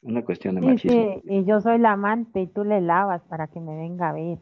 una 0.04 0.24
cuestión 0.24 0.56
de 0.56 0.62
machismo. 0.62 1.22
y 1.26 1.46
yo 1.46 1.62
soy 1.62 1.78
la 1.78 1.92
amante 1.92 2.42
y 2.42 2.48
tú 2.48 2.64
le 2.64 2.82
lavas 2.82 3.22
para 3.24 3.48
que 3.48 3.60
me 3.60 3.76
venga 3.76 4.10
a 4.10 4.14
ver. 4.14 4.38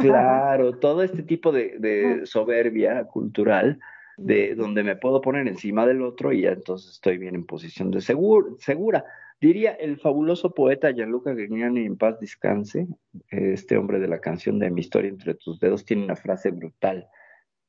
Claro, 0.00 0.78
todo 0.78 1.02
este 1.02 1.22
tipo 1.22 1.52
de, 1.52 2.22
soberbia 2.24 3.04
cultural, 3.04 3.78
de 4.16 4.54
donde 4.54 4.82
me 4.82 4.96
puedo 4.96 5.20
poner 5.20 5.48
encima 5.48 5.86
del 5.86 6.02
otro 6.02 6.32
y 6.32 6.42
ya 6.42 6.50
entonces 6.50 6.92
estoy 6.92 7.18
bien 7.18 7.34
en 7.34 7.44
posición 7.44 7.90
de 7.90 8.00
segura. 8.00 9.04
Diría 9.40 9.72
el 9.72 9.98
fabuloso 9.98 10.52
poeta 10.52 10.90
Gianluca 10.90 11.32
Grignani, 11.32 11.86
en 11.86 11.96
paz 11.96 12.20
descanse, 12.20 12.86
este 13.30 13.78
hombre 13.78 13.98
de 13.98 14.08
la 14.08 14.20
canción 14.20 14.58
de 14.58 14.70
Mi 14.70 14.82
historia 14.82 15.08
entre 15.08 15.34
tus 15.34 15.58
dedos, 15.58 15.86
tiene 15.86 16.04
una 16.04 16.16
frase 16.16 16.50
brutal 16.50 17.08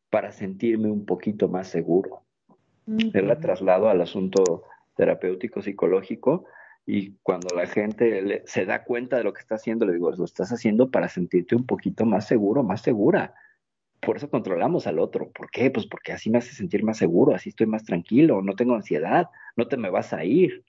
para 0.10 0.34
sentirme 0.34 0.92
un 0.92 1.06
poquito 1.06 1.48
más 1.48 1.70
seguro. 1.70 2.24
Él 2.88 3.28
la 3.28 3.40
traslado 3.40 3.88
al 3.88 4.02
asunto 4.02 4.66
terapéutico 4.98 5.62
psicológico 5.62 6.46
y 6.86 7.14
cuando 7.24 7.56
la 7.56 7.66
gente 7.68 8.44
se 8.46 8.66
da 8.66 8.84
cuenta 8.84 9.18
de 9.18 9.24
lo 9.24 9.32
que 9.32 9.40
está 9.40 9.56
haciendo, 9.56 9.86
le 9.86 9.94
digo, 9.94 10.12
lo 10.12 10.26
estás 10.26 10.52
haciendo 10.52 10.92
para 10.92 11.08
sentirte 11.08 11.56
un 11.56 11.66
poquito 11.66 12.06
más 12.06 12.28
seguro, 12.28 12.64
más 12.64 12.82
segura. 12.82 13.34
Por 14.02 14.18
eso 14.18 14.30
controlamos 14.30 14.88
al 14.88 15.00
otro. 15.00 15.30
¿Por 15.30 15.50
qué? 15.50 15.72
Pues 15.72 15.86
porque 15.86 16.12
así 16.12 16.30
me 16.30 16.40
hace 16.40 16.54
sentir 16.54 16.84
más 16.84 16.98
seguro, 16.98 17.34
así 17.34 17.50
estoy 17.50 17.68
más 17.68 17.86
tranquilo, 17.86 18.42
no 18.42 18.56
tengo 18.56 18.76
ansiedad, 18.76 19.30
no 19.56 19.70
te 19.70 19.78
me 19.78 19.90
vas 19.90 20.12
a 20.12 20.26
ir. 20.26 20.66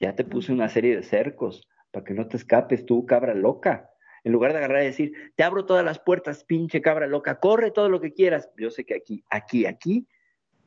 Ya 0.00 0.14
te 0.14 0.24
puse 0.24 0.52
una 0.52 0.68
serie 0.68 0.96
de 0.96 1.02
cercos 1.02 1.66
para 1.90 2.04
que 2.04 2.14
no 2.14 2.26
te 2.28 2.36
escapes 2.36 2.84
tú, 2.84 3.06
cabra 3.06 3.34
loca. 3.34 3.90
En 4.24 4.32
lugar 4.32 4.52
de 4.52 4.58
agarrar 4.58 4.82
y 4.82 4.86
decir, 4.86 5.12
te 5.36 5.44
abro 5.44 5.66
todas 5.66 5.84
las 5.84 5.98
puertas, 5.98 6.44
pinche 6.44 6.80
cabra 6.82 7.06
loca, 7.06 7.38
corre 7.38 7.70
todo 7.70 7.88
lo 7.88 8.00
que 8.00 8.12
quieras. 8.12 8.50
Yo 8.56 8.70
sé 8.70 8.84
que 8.84 8.96
aquí, 8.96 9.24
aquí, 9.30 9.66
aquí, 9.66 10.06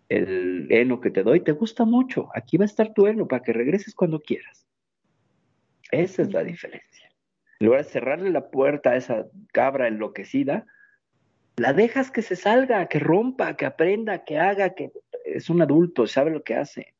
el 0.08 0.68
heno 0.72 1.00
que 1.00 1.12
te 1.12 1.24
doy 1.24 1.42
te 1.42 1.52
gusta 1.52 1.86
mucho. 1.86 2.30
Aquí 2.34 2.58
va 2.58 2.64
a 2.64 2.68
estar 2.68 2.94
tu 2.94 3.06
heno 3.06 3.28
para 3.28 3.44
que 3.44 3.54
regreses 3.54 3.94
cuando 3.94 4.20
quieras. 4.20 4.66
Esa 5.92 6.22
es 6.22 6.34
la 6.34 6.44
diferencia. 6.44 7.10
En 7.60 7.68
lugar 7.68 7.84
de 7.84 7.90
cerrarle 7.90 8.30
la 8.32 8.50
puerta 8.50 8.92
a 8.92 8.96
esa 8.96 9.28
cabra 9.52 9.88
enloquecida, 9.88 10.66
la 11.58 11.74
dejas 11.74 12.10
que 12.10 12.22
se 12.22 12.36
salga, 12.36 12.88
que 12.88 13.00
rompa, 13.00 13.58
que 13.58 13.66
aprenda, 13.66 14.24
que 14.24 14.40
haga, 14.40 14.74
que 14.76 14.92
es 15.26 15.50
un 15.50 15.62
adulto, 15.62 16.08
sabe 16.08 16.32
lo 16.32 16.44
que 16.44 16.56
hace. 16.56 16.94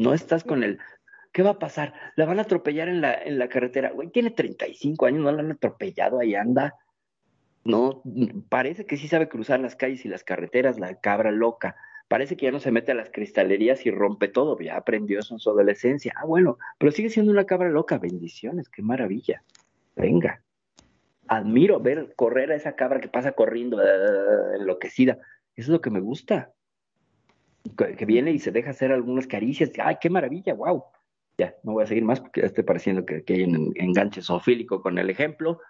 No 0.00 0.14
estás 0.14 0.44
con 0.44 0.64
el, 0.64 0.78
¿qué 1.32 1.42
va 1.42 1.50
a 1.50 1.58
pasar? 1.58 1.92
La 2.16 2.24
van 2.24 2.38
a 2.38 2.42
atropellar 2.42 2.88
en 2.88 3.00
la, 3.00 3.14
en 3.14 3.38
la 3.38 3.48
carretera. 3.48 3.90
Güey, 3.90 4.08
tiene 4.08 4.30
35 4.30 5.06
años, 5.06 5.20
no 5.20 5.32
la 5.32 5.40
han 5.40 5.52
atropellado, 5.52 6.20
ahí 6.20 6.34
anda. 6.34 6.74
No, 7.64 8.02
parece 8.48 8.86
que 8.86 8.96
sí 8.96 9.08
sabe 9.08 9.28
cruzar 9.28 9.60
las 9.60 9.76
calles 9.76 10.04
y 10.06 10.08
las 10.08 10.24
carreteras, 10.24 10.80
la 10.80 10.94
cabra 11.00 11.30
loca 11.30 11.76
parece 12.10 12.36
que 12.36 12.46
ya 12.46 12.50
no 12.50 12.58
se 12.58 12.72
mete 12.72 12.90
a 12.90 12.96
las 12.96 13.08
cristalerías 13.10 13.86
y 13.86 13.92
rompe 13.92 14.26
todo, 14.26 14.58
ya 14.58 14.76
aprendió 14.76 15.20
eso 15.20 15.32
en 15.32 15.38
su 15.38 15.48
adolescencia. 15.48 16.12
Ah, 16.16 16.26
bueno, 16.26 16.58
pero 16.76 16.90
sigue 16.90 17.08
siendo 17.08 17.30
una 17.30 17.44
cabra 17.44 17.68
loca. 17.68 17.98
Bendiciones, 17.98 18.68
qué 18.68 18.82
maravilla. 18.82 19.44
Venga. 19.94 20.42
Admiro 21.28 21.78
ver 21.78 22.12
correr 22.16 22.50
a 22.50 22.56
esa 22.56 22.74
cabra 22.74 23.00
que 23.00 23.06
pasa 23.06 23.30
corriendo 23.30 23.80
enloquecida. 24.58 25.18
Eso 25.54 25.66
es 25.66 25.68
lo 25.68 25.80
que 25.80 25.90
me 25.90 26.00
gusta. 26.00 26.52
Que 27.76 28.06
viene 28.06 28.32
y 28.32 28.38
se 28.38 28.52
deja 28.52 28.70
hacer 28.70 28.92
algunas 28.92 29.26
caricias. 29.26 29.70
Ay, 29.82 29.96
qué 30.00 30.10
maravilla, 30.10 30.54
wow. 30.54 30.84
Ya, 31.38 31.54
no 31.62 31.72
voy 31.72 31.84
a 31.84 31.86
seguir 31.86 32.04
más 32.04 32.20
porque 32.20 32.40
ya 32.40 32.46
estoy 32.46 32.64
pareciendo 32.64 33.04
que, 33.04 33.22
que 33.24 33.34
hay 33.34 33.42
un 33.44 33.72
enganche 33.76 34.22
zoofílico 34.22 34.82
con 34.82 34.98
el 34.98 35.08
ejemplo, 35.08 35.60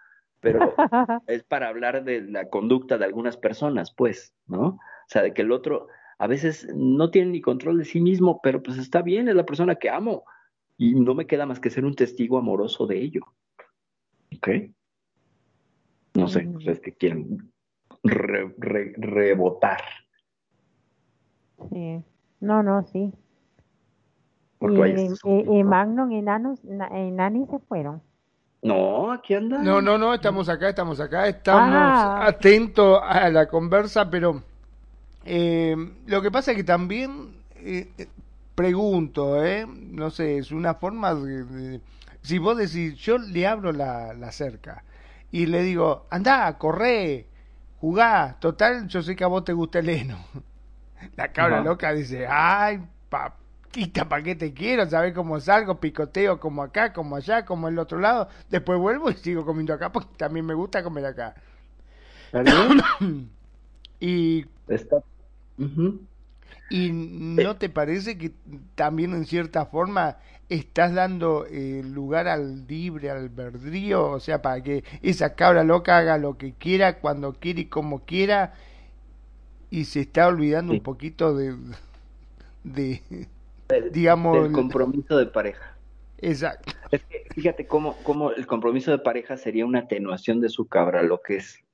pero 0.41 0.75
es 1.27 1.43
para 1.45 1.69
hablar 1.69 2.03
de 2.05 2.23
la 2.23 2.49
conducta 2.49 2.99
de 2.99 3.05
algunas 3.05 3.37
personas, 3.37 3.93
pues, 3.95 4.35
¿no? 4.47 4.67
O 4.67 4.79
sea, 5.07 5.23
de 5.23 5.33
que 5.33 5.43
el 5.43 5.53
otro, 5.53 5.89
a 6.19 6.27
veces 6.27 6.69
no 6.75 7.11
tiene 7.11 7.33
ni 7.33 7.41
control 7.41 7.79
de 7.79 7.85
sí 7.85 8.01
mismo, 8.01 8.41
pero 8.43 8.63
pues 8.63 8.79
está 8.79 9.03
bien, 9.03 9.29
es 9.29 9.35
la 9.35 9.47
persona 9.47 9.77
que 9.77 9.91
amo 9.91 10.25
y 10.77 10.95
no 10.95 11.15
me 11.15 11.27
queda 11.27 11.47
más 11.47 11.61
que 11.61 11.71
ser 11.71 11.85
un 11.85 11.95
testigo 11.95 12.39
amoroso 12.39 12.87
de 12.87 12.99
ello. 12.99 13.23
¿Ok? 14.37 14.49
No 16.15 16.29
sé, 16.29 16.45
mm. 16.45 16.57
ustedes 16.57 16.81
que 16.81 16.95
quieren 16.95 17.53
rebotar. 18.03 19.81
Sí, 21.69 22.03
no, 22.41 22.63
no, 22.63 22.83
sí. 22.93 23.13
Y, 24.63 25.59
y, 25.59 25.65
Magnum 25.65 26.13
y, 26.13 26.21
Nanus, 26.21 26.61
y 26.65 27.11
Nani 27.11 27.47
se 27.47 27.59
fueron. 27.61 28.03
No, 28.63 29.11
aquí 29.11 29.35
anda. 29.35 29.59
No, 29.63 29.81
no, 29.81 29.97
no, 29.97 30.13
estamos 30.13 30.49
acá, 30.49 30.69
estamos 30.69 31.01
acá, 31.01 31.27
estamos 31.27 31.75
ah. 31.75 32.27
atentos 32.27 33.01
a 33.03 33.31
la 33.31 33.49
conversa, 33.49 34.11
pero 34.11 34.43
eh, 35.25 35.75
lo 36.07 36.21
que 36.21 36.31
pasa 36.31 36.51
es 36.51 36.59
que 36.59 36.65
también 36.65 37.37
eh, 37.57 37.91
eh, 37.97 38.09
pregunto, 38.55 39.43
¿eh? 39.43 39.67
No 39.67 40.11
sé, 40.11 40.37
es 40.37 40.53
una 40.53 40.75
forma 40.75 41.15
de, 41.15 41.81
Si 42.21 42.39
vos 42.39 42.57
decís, 42.59 42.97
yo 42.97 43.17
le 43.17 43.47
abro 43.47 43.73
la, 43.73 44.13
la 44.13 44.31
cerca 44.31 44.85
y 45.31 45.47
le 45.47 45.63
digo, 45.63 46.07
anda, 46.11 46.59
corre, 46.59 47.27
jugá, 47.81 48.37
total, 48.41 48.89
yo 48.89 49.03
sé 49.03 49.17
que 49.17 49.25
a 49.25 49.29
vos 49.29 49.45
te 49.45 49.55
gusta 49.55 49.79
el 49.79 49.89
heno. 49.89 50.19
La 51.17 51.33
cabra 51.33 51.63
loca 51.63 51.93
dice, 51.93 52.27
ay, 52.29 52.81
papita, 53.09 54.09
¿para 54.09 54.23
qué 54.23 54.35
te 54.35 54.53
quiero? 54.53 54.89
¿Sabes 54.89 55.15
cómo 55.15 55.41
salgo? 55.41 55.81
Picoteo 55.81 56.41
como 56.41 56.63
acá, 56.63 56.93
como 56.93 57.17
allá, 57.17 57.45
como 57.45 57.69
el 57.69 57.79
otro 57.79 57.99
lado. 57.99 58.29
Después 58.49 58.79
vuelvo 58.79 59.11
y 59.11 59.15
sigo 59.15 59.45
comiendo 59.45 59.75
acá 59.75 59.93
porque 59.93 60.11
también 60.17 60.47
me 60.47 60.55
gusta 60.55 60.83
comer 60.83 61.07
acá. 61.07 61.35
y 64.01 64.47
Está 64.69 65.03
¿Y 66.71 66.91
no 66.93 67.57
te 67.57 67.69
parece 67.69 68.17
que 68.17 68.33
también 68.77 69.13
en 69.13 69.27
cierta 69.27 69.67
forma 69.67 70.19
estás 70.49 70.95
dando 70.95 71.45
eh, 71.51 71.83
lugar 71.85 72.29
al 72.29 72.67
libre 72.69 73.11
albedrío? 73.11 74.09
O 74.09 74.21
sea, 74.21 74.41
para 74.41 74.63
que 74.63 74.85
esa 75.03 75.35
cabra 75.35 75.65
loca 75.65 75.99
haga 75.99 76.17
lo 76.17 76.39
que 76.39 76.55
quiera, 76.55 77.01
cuando 77.01 77.33
quiera 77.35 77.61
y 77.61 77.67
como 77.67 78.05
quiera, 78.05 78.55
y 79.71 79.85
se 79.85 80.01
está 80.01 80.27
olvidando 80.27 80.73
un 80.73 80.81
poquito 80.81 81.35
de, 81.35 81.55
de 82.65 83.03
digamos... 83.93 84.47
El 84.47 84.53
compromiso 84.53 85.17
de 85.17 85.27
pareja. 85.27 85.77
Exacto. 86.19 86.73
fíjate 87.35 87.67
cómo, 87.67 87.97
cómo 88.03 88.33
el 88.33 88.47
compromiso 88.47 88.91
de 88.91 88.99
pareja 88.99 89.37
sería 89.37 89.65
una 89.65 89.81
atenuación 89.81 90.41
de 90.41 90.49
su 90.49 90.67
cabra, 90.67 91.03
lo 91.03 91.23
que 91.23 91.37
es. 91.37 91.65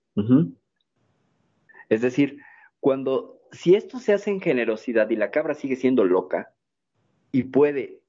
Es 1.88 2.00
decir, 2.00 2.38
cuando, 2.80 3.40
si 3.52 3.74
esto 3.74 3.98
se 3.98 4.12
hace 4.12 4.30
en 4.30 4.40
generosidad 4.40 5.10
y 5.10 5.16
la 5.16 5.30
cabra 5.30 5.54
sigue 5.54 5.76
siendo 5.76 6.04
loca 6.04 6.52
y 7.32 7.44
puede 7.44 8.00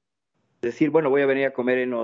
decir, 0.62 0.90
bueno, 0.90 1.10
voy 1.10 1.22
a 1.22 1.26
venir 1.26 1.46
a 1.46 1.52
comer 1.52 1.78
en 1.78 1.94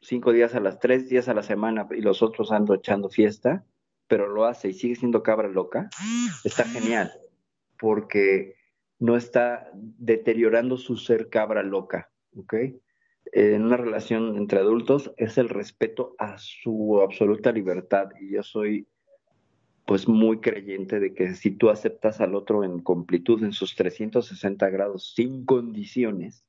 cinco 0.00 0.32
días 0.32 0.54
a 0.54 0.60
las 0.60 0.78
tres 0.78 1.08
días 1.08 1.28
a 1.28 1.34
la 1.34 1.42
semana 1.42 1.86
y 1.90 2.00
los 2.00 2.22
otros 2.22 2.50
ando 2.50 2.74
echando 2.74 3.08
fiesta, 3.08 3.64
pero 4.08 4.26
lo 4.28 4.46
hace 4.46 4.68
y 4.68 4.74
sigue 4.74 4.96
siendo 4.96 5.22
cabra 5.22 5.48
loca, 5.48 5.88
está 6.44 6.64
genial, 6.64 7.12
porque 7.82 8.54
no 9.00 9.16
está 9.16 9.68
deteriorando 9.74 10.76
su 10.76 10.96
ser 10.96 11.28
cabra 11.30 11.64
loca, 11.64 12.12
¿ok? 12.36 12.54
En 13.32 13.64
una 13.64 13.76
relación 13.76 14.36
entre 14.36 14.60
adultos 14.60 15.12
es 15.16 15.36
el 15.36 15.48
respeto 15.48 16.14
a 16.16 16.38
su 16.38 17.00
absoluta 17.02 17.50
libertad 17.50 18.10
y 18.20 18.34
yo 18.34 18.44
soy 18.44 18.86
pues 19.84 20.06
muy 20.06 20.38
creyente 20.38 21.00
de 21.00 21.12
que 21.12 21.34
si 21.34 21.50
tú 21.50 21.70
aceptas 21.70 22.20
al 22.20 22.36
otro 22.36 22.62
en 22.62 22.78
completud, 22.78 23.42
en 23.42 23.52
sus 23.52 23.74
360 23.74 24.70
grados, 24.70 25.12
sin 25.16 25.44
condiciones, 25.44 26.44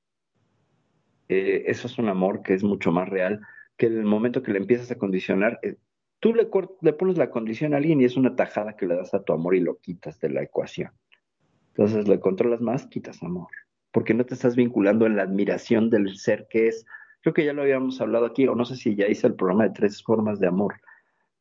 eh, 1.30 1.64
eso 1.66 1.88
es 1.88 1.98
un 1.98 2.10
amor 2.10 2.44
que 2.44 2.54
es 2.54 2.64
mucho 2.64 2.92
más 2.92 3.10
real 3.10 3.42
que 3.76 3.88
el 3.88 4.06
momento 4.06 4.44
que 4.44 4.52
le 4.52 4.60
empiezas 4.60 4.92
a 4.92 5.00
condicionar. 5.00 5.60
Eh, 5.64 5.78
tú 6.20 6.36
le, 6.36 6.48
le 6.82 6.94
pones 6.94 7.18
la 7.18 7.32
condición 7.32 7.74
a 7.74 7.78
alguien 7.78 8.02
y 8.02 8.06
es 8.06 8.18
una 8.18 8.36
tajada 8.36 8.76
que 8.76 8.86
le 8.86 8.96
das 8.96 9.16
a 9.16 9.24
tu 9.24 9.34
amor 9.34 9.56
y 9.56 9.62
lo 9.62 9.80
quitas 9.80 10.20
de 10.20 10.30
la 10.30 10.44
ecuación. 10.44 10.92
Entonces 11.76 12.08
le 12.08 12.20
controlas 12.20 12.62
más, 12.62 12.86
quitas 12.88 13.24
amor, 13.24 13.50
porque 13.92 14.14
no 14.14 14.26
te 14.26 14.36
estás 14.36 14.56
vinculando 14.56 15.06
en 15.06 15.16
la 15.16 15.24
admiración 15.24 15.90
del 15.90 16.16
ser 16.18 16.48
que 16.50 16.68
es. 16.68 16.86
Creo 17.22 17.34
que 17.34 17.46
ya 17.46 17.54
lo 17.54 17.64
habíamos 17.64 18.00
hablado 18.00 18.26
aquí, 18.26 18.48
o 18.48 18.56
no 18.56 18.66
sé 18.66 18.76
si 18.76 18.96
ya 18.96 19.08
hice 19.08 19.28
el 19.28 19.36
programa 19.36 19.64
de 19.64 19.72
tres 19.72 20.04
formas 20.04 20.40
de 20.40 20.48
amor, 20.48 20.76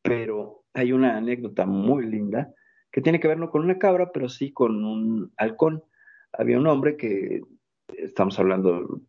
pero 0.01 0.63
hay 0.73 0.91
una 0.91 1.17
anécdota 1.17 1.65
muy 1.65 2.05
linda 2.07 2.53
que 2.91 3.01
tiene 3.01 3.19
que 3.19 3.27
ver 3.27 3.37
no 3.37 3.49
con 3.49 3.63
una 3.63 3.77
cabra, 3.77 4.11
pero 4.11 4.29
sí 4.29 4.51
con 4.51 4.83
un 4.85 5.31
halcón. 5.37 5.83
Había 6.31 6.57
un 6.57 6.67
hombre 6.67 6.97
que, 6.97 7.41
estamos 7.97 8.39
hablando 8.39 9.01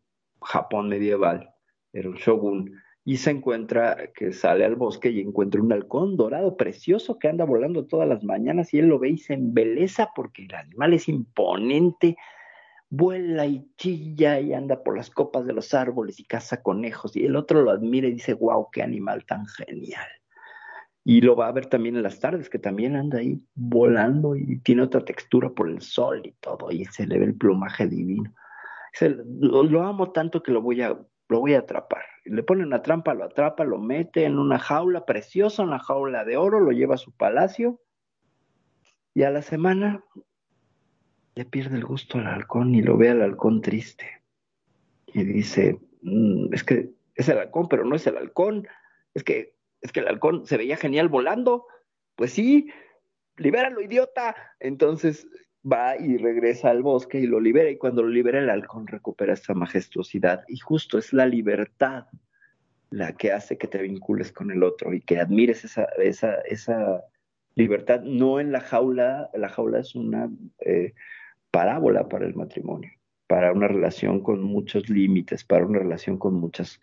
Japón 0.42 0.88
medieval, 0.88 1.51
era 1.92 2.09
un 2.09 2.16
shogun, 2.16 2.82
y 3.05 3.18
se 3.18 3.31
encuentra 3.31 4.10
que 4.14 4.32
sale 4.32 4.64
al 4.64 4.76
bosque 4.76 5.10
y 5.10 5.20
encuentra 5.20 5.60
un 5.60 5.72
halcón 5.72 6.16
dorado 6.16 6.56
precioso 6.56 7.18
que 7.18 7.28
anda 7.28 7.44
volando 7.44 7.86
todas 7.86 8.09
las 8.09 8.24
mañanas 8.24 8.72
y 8.72 8.78
él 8.78 8.86
lo 8.86 8.98
ve 8.98 9.10
y 9.10 9.18
se 9.18 9.35
embeleza 9.35 10.10
porque 10.16 10.47
el 10.47 10.55
animal 10.55 10.94
es 10.94 11.09
imponente, 11.09 12.16
vuela 12.89 13.44
y 13.44 13.68
chilla 13.76 14.40
y 14.40 14.55
anda 14.55 14.82
por 14.82 14.97
las 14.97 15.10
copas 15.10 15.44
de 15.44 15.52
los 15.52 15.74
árboles 15.74 16.18
y 16.18 16.24
caza 16.24 16.62
conejos 16.62 17.14
y 17.14 17.26
el 17.26 17.36
otro 17.36 17.60
lo 17.60 17.72
admira 17.72 18.09
y 18.09 18.14
dice, 18.14 18.32
wow, 18.32 18.68
qué 18.72 18.82
animal 18.82 19.26
tan 19.26 19.47
genial. 19.47 20.09
Y 21.06 21.20
lo 21.20 21.36
va 21.36 21.48
a 21.48 21.52
ver 21.52 21.66
también 21.66 21.97
en 21.97 22.02
las 22.02 22.18
tardes, 22.18 22.48
que 22.48 22.59
también 22.59 22.97
anda 22.97 23.18
ahí 23.18 23.39
volando 23.55 24.35
y 24.36 24.60
tiene 24.60 24.81
otra 24.81 25.05
textura 25.05 25.51
por 25.51 25.68
el 25.68 25.82
sol 25.82 26.22
y 26.24 26.32
todo, 26.40 26.70
y 26.70 26.86
se 26.86 27.06
le 27.06 27.18
ve 27.18 27.26
el 27.26 27.35
plumaje 27.35 27.86
divino. 27.86 28.32
lo, 29.39 29.64
lo 29.64 29.82
amo 29.82 30.12
tanto 30.12 30.43
que 30.43 30.52
lo 30.52 30.62
voy 30.62 30.81
a 30.81 30.98
lo 31.28 31.40
voy 31.40 31.55
a 31.55 31.60
atrapar. 31.60 32.05
Le 32.24 32.42
pone 32.42 32.64
una 32.64 32.82
trampa, 32.82 33.14
lo 33.14 33.24
atrapa, 33.24 33.64
lo 33.64 33.78
mete 33.78 34.24
en 34.24 34.38
una 34.38 34.59
jaula 34.59 35.05
preciosa, 35.05 35.62
una 35.62 35.78
jaula 35.78 36.24
de 36.24 36.36
oro, 36.36 36.60
lo 36.60 36.72
lleva 36.72 36.94
a 36.94 36.98
su 36.98 37.12
palacio 37.12 37.80
y 39.14 39.22
a 39.22 39.30
la 39.30 39.42
semana 39.42 40.05
le 41.34 41.44
pierde 41.44 41.76
el 41.76 41.84
gusto 41.84 42.18
al 42.18 42.26
halcón 42.26 42.74
y 42.74 42.82
lo 42.82 42.96
ve 42.96 43.10
al 43.10 43.22
halcón 43.22 43.60
triste. 43.60 44.22
Y 45.06 45.24
dice, 45.24 45.78
mm, 46.02 46.52
es 46.52 46.64
que 46.64 46.90
es 47.14 47.28
el 47.28 47.38
halcón, 47.38 47.68
pero 47.68 47.84
no 47.84 47.96
es 47.96 48.06
el 48.06 48.16
halcón. 48.16 48.66
Es 49.14 49.22
que, 49.22 49.55
es 49.80 49.92
que 49.92 50.01
el 50.01 50.09
halcón 50.09 50.46
se 50.46 50.56
veía 50.56 50.76
genial 50.76 51.09
volando. 51.09 51.66
Pues 52.16 52.32
sí, 52.32 52.70
libéralo, 53.36 53.80
idiota. 53.80 54.34
Entonces 54.59 55.26
va 55.70 55.97
y 55.97 56.16
regresa 56.16 56.70
al 56.70 56.82
bosque 56.82 57.19
y 57.20 57.27
lo 57.27 57.41
libera 57.41 57.70
y 57.70 57.78
cuando 57.78 58.03
lo 58.03 58.09
libera 58.09 58.39
el 58.39 58.51
halcón 58.51 58.86
recupera 58.86 59.32
esa 59.32 59.55
majestuosidad 59.55 60.45
y 60.49 60.59
justo 60.59 60.99
es 60.99 61.12
la 61.12 61.27
libertad 61.27 62.07
la 62.91 63.12
que 63.12 63.32
hace 63.32 63.59
que 63.59 63.66
te 63.66 63.82
vincules 63.82 64.31
con 64.31 64.51
el 64.53 64.62
otro 64.62 64.95
y 64.95 65.01
que 65.01 65.19
admires 65.19 65.65
esa, 65.65 65.85
esa, 65.99 66.36
esa 66.43 67.03
libertad, 67.57 68.03
no 68.03 68.39
en 68.39 68.53
la 68.53 68.61
jaula, 68.61 69.31
la 69.35 69.49
jaula 69.49 69.81
es 69.81 69.97
una 69.97 70.31
eh, 70.61 70.95
parábola 71.51 72.09
para 72.09 72.24
el 72.24 72.35
matrimonio, 72.35 72.93
para 73.27 73.53
una 73.53 73.66
relación 73.66 74.20
con 74.20 74.43
muchos 74.43 74.89
límites, 74.89 75.43
para 75.43 75.66
una 75.66 75.81
relación 75.81 76.19
con 76.19 76.35
muchas 76.35 76.81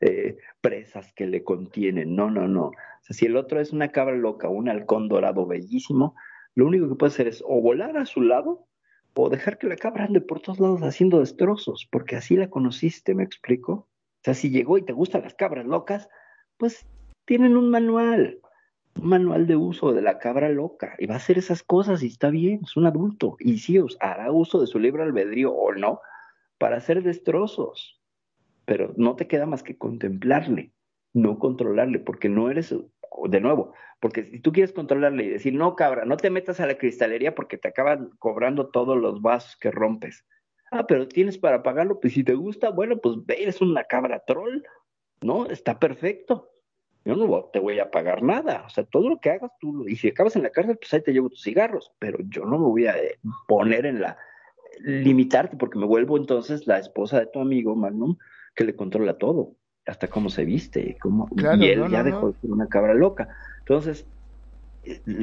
eh, 0.00 0.36
presas 0.60 1.12
que 1.14 1.26
le 1.26 1.42
contienen, 1.42 2.14
no, 2.14 2.30
no, 2.30 2.46
no. 2.48 2.66
O 2.66 2.74
sea, 3.00 3.16
si 3.16 3.24
el 3.24 3.36
otro 3.36 3.58
es 3.58 3.72
una 3.72 3.88
cabra 3.88 4.16
loca, 4.16 4.48
un 4.48 4.68
halcón 4.68 5.08
dorado 5.08 5.46
bellísimo, 5.46 6.14
lo 6.56 6.66
único 6.66 6.88
que 6.88 6.96
puede 6.96 7.12
hacer 7.12 7.28
es 7.28 7.44
o 7.46 7.60
volar 7.60 7.96
a 7.96 8.06
su 8.06 8.22
lado 8.22 8.66
o 9.14 9.30
dejar 9.30 9.58
que 9.58 9.68
la 9.68 9.76
cabra 9.76 10.04
ande 10.04 10.20
por 10.20 10.40
todos 10.40 10.58
lados 10.58 10.82
haciendo 10.82 11.20
destrozos, 11.20 11.88
porque 11.90 12.16
así 12.16 12.36
la 12.36 12.50
conociste, 12.50 13.14
¿me 13.14 13.22
explico? 13.22 13.72
O 13.72 13.88
sea, 14.22 14.34
si 14.34 14.50
llegó 14.50 14.76
y 14.76 14.84
te 14.84 14.92
gustan 14.92 15.22
las 15.22 15.34
cabras 15.34 15.64
locas, 15.64 16.08
pues 16.58 16.86
tienen 17.24 17.56
un 17.56 17.70
manual, 17.70 18.40
un 19.00 19.08
manual 19.08 19.46
de 19.46 19.56
uso 19.56 19.92
de 19.92 20.02
la 20.02 20.18
cabra 20.18 20.50
loca, 20.50 20.96
y 20.98 21.06
va 21.06 21.14
a 21.14 21.18
hacer 21.18 21.38
esas 21.38 21.62
cosas 21.62 22.02
y 22.02 22.08
está 22.08 22.30
bien, 22.30 22.60
es 22.62 22.76
un 22.76 22.86
adulto, 22.86 23.36
y 23.38 23.58
sí, 23.58 23.78
hará 24.00 24.30
uso 24.32 24.60
de 24.60 24.66
su 24.66 24.78
libre 24.78 25.02
albedrío 25.02 25.52
o 25.52 25.72
no, 25.74 26.00
para 26.58 26.76
hacer 26.76 27.02
destrozos, 27.02 28.00
pero 28.66 28.92
no 28.96 29.16
te 29.16 29.26
queda 29.26 29.46
más 29.46 29.62
que 29.62 29.78
contemplarle, 29.78 30.72
no 31.14 31.38
controlarle, 31.38 32.00
porque 32.00 32.28
no 32.28 32.50
eres 32.50 32.74
de 33.28 33.40
nuevo, 33.40 33.72
porque 34.00 34.24
si 34.24 34.40
tú 34.40 34.52
quieres 34.52 34.72
controlarle 34.72 35.24
y 35.24 35.28
decir, 35.30 35.54
no, 35.54 35.74
cabra, 35.74 36.04
no 36.04 36.16
te 36.16 36.30
metas 36.30 36.60
a 36.60 36.66
la 36.66 36.78
cristalería 36.78 37.34
porque 37.34 37.58
te 37.58 37.68
acaban 37.68 38.10
cobrando 38.18 38.68
todos 38.68 38.96
los 38.96 39.22
vasos 39.22 39.56
que 39.56 39.70
rompes. 39.70 40.24
Ah, 40.70 40.86
pero 40.86 41.06
tienes 41.08 41.38
para 41.38 41.62
pagarlo, 41.62 42.00
pues 42.00 42.14
si 42.14 42.24
te 42.24 42.34
gusta, 42.34 42.70
bueno, 42.70 42.98
pues 42.98 43.16
ve, 43.24 43.42
eres 43.42 43.60
una 43.60 43.84
cabra 43.84 44.22
troll, 44.26 44.62
¿no? 45.20 45.46
Está 45.46 45.78
perfecto. 45.78 46.50
Yo 47.04 47.14
no 47.14 47.44
te 47.52 47.60
voy 47.60 47.78
a 47.78 47.90
pagar 47.90 48.22
nada. 48.22 48.64
O 48.66 48.68
sea, 48.68 48.84
todo 48.84 49.08
lo 49.08 49.20
que 49.20 49.30
hagas 49.30 49.52
tú, 49.60 49.86
y 49.86 49.94
si 49.96 50.08
acabas 50.08 50.34
en 50.34 50.42
la 50.42 50.50
cárcel, 50.50 50.76
pues 50.76 50.92
ahí 50.92 51.02
te 51.02 51.12
llevo 51.12 51.30
tus 51.30 51.42
cigarros, 51.42 51.92
pero 52.00 52.18
yo 52.28 52.44
no 52.44 52.58
me 52.58 52.66
voy 52.66 52.86
a 52.86 52.98
eh, 52.98 53.18
poner 53.46 53.86
en 53.86 54.00
la, 54.00 54.18
limitarte 54.80 55.56
porque 55.56 55.78
me 55.78 55.86
vuelvo 55.86 56.16
entonces 56.16 56.66
la 56.66 56.78
esposa 56.78 57.20
de 57.20 57.26
tu 57.26 57.40
amigo 57.40 57.74
Magnum 57.74 58.16
que 58.54 58.64
le 58.64 58.76
controla 58.76 59.18
todo 59.18 59.54
hasta 59.86 60.08
cómo 60.08 60.28
se 60.28 60.44
viste, 60.44 60.96
cómo, 61.00 61.28
y 61.36 61.66
él 61.66 61.88
ya 61.90 62.02
dejó 62.02 62.32
de 62.32 62.38
ser 62.40 62.50
una 62.50 62.66
cabra 62.66 62.92
loca. 62.92 63.28
Entonces, 63.60 64.06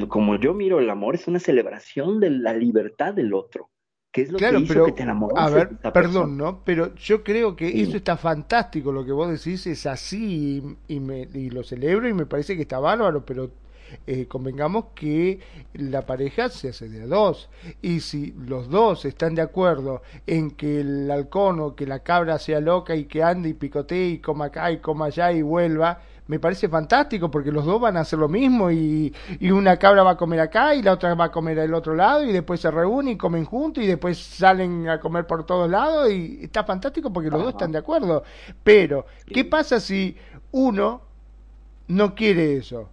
como 0.07 0.40
yo 0.40 0.53
miro 0.53 0.80
el 0.80 0.90
amor, 0.90 1.15
es 1.15 1.27
una 1.27 1.40
celebración 1.40 2.19
de 2.19 2.30
la 2.30 2.53
libertad 2.53 3.14
del 3.14 3.34
otro. 3.34 3.69
que 4.14 4.22
es 4.22 4.31
lo 4.31 4.38
que 4.38 4.60
hizo 4.60 4.85
que 4.85 4.91
te 4.91 5.03
enamores? 5.03 5.38
A 5.38 5.49
ver, 5.49 5.69
perdón, 5.91 6.38
¿no? 6.38 6.64
Pero 6.64 6.94
yo 6.95 7.23
creo 7.23 7.56
que 7.56 7.81
eso 7.81 7.98
está 7.98 8.15
fantástico, 8.15 8.91
lo 8.91 9.03
que 9.03 9.11
vos 9.11 9.30
decís 9.30 9.65
es 9.68 9.85
así 9.85 10.77
y, 10.88 10.99
me, 10.99 11.27
y 11.34 11.49
lo 11.49 11.64
celebro 11.64 12.07
y 12.07 12.14
me 12.14 12.26
parece 12.27 12.56
que 12.56 12.61
está 12.61 12.80
bárbaro, 12.80 13.26
pero 13.26 13.49
eh, 14.07 14.28
convengamos 14.28 14.86
que 14.95 15.40
la 15.74 16.06
pareja 16.06 16.49
se 16.49 16.70
hace 16.70 16.90
de 16.90 17.07
dos. 17.07 17.49
Y 17.82 18.02
si 18.02 18.32
los 18.32 18.70
dos 18.70 19.06
están 19.06 19.36
de 19.36 19.41
acuerdo 19.41 20.02
en 20.28 20.52
que 20.52 20.82
el 20.82 21.10
halcón 21.10 21.60
o 21.60 21.76
que 21.76 21.88
la 21.88 21.99
cabra 21.99 22.40
sea 22.40 22.60
loca 22.60 22.95
y 22.95 23.06
que 23.06 23.24
ande 23.24 23.49
y 23.49 23.53
picotee 23.53 24.10
y 24.10 24.20
coma 24.20 24.45
acá 24.45 24.72
y 24.72 24.78
coma 24.80 25.06
allá 25.06 25.32
y 25.32 25.41
vuelva, 25.41 26.02
me 26.28 26.40
parece 26.40 26.70
fantástico 26.70 27.30
porque 27.30 27.52
los 27.52 27.65
dos 27.65 27.82
van 27.82 27.98
a 27.98 28.02
hacer 28.02 28.18
lo 28.18 28.30
mismo 28.30 28.72
y, 28.72 29.14
y, 29.40 29.52
una 29.52 29.78
cabra 29.78 30.03
va 30.03 30.11
a 30.11 30.18
comer 30.18 30.40
acá 30.40 30.74
y 30.74 30.82
la 30.82 30.94
otra 30.94 31.14
va 31.15 31.26
a 31.26 31.32
comer 31.32 31.60
al 31.60 31.74
otro 31.74 31.95
lado 31.95 32.24
y 32.24 32.32
después 32.32 32.61
se 32.61 32.72
reúnen 32.72 33.15
y 33.15 33.18
comen 33.18 33.45
juntos 33.45 33.84
y 33.84 33.88
después 33.88 34.18
salen 34.18 34.88
a 34.88 34.99
comer 34.99 35.28
por 35.28 35.45
todos 35.45 35.70
lados 35.70 36.10
y 36.11 36.40
está 36.41 36.64
fantástico 36.64 37.11
porque 37.11 37.30
los 37.30 37.41
dos 37.41 37.53
están 37.53 37.72
de 37.72 37.80
acuerdo. 37.80 38.24
Pero, 38.64 39.06
¿qué 39.26 39.44
pasa 39.44 39.80
si 39.80 40.15
uno 40.52 41.02
no 41.88 42.15
quiere 42.15 42.57
eso? 42.57 42.90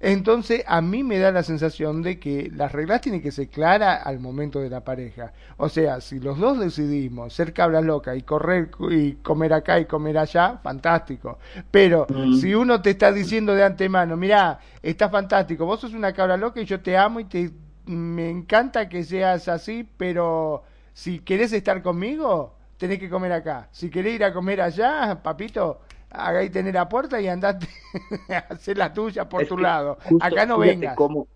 Entonces 0.00 0.64
a 0.66 0.80
mí 0.80 1.04
me 1.04 1.18
da 1.18 1.30
la 1.30 1.42
sensación 1.42 2.02
de 2.02 2.18
que 2.18 2.50
las 2.54 2.72
reglas 2.72 3.02
tienen 3.02 3.20
que 3.20 3.30
ser 3.30 3.48
claras 3.48 4.00
al 4.06 4.18
momento 4.18 4.58
de 4.60 4.70
la 4.70 4.82
pareja. 4.82 5.34
O 5.58 5.68
sea, 5.68 6.00
si 6.00 6.18
los 6.18 6.38
dos 6.38 6.58
decidimos 6.58 7.34
ser 7.34 7.52
cabra 7.52 7.82
loca 7.82 8.16
y 8.16 8.22
correr 8.22 8.70
y 8.90 9.12
comer 9.16 9.52
acá 9.52 9.78
y 9.78 9.84
comer 9.84 10.16
allá, 10.16 10.58
fantástico. 10.62 11.38
Pero 11.70 12.06
mm. 12.08 12.34
si 12.36 12.54
uno 12.54 12.80
te 12.80 12.90
está 12.90 13.12
diciendo 13.12 13.54
de 13.54 13.62
antemano, 13.62 14.16
mira, 14.16 14.58
está 14.82 15.10
fantástico, 15.10 15.66
vos 15.66 15.80
sos 15.80 15.92
una 15.92 16.14
cabra 16.14 16.38
loca 16.38 16.60
y 16.62 16.64
yo 16.64 16.80
te 16.80 16.96
amo 16.96 17.20
y 17.20 17.24
te 17.26 17.50
me 17.86 18.30
encanta 18.30 18.88
que 18.88 19.04
seas 19.04 19.48
así, 19.48 19.88
pero 19.96 20.62
si 20.92 21.18
querés 21.18 21.52
estar 21.52 21.82
conmigo, 21.82 22.54
tenés 22.76 22.98
que 22.98 23.10
comer 23.10 23.32
acá. 23.32 23.68
Si 23.72 23.90
querés 23.90 24.14
ir 24.14 24.24
a 24.24 24.32
comer 24.32 24.60
allá, 24.60 25.20
papito, 25.22 25.80
haga 26.10 26.42
y 26.42 26.50
tener 26.50 26.74
la 26.74 26.88
puerta 26.88 27.20
y 27.20 27.28
andate 27.28 27.68
a 28.28 28.54
hacer 28.54 28.76
la 28.78 28.92
tuya 28.92 29.28
por 29.28 29.46
tu 29.46 29.56
lado. 29.56 29.98
Acá 30.20 30.46
no 30.46 30.58
vengas. 30.58 30.96
Cómo 30.96 31.26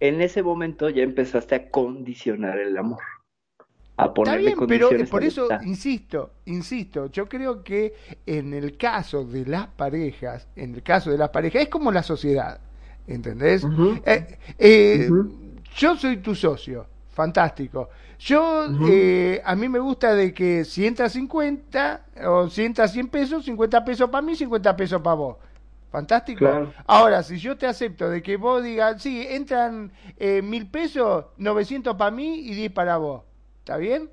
en 0.00 0.20
ese 0.20 0.42
momento 0.42 0.88
ya 0.88 1.02
empezaste 1.02 1.54
a 1.54 1.70
condicionar 1.70 2.58
el 2.58 2.76
amor. 2.76 3.00
A 3.96 4.14
ponerle 4.14 4.50
Está 4.50 4.64
bien, 4.64 4.68
pero 4.68 4.90
por 5.10 5.24
eso 5.24 5.48
insisto, 5.62 6.34
insisto, 6.44 7.10
yo 7.10 7.28
creo 7.28 7.64
que 7.64 7.94
en 8.26 8.54
el 8.54 8.76
caso 8.76 9.24
de 9.24 9.44
las 9.44 9.66
parejas, 9.66 10.46
en 10.54 10.76
el 10.76 10.82
caso 10.84 11.10
de 11.10 11.18
las 11.18 11.30
parejas, 11.30 11.62
es 11.62 11.68
como 11.68 11.90
la 11.90 12.04
sociedad, 12.04 12.60
¿entendés? 13.08 13.66
Eh, 14.06 14.38
eh, 14.56 15.10
yo 15.74 15.96
soy 15.96 16.18
tu 16.18 16.36
socio, 16.36 16.86
fantástico. 17.18 17.88
Yo, 18.20 18.68
eh, 18.88 19.42
a 19.44 19.56
mí 19.56 19.68
me 19.68 19.80
gusta 19.80 20.14
de 20.14 20.32
que 20.32 20.64
si 20.64 20.86
entra 20.86 21.08
50 21.08 22.00
o 22.28 22.48
si 22.48 22.64
entra 22.64 22.86
100 22.86 23.08
pesos, 23.08 23.44
50 23.44 23.84
pesos 23.84 24.08
para 24.08 24.22
mí, 24.22 24.36
50 24.36 24.76
pesos 24.76 25.02
para 25.02 25.14
vos. 25.16 25.36
Fantástico. 25.90 26.46
Ahora, 26.86 27.24
si 27.24 27.38
yo 27.38 27.56
te 27.58 27.66
acepto 27.66 28.08
de 28.08 28.22
que 28.22 28.36
vos 28.36 28.62
digas, 28.62 29.02
sí, 29.02 29.26
entran 29.28 29.90
eh, 30.16 30.42
mil 30.42 30.68
pesos, 30.68 31.24
900 31.38 31.96
para 31.96 32.12
mí 32.12 32.38
y 32.38 32.54
10 32.54 32.72
para 32.72 32.96
vos. 32.98 33.22
¿está 33.58 33.76
bien? 33.78 34.08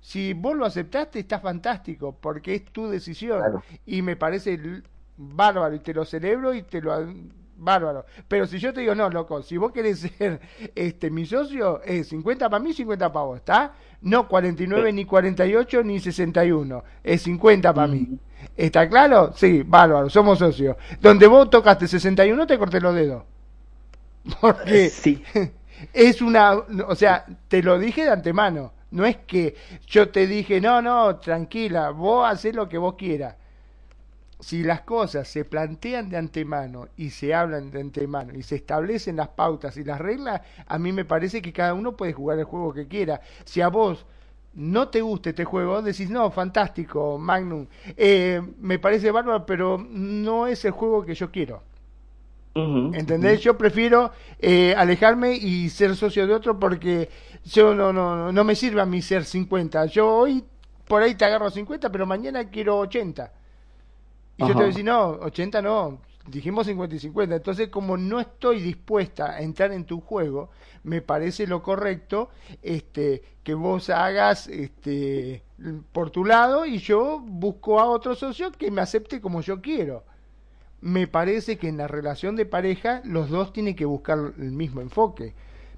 Si 0.00 0.34
vos 0.34 0.54
lo 0.54 0.66
aceptaste, 0.66 1.18
está 1.18 1.40
fantástico, 1.40 2.14
porque 2.20 2.56
es 2.56 2.64
tu 2.66 2.88
decisión. 2.88 3.42
Y 3.86 4.02
me 4.02 4.16
parece 4.16 4.60
bárbaro, 5.16 5.74
y 5.74 5.78
te 5.78 5.94
lo 5.94 6.04
celebro 6.04 6.52
y 6.52 6.62
te 6.62 6.82
lo 6.82 6.92
bárbaro. 7.56 8.04
Pero 8.28 8.46
si 8.46 8.58
yo 8.58 8.72
te 8.72 8.80
digo, 8.80 8.94
no, 8.94 9.08
loco, 9.10 9.42
si 9.42 9.56
vos 9.56 9.72
querés 9.72 10.00
ser 10.18 10.40
este 10.74 11.10
mi 11.10 11.26
socio, 11.26 11.80
es 11.82 12.08
50 12.08 12.48
para 12.48 12.62
mí, 12.62 12.72
50 12.72 13.12
para 13.12 13.24
vos, 13.24 13.38
¿está? 13.38 13.74
No 14.02 14.28
49, 14.28 14.92
ni 14.92 15.04
48, 15.04 15.82
ni 15.82 16.00
61. 16.00 16.84
Es 17.02 17.22
50 17.22 17.74
para 17.74 17.88
mí. 17.88 18.18
¿Está 18.56 18.88
claro? 18.88 19.32
Sí, 19.34 19.62
bárbaro, 19.66 20.08
somos 20.10 20.38
socios. 20.38 20.76
Donde 21.00 21.26
vos 21.26 21.50
tocaste 21.50 21.88
61, 21.88 22.46
te 22.46 22.58
corté 22.58 22.80
los 22.80 22.94
dedos. 22.94 23.24
Porque 24.40 24.90
sí. 24.90 25.22
es 25.92 26.20
una, 26.20 26.52
o 26.54 26.94
sea, 26.94 27.24
te 27.48 27.62
lo 27.62 27.78
dije 27.78 28.04
de 28.04 28.10
antemano. 28.10 28.72
No 28.90 29.04
es 29.04 29.16
que 29.26 29.56
yo 29.86 30.10
te 30.10 30.26
dije, 30.26 30.60
no, 30.60 30.80
no, 30.80 31.16
tranquila, 31.16 31.90
vos 31.90 32.30
haces 32.30 32.54
lo 32.54 32.68
que 32.68 32.78
vos 32.78 32.94
quieras 32.94 33.34
si 34.40 34.62
las 34.62 34.82
cosas 34.82 35.28
se 35.28 35.44
plantean 35.44 36.08
de 36.10 36.16
antemano 36.16 36.88
y 36.96 37.10
se 37.10 37.34
hablan 37.34 37.70
de 37.70 37.80
antemano 37.80 38.34
y 38.34 38.42
se 38.42 38.56
establecen 38.56 39.16
las 39.16 39.28
pautas 39.28 39.76
y 39.76 39.84
las 39.84 40.00
reglas, 40.00 40.42
a 40.66 40.78
mí 40.78 40.92
me 40.92 41.04
parece 41.04 41.40
que 41.40 41.52
cada 41.52 41.74
uno 41.74 41.96
puede 41.96 42.12
jugar 42.12 42.38
el 42.38 42.44
juego 42.44 42.72
que 42.74 42.86
quiera. 42.86 43.20
Si 43.44 43.60
a 43.60 43.68
vos 43.68 44.04
no 44.54 44.88
te 44.88 45.00
gusta 45.00 45.30
este 45.30 45.44
juego, 45.44 45.82
decís, 45.82 46.10
no, 46.10 46.30
fantástico, 46.30 47.18
Magnum, 47.18 47.66
eh, 47.96 48.42
me 48.60 48.78
parece 48.78 49.10
bárbaro, 49.10 49.46
pero 49.46 49.78
no 49.90 50.46
es 50.46 50.64
el 50.64 50.72
juego 50.72 51.04
que 51.04 51.14
yo 51.14 51.30
quiero. 51.30 51.62
¿Entendés? 52.94 53.42
Yo 53.42 53.58
prefiero 53.58 54.12
eh, 54.38 54.74
alejarme 54.74 55.34
y 55.34 55.68
ser 55.68 55.94
socio 55.94 56.26
de 56.26 56.32
otro 56.32 56.58
porque 56.58 57.10
yo 57.44 57.74
no, 57.74 57.92
no, 57.92 58.32
no 58.32 58.44
me 58.44 58.54
sirve 58.54 58.80
a 58.80 58.86
mí 58.86 59.02
ser 59.02 59.26
50. 59.26 59.84
Yo 59.86 60.10
hoy 60.10 60.42
por 60.88 61.02
ahí 61.02 61.14
te 61.14 61.26
agarro 61.26 61.50
50, 61.50 61.92
pero 61.92 62.06
mañana 62.06 62.48
quiero 62.48 62.78
80. 62.78 63.30
Y 64.36 64.42
yo 64.42 64.48
te 64.48 64.54
voy 64.54 64.64
a 64.64 64.66
decir, 64.66 64.84
no, 64.84 65.10
80 65.10 65.62
no, 65.62 66.00
dijimos 66.28 66.66
50 66.66 66.94
y 66.94 66.98
50. 66.98 67.36
Entonces, 67.36 67.68
como 67.68 67.96
no 67.96 68.20
estoy 68.20 68.60
dispuesta 68.60 69.32
a 69.32 69.40
entrar 69.40 69.72
en 69.72 69.84
tu 69.84 70.00
juego, 70.00 70.50
me 70.82 71.02
parece 71.02 71.46
lo 71.46 71.62
correcto 71.62 72.30
este, 72.62 73.22
que 73.42 73.54
vos 73.54 73.90
hagas 73.90 74.46
este, 74.48 75.42
por 75.92 76.10
tu 76.10 76.24
lado 76.24 76.66
y 76.66 76.78
yo 76.78 77.20
busco 77.20 77.80
a 77.80 77.86
otro 77.86 78.14
socio 78.14 78.52
que 78.52 78.70
me 78.70 78.80
acepte 78.80 79.20
como 79.20 79.40
yo 79.40 79.60
quiero. 79.60 80.04
Me 80.80 81.06
parece 81.06 81.56
que 81.56 81.68
en 81.68 81.78
la 81.78 81.88
relación 81.88 82.36
de 82.36 82.46
pareja 82.46 83.00
los 83.04 83.30
dos 83.30 83.52
tienen 83.52 83.74
que 83.74 83.84
buscar 83.84 84.18
el 84.38 84.52
mismo 84.52 84.80
enfoque. 84.80 85.34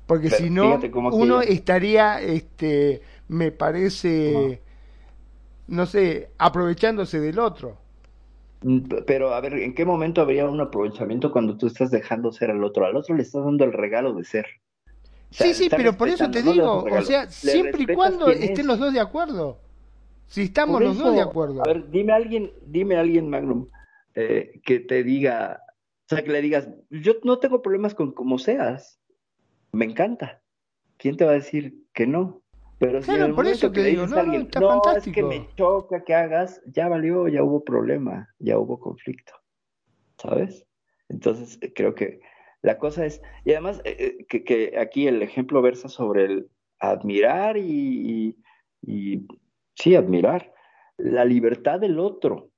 Porque 0.06 0.30
si 0.30 0.48
no, 0.48 0.80
uno 1.12 1.42
estaría, 1.42 2.20
este, 2.20 3.02
me 3.28 3.52
parece, 3.52 4.62
no 5.66 5.84
sé, 5.84 6.30
aprovechándose 6.38 7.20
del 7.20 7.38
otro. 7.38 7.76
Mm, 8.62 8.80
pero 9.06 9.34
a 9.34 9.40
ver, 9.40 9.54
¿en 9.54 9.74
qué 9.74 9.84
momento 9.84 10.20
habría 10.20 10.48
un 10.48 10.60
aprovechamiento 10.60 11.30
cuando 11.30 11.56
tú 11.56 11.66
estás 11.66 11.90
dejando 11.90 12.32
ser 12.32 12.50
al 12.50 12.64
otro? 12.64 12.86
Al 12.86 12.96
otro 12.96 13.14
le 13.14 13.22
estás 13.22 13.44
dando 13.44 13.64
el 13.64 13.72
regalo 13.72 14.14
de 14.14 14.24
ser. 14.24 14.46
sí, 15.30 15.54
sí, 15.54 15.68
pero 15.70 15.96
por 15.96 16.08
eso 16.08 16.30
te 16.30 16.42
digo, 16.42 16.84
o 16.84 17.02
sea, 17.02 17.28
siempre 17.28 17.84
y 17.84 17.94
cuando 17.94 18.28
estén 18.28 18.66
los 18.66 18.78
dos 18.78 18.92
de 18.92 19.00
acuerdo. 19.00 19.58
Si 20.26 20.42
estamos 20.42 20.82
los 20.82 20.98
dos 20.98 21.14
de 21.14 21.22
acuerdo. 21.22 21.62
A 21.62 21.68
ver, 21.68 21.90
dime 21.90 22.12
a 22.12 22.16
alguien, 22.16 22.52
dime 22.66 22.96
a 22.96 23.00
alguien, 23.00 23.30
Magnum, 23.30 23.66
eh, 24.14 24.60
que 24.64 24.80
te 24.80 25.02
diga, 25.02 25.62
o 26.04 26.08
sea, 26.14 26.22
que 26.22 26.30
le 26.30 26.42
digas, 26.42 26.68
yo 26.90 27.14
no 27.24 27.38
tengo 27.38 27.62
problemas 27.62 27.94
con 27.94 28.12
como 28.12 28.38
seas, 28.38 29.00
me 29.72 29.84
encanta. 29.84 30.42
¿Quién 30.98 31.16
te 31.16 31.24
va 31.24 31.30
a 31.30 31.34
decir 31.34 31.84
que 31.94 32.06
no? 32.06 32.42
Pero 32.78 33.02
si 33.02 33.12
por 33.32 33.46
eso 33.46 33.72
que 33.72 33.82
digo, 33.82 34.06
no, 34.06 34.16
alguien, 34.16 34.48
no, 34.60 34.82
es 34.96 35.04
que 35.04 35.22
me 35.22 35.48
choca 35.56 36.04
que 36.04 36.14
hagas, 36.14 36.62
ya 36.66 36.88
valió, 36.88 37.26
ya 37.26 37.42
hubo 37.42 37.64
problema, 37.64 38.28
ya 38.38 38.56
hubo 38.58 38.78
conflicto, 38.78 39.32
¿sabes? 40.16 40.64
Entonces 41.08 41.58
eh, 41.60 41.72
creo 41.74 41.94
que 41.94 42.20
la 42.62 42.78
cosa 42.78 43.04
es, 43.04 43.20
y 43.44 43.52
además 43.52 43.80
eh, 43.84 44.24
eh, 44.30 44.44
que, 44.44 44.78
aquí 44.78 45.08
el 45.08 45.22
ejemplo 45.22 45.60
versa 45.60 45.88
sobre 45.88 46.24
el 46.24 46.50
admirar 46.78 47.56
y, 47.56 48.36
y, 48.82 49.26
sí, 49.74 49.96
admirar 49.96 50.52
la 50.96 51.24
libertad 51.24 51.80
del 51.80 51.98
otro. 51.98 52.50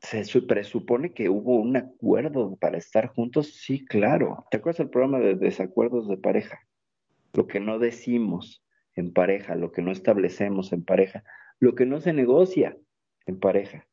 Se 0.00 0.42
presupone 0.42 1.12
que 1.12 1.28
hubo 1.28 1.56
un 1.56 1.76
acuerdo 1.76 2.56
para 2.56 2.78
estar 2.78 3.08
juntos, 3.08 3.54
sí, 3.54 3.84
claro. 3.84 4.44
¿Te 4.50 4.56
acuerdas 4.56 4.80
el 4.80 4.90
programa 4.90 5.20
de 5.20 5.36
desacuerdos 5.36 6.08
de 6.08 6.16
pareja? 6.16 6.58
Lo 7.34 7.46
que 7.46 7.60
no 7.60 7.78
decimos, 7.78 8.62
en 8.94 9.12
pareja, 9.12 9.54
lo 9.54 9.72
que 9.72 9.82
no 9.82 9.90
establecemos 9.90 10.72
en 10.72 10.84
pareja, 10.84 11.24
lo 11.58 11.74
que 11.74 11.86
no 11.86 12.00
se 12.00 12.12
negocia 12.12 12.76
en 13.26 13.38
pareja. 13.38 13.86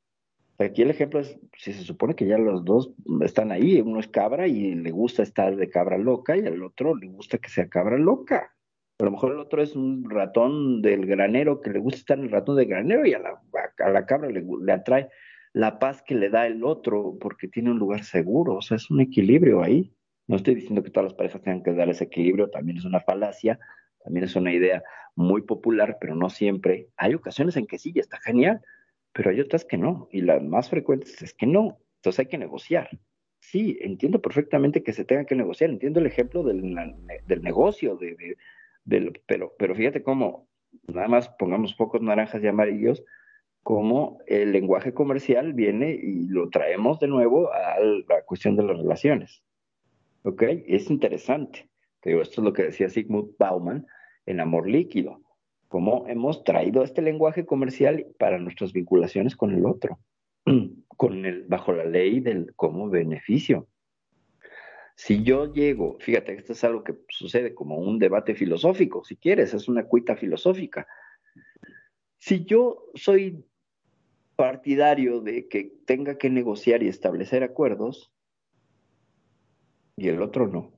Aquí 0.57 0.81
el 0.81 0.89
ejemplo 0.89 1.21
es, 1.21 1.39
si 1.57 1.71
se 1.71 1.83
supone 1.83 2.15
que 2.15 2.27
ya 2.27 2.37
los 2.37 2.65
dos 2.65 2.91
están 3.21 3.51
ahí, 3.51 3.79
uno 3.79 4.01
es 4.01 4.09
cabra 4.09 4.47
y 4.47 4.75
le 4.75 4.91
gusta 4.91 5.23
estar 5.23 5.55
de 5.55 5.69
cabra 5.69 5.97
loca 5.97 6.35
y 6.35 6.45
al 6.45 6.61
otro 6.63 6.95
le 6.95 7.07
gusta 7.07 7.37
que 7.37 7.49
sea 7.49 7.69
cabra 7.69 7.97
loca. 7.97 8.53
A 8.99 9.05
lo 9.05 9.11
mejor 9.11 9.31
el 9.31 9.39
otro 9.39 9.61
es 9.61 9.77
un 9.77 10.09
ratón 10.09 10.81
del 10.81 11.05
granero 11.05 11.61
que 11.61 11.69
le 11.69 11.79
gusta 11.79 11.99
estar 11.99 12.19
en 12.19 12.25
el 12.25 12.31
ratón 12.31 12.57
del 12.57 12.67
granero 12.67 13.05
y 13.05 13.13
a 13.13 13.19
la, 13.19 13.41
a 13.77 13.89
la 13.89 14.05
cabra 14.05 14.29
le, 14.29 14.43
le 14.61 14.71
atrae 14.73 15.07
la 15.53 15.79
paz 15.79 16.01
que 16.01 16.15
le 16.15 16.29
da 16.29 16.45
el 16.45 16.65
otro 16.65 17.17
porque 17.21 17.47
tiene 17.47 17.71
un 17.71 17.79
lugar 17.79 18.03
seguro. 18.03 18.55
O 18.55 18.61
sea, 18.61 18.75
es 18.75 18.91
un 18.91 18.99
equilibrio 18.99 19.63
ahí. 19.63 19.93
No 20.29 20.35
estoy 20.35 20.53
diciendo 20.53 20.83
que 20.83 20.91
todas 20.91 21.05
las 21.05 21.15
parejas 21.15 21.41
tengan 21.41 21.63
que 21.63 21.73
dar 21.73 21.89
ese 21.89 22.03
equilibrio, 22.03 22.51
también 22.51 22.77
es 22.77 22.85
una 22.85 22.99
falacia, 22.99 23.59
también 24.03 24.25
es 24.25 24.35
una 24.35 24.53
idea 24.53 24.83
muy 25.15 25.41
popular, 25.41 25.97
pero 25.99 26.13
no 26.13 26.29
siempre. 26.29 26.89
Hay 26.97 27.15
ocasiones 27.15 27.57
en 27.57 27.65
que 27.65 27.79
sí, 27.79 27.93
está 27.95 28.19
genial, 28.19 28.61
pero 29.11 29.31
hay 29.31 29.39
otras 29.39 29.65
que 29.65 29.79
no, 29.79 30.07
y 30.11 30.21
las 30.21 30.43
más 30.43 30.69
frecuentes 30.69 31.19
es 31.23 31.33
que 31.33 31.47
no. 31.47 31.79
Entonces 31.95 32.19
hay 32.19 32.25
que 32.27 32.37
negociar. 32.37 32.91
Sí, 33.39 33.79
entiendo 33.81 34.21
perfectamente 34.21 34.83
que 34.83 34.93
se 34.93 35.03
tenga 35.03 35.25
que 35.25 35.33
negociar, 35.33 35.71
entiendo 35.71 35.99
el 35.99 36.05
ejemplo 36.05 36.43
del, 36.43 36.75
del 37.25 37.41
negocio, 37.41 37.95
de, 37.95 38.37
del, 38.83 39.19
pero, 39.25 39.55
pero 39.57 39.73
fíjate 39.73 40.03
cómo, 40.03 40.47
nada 40.85 41.07
más 41.07 41.29
pongamos 41.39 41.73
pocos 41.73 42.03
naranjas 42.03 42.43
y 42.43 42.47
amarillos, 42.47 43.03
cómo 43.63 44.19
el 44.27 44.51
lenguaje 44.51 44.93
comercial 44.93 45.53
viene 45.53 45.89
y 45.89 46.27
lo 46.27 46.49
traemos 46.51 46.99
de 46.99 47.07
nuevo 47.07 47.51
a 47.51 47.79
la 47.79 48.21
cuestión 48.27 48.55
de 48.55 48.63
las 48.63 48.77
relaciones. 48.77 49.41
¿Ok? 50.23 50.43
Es 50.67 50.89
interesante 50.89 51.69
esto 52.03 52.41
es 52.41 52.45
lo 52.45 52.53
que 52.53 52.63
decía 52.63 52.89
Sigmund 52.89 53.35
Bauman 53.37 53.85
en 54.25 54.39
Amor 54.39 54.69
Líquido, 54.69 55.21
cómo 55.67 56.05
hemos 56.07 56.43
traído 56.43 56.83
este 56.83 57.01
lenguaje 57.01 57.45
comercial 57.45 58.05
para 58.17 58.39
nuestras 58.39 58.73
vinculaciones 58.73 59.35
con 59.35 59.53
el 59.53 59.65
otro, 59.65 59.99
con 60.87 61.25
el, 61.25 61.43
bajo 61.43 61.73
la 61.73 61.85
ley 61.85 62.19
del 62.19 62.53
como 62.55 62.89
beneficio. 62.89 63.67
Si 64.95 65.23
yo 65.23 65.53
llego, 65.53 65.97
fíjate, 65.99 66.33
esto 66.33 66.53
es 66.53 66.63
algo 66.63 66.83
que 66.83 66.95
sucede 67.07 67.53
como 67.53 67.77
un 67.77 67.99
debate 67.99 68.35
filosófico, 68.35 69.03
si 69.05 69.15
quieres, 69.15 69.53
es 69.53 69.67
una 69.69 69.85
cuita 69.85 70.17
filosófica. 70.17 70.87
Si 72.17 72.43
yo 72.43 72.85
soy 72.95 73.45
partidario 74.35 75.21
de 75.21 75.47
que 75.47 75.73
tenga 75.85 76.17
que 76.17 76.29
negociar 76.29 76.83
y 76.83 76.89
establecer 76.89 77.43
acuerdos, 77.43 78.11
y 79.99 80.07
el 80.07 80.21
otro 80.21 80.47
no, 80.47 80.73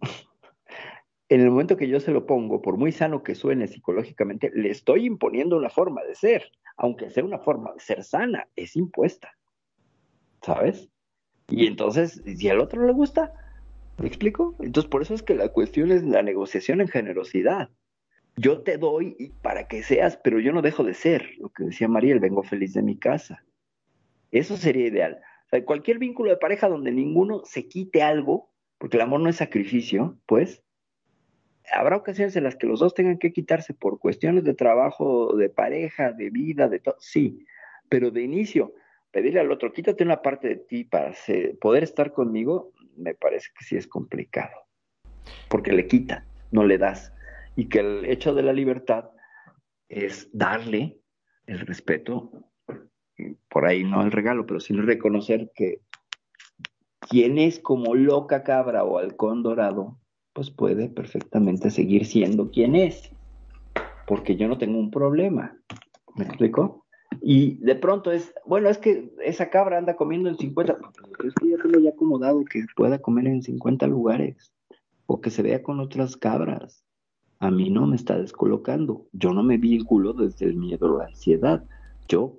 en 1.31 1.39
el 1.39 1.49
momento 1.49 1.77
que 1.77 1.87
yo 1.87 2.01
se 2.01 2.11
lo 2.11 2.25
pongo, 2.25 2.61
por 2.61 2.75
muy 2.75 2.91
sano 2.91 3.23
que 3.23 3.35
suene 3.35 3.69
psicológicamente, 3.69 4.51
le 4.53 4.69
estoy 4.69 5.05
imponiendo 5.05 5.55
una 5.55 5.69
forma 5.69 6.03
de 6.03 6.13
ser, 6.13 6.51
aunque 6.75 7.09
sea 7.09 7.23
una 7.23 7.39
forma 7.39 7.71
de 7.71 7.79
ser 7.79 8.03
sana, 8.03 8.49
es 8.57 8.75
impuesta. 8.75 9.37
¿Sabes? 10.41 10.89
Y 11.47 11.67
entonces, 11.67 12.21
si 12.25 12.49
al 12.49 12.59
otro 12.59 12.85
le 12.85 12.91
gusta, 12.91 13.33
¿me 13.97 14.07
explico? 14.07 14.57
Entonces, 14.59 14.89
por 14.89 15.03
eso 15.03 15.13
es 15.13 15.23
que 15.23 15.35
la 15.35 15.47
cuestión 15.47 15.93
es 15.93 16.03
la 16.03 16.21
negociación 16.21 16.81
en 16.81 16.89
generosidad. 16.89 17.69
Yo 18.35 18.63
te 18.63 18.77
doy 18.77 19.33
para 19.41 19.69
que 19.69 19.83
seas, 19.83 20.17
pero 20.21 20.37
yo 20.41 20.51
no 20.51 20.61
dejo 20.61 20.83
de 20.83 20.93
ser, 20.93 21.29
lo 21.37 21.47
que 21.47 21.63
decía 21.63 21.87
Mariel, 21.87 22.19
vengo 22.19 22.43
feliz 22.43 22.73
de 22.73 22.81
mi 22.81 22.97
casa. 22.97 23.41
Eso 24.31 24.57
sería 24.57 24.87
ideal. 24.87 25.21
Cualquier 25.63 25.97
vínculo 25.97 26.29
de 26.29 26.37
pareja 26.37 26.67
donde 26.67 26.91
ninguno 26.91 27.43
se 27.45 27.69
quite 27.69 28.03
algo, 28.03 28.50
porque 28.81 28.97
el 28.97 29.03
amor 29.03 29.19
no 29.19 29.29
es 29.29 29.35
sacrificio, 29.35 30.17
pues, 30.25 30.63
habrá 31.71 31.97
ocasiones 31.97 32.35
en 32.35 32.43
las 32.43 32.55
que 32.55 32.65
los 32.65 32.79
dos 32.79 32.95
tengan 32.95 33.19
que 33.19 33.31
quitarse 33.31 33.75
por 33.75 33.99
cuestiones 33.99 34.43
de 34.43 34.55
trabajo, 34.55 35.35
de 35.35 35.49
pareja, 35.49 36.13
de 36.13 36.31
vida, 36.31 36.67
de 36.67 36.79
todo, 36.79 36.95
sí, 36.97 37.45
pero 37.89 38.09
de 38.09 38.23
inicio, 38.23 38.73
pedirle 39.11 39.39
al 39.39 39.51
otro, 39.51 39.71
quítate 39.71 40.03
una 40.03 40.23
parte 40.23 40.47
de 40.47 40.55
ti 40.55 40.83
para 40.83 41.13
poder 41.61 41.83
estar 41.83 42.11
conmigo, 42.11 42.73
me 42.97 43.13
parece 43.13 43.49
que 43.55 43.65
sí 43.65 43.77
es 43.77 43.85
complicado, 43.85 44.55
porque 45.47 45.73
le 45.73 45.85
quita, 45.85 46.25
no 46.49 46.65
le 46.65 46.79
das, 46.79 47.13
y 47.55 47.69
que 47.69 47.81
el 47.81 48.05
hecho 48.05 48.33
de 48.33 48.41
la 48.41 48.51
libertad 48.51 49.11
es 49.89 50.27
darle 50.33 50.97
el 51.45 51.59
respeto, 51.59 52.31
por 53.47 53.67
ahí 53.67 53.83
no 53.83 54.01
el 54.01 54.11
regalo, 54.11 54.47
pero 54.47 54.59
sin 54.59 54.83
reconocer 54.87 55.51
que 55.53 55.81
quien 57.09 57.37
es 57.37 57.59
como 57.59 57.95
loca 57.95 58.43
cabra 58.43 58.83
o 58.83 58.97
halcón 58.97 59.43
dorado 59.43 59.97
pues 60.33 60.49
puede 60.49 60.89
perfectamente 60.89 61.69
seguir 61.69 62.05
siendo 62.05 62.51
quien 62.51 62.75
es. 62.75 63.11
porque 64.07 64.35
yo 64.35 64.49
no 64.49 64.57
tengo 64.57 64.77
un 64.77 64.91
problema. 64.91 65.57
¿Me 66.15 66.25
explico? 66.25 66.85
Y 67.21 67.55
de 67.63 67.75
pronto 67.75 68.11
es, 68.11 68.33
bueno, 68.45 68.67
es 68.67 68.77
que 68.77 69.13
esa 69.23 69.49
cabra 69.49 69.77
anda 69.77 69.95
comiendo 69.95 70.27
en 70.27 70.37
50, 70.37 70.77
es 71.25 71.33
que 71.35 71.49
yo 71.49 71.57
tengo 71.57 71.79
ya 71.79 71.91
acomodado 71.91 72.43
que 72.43 72.65
pueda 72.75 72.99
comer 72.99 73.27
en 73.27 73.41
50 73.41 73.87
lugares 73.87 74.51
o 75.05 75.21
que 75.21 75.29
se 75.29 75.43
vea 75.43 75.63
con 75.63 75.79
otras 75.79 76.17
cabras. 76.17 76.83
A 77.39 77.51
mí 77.51 77.69
no 77.69 77.87
me 77.87 77.95
está 77.95 78.17
descolocando. 78.17 79.07
Yo 79.13 79.31
no 79.31 79.43
me 79.43 79.57
vinculo 79.57 80.13
desde 80.13 80.45
el 80.45 80.55
miedo 80.55 80.93
o 80.93 80.97
la 80.97 81.05
ansiedad. 81.05 81.63
Yo 82.09 82.37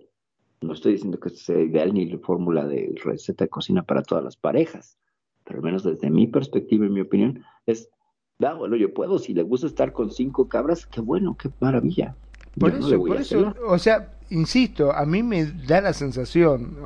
no 0.62 0.72
estoy 0.72 0.92
diciendo 0.92 1.18
que 1.18 1.30
sea 1.30 1.60
ideal 1.60 1.92
ni 1.92 2.06
la 2.06 2.18
fórmula 2.18 2.66
de 2.66 2.94
receta 3.04 3.44
de 3.44 3.50
cocina 3.50 3.82
para 3.82 4.02
todas 4.02 4.24
las 4.24 4.36
parejas, 4.36 4.98
pero 5.44 5.58
al 5.58 5.64
menos 5.64 5.84
desde 5.84 6.10
mi 6.10 6.26
perspectiva 6.26 6.86
y 6.86 6.90
mi 6.90 7.00
opinión 7.00 7.42
es, 7.66 7.88
da, 8.38 8.54
bueno, 8.54 8.76
yo 8.76 8.92
puedo, 8.94 9.18
si 9.18 9.34
le 9.34 9.42
gusta 9.42 9.66
estar 9.66 9.92
con 9.92 10.10
cinco 10.10 10.48
cabras, 10.48 10.86
qué 10.86 11.00
bueno, 11.00 11.36
qué 11.36 11.50
maravilla. 11.60 12.16
Por 12.58 12.74
eso, 12.74 12.98
por 12.98 13.16
eso, 13.16 13.54
o 13.66 13.78
sea, 13.78 14.14
insisto, 14.30 14.92
a 14.92 15.06
mí 15.06 15.22
me 15.22 15.44
da 15.44 15.80
la 15.80 15.92
sensación, 15.92 16.76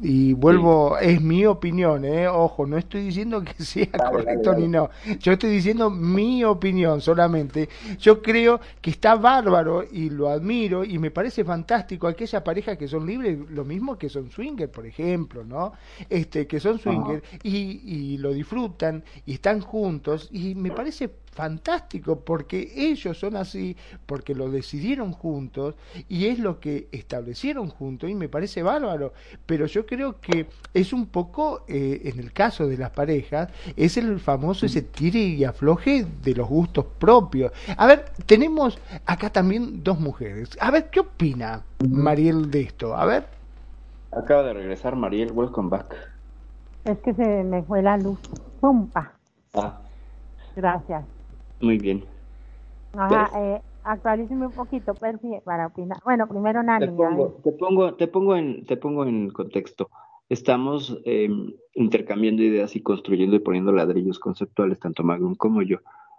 y 0.00 0.32
vuelvo, 0.32 0.96
es 0.98 1.20
mi 1.20 1.44
opinión, 1.44 2.04
¿eh? 2.04 2.28
ojo, 2.28 2.66
no 2.66 2.78
estoy 2.78 3.02
diciendo 3.02 3.42
que 3.42 3.62
sea 3.64 3.86
correcto 3.86 4.54
ni 4.54 4.68
no, 4.68 4.90
yo 5.18 5.32
estoy 5.32 5.50
diciendo 5.50 5.90
mi 5.90 6.44
opinión 6.44 7.00
solamente. 7.00 7.68
Yo 7.98 8.22
creo 8.22 8.60
que 8.80 8.90
está 8.90 9.16
bárbaro 9.16 9.84
y 9.90 10.10
lo 10.10 10.28
admiro 10.28 10.84
y 10.84 10.98
me 10.98 11.10
parece 11.10 11.44
fantástico 11.44 12.06
aquellas 12.06 12.42
parejas 12.42 12.78
que 12.78 12.86
son 12.86 13.06
libres, 13.06 13.38
lo 13.50 13.64
mismo 13.64 13.98
que 13.98 14.08
son 14.08 14.30
swinger, 14.30 14.70
por 14.70 14.86
ejemplo, 14.86 15.44
¿no? 15.44 15.72
Este, 16.08 16.46
que 16.46 16.60
son 16.60 16.78
swinger 16.78 17.22
y, 17.42 17.80
y 17.84 18.18
lo 18.18 18.32
disfrutan 18.32 19.02
y 19.26 19.34
están 19.34 19.60
juntos 19.60 20.28
y 20.30 20.54
me 20.54 20.70
parece 20.70 21.10
fantástico 21.30 22.20
porque 22.20 22.72
ellos 22.74 23.18
son 23.18 23.36
así, 23.36 23.76
porque 24.06 24.34
lo 24.34 24.50
decidieron 24.50 25.12
juntos 25.12 25.74
y 26.08 26.26
es 26.26 26.38
lo 26.38 26.60
que 26.60 26.88
establecieron 26.92 27.68
juntos 27.68 28.10
y 28.10 28.14
me 28.14 28.28
parece 28.28 28.62
bárbaro. 28.62 29.12
Pero 29.46 29.66
yo 29.66 29.86
creo 29.86 30.20
que 30.20 30.46
es 30.74 30.92
un 30.92 31.06
poco, 31.06 31.64
eh, 31.68 32.02
en 32.04 32.18
el 32.18 32.32
caso 32.32 32.66
de 32.66 32.76
las 32.76 32.90
parejas, 32.90 33.50
es 33.76 33.96
el 33.96 34.18
famoso 34.20 34.66
ese 34.66 34.82
tire 34.82 35.20
y 35.20 35.44
afloje 35.44 36.06
de 36.22 36.34
los 36.34 36.48
gustos 36.48 36.86
propios. 36.98 37.52
A 37.76 37.86
ver, 37.86 38.06
tenemos 38.26 38.78
acá 39.06 39.30
también 39.30 39.82
dos 39.82 40.00
mujeres. 40.00 40.50
A 40.60 40.70
ver, 40.70 40.90
¿qué 40.90 41.00
opina 41.00 41.62
Mariel 41.88 42.50
de 42.50 42.62
esto? 42.62 42.96
A 42.96 43.04
ver. 43.04 43.26
Acaba 44.10 44.42
de 44.42 44.54
regresar 44.54 44.96
Mariel, 44.96 45.32
welcome 45.32 45.68
back. 45.68 45.94
Es 46.84 46.98
que 47.00 47.12
se 47.12 47.44
me 47.44 47.62
fue 47.62 47.82
la 47.82 47.96
luz. 47.96 48.18
Pumpa. 48.60 49.12
Ah. 49.54 49.80
Gracias. 50.56 51.17
Muy 51.60 51.78
bien. 51.78 52.04
Ajá, 52.92 53.30
eh, 53.36 53.60
actualízame 53.84 54.46
un 54.46 54.52
poquito, 54.52 54.94
Percy, 54.94 55.28
para 55.44 55.66
opinar. 55.66 55.98
Bueno, 56.04 56.26
primero 56.28 56.62
Nani. 56.62 56.86
Te 56.86 56.92
pongo, 56.92 57.40
te 57.42 57.52
pongo, 57.52 57.94
te 57.94 58.08
pongo, 58.08 58.36
en, 58.36 58.64
te 58.64 58.76
pongo 58.76 59.04
en 59.04 59.30
contexto. 59.30 59.90
Estamos 60.28 61.00
em, 61.04 61.54
intercambiando 61.74 62.42
ideas 62.42 62.76
y 62.76 62.82
construyendo 62.82 63.36
y 63.36 63.40
poniendo 63.40 63.72
ladrillos 63.72 64.18
conceptuales, 64.18 64.78
tanto 64.78 65.02
Magnum 65.02 65.34
como 65.34 65.62
yo, 65.62 65.78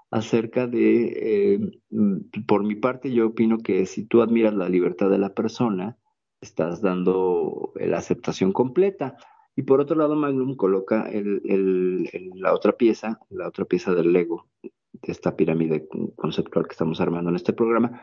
acerca 0.09 0.65
de, 0.65 1.53
em, 1.91 2.23
por 2.47 2.63
mi 2.63 2.75
parte, 2.75 3.11
yo 3.11 3.27
opino 3.27 3.59
que 3.59 3.85
si 3.85 4.05
tú 4.05 4.21
admiras 4.21 4.53
la 4.55 4.67
libertad 4.67 5.09
de 5.09 5.19
la 5.19 5.33
persona, 5.33 5.97
estás 6.41 6.81
dando 6.81 7.73
la 7.75 7.97
aceptación 7.97 8.51
completa. 8.51 9.15
Y 9.55 9.63
por 9.63 9.81
otro 9.81 9.97
lado, 9.97 10.15
Magnum 10.15 10.55
coloca 10.55 11.09
el, 11.09 11.41
el, 11.43 12.31
la 12.35 12.53
otra 12.53 12.73
pieza, 12.73 13.19
la 13.29 13.47
otra 13.47 13.65
pieza 13.65 13.93
del 13.93 14.13
Lego, 14.13 14.47
de 15.01 15.11
esta 15.11 15.35
pirámide 15.35 15.87
conceptual 16.15 16.67
que 16.67 16.73
estamos 16.73 16.99
armando 17.01 17.29
en 17.29 17.35
este 17.35 17.53
programa, 17.53 18.01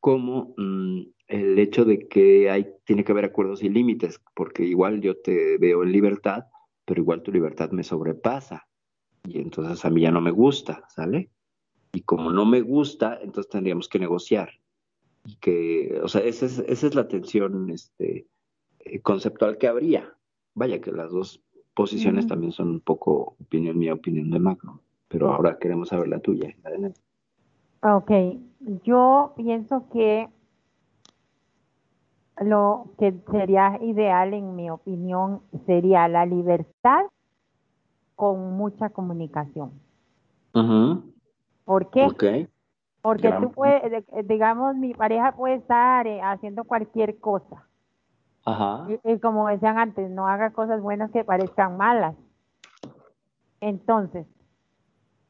como 0.00 0.54
mm, 0.56 1.00
el 1.28 1.58
hecho 1.58 1.84
de 1.84 2.06
que 2.06 2.50
hay, 2.50 2.68
tiene 2.84 3.04
que 3.04 3.12
haber 3.12 3.24
acuerdos 3.24 3.62
y 3.62 3.68
límites, 3.68 4.20
porque 4.34 4.64
igual 4.64 5.00
yo 5.00 5.16
te 5.20 5.58
veo 5.58 5.82
en 5.82 5.92
libertad, 5.92 6.44
pero 6.84 7.00
igual 7.00 7.22
tu 7.22 7.32
libertad 7.32 7.70
me 7.70 7.82
sobrepasa, 7.82 8.68
y 9.24 9.38
entonces 9.40 9.84
a 9.84 9.90
mí 9.90 10.02
ya 10.02 10.12
no 10.12 10.20
me 10.20 10.30
gusta, 10.30 10.84
¿sale? 10.88 11.30
Y 11.92 12.02
como 12.02 12.30
no 12.30 12.44
me 12.46 12.60
gusta, 12.60 13.18
entonces 13.20 13.50
tendríamos 13.50 13.88
que 13.88 13.98
negociar. 13.98 14.50
Y 15.24 15.36
que, 15.36 15.98
o 16.02 16.08
sea, 16.08 16.20
esa 16.20 16.46
es, 16.46 16.60
esa 16.60 16.86
es 16.86 16.94
la 16.94 17.08
tensión 17.08 17.70
este, 17.70 18.28
eh, 18.80 19.00
conceptual 19.00 19.58
que 19.58 19.66
habría. 19.66 20.14
Vaya 20.54 20.80
que 20.80 20.92
las 20.92 21.10
dos 21.10 21.42
posiciones 21.74 22.26
también 22.26 22.52
son 22.52 22.68
un 22.68 22.80
poco 22.80 23.36
opinión 23.40 23.76
mía, 23.78 23.94
opinión 23.94 24.30
de 24.30 24.38
Macron 24.38 24.80
pero 25.08 25.32
ahora 25.32 25.58
queremos 25.58 25.88
saber 25.88 26.08
la 26.08 26.18
tuya. 26.18 26.54
Ok, 27.82 28.10
yo 28.84 29.32
pienso 29.36 29.88
que 29.92 30.28
lo 32.40 32.90
que 32.98 33.14
sería 33.30 33.78
ideal, 33.82 34.34
en 34.34 34.56
mi 34.56 34.70
opinión, 34.70 35.42
sería 35.64 36.08
la 36.08 36.26
libertad 36.26 37.06
con 38.14 38.56
mucha 38.56 38.90
comunicación. 38.90 39.72
¿Por 41.64 41.90
qué? 41.90 42.48
Porque 43.02 43.30
tú 43.40 43.52
puedes, 43.52 44.04
digamos, 44.24 44.74
mi 44.74 44.94
pareja 44.94 45.32
puede 45.32 45.56
estar 45.56 46.06
eh, 46.06 46.20
haciendo 46.22 46.64
cualquier 46.64 47.18
cosa. 47.18 47.66
Ajá. 48.44 48.86
y, 49.02 49.18
como 49.18 49.48
decían 49.48 49.76
antes, 49.76 50.08
no 50.08 50.28
haga 50.28 50.50
cosas 50.50 50.80
buenas 50.80 51.10
que 51.10 51.24
parezcan 51.24 51.76
malas. 51.76 52.14
Entonces, 53.60 54.24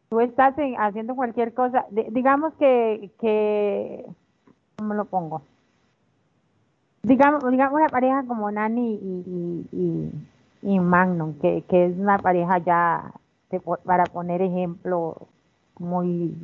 tú 0.08 0.20
estás 0.20 0.54
haciendo 0.78 1.14
cualquier 1.14 1.54
cosa, 1.54 1.86
digamos 1.90 2.54
que, 2.54 3.10
que, 3.20 4.06
¿cómo 4.76 4.94
lo 4.94 5.04
pongo? 5.06 5.42
Digamos, 7.02 7.48
digamos 7.50 7.78
una 7.80 7.88
pareja 7.88 8.24
como 8.26 8.50
Nani 8.50 8.94
y, 8.94 9.66
y, 9.72 10.10
y, 10.62 10.80
Magnum, 10.80 11.38
que, 11.38 11.62
que 11.68 11.86
es 11.86 11.98
una 11.98 12.18
pareja 12.18 12.58
ya, 12.58 13.12
para 13.84 14.04
poner 14.04 14.42
ejemplo, 14.42 15.28
muy, 15.78 16.36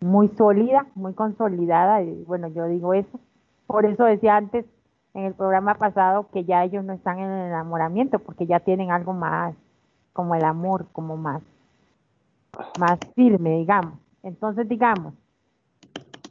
muy 0.00 0.28
sólida, 0.36 0.86
muy 0.94 1.14
consolidada, 1.14 2.02
y 2.02 2.24
bueno, 2.24 2.48
yo 2.48 2.66
digo 2.66 2.94
eso. 2.94 3.18
Por 3.66 3.86
eso 3.86 4.04
decía 4.04 4.36
antes 4.36 4.66
en 5.14 5.24
el 5.24 5.34
programa 5.34 5.74
pasado 5.74 6.28
que 6.32 6.44
ya 6.44 6.64
ellos 6.64 6.84
no 6.84 6.92
están 6.92 7.18
en 7.18 7.30
el 7.30 7.46
enamoramiento, 7.46 8.18
porque 8.18 8.46
ya 8.46 8.60
tienen 8.60 8.90
algo 8.90 9.12
más, 9.14 9.54
como 10.12 10.34
el 10.36 10.44
amor, 10.44 10.86
como 10.92 11.16
más 11.16 11.42
más 12.78 12.98
firme, 13.14 13.58
digamos. 13.58 13.98
Entonces, 14.22 14.68
digamos, 14.68 15.14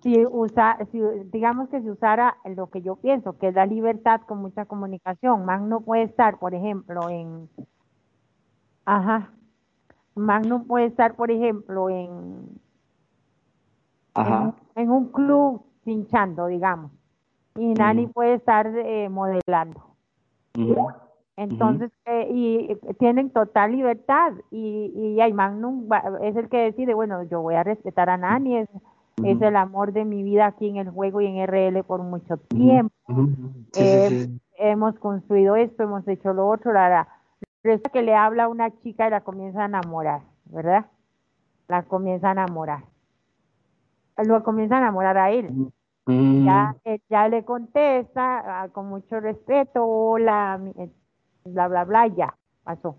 si 0.02 0.26
usa, 0.26 0.78
si, 0.92 1.00
digamos 1.32 1.70
que 1.70 1.82
si 1.82 1.90
usara 1.90 2.36
lo 2.44 2.70
que 2.70 2.82
yo 2.82 2.98
pienso, 2.98 3.38
que 3.38 3.48
es 3.48 3.56
la 3.56 3.66
libertad 3.66 4.22
con 4.28 4.40
mucha 4.40 4.66
comunicación, 4.66 5.46
Magno 5.46 5.80
puede 5.82 6.04
estar, 6.04 6.40
por 6.40 6.54
ejemplo, 6.54 7.10
en, 7.10 7.50
ajá, 8.86 9.32
Magno 10.16 10.64
puede 10.64 10.86
estar, 10.88 11.16
por 11.16 11.32
ejemplo, 11.32 11.90
en, 11.90 12.60
En, 14.76 14.92
un 14.92 15.12
club 15.12 15.66
pinchando, 15.84 16.48
digamos, 16.48 16.92
y 17.56 17.74
Nani 17.74 18.08
puede 18.08 18.36
estar 18.36 18.68
eh, 18.68 19.10
modelando. 19.10 19.96
Entonces, 21.36 21.92
eh, 22.06 22.28
y 22.32 22.72
eh, 22.72 22.94
tienen 23.00 23.32
total 23.32 23.72
libertad 23.72 24.34
y, 24.52 25.18
y 25.20 25.34
Magnum 25.34 25.90
es 26.22 26.36
el 26.36 26.48
que 26.48 26.58
decide, 26.58 26.94
bueno, 26.94 27.24
yo 27.24 27.42
voy 27.42 27.56
a 27.56 27.64
respetar 27.64 28.10
a 28.10 28.18
Nani, 28.18 28.58
es, 28.58 28.70
es 29.24 29.42
el 29.42 29.56
amor 29.56 29.94
de 29.94 30.06
mi 30.06 30.22
vida 30.22 30.46
aquí 30.46 30.70
en 30.70 30.78
el 30.78 30.90
juego 30.92 31.22
y 31.22 31.28
en 31.28 31.48
RL 31.48 31.84
por 31.84 32.04
mucho 32.04 32.38
tiempo. 32.38 32.94
Eh, 33.76 34.30
hemos 34.58 34.98
construido 35.00 35.56
esto, 35.56 35.84
hemos 35.84 36.08
hecho 36.08 36.34
lo 36.34 36.48
otro, 36.48 36.72
la, 36.72 37.08
la, 37.64 37.78
que 37.92 38.04
le 38.04 38.16
habla 38.16 38.44
a 38.44 38.48
una 38.48 38.70
chica 38.82 39.08
y 39.08 39.12
la 39.12 39.22
comienza 39.22 39.64
a 39.64 39.66
enamorar, 39.66 40.22
¿verdad? 40.46 40.86
La 41.68 41.82
comienza 41.84 42.30
a 42.30 42.34
enamorar. 42.34 42.84
Lo 44.24 44.44
comienza 44.44 44.76
a 44.76 44.80
enamorar 44.80 45.18
a 45.18 45.32
él. 45.32 45.72
Ya, 46.06 46.76
ya 47.10 47.30
le 47.30 47.46
contesta 47.46 48.64
ah, 48.64 48.70
con 48.70 48.88
mucho 48.88 49.22
respeto, 49.22 49.86
hola, 49.86 50.60
bla, 51.46 51.68
bla, 51.68 51.84
bla, 51.86 52.08
ya, 52.08 52.36
pasó. 52.64 52.96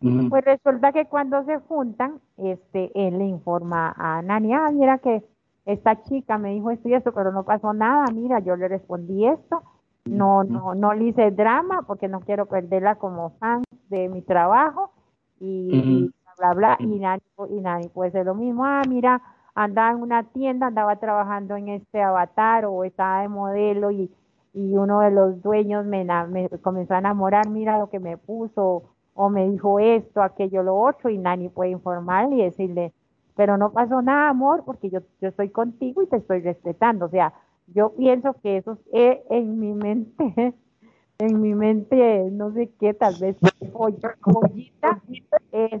Pues 0.00 0.44
resulta 0.44 0.92
que 0.92 1.06
cuando 1.06 1.44
se 1.44 1.58
juntan, 1.58 2.20
este, 2.36 2.92
él 2.94 3.18
le 3.18 3.26
informa 3.26 3.92
a 3.96 4.22
Nani, 4.22 4.54
ah, 4.54 4.70
mira 4.72 4.98
que 4.98 5.24
esta 5.66 6.04
chica 6.04 6.38
me 6.38 6.50
dijo 6.50 6.70
esto 6.70 6.88
y 6.88 6.94
esto, 6.94 7.12
pero 7.12 7.32
no 7.32 7.44
pasó 7.44 7.72
nada, 7.72 8.06
mira, 8.12 8.38
yo 8.38 8.54
le 8.54 8.68
respondí 8.68 9.26
esto, 9.26 9.62
no, 10.04 10.44
no, 10.44 10.74
no 10.74 10.94
le 10.94 11.06
hice 11.06 11.32
drama 11.32 11.82
porque 11.82 12.06
no 12.06 12.20
quiero 12.20 12.46
perderla 12.46 12.94
como 12.94 13.30
fan 13.40 13.64
de 13.88 14.08
mi 14.08 14.22
trabajo 14.22 14.92
y, 15.40 16.08
bla, 16.38 16.54
bla, 16.54 16.76
y 16.78 17.00
Nani, 17.00 17.22
y 17.50 17.60
Nani 17.60 17.88
puede 17.88 18.12
ser 18.12 18.26
lo 18.26 18.36
mismo, 18.36 18.64
ah, 18.64 18.82
mira, 18.88 19.20
andaba 19.56 19.90
en 19.90 20.02
una 20.02 20.22
tienda, 20.22 20.68
andaba 20.68 20.94
trabajando 20.96 21.56
en 21.56 21.70
este 21.70 22.00
avatar 22.00 22.66
o 22.66 22.84
estaba 22.84 23.22
de 23.22 23.28
modelo 23.28 23.90
y 23.90 24.12
y 24.58 24.76
uno 24.76 25.00
de 25.00 25.12
los 25.12 25.40
dueños 25.40 25.86
me, 25.86 26.04
me, 26.04 26.48
comenzó 26.60 26.94
a 26.94 26.98
enamorar, 26.98 27.48
mira 27.48 27.78
lo 27.78 27.90
que 27.90 28.00
me 28.00 28.16
puso, 28.16 28.82
o 29.14 29.28
me 29.30 29.48
dijo 29.48 29.78
esto, 29.78 30.20
aquello, 30.20 30.64
lo 30.64 30.76
otro, 30.76 31.10
y 31.10 31.18
Nani 31.18 31.48
puede 31.48 31.70
informarle 31.70 32.36
y 32.36 32.42
decirle, 32.42 32.92
pero 33.36 33.56
no 33.56 33.70
pasó 33.70 34.02
nada, 34.02 34.30
amor, 34.30 34.64
porque 34.64 34.90
yo, 34.90 35.00
yo 35.20 35.28
estoy 35.28 35.50
contigo 35.50 36.02
y 36.02 36.08
te 36.08 36.16
estoy 36.16 36.40
respetando. 36.40 37.06
O 37.06 37.08
sea, 37.08 37.32
yo 37.68 37.90
pienso 37.94 38.34
que 38.42 38.56
eso 38.56 38.78
es 38.92 39.18
en 39.30 39.60
mi 39.60 39.74
mente, 39.74 40.54
en 41.18 41.40
mi 41.40 41.54
mente, 41.54 42.28
no 42.32 42.52
sé 42.52 42.72
qué, 42.80 42.94
tal 42.94 43.14
vez 43.20 43.36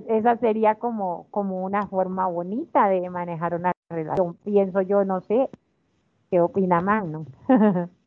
esa 0.08 0.36
sería 0.36 0.76
como, 0.76 1.26
como 1.32 1.64
una 1.64 1.88
forma 1.88 2.28
bonita 2.28 2.88
de 2.88 3.10
manejar 3.10 3.54
una 3.54 3.72
relación. 3.90 4.34
Pienso 4.44 4.82
yo, 4.82 5.04
no 5.04 5.20
sé, 5.22 5.50
¿qué 6.30 6.40
opina 6.40 6.80
Magno? 6.80 7.26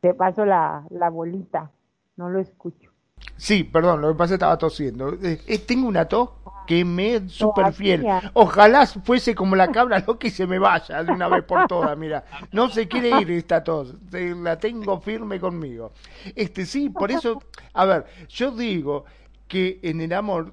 Te 0.00 0.14
paso 0.14 0.44
la, 0.44 0.86
la 0.90 1.10
bolita, 1.10 1.70
no 2.16 2.28
lo 2.30 2.40
escucho. 2.40 2.90
Sí, 3.36 3.64
perdón, 3.64 4.02
lo 4.02 4.08
que 4.08 4.18
pasa 4.18 4.34
estaba 4.34 4.58
tosiendo. 4.58 5.14
Eh, 5.22 5.40
eh, 5.46 5.58
tengo 5.58 5.88
una 5.88 6.06
tos 6.06 6.30
que 6.66 6.84
me 6.84 7.16
es 7.16 7.32
súper 7.32 7.72
fiel. 7.72 8.06
Ojalá 8.34 8.86
fuese 8.86 9.34
como 9.34 9.56
la 9.56 9.68
cabra 9.68 9.98
loca 10.06 10.26
y 10.26 10.30
se 10.30 10.46
me 10.46 10.58
vaya 10.58 11.02
de 11.02 11.12
una 11.12 11.28
vez 11.28 11.44
por 11.44 11.66
todas, 11.66 11.96
mira. 11.96 12.24
No 12.52 12.68
se 12.68 12.86
quiere 12.86 13.20
ir 13.20 13.30
esta 13.30 13.64
tos, 13.64 13.94
la 14.12 14.58
tengo 14.58 15.00
firme 15.00 15.40
conmigo. 15.40 15.92
Este 16.36 16.66
sí, 16.66 16.90
por 16.90 17.10
eso, 17.10 17.42
a 17.72 17.84
ver, 17.86 18.04
yo 18.28 18.50
digo 18.50 19.04
que 19.48 19.80
en 19.82 20.00
el 20.00 20.12
amor 20.12 20.52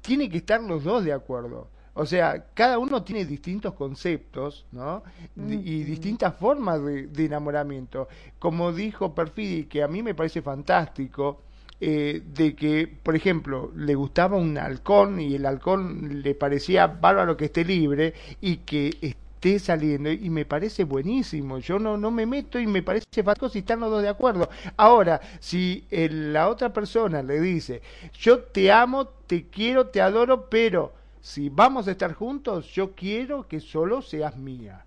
tiene 0.00 0.30
que 0.30 0.38
estar 0.38 0.62
los 0.62 0.84
dos 0.84 1.04
de 1.04 1.12
acuerdo. 1.12 1.68
O 1.98 2.06
sea, 2.06 2.46
cada 2.54 2.78
uno 2.78 3.02
tiene 3.02 3.24
distintos 3.24 3.74
conceptos, 3.74 4.64
¿no? 4.70 5.02
Y 5.36 5.82
distintas 5.82 6.36
formas 6.36 6.80
de, 6.84 7.08
de 7.08 7.24
enamoramiento. 7.24 8.06
Como 8.38 8.72
dijo 8.72 9.16
Perfidi, 9.16 9.64
que 9.64 9.82
a 9.82 9.88
mí 9.88 10.00
me 10.00 10.14
parece 10.14 10.40
fantástico, 10.40 11.40
eh, 11.80 12.22
de 12.34 12.54
que, 12.54 12.86
por 12.86 13.16
ejemplo, 13.16 13.72
le 13.74 13.96
gustaba 13.96 14.36
un 14.36 14.56
halcón 14.58 15.20
y 15.20 15.34
el 15.34 15.44
halcón 15.44 16.22
le 16.22 16.36
parecía 16.36 16.86
bárbaro 16.86 17.36
que 17.36 17.46
esté 17.46 17.64
libre 17.64 18.14
y 18.40 18.58
que 18.58 18.96
esté 19.00 19.58
saliendo 19.58 20.12
y 20.12 20.30
me 20.30 20.44
parece 20.44 20.84
buenísimo. 20.84 21.58
Yo 21.58 21.80
no, 21.80 21.96
no 21.96 22.12
me 22.12 22.26
meto 22.26 22.60
y 22.60 22.68
me 22.68 22.84
parece 22.84 23.06
fantástico 23.24 23.48
si 23.48 23.58
están 23.60 23.80
los 23.80 23.90
dos 23.90 24.02
de 24.02 24.08
acuerdo. 24.08 24.48
Ahora, 24.76 25.20
si 25.40 25.84
la 25.90 26.48
otra 26.48 26.72
persona 26.72 27.24
le 27.24 27.40
dice, 27.40 27.82
yo 28.12 28.38
te 28.40 28.70
amo, 28.70 29.06
te 29.26 29.46
quiero, 29.48 29.88
te 29.88 30.00
adoro, 30.00 30.48
pero 30.48 30.92
si 31.28 31.50
vamos 31.50 31.86
a 31.86 31.90
estar 31.90 32.14
juntos, 32.14 32.68
yo 32.72 32.94
quiero 32.94 33.46
que 33.46 33.60
solo 33.60 34.00
seas 34.00 34.38
mía. 34.38 34.86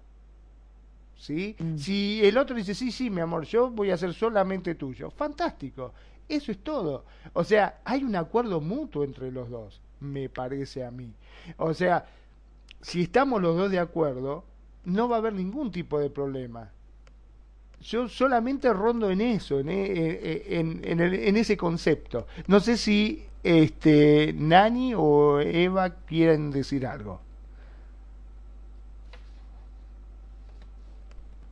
¿Sí? 1.15 1.55
Mm. 1.59 1.77
Si 1.77 2.19
el 2.25 2.35
otro 2.35 2.55
dice, 2.55 2.73
sí, 2.73 2.91
sí, 2.91 3.11
mi 3.11 3.21
amor, 3.21 3.45
yo 3.45 3.69
voy 3.69 3.91
a 3.91 3.97
ser 3.97 4.11
solamente 4.15 4.73
tuyo, 4.73 5.11
fantástico. 5.11 5.93
Eso 6.27 6.51
es 6.51 6.57
todo. 6.57 7.05
O 7.33 7.43
sea, 7.43 7.79
hay 7.85 8.03
un 8.03 8.15
acuerdo 8.15 8.59
mutuo 8.59 9.03
entre 9.03 9.31
los 9.31 9.51
dos, 9.51 9.81
me 9.99 10.29
parece 10.29 10.83
a 10.83 10.89
mí. 10.89 11.13
O 11.57 11.75
sea, 11.75 12.07
si 12.81 13.03
estamos 13.03 13.39
los 13.39 13.55
dos 13.55 13.69
de 13.69 13.77
acuerdo, 13.77 14.43
no 14.83 15.07
va 15.07 15.17
a 15.17 15.19
haber 15.19 15.33
ningún 15.33 15.71
tipo 15.71 15.99
de 15.99 16.09
problema. 16.09 16.71
Yo 17.81 18.07
solamente 18.07 18.71
rondo 18.73 19.09
en 19.09 19.21
eso, 19.21 19.59
en, 19.59 19.69
e, 19.69 20.43
en, 20.49 20.81
en, 20.83 21.37
ese 21.37 21.57
concepto. 21.57 22.27
No 22.47 22.59
sé 22.59 22.77
si 22.77 23.25
este 23.43 24.33
Nani 24.33 24.93
o 24.95 25.39
Eva 25.39 25.89
quieren 26.05 26.51
decir 26.51 26.85
algo. 26.85 27.21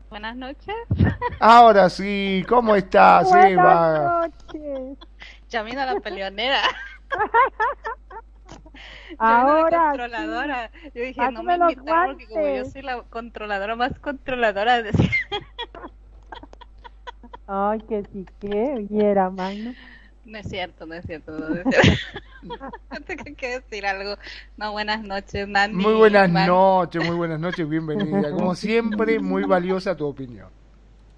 Buenas 0.10 0.35
noches. 0.35 0.76
Ahora 1.39 1.89
sí, 1.89 2.43
¿cómo 2.47 2.76
estás, 2.76 3.30
Buenas 3.30 3.51
Eva? 3.51 4.27
noches. 4.27 4.97
Yamina 5.49 5.85
la 5.85 5.99
peleonera. 5.99 6.61
Ahora. 9.18 9.69
La 9.69 9.88
controladora. 9.89 10.72
Yo 10.93 11.03
dije, 11.03 11.31
no 11.31 11.43
me 11.43 11.56
invitaron 11.56 12.18
porque 12.18 12.27
como 12.27 12.56
yo 12.56 12.65
soy 12.65 12.81
la 12.81 13.01
controladora 13.03 13.76
más 13.76 13.97
controladora. 13.99 14.84
De... 14.84 14.91
Ay, 17.51 17.80
que 17.89 18.03
sí 18.13 18.27
que 18.39 18.85
viera, 18.88 19.31
mano. 19.31 19.73
No 20.23 20.38
es 20.38 20.47
cierto, 20.47 20.85
no 20.85 20.93
es 20.93 21.03
cierto. 21.03 21.31
No 21.31 21.55
es 21.55 21.63
cierto. 21.67 21.89
Tengo 23.07 23.23
que 23.35 23.59
decir 23.59 23.88
algo. 23.88 24.17
No, 24.55 24.71
buenas 24.71 25.01
noches, 25.01 25.47
Nani. 25.47 25.73
Muy 25.73 25.95
buenas 25.95 26.30
noches, 26.30 27.03
muy 27.03 27.15
buenas 27.15 27.39
noches, 27.39 27.67
bienvenida. 27.67 28.30
Como 28.30 28.53
siempre, 28.53 29.19
muy 29.19 29.45
valiosa 29.45 29.97
tu 29.97 30.05
opinión. 30.05 30.49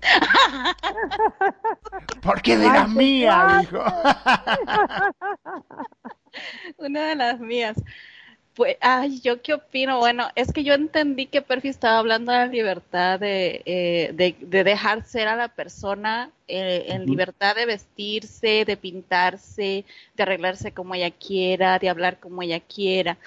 Porque 2.23 2.57
de 2.57 2.67
las 2.67 2.87
mías, 2.87 3.59
dijo. 3.59 3.83
Una 6.77 7.09
de 7.09 7.15
las 7.15 7.41
mías. 7.41 7.75
Pues, 8.55 8.77
ay, 8.81 9.21
¿yo 9.21 9.41
qué 9.41 9.53
opino? 9.53 9.99
Bueno, 9.99 10.27
es 10.35 10.51
que 10.51 10.63
yo 10.63 10.73
entendí 10.73 11.25
que 11.27 11.41
Perfi 11.41 11.69
estaba 11.69 11.99
hablando 11.99 12.31
de 12.33 12.37
la 12.39 12.47
libertad 12.47 13.19
de, 13.19 13.61
eh, 13.65 14.11
de, 14.13 14.63
dejar 14.63 15.03
ser 15.05 15.29
a 15.29 15.37
la 15.37 15.47
persona 15.47 16.31
eh, 16.49 16.87
en 16.89 17.05
libertad 17.05 17.55
de 17.55 17.65
vestirse, 17.65 18.65
de 18.65 18.75
pintarse, 18.77 19.85
de 20.15 20.23
arreglarse 20.23 20.73
como 20.73 20.95
ella 20.95 21.11
quiera, 21.11 21.79
de 21.79 21.89
hablar 21.89 22.19
como 22.19 22.41
ella 22.41 22.59
quiera 22.59 23.17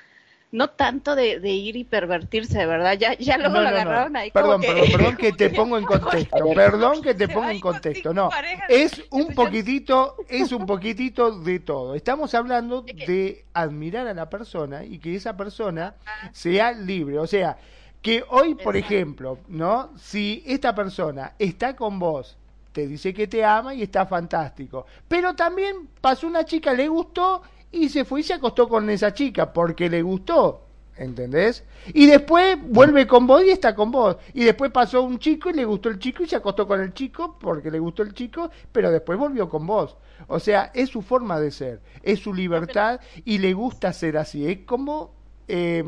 no 0.55 0.71
tanto 0.71 1.17
de, 1.17 1.37
ir 1.51 1.75
y 1.75 1.83
pervertirse, 1.83 2.65
¿verdad? 2.65 2.97
Ya, 2.97 3.19
ya 3.19 3.37
luego 3.39 3.61
lo 3.61 3.69
agarraron 3.69 4.15
ahí. 4.15 4.31
Perdón, 4.31 4.63
como 4.63 4.75
que... 4.75 4.83
perdón, 4.83 4.93
perdón 4.93 5.17
que 5.17 5.33
te 5.33 5.51
pongo 5.57 5.79
en 5.79 5.85
contexto, 5.85 6.45
perdón 6.55 7.03
que 7.03 7.15
te 7.15 7.29
pongo 7.29 7.51
en 7.51 7.61
contexto, 7.61 8.15
no, 8.15 8.31
es 8.69 9.03
un 9.11 9.35
poquitito, 9.35 10.17
es 10.29 10.53
un 10.53 10.65
poquitito 10.65 11.41
de 11.41 11.59
todo. 11.59 11.97
Estamos 11.97 12.35
hablando 12.35 12.83
de 12.83 13.45
admirar 13.53 14.07
a 14.07 14.15
la 14.15 14.31
persona 14.31 14.85
y 14.85 15.01
que 15.01 15.17
esa 15.17 15.37
persona 15.37 15.97
sea 16.31 16.71
libre, 16.71 17.19
o 17.19 17.27
sea, 17.27 17.59
que 18.01 18.23
hoy, 18.29 18.55
por 18.55 18.77
ejemplo, 18.77 19.41
¿no? 19.49 19.91
Si 19.99 20.45
esta 20.47 20.73
persona 20.73 21.33
está 21.37 21.75
con 21.75 21.99
vos, 21.99 22.37
te 22.71 22.87
dice 22.87 23.13
que 23.13 23.27
te 23.27 23.45
ama 23.45 23.75
y 23.75 23.83
está 23.83 24.07
fantástico, 24.07 24.87
pero 25.09 25.35
también 25.35 25.89
pasó 26.01 26.29
una 26.29 26.45
chica, 26.45 26.73
le 26.73 26.87
gustó 26.87 27.43
y 27.75 27.89
se 27.89 28.05
fue 28.05 28.21
y 28.21 28.23
se 28.23 28.35
acostó 28.35 28.69
con 28.69 28.89
esa 28.91 29.13
chica 29.13 29.53
porque 29.53 29.89
le 29.89 30.03
gustó. 30.03 30.61
¿Entendés? 30.97 31.65
Y 31.93 32.07
después 32.07 32.57
vuelve 32.63 33.05
con 33.09 33.27
vos 33.27 33.43
y 33.45 33.51
está 33.51 33.75
con 33.75 33.91
vos. 33.91 34.17
Y 34.33 34.45
después 34.45 34.71
pasó 34.71 35.03
un 35.03 35.19
chico 35.19 35.51
y 35.51 35.55
le 35.55 35.65
gustó 35.65 35.89
el 35.89 35.99
chico 35.99 36.23
y 36.23 36.29
se 36.29 36.37
acostó 36.37 36.69
con 36.69 36.81
el 36.81 36.95
chico 36.95 37.37
porque 37.41 37.69
le 37.69 37.81
gustó 37.81 38.05
el 38.05 38.15
chico, 38.15 38.49
pero 38.71 38.93
después 38.93 39.19
volvió 39.19 39.49
con 39.49 39.67
vos. 39.67 39.97
O 40.29 40.39
sea, 40.39 40.71
es 40.73 40.91
su 40.91 41.03
forma 41.03 41.41
de 41.41 41.51
ser, 41.51 41.81
es 42.03 42.21
su 42.21 42.33
libertad 42.33 43.01
y 43.25 43.39
le 43.39 43.53
gusta 43.55 43.93
ser 43.93 44.17
así. 44.17 44.47
Es 44.47 44.59
como 44.61 45.11
eh, 45.49 45.85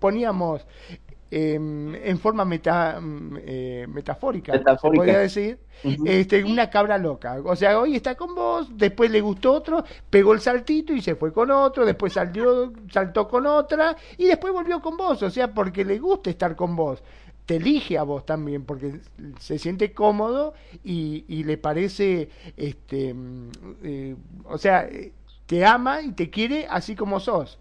poníamos 0.00 0.66
Em, 1.30 1.94
en 1.94 2.18
forma 2.18 2.44
meta, 2.46 2.98
mm, 3.00 3.36
eh, 3.42 3.86
metafórica, 3.86 4.54
metafórica, 4.54 4.96
podría 4.96 5.18
decir, 5.18 5.58
este, 6.02 6.42
una 6.42 6.70
cabra 6.70 6.96
loca. 6.96 7.38
O 7.44 7.54
sea, 7.54 7.78
hoy 7.78 7.96
está 7.96 8.14
con 8.14 8.34
vos, 8.34 8.68
después 8.78 9.10
le 9.10 9.20
gustó 9.20 9.52
otro, 9.52 9.84
pegó 10.08 10.32
el 10.32 10.40
saltito 10.40 10.94
y 10.94 11.02
se 11.02 11.16
fue 11.16 11.30
con 11.32 11.50
otro, 11.50 11.84
después 11.84 12.14
salió, 12.14 12.72
saltó 12.90 13.28
con 13.28 13.46
otra 13.46 13.94
y 14.16 14.24
después 14.24 14.54
volvió 14.54 14.80
con 14.80 14.96
vos. 14.96 15.22
O 15.22 15.28
sea, 15.30 15.52
porque 15.52 15.84
le 15.84 15.98
gusta 15.98 16.30
estar 16.30 16.56
con 16.56 16.74
vos. 16.74 17.02
Te 17.44 17.56
elige 17.56 17.98
a 17.98 18.04
vos 18.04 18.24
también 18.24 18.64
porque 18.64 19.00
se 19.38 19.58
siente 19.58 19.92
cómodo 19.92 20.54
y, 20.82 21.24
y 21.28 21.44
le 21.44 21.58
parece, 21.58 22.30
este, 22.56 23.12
mm, 23.12 23.50
eh, 23.82 24.16
o 24.44 24.56
sea, 24.56 24.88
te 25.46 25.64
ama 25.64 26.00
y 26.02 26.12
te 26.12 26.30
quiere 26.30 26.66
así 26.70 26.94
como 26.96 27.20
sos. 27.20 27.58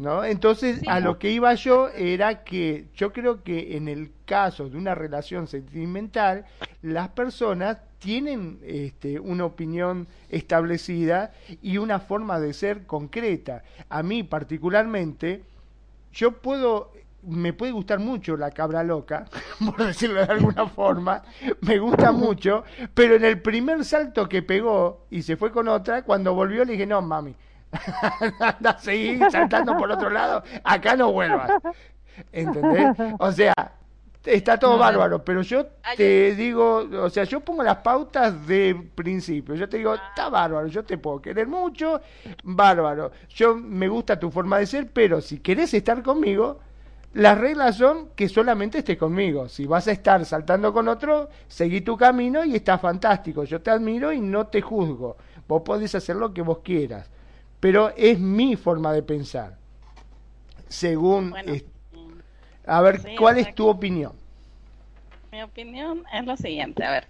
¿No? 0.00 0.24
Entonces, 0.24 0.80
a 0.88 0.98
lo 0.98 1.18
que 1.18 1.30
iba 1.30 1.52
yo 1.54 1.90
era 1.90 2.42
que 2.42 2.86
yo 2.94 3.12
creo 3.12 3.42
que 3.42 3.76
en 3.76 3.86
el 3.86 4.10
caso 4.24 4.70
de 4.70 4.78
una 4.78 4.94
relación 4.94 5.46
sentimental, 5.46 6.46
las 6.80 7.10
personas 7.10 7.76
tienen 7.98 8.58
este, 8.64 9.20
una 9.20 9.44
opinión 9.44 10.08
establecida 10.30 11.32
y 11.60 11.76
una 11.76 12.00
forma 12.00 12.40
de 12.40 12.54
ser 12.54 12.86
concreta. 12.86 13.62
A 13.90 14.02
mí 14.02 14.22
particularmente, 14.22 15.42
yo 16.14 16.32
puedo, 16.32 16.92
me 17.22 17.52
puede 17.52 17.72
gustar 17.72 17.98
mucho 17.98 18.38
la 18.38 18.52
cabra 18.52 18.82
loca, 18.82 19.26
por 19.66 19.86
decirlo 19.86 20.24
de 20.24 20.32
alguna 20.32 20.66
forma, 20.66 21.22
me 21.60 21.78
gusta 21.78 22.10
mucho, 22.10 22.64
pero 22.94 23.16
en 23.16 23.24
el 23.26 23.42
primer 23.42 23.84
salto 23.84 24.30
que 24.30 24.40
pegó 24.40 25.04
y 25.10 25.20
se 25.20 25.36
fue 25.36 25.52
con 25.52 25.68
otra, 25.68 26.04
cuando 26.04 26.32
volvió 26.32 26.64
le 26.64 26.72
dije, 26.72 26.86
no, 26.86 27.02
mami, 27.02 27.34
anda 28.40 28.70
a 28.70 28.78
seguir 28.78 29.20
saltando 29.30 29.76
por 29.76 29.90
otro 29.90 30.10
lado, 30.10 30.42
acá 30.64 30.96
no 30.96 31.12
vuelvas. 31.12 31.50
¿Entendés? 32.32 32.96
O 33.18 33.32
sea, 33.32 33.54
está 34.24 34.58
todo 34.58 34.76
bárbaro, 34.76 35.24
pero 35.24 35.42
yo 35.42 35.66
te 35.96 36.34
digo, 36.34 36.88
o 37.00 37.10
sea, 37.10 37.24
yo 37.24 37.40
pongo 37.40 37.62
las 37.62 37.78
pautas 37.78 38.46
de 38.46 38.90
principio. 38.94 39.54
Yo 39.54 39.68
te 39.68 39.78
digo, 39.78 39.94
está 39.94 40.28
bárbaro, 40.28 40.66
yo 40.66 40.84
te 40.84 40.98
puedo 40.98 41.20
querer 41.22 41.46
mucho, 41.46 42.00
bárbaro. 42.42 43.12
Yo 43.28 43.56
me 43.56 43.88
gusta 43.88 44.18
tu 44.18 44.30
forma 44.30 44.58
de 44.58 44.66
ser, 44.66 44.90
pero 44.92 45.20
si 45.20 45.38
querés 45.38 45.72
estar 45.72 46.02
conmigo, 46.02 46.60
las 47.14 47.38
reglas 47.38 47.76
son 47.76 48.10
que 48.14 48.28
solamente 48.28 48.78
estés 48.78 48.98
conmigo. 48.98 49.48
Si 49.48 49.66
vas 49.66 49.88
a 49.88 49.92
estar 49.92 50.24
saltando 50.24 50.72
con 50.72 50.88
otro, 50.88 51.28
seguí 51.48 51.80
tu 51.80 51.96
camino 51.96 52.44
y 52.44 52.56
está 52.56 52.78
fantástico. 52.78 53.44
Yo 53.44 53.60
te 53.62 53.70
admiro 53.70 54.12
y 54.12 54.20
no 54.20 54.48
te 54.48 54.60
juzgo. 54.60 55.16
Vos 55.48 55.62
podés 55.62 55.94
hacer 55.94 56.16
lo 56.16 56.32
que 56.32 56.42
vos 56.42 56.58
quieras 56.58 57.10
pero 57.60 57.92
es 57.96 58.18
mi 58.18 58.56
forma 58.56 58.92
de 58.92 59.02
pensar. 59.02 59.58
según... 60.68 61.30
Bueno, 61.30 61.52
es- 61.54 61.64
a 62.66 62.80
ver, 62.82 63.02
sí, 63.02 63.10
¿cuál 63.16 63.38
es 63.38 63.54
tu 63.54 63.68
opinión? 63.68 64.12
Mi 65.32 65.42
opinión 65.42 66.04
es 66.12 66.24
lo 66.24 66.36
siguiente, 66.36 66.84
a 66.84 66.92
ver. 66.92 67.08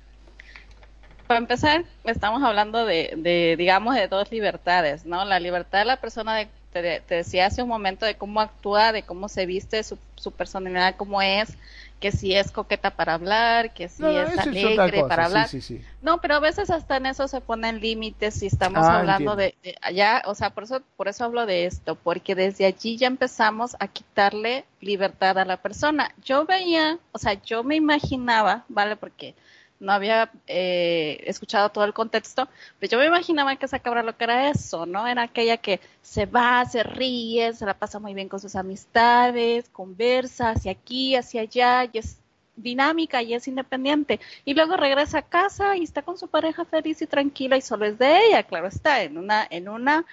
Para 1.27 1.39
empezar, 1.39 1.85
estamos 2.05 2.43
hablando 2.43 2.85
de, 2.85 3.15
de, 3.17 3.55
digamos, 3.57 3.95
de 3.95 4.09
dos 4.09 4.31
libertades, 4.33 5.07
¿no? 5.07 5.25
La 5.25 5.39
libertad 5.39 5.79
de 5.79 5.85
la 5.85 5.97
persona, 6.01 6.35
de, 6.37 6.49
te, 6.73 7.01
te 7.01 7.15
decía 7.15 7.47
hace 7.47 7.63
un 7.63 7.69
momento, 7.69 8.05
de 8.05 8.17
cómo 8.17 8.41
actúa, 8.41 8.93
de 8.93 9.05
cómo 9.05 9.29
se 9.29 9.47
viste, 9.47 9.83
su, 9.85 9.97
su 10.17 10.33
personalidad, 10.33 10.97
cómo 10.97 11.23
es, 11.23 11.57
que 12.01 12.13
si 12.13 12.35
es 12.35 12.51
coqueta 12.51 12.97
para 12.97 13.15
hablar, 13.15 13.75
que 13.75 13.89
si 13.89 14.03
No, 14.03 14.09
es 14.09 14.37
alegre 14.39 15.05
para 15.05 15.27
hablar. 15.27 15.49
sí, 15.49 15.61
sí, 15.61 15.79
sí. 15.79 15.85
No, 16.03 16.21
pero 16.21 16.35
a 16.37 16.41
veces 16.41 16.71
hasta 16.71 16.97
en 16.97 17.07
eso 17.07 17.29
se 17.29 17.41
ponen 17.43 17.81
límites 17.81 18.35
si 18.35 18.47
estamos 18.47 18.89
Ah, 18.89 18.97
hablando 19.01 19.37
de, 19.37 19.55
de 19.63 19.77
allá, 19.83 20.23
o 20.27 20.35
sea, 20.35 20.51
por 20.51 20.65
eso, 20.65 20.83
por 20.97 21.09
eso 21.09 21.25
hablo 21.25 21.47
de 21.47 21.67
esto, 21.67 21.95
porque 21.97 22.35
desde 22.35 22.65
allí 22.67 22.97
ya 22.97 23.07
empezamos 23.07 23.77
a 23.81 23.89
quitarle 23.89 24.65
libertad 24.81 25.39
a 25.39 25.45
la 25.45 25.59
persona. 25.59 26.15
Yo 26.25 26.47
veía, 26.47 26.99
o 27.13 27.19
sea, 27.19 27.35
yo 27.35 27.63
me 27.65 27.77
imaginaba, 27.77 28.65
¿vale? 28.69 28.97
Porque 28.97 29.35
no 29.81 29.93
había 29.93 30.31
eh, 30.47 31.23
escuchado 31.27 31.71
todo 31.71 31.85
el 31.85 31.95
contexto, 31.95 32.49
pero 32.79 32.93
yo 32.93 32.99
me 32.99 33.07
imaginaba 33.07 33.57
que 33.57 33.67
esa 33.67 33.79
cabra 33.79 34.03
lo 34.03 34.17
que 34.17 34.25
era 34.25 34.51
eso, 34.51 34.87
¿no? 34.87 35.07
Era 35.07 35.23
aquella 35.23 35.57
que 35.57 35.81
se 36.03 36.27
va, 36.27 36.65
se 36.67 36.83
ríe, 36.83 37.53
se 37.55 37.67
la 37.67 37.75
pasa 37.75 37.99
muy 37.99 38.15
bien 38.15 38.29
con 38.29 38.41
sus 38.41 38.57
amistades, 38.57 39.69
conversa 39.71 40.51
hacia 40.51 40.73
aquí, 40.73 41.17
hacia 41.17 41.43
allá, 41.43 41.89
y 41.91 41.99
es 41.99 42.19
dinámica 42.57 43.23
y 43.23 43.35
es 43.35 43.49
independiente. 43.49 44.21
Y 44.45 44.55
luego 44.55 44.77
regresa 44.77 45.19
a 45.19 45.23
casa 45.23 45.77
y 45.77 45.85
está 45.85 46.03
con 46.03 46.19
su 46.19 46.29
pareja 46.29 46.65
feliz 46.67 47.01
y 47.03 47.07
tranquila 47.07 47.57
y 47.57 47.63
solo 47.63 47.87
es 47.87 47.99
de 47.99 48.27
ella, 48.27 48.43
claro 48.43 48.69
está, 48.69 49.03
en 49.03 49.19
una, 49.19 49.47
en 49.51 49.69
una 49.69 50.05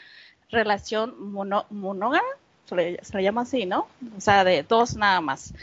relación 0.50 1.32
mono, 1.32 1.66
monógama, 1.70 2.24
se 2.68 3.22
llama 3.22 3.42
así, 3.42 3.66
¿no? 3.66 3.88
O 4.16 4.22
sea, 4.22 4.44
de 4.44 4.64
dos 4.64 4.96
nada 4.96 5.22
más. 5.22 5.54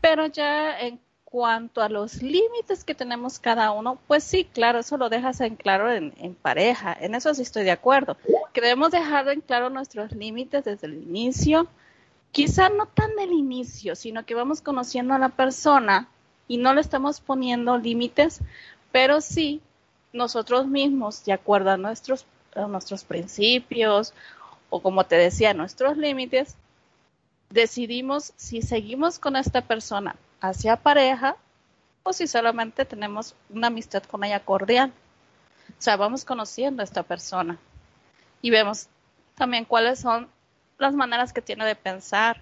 Pero 0.00 0.26
ya 0.26 0.78
en 0.80 1.00
cuanto 1.30 1.80
a 1.80 1.88
los 1.88 2.22
límites 2.22 2.84
que 2.84 2.94
tenemos 2.94 3.38
cada 3.38 3.70
uno, 3.70 3.98
pues 4.08 4.24
sí, 4.24 4.44
claro, 4.44 4.80
eso 4.80 4.96
lo 4.96 5.08
dejas 5.08 5.40
en 5.40 5.54
claro 5.54 5.90
en, 5.90 6.34
pareja, 6.34 6.96
en 7.00 7.14
eso 7.14 7.32
sí 7.34 7.42
estoy 7.42 7.62
de 7.62 7.70
acuerdo, 7.70 8.16
que 8.52 8.60
debemos 8.60 8.90
dejar 8.90 9.28
en 9.28 9.40
claro 9.40 9.70
nuestros 9.70 10.10
límites 10.12 10.64
desde 10.64 10.88
el 10.88 10.94
inicio, 10.94 11.68
quizá 12.32 12.68
no 12.68 12.86
tan 12.86 13.14
del 13.14 13.32
inicio, 13.32 13.94
sino 13.94 14.26
que 14.26 14.34
vamos 14.34 14.60
conociendo 14.60 15.14
a 15.14 15.18
la 15.18 15.28
persona 15.28 16.08
y 16.48 16.58
no 16.58 16.74
le 16.74 16.80
estamos 16.80 17.20
poniendo 17.20 17.78
límites, 17.78 18.40
pero 18.90 19.20
sí 19.20 19.60
nosotros 20.12 20.66
mismos, 20.66 21.24
de 21.24 21.32
acuerdo 21.32 21.70
a 21.70 21.76
nuestros, 21.76 22.26
a 22.56 22.66
nuestros 22.66 23.04
principios 23.04 24.14
o 24.68 24.82
como 24.82 25.04
te 25.06 25.16
decía, 25.16 25.54
nuestros 25.54 25.96
límites, 25.96 26.56
decidimos 27.50 28.32
si 28.36 28.62
seguimos 28.62 29.18
con 29.18 29.36
esta 29.36 29.62
persona 29.62 30.16
hacia 30.40 30.76
pareja 30.76 31.36
o 32.02 32.12
si 32.12 32.26
solamente 32.26 32.84
tenemos 32.84 33.34
una 33.50 33.66
amistad 33.66 34.02
con 34.04 34.24
ella 34.24 34.40
cordial. 34.40 34.92
O 35.68 35.82
sea, 35.82 35.96
vamos 35.96 36.24
conociendo 36.24 36.80
a 36.80 36.84
esta 36.84 37.02
persona 37.02 37.58
y 38.40 38.50
vemos 38.50 38.88
también 39.34 39.64
cuáles 39.64 39.98
son 39.98 40.28
las 40.78 40.94
maneras 40.94 41.32
que 41.32 41.42
tiene 41.42 41.64
de 41.66 41.76
pensar, 41.76 42.40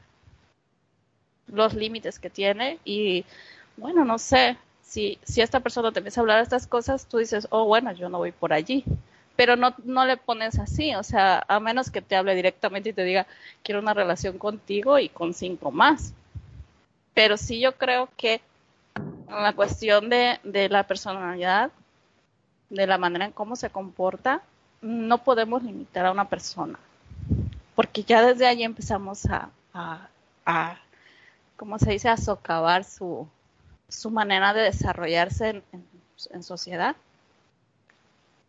los 1.48 1.74
límites 1.74 2.18
que 2.18 2.30
tiene 2.30 2.78
y 2.85 3.24
bueno, 3.76 4.05
no 4.05 4.18
sé, 4.18 4.59
si, 4.82 5.18
si 5.22 5.40
esta 5.40 5.60
persona 5.60 5.93
te 5.93 6.01
empieza 6.01 6.20
a 6.20 6.22
hablar 6.22 6.43
estas 6.43 6.66
cosas, 6.66 7.06
tú 7.06 7.18
dices, 7.18 7.47
oh, 7.51 7.64
bueno, 7.64 7.93
yo 7.93 8.09
no 8.09 8.18
voy 8.18 8.32
por 8.32 8.52
allí. 8.52 8.85
Pero 9.39 9.55
no, 9.55 9.73
no 9.85 10.05
le 10.05 10.16
pones 10.16 10.59
así, 10.59 10.97
o 10.97 11.05
sea, 11.05 11.44
a 11.47 11.60
menos 11.60 11.93
que 11.93 12.02
te 12.02 12.16
hable 12.16 12.35
directamente 12.35 12.89
y 12.89 12.93
te 12.93 13.05
diga, 13.05 13.24
quiero 13.62 13.81
una 13.81 13.94
relación 13.94 14.36
contigo 14.36 14.98
y 14.98 15.09
con 15.09 15.32
cinco 15.32 15.70
más. 15.70 16.12
Pero 17.15 17.36
sí 17.36 17.60
yo 17.60 17.77
creo 17.77 18.09
que 18.16 18.40
la 19.31 19.52
cuestión 19.52 20.10
de, 20.10 20.40
de 20.43 20.69
la 20.69 20.89
personalidad, 20.89 21.70
de 22.69 22.89
la 22.89 22.98
manera 22.98 23.27
en 23.27 23.31
cómo 23.31 23.55
se 23.55 23.70
comporta, 23.70 24.43
no 24.82 25.19
podemos 25.19 25.62
limitar 25.62 26.05
a 26.06 26.10
una 26.10 26.28
persona. 26.28 26.77
Porque 27.77 28.02
ya 28.02 28.27
desde 28.27 28.44
ahí 28.44 28.65
empezamos 28.65 29.24
a, 29.27 29.51
a, 29.73 30.09
a 30.47 30.78
¿cómo 31.56 31.78
se 31.78 31.93
dice?, 31.93 32.09
a 32.09 32.16
socavar 32.16 32.82
su, 32.82 33.28
su 33.89 34.10
manera 34.10 34.52
de 34.52 34.62
desarrollarse 34.62 35.62
en 36.31 36.43
sociedad. 36.43 36.97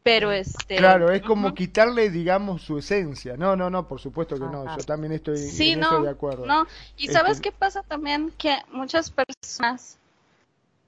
Pero 0.03 0.31
este. 0.31 0.77
Claro, 0.77 1.11
es 1.11 1.21
como 1.21 1.53
quitarle, 1.53 2.09
digamos, 2.09 2.61
su 2.61 2.77
esencia. 2.77 3.35
No, 3.37 3.55
no, 3.55 3.69
no, 3.69 3.87
por 3.87 3.99
supuesto 3.99 4.35
que 4.35 4.45
no. 4.45 4.61
Ajá. 4.63 4.77
Yo 4.77 4.83
también 4.83 5.13
estoy 5.13 5.37
Sí, 5.37 5.71
en 5.71 5.81
no, 5.81 5.87
eso 5.87 6.03
de 6.03 6.09
acuerdo. 6.09 6.45
no. 6.45 6.65
Y 6.97 7.03
Este- 7.03 7.13
sabes 7.13 7.41
qué 7.41 7.51
pasa 7.51 7.83
también 7.83 8.31
que 8.37 8.57
muchas 8.71 9.11
personas 9.11 9.97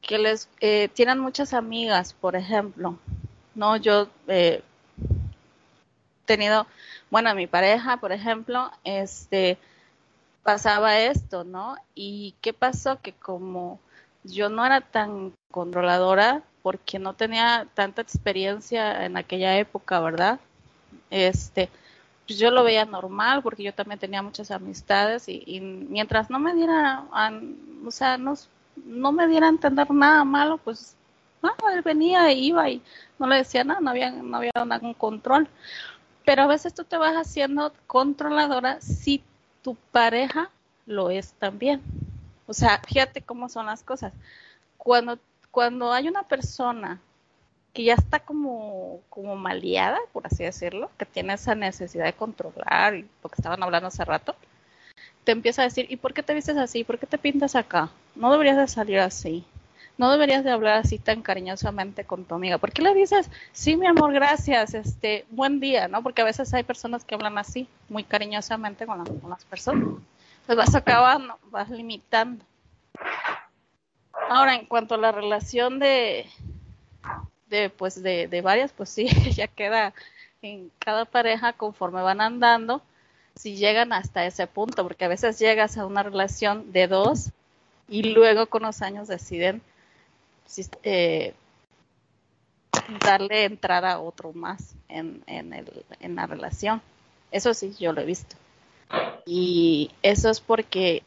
que 0.01 0.17
les 0.17 0.49
eh, 0.61 0.89
tienen 0.93 1.19
muchas 1.19 1.53
amigas, 1.53 2.13
por 2.13 2.35
ejemplo, 2.35 2.97
no, 3.53 3.77
yo 3.77 4.07
eh, 4.27 4.63
tenido, 6.25 6.65
bueno, 7.09 7.33
mi 7.35 7.47
pareja, 7.47 7.97
por 7.97 8.11
ejemplo, 8.11 8.71
este 8.83 9.57
pasaba 10.43 10.97
esto, 10.99 11.43
¿no? 11.43 11.75
Y 11.93 12.35
qué 12.41 12.53
pasó 12.53 12.99
que 13.01 13.13
como 13.13 13.79
yo 14.23 14.49
no 14.49 14.65
era 14.65 14.81
tan 14.81 15.33
controladora 15.51 16.43
porque 16.61 16.99
no 16.99 17.13
tenía 17.13 17.67
tanta 17.73 18.01
experiencia 18.01 19.05
en 19.05 19.17
aquella 19.17 19.57
época, 19.57 19.99
¿verdad? 19.99 20.39
Este, 21.09 21.69
pues 22.27 22.37
yo 22.39 22.51
lo 22.51 22.63
veía 22.63 22.85
normal 22.85 23.41
porque 23.41 23.63
yo 23.63 23.73
también 23.73 23.99
tenía 23.99 24.21
muchas 24.21 24.51
amistades 24.51 25.27
y, 25.27 25.59
mientras 25.61 26.29
no 26.29 26.39
me 26.39 26.53
diera, 26.53 27.05
o 27.85 27.91
sea, 27.91 28.17
no, 28.17 28.35
no 28.85 29.11
me 29.11 29.27
diera 29.27 29.47
a 29.47 29.49
entender 29.49 29.89
nada 29.91 30.23
malo, 30.23 30.57
pues 30.57 30.95
él 31.73 31.81
venía 31.81 32.29
e 32.29 32.33
iba 32.33 32.69
y 32.69 32.81
no 33.17 33.27
le 33.27 33.37
decía 33.37 33.63
nada, 33.63 33.79
no 33.79 33.89
había, 33.89 34.11
no 34.11 34.37
había 34.37 34.51
ningún 34.55 34.93
control. 34.93 35.47
Pero 36.25 36.43
a 36.43 36.47
veces 36.47 36.73
tú 36.73 36.83
te 36.83 36.97
vas 36.97 37.15
haciendo 37.15 37.73
controladora 37.87 38.79
si 38.81 39.23
tu 39.63 39.75
pareja 39.91 40.49
lo 40.85 41.09
es 41.09 41.33
también. 41.33 41.81
O 42.47 42.53
sea, 42.53 42.79
fíjate 42.85 43.21
cómo 43.21 43.49
son 43.49 43.65
las 43.65 43.83
cosas. 43.83 44.13
Cuando, 44.77 45.17
cuando 45.51 45.91
hay 45.93 46.07
una 46.07 46.23
persona 46.23 46.99
que 47.73 47.85
ya 47.85 47.95
está 47.95 48.19
como, 48.21 49.01
como 49.09 49.35
maleada, 49.37 49.99
por 50.13 50.27
así 50.27 50.43
decirlo, 50.43 50.91
que 50.97 51.05
tiene 51.05 51.33
esa 51.33 51.55
necesidad 51.55 52.05
de 52.05 52.13
controlar, 52.13 52.95
y 52.95 53.03
lo 53.23 53.29
que 53.29 53.35
estaban 53.37 53.63
hablando 53.63 53.87
hace 53.89 54.05
rato, 54.05 54.35
te 55.23 55.31
empieza 55.31 55.61
a 55.61 55.65
decir, 55.65 55.85
¿y 55.89 55.97
por 55.97 56.13
qué 56.13 56.23
te 56.23 56.33
vistes 56.33 56.57
así? 56.57 56.83
¿Por 56.83 56.99
qué 56.99 57.05
te 57.07 57.17
pintas 57.17 57.55
acá? 57.55 57.89
No 58.15 58.31
deberías 58.31 58.57
de 58.57 58.67
salir 58.67 58.99
así. 58.99 59.43
No 59.97 60.11
deberías 60.11 60.43
de 60.43 60.51
hablar 60.51 60.77
así 60.77 60.97
tan 60.97 61.21
cariñosamente 61.21 62.05
con 62.05 62.25
tu 62.25 62.33
amiga. 62.35 62.57
¿Por 62.57 62.71
qué 62.71 62.81
le 62.81 62.93
dices, 62.95 63.29
sí, 63.51 63.75
mi 63.77 63.85
amor, 63.87 64.13
gracias, 64.13 64.73
este, 64.73 65.25
buen 65.29 65.59
día, 65.59 65.87
¿no? 65.87 66.01
Porque 66.01 66.21
a 66.21 66.25
veces 66.25 66.53
hay 66.53 66.63
personas 66.63 67.05
que 67.05 67.13
hablan 67.15 67.37
así, 67.37 67.67
muy 67.89 68.03
cariñosamente 68.03 68.85
con, 68.87 68.97
la- 68.99 69.03
con 69.21 69.29
las 69.29 69.45
personas. 69.45 69.83
Entonces 70.41 70.55
vas 70.57 70.75
acabando, 70.75 71.37
vas 71.51 71.69
limitando. 71.69 72.43
Ahora, 74.33 74.55
en 74.55 74.65
cuanto 74.65 74.95
a 74.95 74.97
la 74.97 75.11
relación 75.11 75.77
de, 75.77 76.25
de 77.49 77.69
pues 77.69 78.01
de, 78.01 78.29
de 78.29 78.41
varias, 78.41 78.71
pues 78.71 78.89
sí, 78.89 79.07
ya 79.35 79.47
queda 79.47 79.93
en 80.41 80.71
cada 80.79 81.03
pareja 81.03 81.51
conforme 81.51 82.01
van 82.01 82.21
andando, 82.21 82.81
si 83.35 83.57
llegan 83.57 83.91
hasta 83.91 84.25
ese 84.25 84.47
punto, 84.47 84.83
porque 84.83 85.03
a 85.03 85.09
veces 85.09 85.37
llegas 85.37 85.77
a 85.77 85.85
una 85.85 86.01
relación 86.01 86.71
de 86.71 86.87
dos 86.87 87.31
y 87.89 88.03
luego 88.03 88.45
con 88.45 88.61
los 88.61 88.81
años 88.81 89.09
deciden 89.09 89.61
eh, 90.83 91.33
darle 93.03 93.43
entrada 93.43 93.91
a 93.91 93.99
otro 93.99 94.31
más 94.31 94.75
en, 94.87 95.25
en, 95.27 95.51
el, 95.51 95.83
en 95.99 96.15
la 96.15 96.25
relación. 96.25 96.81
Eso 97.31 97.53
sí, 97.53 97.75
yo 97.77 97.91
lo 97.91 97.99
he 97.99 98.05
visto. 98.05 98.37
Y 99.25 99.91
eso 100.01 100.29
es 100.29 100.39
porque, 100.39 101.03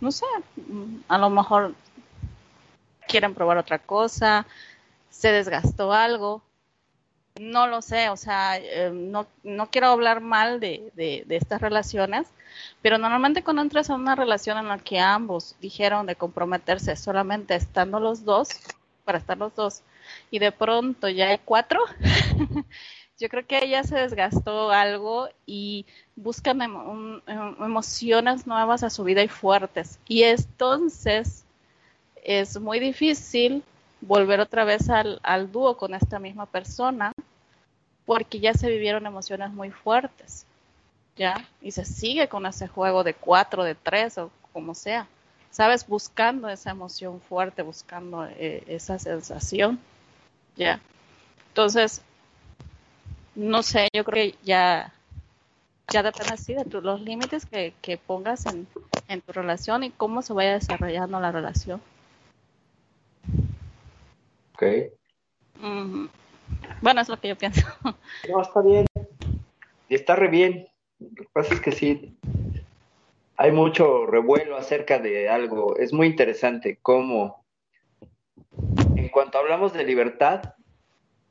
no 0.00 0.10
sé, 0.10 0.24
a 1.08 1.18
lo 1.18 1.28
mejor 1.28 1.74
quieren 3.06 3.34
probar 3.34 3.58
otra 3.58 3.78
cosa, 3.78 4.46
se 5.10 5.32
desgastó 5.32 5.92
algo, 5.92 6.42
no 7.40 7.66
lo 7.66 7.80
sé, 7.82 8.10
o 8.10 8.16
sea, 8.16 8.58
eh, 8.58 8.90
no, 8.92 9.26
no 9.42 9.70
quiero 9.70 9.88
hablar 9.88 10.20
mal 10.20 10.60
de, 10.60 10.92
de, 10.94 11.24
estas 11.36 11.62
relaciones, 11.62 12.28
pero 12.82 12.98
normalmente 12.98 13.42
cuando 13.42 13.62
entras 13.62 13.88
a 13.90 13.94
una 13.94 14.14
relación 14.14 14.58
en 14.58 14.68
la 14.68 14.78
que 14.78 15.00
ambos 15.00 15.56
dijeron 15.60 16.06
de 16.06 16.16
comprometerse 16.16 16.94
solamente 16.96 17.54
estando 17.54 18.00
los 18.00 18.24
dos, 18.24 18.48
para 19.04 19.18
estar 19.18 19.38
los 19.38 19.54
dos, 19.54 19.82
y 20.30 20.38
de 20.40 20.52
pronto 20.52 21.08
ya 21.08 21.28
hay 21.28 21.38
cuatro, 21.44 21.80
yo 23.18 23.28
creo 23.28 23.46
que 23.46 23.64
ella 23.64 23.82
se 23.84 23.96
desgastó 23.96 24.70
algo 24.70 25.28
y 25.46 25.86
buscan 26.16 26.60
un- 26.62 27.22
em- 27.26 27.56
emociones 27.64 28.46
nuevas 28.46 28.82
a 28.82 28.90
su 28.90 29.04
vida 29.04 29.22
y 29.22 29.28
fuertes. 29.28 29.98
Y 30.06 30.24
entonces 30.24 31.41
es 32.22 32.58
muy 32.58 32.80
difícil 32.80 33.62
volver 34.00 34.40
otra 34.40 34.64
vez 34.64 34.88
al, 34.88 35.20
al 35.22 35.52
dúo 35.52 35.76
con 35.76 35.94
esta 35.94 36.18
misma 36.18 36.46
persona 36.46 37.12
porque 38.06 38.40
ya 38.40 38.54
se 38.54 38.68
vivieron 38.68 39.06
emociones 39.06 39.50
muy 39.52 39.70
fuertes. 39.70 40.46
¿ya? 41.16 41.46
Y 41.60 41.72
se 41.72 41.84
sigue 41.84 42.28
con 42.28 42.46
ese 42.46 42.68
juego 42.68 43.04
de 43.04 43.14
cuatro, 43.14 43.64
de 43.64 43.74
tres 43.74 44.18
o 44.18 44.30
como 44.52 44.74
sea, 44.74 45.06
¿sabes? 45.50 45.86
Buscando 45.86 46.48
esa 46.48 46.70
emoción 46.70 47.20
fuerte, 47.20 47.62
buscando 47.62 48.26
eh, 48.26 48.64
esa 48.66 48.98
sensación, 48.98 49.78
¿ya? 50.56 50.80
Entonces, 51.48 52.02
no 53.34 53.62
sé, 53.62 53.88
yo 53.92 54.04
creo 54.04 54.32
que 54.32 54.38
ya, 54.42 54.92
ya 55.88 56.02
depende 56.02 56.32
así 56.34 56.54
de 56.54 56.64
los 56.80 57.00
límites 57.00 57.46
que, 57.46 58.00
pongas 58.06 58.46
en 58.46 59.20
tu 59.20 59.32
relación 59.32 59.84
y 59.84 59.90
cómo 59.90 60.22
se 60.22 60.32
vaya 60.32 60.54
desarrollando 60.54 61.20
la 61.20 61.32
relación. 61.32 61.80
Ok. 64.62 64.92
Ujú. 65.60 66.08
Bueno, 66.80 67.00
es 67.00 67.08
lo 67.08 67.18
que 67.18 67.28
yo 67.28 67.36
pienso. 67.36 67.62
No, 68.28 68.40
está 68.40 68.62
bien. 68.62 68.86
Y 69.88 69.94
está 69.96 70.14
re 70.14 70.28
bien. 70.28 70.68
Lo 71.00 71.24
que 71.24 71.28
pasa 71.32 71.54
es 71.54 71.60
que 71.60 71.72
sí, 71.72 72.16
hay 73.36 73.50
mucho 73.50 74.06
revuelo 74.06 74.56
acerca 74.56 75.00
de 75.00 75.28
algo. 75.28 75.76
Es 75.76 75.92
muy 75.92 76.06
interesante 76.06 76.78
cómo, 76.80 77.44
en 78.94 79.08
cuanto 79.08 79.38
hablamos 79.38 79.72
de 79.72 79.82
libertad, 79.82 80.54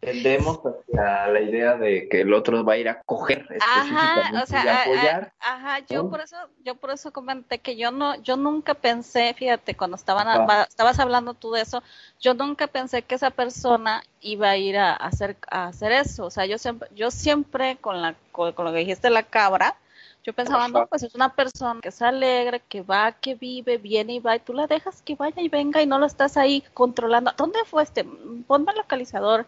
tendemos 0.01 0.59
hacia 0.65 1.27
la 1.27 1.39
idea 1.41 1.75
de 1.77 2.09
que 2.09 2.21
el 2.21 2.33
otro 2.33 2.65
va 2.65 2.73
a 2.73 2.77
ir 2.77 2.89
a 2.89 3.01
coger 3.03 3.45
Ajá, 3.61 3.77
o 3.77 3.77
específicamente 3.77 4.45
sea, 4.47 4.63
y 4.63 4.67
a- 4.67 4.73
a- 4.73 4.81
apoyar. 4.81 5.33
ajá, 5.39 5.79
yo 5.87 6.03
¿no? 6.03 6.09
por 6.09 6.21
eso, 6.21 6.35
yo 6.65 6.75
por 6.75 6.89
eso 6.91 7.13
comenté 7.13 7.59
que 7.59 7.75
yo 7.77 7.91
no, 7.91 8.15
yo 8.23 8.35
nunca 8.35 8.73
pensé, 8.73 9.33
fíjate, 9.35 9.75
cuando 9.75 9.95
estaban, 9.95 10.27
Ajá. 10.27 10.63
estabas 10.63 10.99
hablando 10.99 11.35
tú 11.35 11.51
de 11.51 11.61
eso, 11.61 11.83
yo 12.19 12.33
nunca 12.33 12.65
pensé 12.67 13.03
que 13.03 13.13
esa 13.15 13.29
persona 13.29 14.03
iba 14.21 14.49
a 14.49 14.57
ir 14.57 14.77
a, 14.77 14.93
hacer, 14.95 15.37
a 15.49 15.67
hacer 15.67 15.91
eso, 15.91 16.25
o 16.25 16.31
sea, 16.31 16.45
yo 16.47 16.57
siempre, 16.57 16.89
yo 16.95 17.11
siempre 17.11 17.77
con 17.77 18.01
la, 18.01 18.15
con, 18.31 18.53
con 18.53 18.65
lo 18.65 18.71
que 18.73 18.79
dijiste 18.79 19.09
la 19.11 19.23
cabra, 19.23 19.75
yo 20.23 20.33
pensaba, 20.33 20.65
Ajá. 20.65 20.67
no, 20.67 20.87
pues 20.87 21.01
es 21.03 21.15
una 21.15 21.33
persona 21.33 21.79
que 21.81 21.89
es 21.89 21.99
alegre, 22.01 22.61
que 22.69 22.81
va, 22.83 23.11
que 23.11 23.33
vive, 23.35 23.77
viene 23.77 24.13
y 24.13 24.19
va, 24.19 24.35
y 24.35 24.39
tú 24.39 24.53
la 24.53 24.67
dejas 24.67 25.01
que 25.01 25.15
vaya 25.15 25.41
y 25.41 25.49
venga 25.49 25.81
y 25.81 25.87
no 25.87 25.97
lo 25.97 26.05
estás 26.05 26.37
ahí 26.37 26.63
controlando. 26.75 27.31
¿Dónde 27.37 27.57
fue 27.65 27.81
este? 27.81 28.03
Ponme 28.45 28.71
el 28.71 28.77
localizador. 28.77 29.47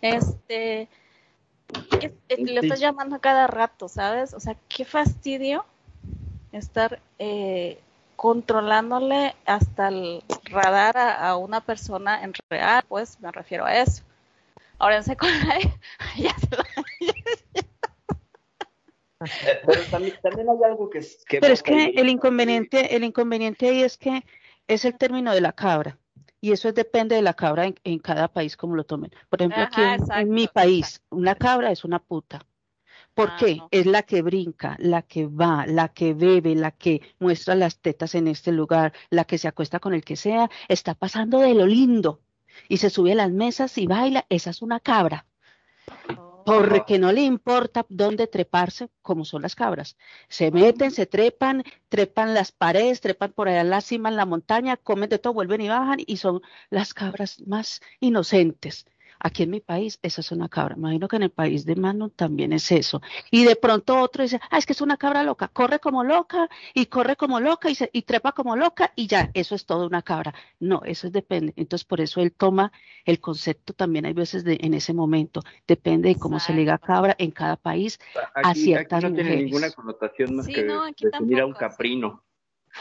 Este, 0.00 0.88
que- 2.00 2.14
eh, 2.28 2.36
le 2.38 2.60
Sí. 2.60 2.66
estás 2.66 2.80
llamando 2.80 3.16
a 3.16 3.20
cada 3.20 3.46
rato, 3.46 3.88
¿sabes? 3.88 4.32
O 4.34 4.40
sea, 4.40 4.56
qué 4.68 4.84
fastidio 4.84 5.64
estar 6.52 7.00
eh, 7.18 7.80
controlándole 8.16 9.34
hasta 9.44 9.88
el 9.88 10.22
radar 10.44 10.96
a, 10.96 11.28
a 11.28 11.36
una 11.36 11.60
persona 11.60 12.22
en 12.22 12.32
real, 12.50 12.82
pues 12.88 13.20
me 13.20 13.30
refiero 13.30 13.64
a 13.64 13.74
eso. 13.76 14.02
Ahora 14.78 14.96
en 14.96 15.04
secundaria, 15.04 15.78
ya 16.16 16.34
se 16.38 16.56
lo- 16.56 16.64
Eh, 19.20 19.60
Pero 19.66 19.82
también, 19.90 20.16
también 20.22 20.48
hay 20.48 20.56
algo 20.64 20.88
que 20.88 20.98
es 20.98 21.24
que 21.28 21.40
Pero 21.40 21.52
es 21.52 21.60
que 21.62 21.86
el 21.96 22.08
inconveniente, 22.08 22.94
el 22.94 23.02
inconveniente 23.02 23.68
ahí 23.68 23.82
es 23.82 23.98
que 23.98 24.24
es 24.68 24.84
el 24.84 24.96
término 24.96 25.34
de 25.34 25.40
la 25.40 25.50
cabra. 25.52 25.98
Y 26.40 26.52
eso 26.52 26.68
es- 26.68 26.74
depende 26.74 27.16
de 27.16 27.22
la 27.22 27.34
cabra 27.34 27.66
en, 27.66 27.74
en 27.84 27.98
cada 27.98 28.28
país 28.28 28.56
como 28.56 28.76
lo 28.76 28.84
tomen. 28.84 29.10
Por 29.28 29.40
ejemplo, 29.40 29.62
aquí 29.62 29.80
en, 30.16 30.30
mi 30.30 30.46
país, 30.46 31.02
una 31.10 31.34
cabra 31.34 31.70
es 31.72 31.84
una 31.84 31.98
puta. 31.98 32.44
¿Por 33.14 33.30
Ah, 33.30 33.36
qué? 33.40 33.56
no. 33.56 33.68
Es 33.70 33.86
la 33.86 34.02
que 34.04 34.22
brinca, 34.22 34.76
la 34.78 35.02
que 35.02 35.26
va, 35.26 35.66
la 35.66 35.88
que 35.88 36.14
bebe, 36.14 36.54
la 36.54 36.70
que 36.70 37.00
muestra 37.18 37.54
las 37.56 37.78
tetas 37.80 38.14
en 38.14 38.28
este 38.28 38.52
lugar, 38.52 38.92
la 39.10 39.24
que 39.24 39.38
se 39.38 39.48
acuesta 39.48 39.80
con 39.80 39.94
el 39.94 40.04
que 40.04 40.16
sea, 40.16 40.48
está 40.68 40.94
pasando 40.94 41.40
de 41.40 41.54
lo 41.54 41.66
lindo 41.66 42.20
y 42.68 42.76
se 42.76 42.90
sube 42.90 43.12
a 43.12 43.16
las 43.16 43.32
mesas 43.32 43.76
y 43.78 43.86
baila. 43.86 44.24
Esa 44.28 44.50
es 44.50 44.62
una 44.62 44.78
cabra. 44.80 45.26
Porque 46.48 46.98
no 46.98 47.12
le 47.12 47.22
importa 47.22 47.84
dónde 47.88 48.26
treparse, 48.26 48.88
como 49.02 49.24
son 49.24 49.42
las 49.42 49.54
cabras. 49.54 49.96
Se 50.28 50.50
meten, 50.50 50.90
se 50.90 51.06
trepan, 51.06 51.62
trepan 51.88 52.34
las 52.34 52.52
paredes, 52.52 53.00
trepan 53.00 53.32
por 53.32 53.48
allá 53.48 53.60
en 53.60 53.70
la 53.70 53.80
cima, 53.80 54.08
en 54.08 54.16
la 54.16 54.26
montaña, 54.26 54.76
comen 54.76 55.10
de 55.10 55.18
todo, 55.18 55.34
vuelven 55.34 55.60
y 55.60 55.68
bajan 55.68 55.98
y 56.06 56.16
son 56.16 56.40
las 56.70 56.94
cabras 56.94 57.40
más 57.46 57.80
inocentes. 58.00 58.86
Aquí 59.20 59.42
en 59.42 59.50
mi 59.50 59.60
país, 59.60 59.98
esa 60.02 60.20
es 60.20 60.30
una 60.32 60.48
cabra. 60.48 60.76
Imagino 60.76 61.08
que 61.08 61.16
en 61.16 61.24
el 61.24 61.30
país 61.30 61.64
de 61.64 61.74
Manu 61.76 62.10
también 62.10 62.52
es 62.52 62.70
eso. 62.70 63.00
Y 63.30 63.44
de 63.44 63.56
pronto 63.56 64.00
otro 64.00 64.22
dice, 64.22 64.40
ah, 64.50 64.58
es 64.58 64.66
que 64.66 64.72
es 64.72 64.80
una 64.80 64.96
cabra 64.96 65.22
loca. 65.22 65.48
Corre 65.48 65.80
como 65.80 66.04
loca 66.04 66.48
y 66.74 66.86
corre 66.86 67.16
como 67.16 67.40
loca 67.40 67.68
y, 67.70 67.74
se, 67.74 67.90
y 67.92 68.02
trepa 68.02 68.32
como 68.32 68.54
loca 68.56 68.92
y 68.96 69.06
ya, 69.06 69.30
eso 69.34 69.54
es 69.54 69.66
todo 69.66 69.86
una 69.86 70.02
cabra. 70.02 70.34
No, 70.60 70.82
eso 70.84 71.06
es 71.08 71.12
depende. 71.12 71.52
Entonces, 71.56 71.84
por 71.84 72.00
eso 72.00 72.20
él 72.20 72.32
toma 72.32 72.72
el 73.04 73.20
concepto 73.20 73.72
también 73.72 74.06
hay 74.06 74.12
veces 74.12 74.44
de, 74.44 74.58
en 74.60 74.74
ese 74.74 74.92
momento. 74.92 75.42
Depende 75.66 76.10
de 76.10 76.16
cómo 76.16 76.38
se 76.40 76.52
le 76.52 76.60
diga 76.60 76.74
Exacto. 76.74 76.92
cabra 76.94 77.16
en 77.18 77.30
cada 77.32 77.56
país. 77.56 77.98
Aquí, 78.34 78.50
aquí 78.50 78.60
ciertas 78.60 79.02
no 79.04 79.12
tiene 79.12 79.36
ninguna 79.36 79.70
connotación 79.72 80.36
más 80.36 80.46
Sí, 80.46 80.52
que 80.54 80.62
no, 80.64 80.84
aquí 80.84 81.06
definir 81.06 81.40
a 81.40 81.46
un 81.46 81.54
caprino. 81.54 82.22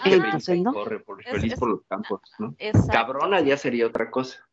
Entonces, 0.05 0.59
¿no? 0.61 0.73
corre 0.73 0.99
por, 0.99 1.21
Es- 1.21 1.31
feliz 1.31 1.53
es- 1.53 1.59
por 1.59 1.69
los 1.69 1.81
campos, 1.87 2.21
¿no? 2.37 2.53
Exacto. 2.59 2.91
Cabrona 2.91 3.41
ya 3.41 3.57
sería 3.57 3.87
otra 3.87 4.11
cosa. 4.11 4.47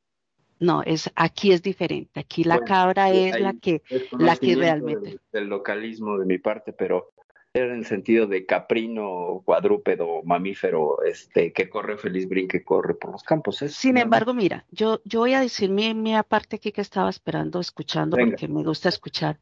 No, 0.64 0.82
es, 0.82 1.10
aquí 1.14 1.52
es 1.52 1.62
diferente. 1.62 2.20
Aquí 2.20 2.42
la 2.42 2.54
Bueno, 2.56 2.68
cabra 2.68 3.10
es 3.10 3.38
la 3.38 3.52
que, 3.52 3.82
la 4.18 4.36
que 4.36 4.56
realmente. 4.56 5.10
Del, 5.10 5.20
del 5.30 5.44
localismo 5.46 6.16
de 6.18 6.24
mi 6.24 6.38
parte, 6.38 6.72
pero 6.72 7.12
era 7.52 7.66
en 7.66 7.80
el 7.80 7.84
sentido 7.86 8.26
de 8.26 8.46
caprino, 8.46 9.42
cuadrúpedo, 9.44 10.22
mamífero, 10.24 11.02
este, 11.04 11.52
que 11.52 11.68
corre 11.68 11.98
feliz, 11.98 12.28
brinque, 12.28 12.64
corre 12.64 12.94
por 12.94 13.12
los 13.12 13.22
campos. 13.22 13.60
eso, 13.62 13.78
Sin 13.78 13.94
¿no? 13.94 14.00
embargo, 14.00 14.32
mira, 14.32 14.64
yo, 14.70 15.02
yo 15.04 15.20
voy 15.20 15.34
a 15.34 15.40
decir 15.40 15.70
mi, 15.70 15.92
mi 15.92 16.16
aparte 16.16 16.56
aquí 16.56 16.72
que 16.72 16.80
estaba 16.80 17.10
esperando, 17.10 17.60
escuchando, 17.60 18.16
Venga. 18.16 18.30
porque 18.30 18.48
me 18.48 18.64
gusta 18.64 18.88
escuchar. 18.88 19.38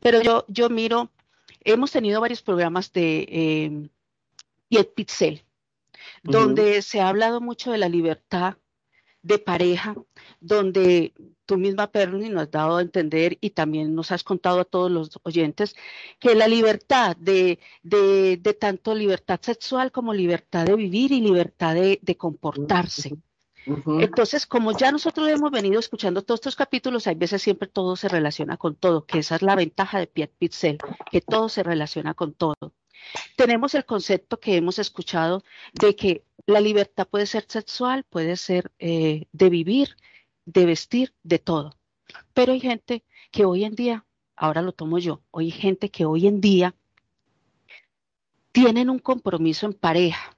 Pero 0.00 0.22
yo, 0.22 0.44
yo 0.48 0.70
miro, 0.70 1.10
hemos 1.60 1.92
tenido 1.92 2.20
varios 2.22 2.42
programas 2.42 2.90
de 2.92 3.26
eh, 3.28 3.88
Piet 4.68 4.94
Pixel, 4.94 5.42
Ujú. 6.24 6.32
donde 6.32 6.80
se 6.82 7.00
ha 7.00 7.08
hablado 7.08 7.40
mucho 7.40 7.70
de 7.70 7.78
la 7.78 7.88
libertad 7.88 8.56
de 9.24 9.38
pareja, 9.38 9.96
donde 10.38 11.14
tú 11.46 11.56
misma, 11.58 11.90
Perni, 11.90 12.28
nos 12.28 12.44
has 12.44 12.50
dado 12.50 12.76
a 12.76 12.82
entender 12.82 13.38
y 13.40 13.50
también 13.50 13.94
nos 13.94 14.12
has 14.12 14.22
contado 14.22 14.60
a 14.60 14.64
todos 14.64 14.90
los 14.90 15.18
oyentes 15.24 15.74
que 16.20 16.34
la 16.34 16.46
libertad 16.46 17.16
de, 17.16 17.58
de, 17.82 18.36
de 18.36 18.54
tanto 18.54 18.94
libertad 18.94 19.40
sexual 19.42 19.90
como 19.92 20.14
libertad 20.14 20.66
de 20.66 20.76
vivir 20.76 21.10
y 21.10 21.20
libertad 21.20 21.74
de, 21.74 21.98
de 22.02 22.16
comportarse. 22.16 23.16
Entonces, 23.66 24.46
como 24.46 24.76
ya 24.76 24.92
nosotros 24.92 25.26
hemos 25.28 25.50
venido 25.50 25.80
escuchando 25.80 26.20
todos 26.20 26.40
estos 26.40 26.54
capítulos, 26.54 27.06
hay 27.06 27.14
veces 27.14 27.40
siempre 27.40 27.66
todo 27.66 27.96
se 27.96 28.08
relaciona 28.08 28.58
con 28.58 28.76
todo, 28.76 29.06
que 29.06 29.20
esa 29.20 29.36
es 29.36 29.42
la 29.42 29.56
ventaja 29.56 29.98
de 29.98 30.06
Piet 30.06 30.32
Pixel, 30.38 30.76
que 31.10 31.22
todo 31.22 31.48
se 31.48 31.62
relaciona 31.62 32.12
con 32.12 32.34
todo. 32.34 32.74
Tenemos 33.36 33.74
el 33.74 33.84
concepto 33.84 34.40
que 34.40 34.56
hemos 34.56 34.78
escuchado 34.78 35.42
de 35.72 35.96
que 35.96 36.24
la 36.46 36.60
libertad 36.60 37.06
puede 37.08 37.26
ser 37.26 37.44
sexual, 37.48 38.04
puede 38.04 38.36
ser 38.36 38.72
eh, 38.78 39.26
de 39.32 39.50
vivir, 39.50 39.96
de 40.44 40.66
vestir, 40.66 41.14
de 41.22 41.38
todo. 41.38 41.78
Pero 42.32 42.52
hay 42.52 42.60
gente 42.60 43.04
que 43.30 43.44
hoy 43.44 43.64
en 43.64 43.74
día, 43.74 44.06
ahora 44.36 44.62
lo 44.62 44.72
tomo 44.72 44.98
yo, 44.98 45.22
hay 45.32 45.50
gente 45.50 45.90
que 45.90 46.04
hoy 46.04 46.26
en 46.26 46.40
día 46.40 46.74
tienen 48.52 48.90
un 48.90 48.98
compromiso 49.00 49.66
en 49.66 49.72
pareja, 49.72 50.36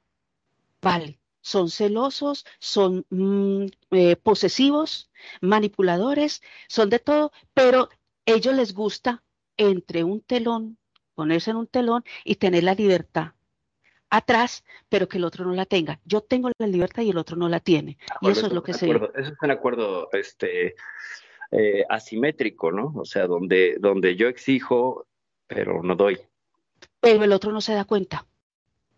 ¿vale? 0.80 1.20
Son 1.42 1.70
celosos, 1.70 2.46
son 2.58 3.04
mm, 3.10 3.66
eh, 3.90 4.16
posesivos, 4.16 5.10
manipuladores, 5.40 6.42
son 6.68 6.90
de 6.90 6.98
todo, 6.98 7.30
pero 7.54 7.88
ellos 8.24 8.54
les 8.54 8.74
gusta 8.74 9.22
entre 9.56 10.02
un 10.02 10.20
telón, 10.22 10.78
ponerse 11.16 11.50
en 11.50 11.56
un 11.56 11.66
telón 11.66 12.04
y 12.24 12.36
tener 12.36 12.62
la 12.62 12.74
libertad 12.74 13.32
atrás, 14.10 14.64
pero 14.88 15.08
que 15.08 15.18
el 15.18 15.24
otro 15.24 15.44
no 15.44 15.52
la 15.52 15.66
tenga. 15.66 16.00
Yo 16.04 16.20
tengo 16.20 16.50
la 16.58 16.66
libertad 16.66 17.02
y 17.02 17.10
el 17.10 17.18
otro 17.18 17.36
no 17.36 17.48
la 17.48 17.60
tiene. 17.60 17.98
Y 18.20 18.30
eso 18.30 18.46
es 18.46 18.52
lo 18.52 18.62
que 18.62 18.72
se 18.72 18.88
Eso 18.88 19.10
es 19.16 19.32
un 19.42 19.50
acuerdo 19.50 20.08
este, 20.12 20.76
eh, 21.50 21.84
asimétrico, 21.88 22.70
¿no? 22.70 22.92
O 22.96 23.04
sea, 23.04 23.26
donde, 23.26 23.76
donde 23.80 24.16
yo 24.16 24.28
exijo, 24.28 25.06
pero 25.46 25.82
no 25.82 25.96
doy. 25.96 26.18
pero 27.00 27.24
el 27.24 27.32
otro 27.32 27.52
no 27.52 27.60
se 27.60 27.74
da 27.74 27.84
cuenta. 27.84 28.26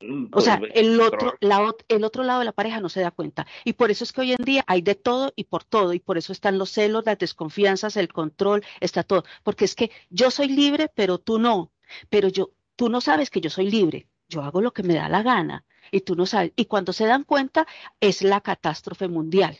Mm, 0.00 0.26
O 0.26 0.30
pues, 0.30 0.44
sea, 0.44 0.58
pues, 0.58 0.72
el 0.74 1.00
otro, 1.00 1.34
la 1.40 1.74
el 1.88 2.04
otro 2.04 2.22
lado 2.22 2.38
de 2.40 2.44
la 2.44 2.52
pareja 2.52 2.80
no 2.80 2.88
se 2.88 3.00
da 3.00 3.10
cuenta. 3.10 3.46
Y 3.64 3.72
por 3.72 3.90
eso 3.90 4.04
es 4.04 4.12
que 4.12 4.20
hoy 4.20 4.32
en 4.32 4.44
día 4.44 4.62
hay 4.66 4.82
de 4.82 4.94
todo 4.94 5.32
y 5.34 5.44
por 5.44 5.64
todo. 5.64 5.92
Y 5.92 6.00
por 6.00 6.18
eso 6.18 6.32
están 6.32 6.58
los 6.58 6.70
celos, 6.70 7.04
las 7.06 7.18
desconfianzas, 7.18 7.96
el 7.96 8.12
control, 8.12 8.64
está 8.80 9.02
todo. 9.02 9.24
Porque 9.42 9.64
es 9.64 9.74
que 9.74 9.90
yo 10.10 10.30
soy 10.30 10.48
libre, 10.48 10.90
pero 10.94 11.18
tú 11.18 11.38
no. 11.38 11.72
Pero 12.08 12.28
yo, 12.28 12.50
tú 12.76 12.88
no 12.88 13.00
sabes 13.00 13.30
que 13.30 13.40
yo 13.40 13.50
soy 13.50 13.70
libre. 13.70 14.06
Yo 14.28 14.42
hago 14.42 14.60
lo 14.60 14.72
que 14.72 14.82
me 14.82 14.94
da 14.94 15.08
la 15.08 15.22
gana. 15.22 15.64
Y 15.90 16.00
tú 16.02 16.14
no 16.14 16.26
sabes. 16.26 16.52
Y 16.56 16.66
cuando 16.66 16.92
se 16.92 17.06
dan 17.06 17.24
cuenta, 17.24 17.66
es 18.00 18.22
la 18.22 18.40
catástrofe 18.40 19.08
mundial. 19.08 19.58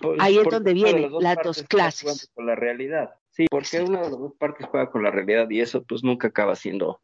Pues, 0.00 0.20
ahí 0.20 0.38
es 0.38 0.44
donde 0.44 0.74
vienen 0.74 1.10
las 1.20 1.38
dos 1.42 1.62
clases. 1.64 2.30
Con 2.34 2.46
la 2.46 2.54
realidad. 2.54 3.14
Sí, 3.30 3.46
porque 3.50 3.66
Sí. 3.66 3.76
una 3.78 4.02
de 4.02 4.10
las 4.10 4.18
dos 4.18 4.34
partes 4.38 4.66
juega 4.66 4.90
con 4.90 5.02
la 5.02 5.10
realidad 5.10 5.48
y 5.50 5.60
eso 5.60 5.82
pues 5.84 6.04
nunca 6.04 6.28
acaba 6.28 6.54
siendo... 6.54 7.00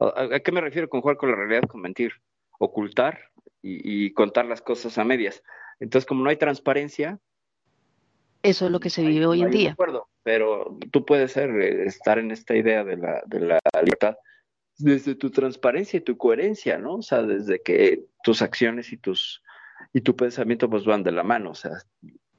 ¿A, 0.00 0.34
a 0.34 0.40
qué 0.40 0.52
me 0.52 0.60
refiero 0.60 0.88
con 0.88 1.00
jugar 1.00 1.16
con 1.16 1.30
la 1.30 1.36
realidad? 1.36 1.62
Con 1.68 1.80
mentir, 1.80 2.12
ocultar 2.58 3.30
y, 3.62 4.06
y 4.06 4.12
contar 4.12 4.46
las 4.46 4.60
cosas 4.62 4.98
a 4.98 5.04
medias. 5.04 5.42
Entonces, 5.80 6.06
como 6.06 6.22
no 6.24 6.30
hay 6.30 6.36
transparencia, 6.36 7.20
Eso 8.42 8.66
es 8.66 8.72
lo 8.72 8.80
que 8.80 8.90
se 8.90 9.02
vive 9.02 9.26
hoy 9.26 9.42
en 9.42 9.50
día. 9.50 9.72
acuerdo. 9.72 10.08
Pero 10.22 10.78
tú 10.90 11.04
puedes 11.04 11.32
ser, 11.32 11.50
eh, 11.50 11.84
estar 11.86 12.18
en 12.18 12.30
esta 12.30 12.54
idea 12.54 12.84
de 12.84 12.96
la, 12.96 13.22
de 13.26 13.40
la 13.40 13.60
libertad 13.82 14.16
desde 14.78 15.14
tu 15.16 15.30
transparencia 15.30 15.98
y 15.98 16.02
tu 16.02 16.16
coherencia, 16.16 16.78
¿no? 16.78 16.96
O 16.96 17.02
sea, 17.02 17.22
desde 17.22 17.60
que 17.60 18.04
tus 18.22 18.42
acciones 18.42 18.92
y 18.92 18.96
tus 18.96 19.42
y 19.92 20.00
tu 20.00 20.16
pensamiento 20.16 20.68
pues 20.68 20.84
van 20.84 21.02
de 21.02 21.12
la 21.12 21.22
mano, 21.22 21.50
o 21.50 21.54
sea, 21.54 21.72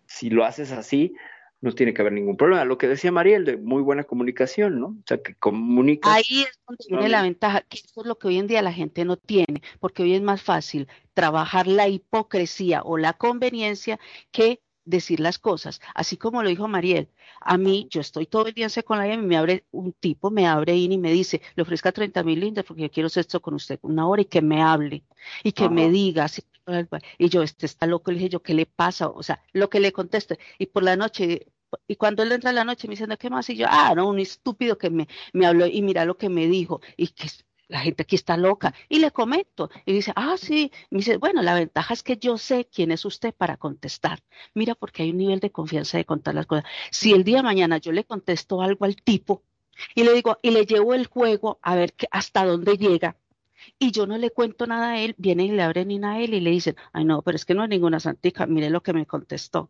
si 0.06 0.30
lo 0.30 0.46
haces 0.46 0.72
así, 0.72 1.16
no 1.62 1.74
tiene 1.74 1.94
que 1.94 2.02
haber 2.02 2.14
ningún 2.14 2.38
problema. 2.38 2.64
Lo 2.64 2.78
que 2.78 2.88
decía 2.88 3.12
Mariel, 3.12 3.44
de 3.44 3.58
muy 3.58 3.82
buena 3.82 4.06
comunicación, 4.06 4.80
¿no? 4.80 4.88
O 4.88 5.04
sea, 5.06 5.22
que 5.22 5.36
comunica. 5.36 6.14
Ahí 6.14 6.44
es 6.44 6.60
donde 6.66 6.86
viene 6.88 7.10
la 7.10 7.22
ventaja, 7.22 7.62
que 7.62 7.78
eso 7.78 8.02
es 8.02 8.08
lo 8.08 8.18
que 8.18 8.30
hoy 8.30 8.38
en 8.38 8.48
día 8.48 8.62
la 8.62 8.72
gente 8.72 9.04
no 9.04 9.18
tiene, 9.18 9.62
porque 9.80 10.04
hoy 10.04 10.14
es 10.16 10.22
más 10.22 10.42
fácil 10.42 10.88
trabajar 11.14 11.68
la 11.68 11.88
hipocresía 11.88 12.82
o 12.84 12.98
la 12.98 13.14
conveniencia 13.14 14.00
que 14.32 14.62
decir 14.90 15.20
las 15.20 15.40
cosas. 15.40 15.82
Así 15.96 16.18
como 16.18 16.44
lo 16.44 16.50
dijo 16.50 16.68
Mariel, 16.68 17.10
a 17.42 17.58
mí, 17.58 17.88
yo 17.90 18.02
estoy 18.02 18.26
todo 18.26 18.48
el 18.48 18.54
día 18.54 18.68
en 18.74 18.84
con 18.84 18.98
la 18.98 19.14
y 19.14 19.18
me 19.18 19.38
abre 19.38 19.66
un 19.72 19.94
tipo, 19.94 20.32
me 20.32 20.48
abre 20.48 20.76
y 20.76 20.98
me 20.98 21.12
dice, 21.12 21.42
le 21.56 21.64
ofrezca 21.64 21.92
30 21.92 22.24
mil 22.24 22.40
lindas 22.40 22.66
porque 22.66 22.84
yo 22.84 22.92
quiero 22.92 23.08
hacer 23.08 23.22
esto 23.22 23.42
con 23.42 23.54
usted 23.54 23.80
una 23.82 24.08
hora 24.08 24.22
y 24.22 24.26
que 24.26 24.42
me 24.42 24.62
hable 24.62 25.04
y 25.44 25.52
que 25.52 25.70
me 25.70 25.90
diga, 25.90 26.28
y 27.18 27.30
yo, 27.30 27.42
este 27.44 27.66
está 27.66 27.86
loco, 27.88 28.12
le 28.12 28.18
dije 28.18 28.30
yo, 28.30 28.44
¿qué 28.44 28.54
le 28.54 28.66
pasa? 28.66 29.10
O 29.10 29.24
sea, 29.24 29.44
lo 29.54 29.70
que 29.70 29.80
le 29.80 29.92
contesto. 29.92 30.36
Y 30.58 30.68
por 30.68 30.84
la 30.84 30.96
noche, 30.96 31.48
y 31.88 31.96
cuando 31.96 32.24
él 32.24 32.32
entra 32.32 32.50
en 32.52 32.56
la 32.58 32.64
noche 32.64 32.88
me 32.88 32.96
dice, 32.96 33.08
¿qué 33.18 33.30
más? 33.30 33.50
Y 33.50 33.56
yo, 33.58 33.68
ah, 33.70 33.94
no, 33.96 34.08
un 34.10 34.20
estúpido 34.20 34.78
que 34.78 34.90
me, 34.90 35.08
me 35.34 35.46
habló 35.46 35.66
y 35.68 35.82
mira 35.82 36.06
lo 36.06 36.18
que 36.18 36.30
me 36.30 36.48
dijo. 36.48 36.82
Y 36.98 37.08
que 37.10 37.28
la 37.70 37.80
gente 37.80 38.04
aquí 38.04 38.16
está 38.16 38.36
loca. 38.36 38.74
Y 38.90 39.00
le 39.00 39.12
comento. 39.12 39.70
Y 39.86 39.94
dice, 39.94 40.12
ah, 40.16 40.36
sí. 40.38 40.72
Me 40.90 40.98
dice, 40.98 41.18
bueno, 41.18 41.42
la 41.42 41.54
ventaja 41.54 41.94
es 41.94 42.04
que 42.04 42.18
yo 42.18 42.38
sé 42.38 42.68
quién 42.70 42.92
es 42.92 43.06
usted 43.06 43.34
para 43.34 43.56
contestar. 43.56 44.22
Mira, 44.54 44.76
porque 44.76 45.04
hay 45.04 45.12
un 45.12 45.18
nivel 45.18 45.40
de 45.40 45.52
confianza 45.52 45.98
de 45.98 46.06
contar 46.06 46.36
las 46.36 46.48
cosas. 46.48 46.66
Si 46.92 47.14
el 47.14 47.24
día 47.24 47.38
de 47.38 47.44
mañana 47.44 47.78
yo 47.78 47.94
le 47.94 48.04
contesto 48.04 48.62
algo 48.62 48.86
al 48.86 48.98
tipo 48.98 49.44
y 49.96 50.04
le 50.04 50.14
digo, 50.14 50.38
y 50.42 50.52
le 50.52 50.66
llevo 50.66 50.94
el 50.94 51.08
juego 51.08 51.60
a 51.62 51.76
ver 51.76 51.94
que, 51.94 52.08
hasta 52.12 52.44
dónde 52.44 52.78
llega, 52.78 53.16
y 53.78 53.92
yo 53.92 54.08
no 54.08 54.18
le 54.18 54.32
cuento 54.32 54.68
nada 54.68 54.92
a 54.92 55.00
él, 55.00 55.16
vienen 55.18 55.48
y 55.48 55.52
le 55.52 55.62
abren 55.62 56.04
a 56.04 56.20
él 56.20 56.34
y 56.34 56.42
le 56.42 56.50
dicen, 56.50 56.76
ay 56.92 57.06
no, 57.06 57.22
pero 57.22 57.36
es 57.36 57.46
que 57.46 57.54
no 57.54 57.64
es 57.64 57.70
ninguna 57.70 58.00
santica, 58.00 58.46
mire 58.46 58.70
lo 58.70 58.82
que 58.82 58.94
me 58.94 59.06
contestó. 59.06 59.70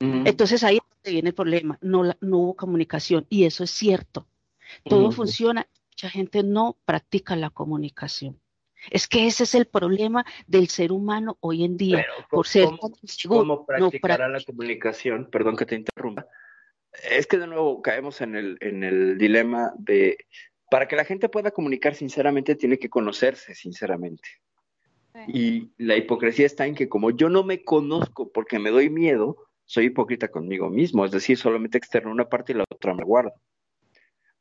Entonces 0.00 0.64
ahí 0.64 0.80
viene 1.04 1.28
el 1.28 1.34
problema, 1.34 1.78
no, 1.80 2.02
no 2.20 2.38
hubo 2.38 2.56
comunicación 2.56 3.24
y 3.30 3.44
eso 3.44 3.62
es 3.62 3.70
cierto. 3.70 4.26
Todo 4.84 5.12
funciona, 5.12 5.68
mucha 6.02 6.10
gente 6.10 6.42
no 6.42 6.76
practica 6.84 7.36
la 7.36 7.50
comunicación. 7.50 8.40
Es 8.90 9.06
que 9.06 9.28
ese 9.28 9.44
es 9.44 9.54
el 9.54 9.66
problema 9.66 10.24
del 10.48 10.66
ser 10.66 10.90
humano 10.90 11.36
hoy 11.38 11.62
en 11.62 11.76
día. 11.76 12.04
por 12.28 12.48
ser 12.48 12.68
¿Cómo 13.28 13.64
practicará 13.64 14.28
la 14.28 14.42
comunicación? 14.42 15.28
Perdón 15.30 15.56
que 15.56 15.66
te 15.66 15.76
interrumpa. 15.76 16.26
Es 17.08 17.28
que 17.28 17.38
de 17.38 17.46
nuevo 17.46 17.80
caemos 17.82 18.20
en 18.20 18.34
el, 18.34 18.58
en 18.60 18.82
el 18.82 19.16
dilema 19.16 19.72
de 19.78 20.16
para 20.68 20.88
que 20.88 20.96
la 20.96 21.04
gente 21.04 21.28
pueda 21.28 21.52
comunicar 21.52 21.94
sinceramente, 21.94 22.56
tiene 22.56 22.78
que 22.78 22.88
conocerse 22.88 23.54
sinceramente. 23.54 24.28
Y 25.28 25.70
la 25.76 25.96
hipocresía 25.96 26.46
está 26.46 26.66
en 26.66 26.74
que 26.74 26.88
como 26.88 27.10
yo 27.10 27.28
no 27.28 27.44
me 27.44 27.62
conozco 27.62 28.32
porque 28.32 28.58
me 28.58 28.70
doy 28.70 28.90
miedo, 28.90 29.36
soy 29.66 29.86
hipócrita 29.86 30.28
conmigo 30.28 30.70
mismo, 30.70 31.04
es 31.04 31.12
decir, 31.12 31.36
solamente 31.36 31.78
externo 31.78 32.10
una 32.10 32.28
parte 32.28 32.52
y 32.52 32.56
la 32.56 32.64
otra 32.68 32.94
me 32.94 33.04
guardo. 33.04 33.34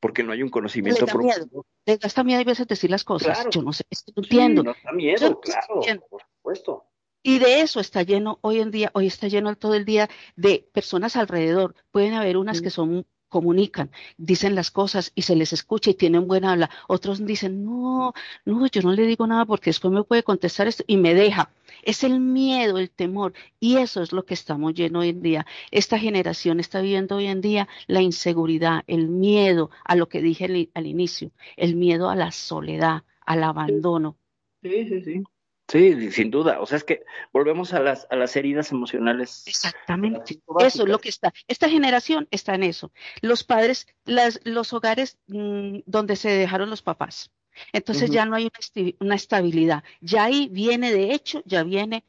Porque 0.01 0.23
no 0.23 0.33
hay 0.33 0.43
un 0.43 0.49
conocimiento 0.49 1.05
Le 1.05 1.11
da 1.13 1.17
miedo. 1.17 1.65
Le 1.85 1.97
da 1.97 2.23
miedo 2.23 2.41
a 2.41 2.43
veces 2.43 2.67
decir 2.67 2.89
las 2.89 3.05
cosas. 3.05 3.47
yo 3.49 3.61
no 3.61 3.71
sé, 3.71 3.85
no 4.15 4.23
entiendo. 4.23 4.63
no 4.63 4.75
da 4.83 4.91
miedo, 4.91 5.39
claro, 5.39 5.79
por 6.09 6.21
supuesto. 6.21 6.85
Y 7.23 7.39
de 7.39 7.61
eso 7.61 7.79
está 7.79 8.01
lleno 8.01 8.39
hoy 8.41 8.59
en 8.59 8.71
día, 8.71 8.89
hoy 8.93 9.07
está 9.07 9.27
lleno 9.27 9.55
todo 9.55 9.75
el 9.75 9.85
día 9.85 10.09
de 10.35 10.67
personas 10.73 11.15
alrededor. 11.15 11.75
Pueden 11.91 12.15
haber 12.15 12.35
unas 12.35 12.61
que 12.61 12.71
son 12.71 13.05
comunican, 13.31 13.89
dicen 14.17 14.53
las 14.53 14.69
cosas 14.69 15.11
y 15.15 15.23
se 15.23 15.35
les 15.35 15.53
escucha 15.53 15.89
y 15.91 15.95
tienen 15.95 16.27
buena 16.27 16.51
habla. 16.51 16.69
Otros 16.87 17.25
dicen, 17.25 17.65
no, 17.65 18.13
no, 18.45 18.67
yo 18.67 18.81
no 18.83 18.91
le 18.93 19.07
digo 19.07 19.25
nada 19.25 19.45
porque 19.45 19.71
después 19.71 19.91
me 19.93 20.03
puede 20.03 20.23
contestar 20.23 20.67
esto 20.67 20.83
y 20.85 20.97
me 20.97 21.15
deja. 21.15 21.51
Es 21.83 22.03
el 22.03 22.19
miedo, 22.19 22.77
el 22.77 22.91
temor 22.91 23.33
y 23.59 23.77
eso 23.77 24.01
es 24.03 24.11
lo 24.11 24.25
que 24.25 24.35
estamos 24.35 24.73
lleno 24.75 24.99
hoy 24.99 25.09
en 25.09 25.21
día. 25.21 25.45
Esta 25.71 25.97
generación 25.97 26.59
está 26.59 26.81
viviendo 26.81 27.15
hoy 27.15 27.27
en 27.27 27.41
día 27.41 27.67
la 27.87 28.01
inseguridad, 28.01 28.83
el 28.87 29.07
miedo 29.07 29.71
a 29.85 29.95
lo 29.95 30.07
que 30.09 30.21
dije 30.21 30.69
al 30.73 30.85
inicio, 30.85 31.31
el 31.57 31.75
miedo 31.75 32.09
a 32.09 32.15
la 32.15 32.31
soledad, 32.31 33.03
al 33.25 33.43
abandono. 33.43 34.17
Sí, 34.63 34.85
sí, 34.87 35.01
sí. 35.01 35.23
Sí, 35.71 36.11
sin 36.11 36.31
duda. 36.31 36.59
O 36.59 36.65
sea, 36.65 36.75
es 36.75 36.83
que 36.83 37.05
volvemos 37.31 37.73
a 37.73 37.79
las, 37.79 38.05
a 38.09 38.17
las 38.17 38.35
heridas 38.35 38.73
emocionales. 38.73 39.43
Exactamente. 39.47 40.41
Eso 40.59 40.83
es 40.83 40.89
lo 40.89 40.99
que 40.99 41.07
está. 41.07 41.33
Esta 41.47 41.69
generación 41.69 42.27
está 42.29 42.55
en 42.55 42.63
eso. 42.63 42.91
Los 43.21 43.45
padres, 43.45 43.87
las, 44.03 44.41
los 44.43 44.73
hogares 44.73 45.17
mm, 45.27 45.79
donde 45.85 46.17
se 46.17 46.29
dejaron 46.29 46.69
los 46.69 46.81
papás. 46.81 47.31
Entonces 47.71 48.11
ya 48.11 48.25
no 48.25 48.35
hay 48.35 48.51
una, 48.99 49.15
estabilidad. 49.15 49.85
Ya 50.01 50.25
ahí 50.25 50.49
viene, 50.51 50.91
de 50.91 51.13
hecho, 51.13 51.41
ya 51.45 51.63
viene. 51.63 52.03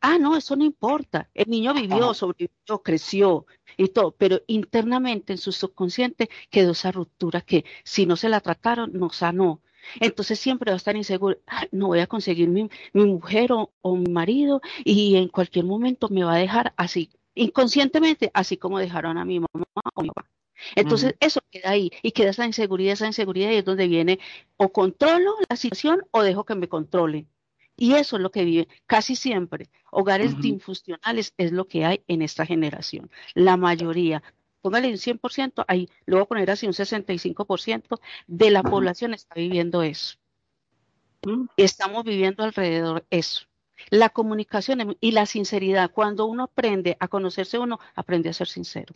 Ah, 0.00 0.18
no, 0.18 0.36
eso 0.36 0.56
no 0.56 0.64
importa. 0.64 1.30
El 1.32 1.48
niño 1.48 1.74
vivió, 1.74 2.12
sobrevivió, 2.12 2.82
creció 2.82 3.46
y 3.76 3.86
todo, 3.86 4.16
pero 4.16 4.42
internamente 4.48 5.32
en 5.32 5.38
su 5.38 5.52
subconsciente 5.52 6.28
quedó 6.50 6.72
esa 6.72 6.90
ruptura 6.90 7.40
que 7.40 7.64
si 7.84 8.04
no 8.04 8.16
se 8.16 8.28
la 8.28 8.40
trataron, 8.40 8.90
no 8.94 9.10
sanó 9.10 9.62
entonces 10.00 10.38
siempre 10.38 10.70
va 10.70 10.74
a 10.74 10.76
estar 10.76 10.96
inseguro, 10.96 11.38
no 11.72 11.88
voy 11.88 12.00
a 12.00 12.06
conseguir 12.06 12.48
mi, 12.48 12.68
mujer 12.92 13.50
o, 13.52 13.96
mi 13.96 14.10
marido 14.10 14.60
y 14.84 15.16
en 15.16 15.28
cualquier 15.28 15.64
momento 15.64 16.08
me 16.08 16.24
va 16.24 16.34
a 16.34 16.38
dejar 16.38 16.74
así, 16.76 17.10
inconscientemente, 17.34 18.30
así 18.34 18.56
como 18.56 18.78
dejaron 18.78 19.18
a 19.18 19.24
mi 19.24 19.40
mamá 19.40 19.66
o 19.94 20.02
mi 20.02 20.08
papá. 20.08 20.28
Entonces 20.74 21.14
eso 21.20 21.40
queda 21.50 21.70
ahí 21.70 21.90
y 22.02 22.12
queda 22.12 22.30
esa 22.30 22.46
inseguridad, 22.46 22.94
esa 22.94 23.06
inseguridad 23.06 23.50
y 23.50 23.56
es 23.56 23.64
donde 23.64 23.88
viene 23.88 24.18
o 24.56 24.72
controlo 24.72 25.34
la 25.48 25.56
situación 25.56 26.02
o 26.10 26.22
dejo 26.22 26.44
que 26.44 26.54
me 26.54 26.68
controlen. 26.68 27.28
Y 27.76 27.92
eso 27.94 28.16
es 28.16 28.22
lo 28.22 28.30
que 28.30 28.44
vive 28.44 28.68
casi 28.86 29.16
siempre. 29.16 29.68
Hogares 29.90 30.40
disfuncionales 30.40 31.34
es 31.36 31.52
lo 31.52 31.68
que 31.68 31.84
hay 31.84 32.02
en 32.08 32.22
esta 32.22 32.46
generación. 32.46 33.10
La 33.34 33.58
mayoría, 33.58 34.22
póngale 34.66 34.88
un 34.88 34.98
100%, 34.98 35.64
ahí 35.68 35.88
lo 36.06 36.16
voy 36.16 36.24
a 36.24 36.26
poner 36.26 36.50
así, 36.50 36.66
un 36.66 36.72
65% 36.72 38.00
de 38.26 38.50
la 38.50 38.64
población 38.64 39.14
está 39.14 39.36
viviendo 39.36 39.84
eso. 39.84 40.16
Estamos 41.56 42.02
viviendo 42.02 42.42
alrededor 42.42 43.06
eso. 43.10 43.46
La 43.90 44.08
comunicación 44.08 44.96
y 45.00 45.12
la 45.12 45.26
sinceridad, 45.26 45.92
cuando 45.92 46.26
uno 46.26 46.42
aprende 46.42 46.96
a 46.98 47.06
conocerse 47.06 47.60
uno, 47.60 47.78
aprende 47.94 48.28
a 48.28 48.32
ser 48.32 48.48
sincero. 48.48 48.92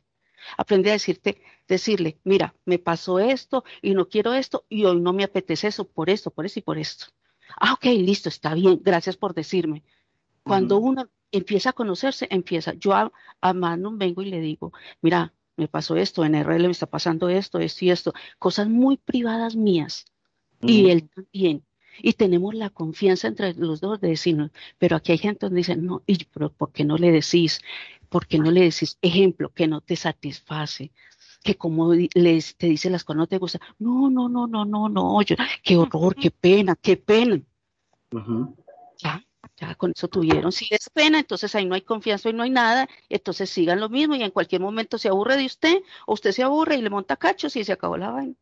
Aprende 0.56 0.90
a 0.90 0.94
decirte, 0.94 1.40
decirle, 1.68 2.18
mira, 2.24 2.52
me 2.64 2.80
pasó 2.80 3.20
esto 3.20 3.62
y 3.80 3.94
no 3.94 4.08
quiero 4.08 4.34
esto 4.34 4.64
y 4.68 4.86
hoy 4.86 5.00
no 5.00 5.12
me 5.12 5.22
apetece 5.22 5.68
eso 5.68 5.84
por 5.84 6.10
esto, 6.10 6.32
por 6.32 6.46
eso 6.46 6.58
y 6.58 6.62
por 6.62 6.78
esto. 6.78 7.06
Ah, 7.56 7.74
ok, 7.74 7.84
listo, 7.84 8.28
está 8.28 8.54
bien, 8.54 8.80
gracias 8.82 9.16
por 9.16 9.34
decirme. 9.34 9.84
Cuando 10.42 10.78
uno 10.78 11.08
empieza 11.30 11.70
a 11.70 11.74
conocerse, 11.74 12.26
empieza. 12.28 12.74
Yo 12.74 12.92
a, 12.92 13.12
a 13.40 13.52
Manu 13.52 13.96
vengo 13.96 14.22
y 14.22 14.30
le 14.30 14.40
digo, 14.40 14.72
mira, 15.00 15.32
me 15.60 15.68
pasó 15.68 15.96
esto, 15.96 16.24
en 16.24 16.34
RL 16.34 16.64
me 16.64 16.72
está 16.72 16.86
pasando 16.86 17.28
esto, 17.28 17.58
esto 17.58 17.84
y 17.84 17.90
esto, 17.90 18.12
cosas 18.38 18.68
muy 18.68 18.96
privadas 18.96 19.54
mías. 19.54 20.06
Y 20.62 20.90
él 20.90 21.08
también. 21.08 21.64
Y 22.02 22.14
tenemos 22.14 22.54
la 22.54 22.70
confianza 22.70 23.28
entre 23.28 23.54
los 23.54 23.80
dos 23.80 24.00
de 24.00 24.08
decirnos, 24.08 24.50
pero 24.78 24.96
aquí 24.96 25.12
hay 25.12 25.18
gente 25.18 25.46
donde 25.46 25.58
dice, 25.58 25.76
no, 25.76 26.02
y, 26.06 26.24
pero 26.24 26.50
¿por 26.50 26.72
qué 26.72 26.84
no 26.84 26.96
le 26.96 27.10
decís? 27.12 27.60
¿Por 28.08 28.26
qué 28.26 28.38
no 28.38 28.50
le 28.50 28.62
decís, 28.62 28.98
ejemplo, 29.02 29.52
que 29.52 29.68
no 29.68 29.80
te 29.80 29.96
satisface? 29.96 30.92
que 31.42 31.56
como 31.56 31.94
les, 31.94 32.56
te 32.56 32.66
dice 32.66 32.90
las 32.90 33.02
cosas 33.02 33.16
no 33.16 33.26
te 33.26 33.38
gusta, 33.38 33.60
no, 33.78 34.10
no, 34.10 34.28
no, 34.28 34.46
no, 34.46 34.64
no, 34.64 34.88
no, 34.88 35.22
yo, 35.22 35.36
qué 35.62 35.76
horror, 35.76 36.14
qué 36.14 36.30
pena, 36.30 36.76
qué 36.76 36.98
pena. 36.98 37.40
Ya, 38.98 39.24
ya 39.60 39.74
con 39.74 39.92
eso 39.94 40.08
tuvieron. 40.08 40.52
Si 40.52 40.68
es 40.70 40.88
pena, 40.90 41.18
entonces 41.18 41.54
ahí 41.54 41.66
no 41.66 41.74
hay 41.74 41.82
confianza 41.82 42.30
y 42.30 42.32
no 42.32 42.42
hay 42.42 42.50
nada, 42.50 42.88
entonces 43.08 43.50
sigan 43.50 43.80
lo 43.80 43.88
mismo 43.88 44.14
y 44.14 44.22
en 44.22 44.30
cualquier 44.30 44.60
momento 44.60 44.98
se 44.98 45.08
aburre 45.08 45.36
de 45.36 45.46
usted 45.46 45.82
o 46.06 46.14
usted 46.14 46.32
se 46.32 46.42
aburre 46.42 46.76
y 46.76 46.82
le 46.82 46.90
monta 46.90 47.16
cachos 47.16 47.56
y 47.56 47.64
se 47.64 47.72
acabó 47.72 47.96
la 47.96 48.10
vaina. 48.10 48.34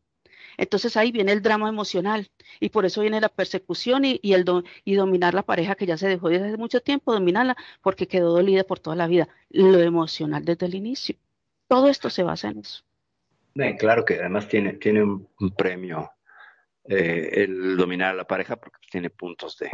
Entonces 0.57 0.97
ahí 0.97 1.11
viene 1.11 1.31
el 1.31 1.41
drama 1.41 1.69
emocional 1.69 2.29
y 2.59 2.69
por 2.69 2.85
eso 2.85 3.01
viene 3.01 3.21
la 3.21 3.29
persecución 3.29 4.03
y, 4.03 4.19
el 4.23 4.43
dominar 4.43 5.33
la 5.33 5.43
pareja 5.43 5.75
que 5.75 5.85
ya 5.85 5.97
se 5.97 6.07
dejó 6.07 6.29
desde 6.29 6.47
hace 6.47 6.57
mucho 6.57 6.81
tiempo, 6.81 7.13
dominarla 7.13 7.55
porque 7.81 8.07
quedó 8.07 8.33
dolida 8.33 8.63
por 8.63 8.79
toda 8.79 8.95
la 8.95 9.07
vida. 9.07 9.29
Lo 9.49 9.79
emocional 9.79 10.43
desde 10.43 10.65
el 10.65 10.75
inicio. 10.75 11.15
Todo 11.67 11.87
esto 11.87 12.09
se 12.09 12.23
basa 12.23 12.49
en 12.49 12.59
eso. 12.59 12.83
claro 13.77 14.03
que 14.03 14.15
además 14.15 14.49
tiene, 14.49 14.73
tiene 14.73 15.03
un, 15.03 15.29
premio 15.57 16.11
eh, 16.85 17.29
el 17.35 17.77
dominar 17.77 18.11
a 18.11 18.17
la 18.17 18.27
pareja 18.27 18.57
porque 18.57 18.79
tiene 18.91 19.09
puntos 19.09 19.57
de, 19.59 19.69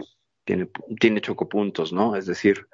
tiene, 0.45 0.69
tiene 0.99 1.21
chocopuntos, 1.21 1.91
¿no? 1.91 2.15
Es 2.15 2.25
decir... 2.25 2.67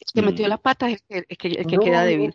Es 0.00 0.12
que 0.12 0.22
metió 0.22 0.46
mm, 0.46 0.48
la 0.48 0.58
pata 0.58 0.90
es 0.90 1.02
que, 1.02 1.24
que, 1.24 1.78
queda 1.78 2.04
débil. 2.04 2.34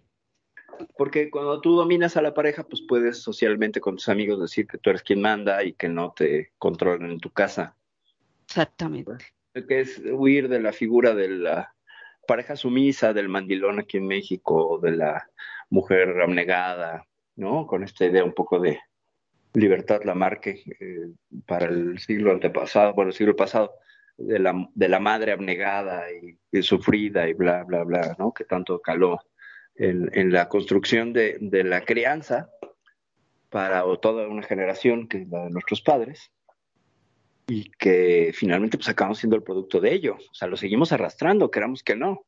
Porque 0.98 1.30
cuando 1.30 1.62
tú 1.62 1.76
dominas 1.76 2.18
a 2.18 2.22
la 2.22 2.34
pareja, 2.34 2.64
pues 2.64 2.82
puedes 2.88 3.22
socialmente 3.22 3.82
con 3.82 3.96
tus 3.96 4.10
amigos 4.10 4.42
decir 4.42 4.68
que 4.68 4.78
tú 4.78 4.90
eres 4.90 5.04
quien 5.04 5.22
manda 5.22 5.64
y 5.64 5.74
que 5.74 5.88
no 5.88 6.12
te 6.12 6.52
controlan 6.58 7.12
en 7.12 7.20
tu 7.20 7.30
casa. 7.30 7.76
Exactamente. 8.46 9.12
Que 9.54 9.82
es 9.82 10.02
huir 10.12 10.50
de 10.50 10.60
la 10.60 10.74
figura 10.74 11.14
de 11.14 11.30
la 11.30 11.76
pareja 12.28 12.56
sumisa, 12.56 13.14
del 13.14 13.30
mandilón 13.30 13.80
aquí 13.80 13.98
en 13.98 14.08
México, 14.08 14.80
de 14.82 14.92
la 14.92 15.30
mujer 15.70 16.20
abnegada, 16.22 17.06
¿no? 17.36 17.68
Con 17.68 17.84
esta 17.84 18.06
idea 18.06 18.24
un 18.24 18.34
poco 18.34 18.60
de, 18.60 18.80
Libertad 19.54 20.04
Lamarque 20.04 20.64
eh, 20.80 21.12
para 21.46 21.66
el 21.66 22.00
siglo 22.00 22.32
antepasado, 22.32 22.94
bueno, 22.94 23.10
el 23.10 23.16
siglo 23.16 23.36
pasado, 23.36 23.74
de 24.18 24.40
la, 24.40 24.70
de 24.74 24.90
la 24.90 25.00
madre 25.00 25.32
abnegada 25.32 26.06
y, 26.12 26.62
sufrida 26.62 27.28
y 27.28 27.34
bla, 27.34 27.64
bla, 27.64 27.84
bla, 27.84 28.16
¿no? 28.20 28.34
Que 28.34 28.46
tanto 28.46 28.82
caló 28.82 29.20
en, 29.76 30.10
en 30.14 30.32
la 30.32 30.50
construcción 30.50 31.14
de, 31.14 31.38
de, 31.40 31.64
la 31.64 31.82
crianza 31.82 32.50
para 33.50 33.84
toda 34.02 34.28
una 34.28 34.44
generación 34.44 35.08
que 35.08 35.20
es 35.20 35.28
la 35.30 35.46
de 35.46 35.50
nuestros 35.50 35.82
padres 35.82 36.32
y 37.48 37.70
que 37.72 38.32
finalmente 38.34 38.78
pues 38.78 38.90
acabamos 38.90 39.20
siendo 39.20 39.36
el 39.36 39.44
producto 39.44 39.80
de 39.80 39.94
ello. 39.94 40.16
O 40.16 40.34
sea, 40.34 40.48
lo 40.48 40.56
seguimos 40.56 40.92
arrastrando, 40.92 41.52
queramos 41.52 41.84
que 41.84 41.96
no. 41.96 42.26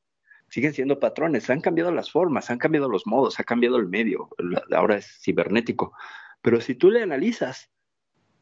Siguen 0.49 0.73
siendo 0.73 0.99
patrones, 0.99 1.49
han 1.49 1.61
cambiado 1.61 1.91
las 1.91 2.11
formas, 2.11 2.49
han 2.49 2.57
cambiado 2.57 2.89
los 2.89 3.07
modos, 3.07 3.39
ha 3.39 3.43
cambiado 3.43 3.77
el 3.77 3.87
medio, 3.87 4.29
ahora 4.71 4.97
es 4.97 5.19
cibernético. 5.21 5.93
Pero 6.41 6.59
si 6.59 6.75
tú 6.75 6.91
le 6.91 7.01
analizas, 7.01 7.71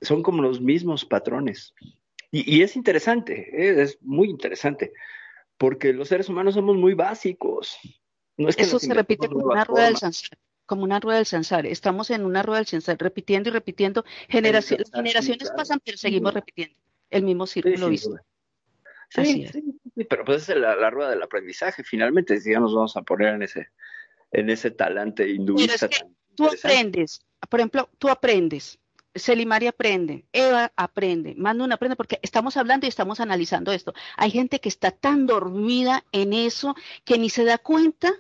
son 0.01 0.23
como 0.23 0.41
los 0.41 0.59
mismos 0.59 1.05
patrones. 1.05 1.73
Y, 2.32 2.62
es 2.62 2.78
interesante, 2.78 3.49
¿eh? 3.52 3.82
es 3.82 4.02
muy 4.02 4.30
interesante, 4.30 4.94
porque 5.58 5.91
los 5.91 6.08
seres 6.08 6.30
humanos 6.30 6.53
somos 6.53 6.78
muy 6.78 6.94
básicos. 6.94 7.78
No 8.38 8.48
es 8.48 8.56
que 8.56 8.64
Eso 8.64 8.80
se 8.80 8.94
repite 8.94 9.28
como 9.28 9.48
una 9.48 9.66
rueda 9.66 9.88
del 9.88 9.98
samsara, 9.98 10.38
como 10.66 10.84
una 10.84 11.02
rueda 11.02 11.18
del 11.18 11.26
samsara. 11.26 11.68
Estamos 11.68 12.10
en 12.10 12.24
una 12.24 12.41
rueda 12.41 12.60
del 12.60 12.68
samsara, 12.68 12.98
repitiendo 12.99 13.49
y 13.49 13.52
repitiendo. 13.52 14.06
Generaciones, 14.30 14.90
generaciones 14.94 15.52
pasan, 15.52 15.82
pero 15.84 15.98
seguimos 15.98 16.34
repitiendo 16.34 16.76
el 17.10 17.24
mismo 17.24 17.45
círculo 17.45 17.90
visto. 17.90 18.16
Sí, 19.10 19.45
sí, 19.48 20.06
pero 20.10 20.24
pues 20.24 20.48
es 20.48 20.56
la, 20.56 20.90
rueda 20.90 21.10
del 21.10 21.22
aprendizaje, 21.22 21.84
finalmente, 21.84 22.40
si 22.40 22.52
ya 22.52 22.62
nos 22.62 22.74
vamos 22.74 22.95
a 22.95 23.02
poner 23.02 23.36
en 23.36 23.41
ese, 23.44 23.68
en 24.32 24.49
ese 24.49 24.72
talante 24.72 25.28
hinduista. 25.28 25.90
tú 26.34 26.48
aprendes, 26.48 27.26
por 27.49 27.60
ejemplo, 27.60 27.90
tú 27.98 28.08
aprendes, 28.08 28.80
Selimari 29.13 29.67
aprende, 29.67 30.25
Eva 30.31 30.71
aprende, 30.75 31.35
Manu 31.35 31.65
aprende, 31.71 31.95
porque 31.95 32.19
estamos 32.21 32.55
hablando 32.55 32.85
y 32.85 32.89
estamos 32.89 33.19
analizando 33.19 33.71
esto. 33.71 33.93
Hay 34.15 34.31
gente 34.31 34.59
que 34.59 34.69
está 34.69 34.91
tan 34.91 35.25
dormida 35.25 36.05
en 36.11 36.33
eso 36.33 36.75
que 37.03 37.17
ni 37.17 37.29
se 37.29 37.43
da 37.43 37.57
cuenta 37.57 38.13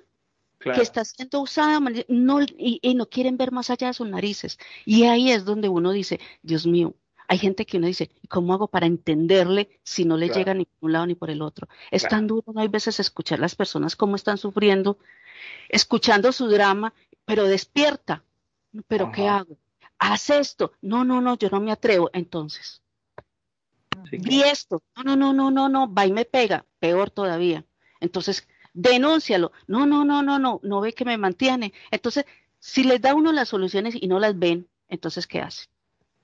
que 0.59 0.81
está 0.81 1.03
siendo 1.03 1.41
usada 1.41 1.79
no, 2.07 2.39
y, 2.57 2.93
no 2.93 3.07
quieren 3.07 3.37
ver 3.37 3.51
más 3.51 3.69
allá 3.69 3.87
de 3.87 3.93
sus 3.93 4.07
narices. 4.07 4.59
Y 4.85 5.03
ahí 5.05 5.31
es 5.31 5.45
donde 5.45 5.69
uno 5.69 5.91
dice, 5.91 6.19
Dios 6.43 6.67
mío, 6.67 6.93
hay 7.27 7.37
gente 7.37 7.65
que 7.65 7.77
uno 7.77 7.87
dice, 7.87 8.11
¿cómo 8.29 8.53
hago 8.53 8.67
para 8.67 8.85
entenderle 8.85 9.79
si 9.83 10.05
no 10.05 10.17
le 10.17 10.29
llega 10.29 10.53
ni 10.53 10.65
por 10.65 10.77
un 10.81 10.91
lado 10.91 11.07
ni 11.07 11.15
por 11.15 11.29
el 11.29 11.41
otro? 11.41 11.67
Es 11.89 12.07
tan 12.07 12.27
duro, 12.27 12.51
no 12.53 12.61
hay 12.61 12.67
veces 12.67 12.99
escuchar 12.99 13.39
a 13.39 13.41
las 13.41 13.55
personas 13.55 13.95
cómo 13.95 14.15
están 14.15 14.37
sufriendo, 14.37 14.97
escuchando 15.69 16.31
su 16.31 16.47
drama, 16.47 16.93
pero 17.25 17.45
despierta. 17.45 18.23
¿Pero 18.87 19.11
qué 19.11 19.27
hago? 19.27 19.57
Haz 20.01 20.31
esto. 20.31 20.73
No, 20.81 21.05
no, 21.05 21.21
no, 21.21 21.37
yo 21.37 21.49
no 21.49 21.61
me 21.61 21.71
atrevo. 21.71 22.09
Entonces, 22.11 22.81
y 24.11 24.41
esto. 24.41 24.83
No, 25.05 25.15
no, 25.15 25.31
no, 25.31 25.51
no, 25.51 25.69
no, 25.69 25.93
va 25.93 26.05
y 26.05 26.11
me 26.11 26.25
pega. 26.25 26.65
Peor 26.79 27.11
todavía. 27.11 27.63
Entonces, 27.99 28.47
denúncialo. 28.73 29.51
No, 29.67 29.85
no, 29.85 30.03
no, 30.03 30.23
no, 30.23 30.39
no, 30.39 30.59
no 30.63 30.81
ve 30.81 30.93
que 30.93 31.05
me 31.05 31.17
mantiene. 31.17 31.71
Entonces, 31.91 32.25
si 32.59 32.83
les 32.83 32.99
da 32.99 33.13
uno 33.13 33.31
las 33.31 33.49
soluciones 33.49 33.95
y 33.95 34.07
no 34.07 34.19
las 34.19 34.37
ven, 34.37 34.67
entonces, 34.89 35.27
¿qué 35.27 35.39
hace? 35.39 35.67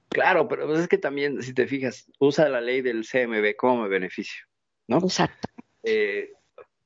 Claro, 0.09 0.47
pero 0.47 0.73
es 0.75 0.87
que 0.87 0.97
también, 0.97 1.41
si 1.43 1.53
te 1.53 1.67
fijas, 1.67 2.11
usa 2.19 2.49
la 2.49 2.61
ley 2.61 2.81
del 2.81 3.05
CMB 3.05 3.55
como 3.55 3.87
beneficio, 3.87 4.45
¿no? 4.87 4.97
Exacto. 4.99 5.49
Eh, 5.83 6.33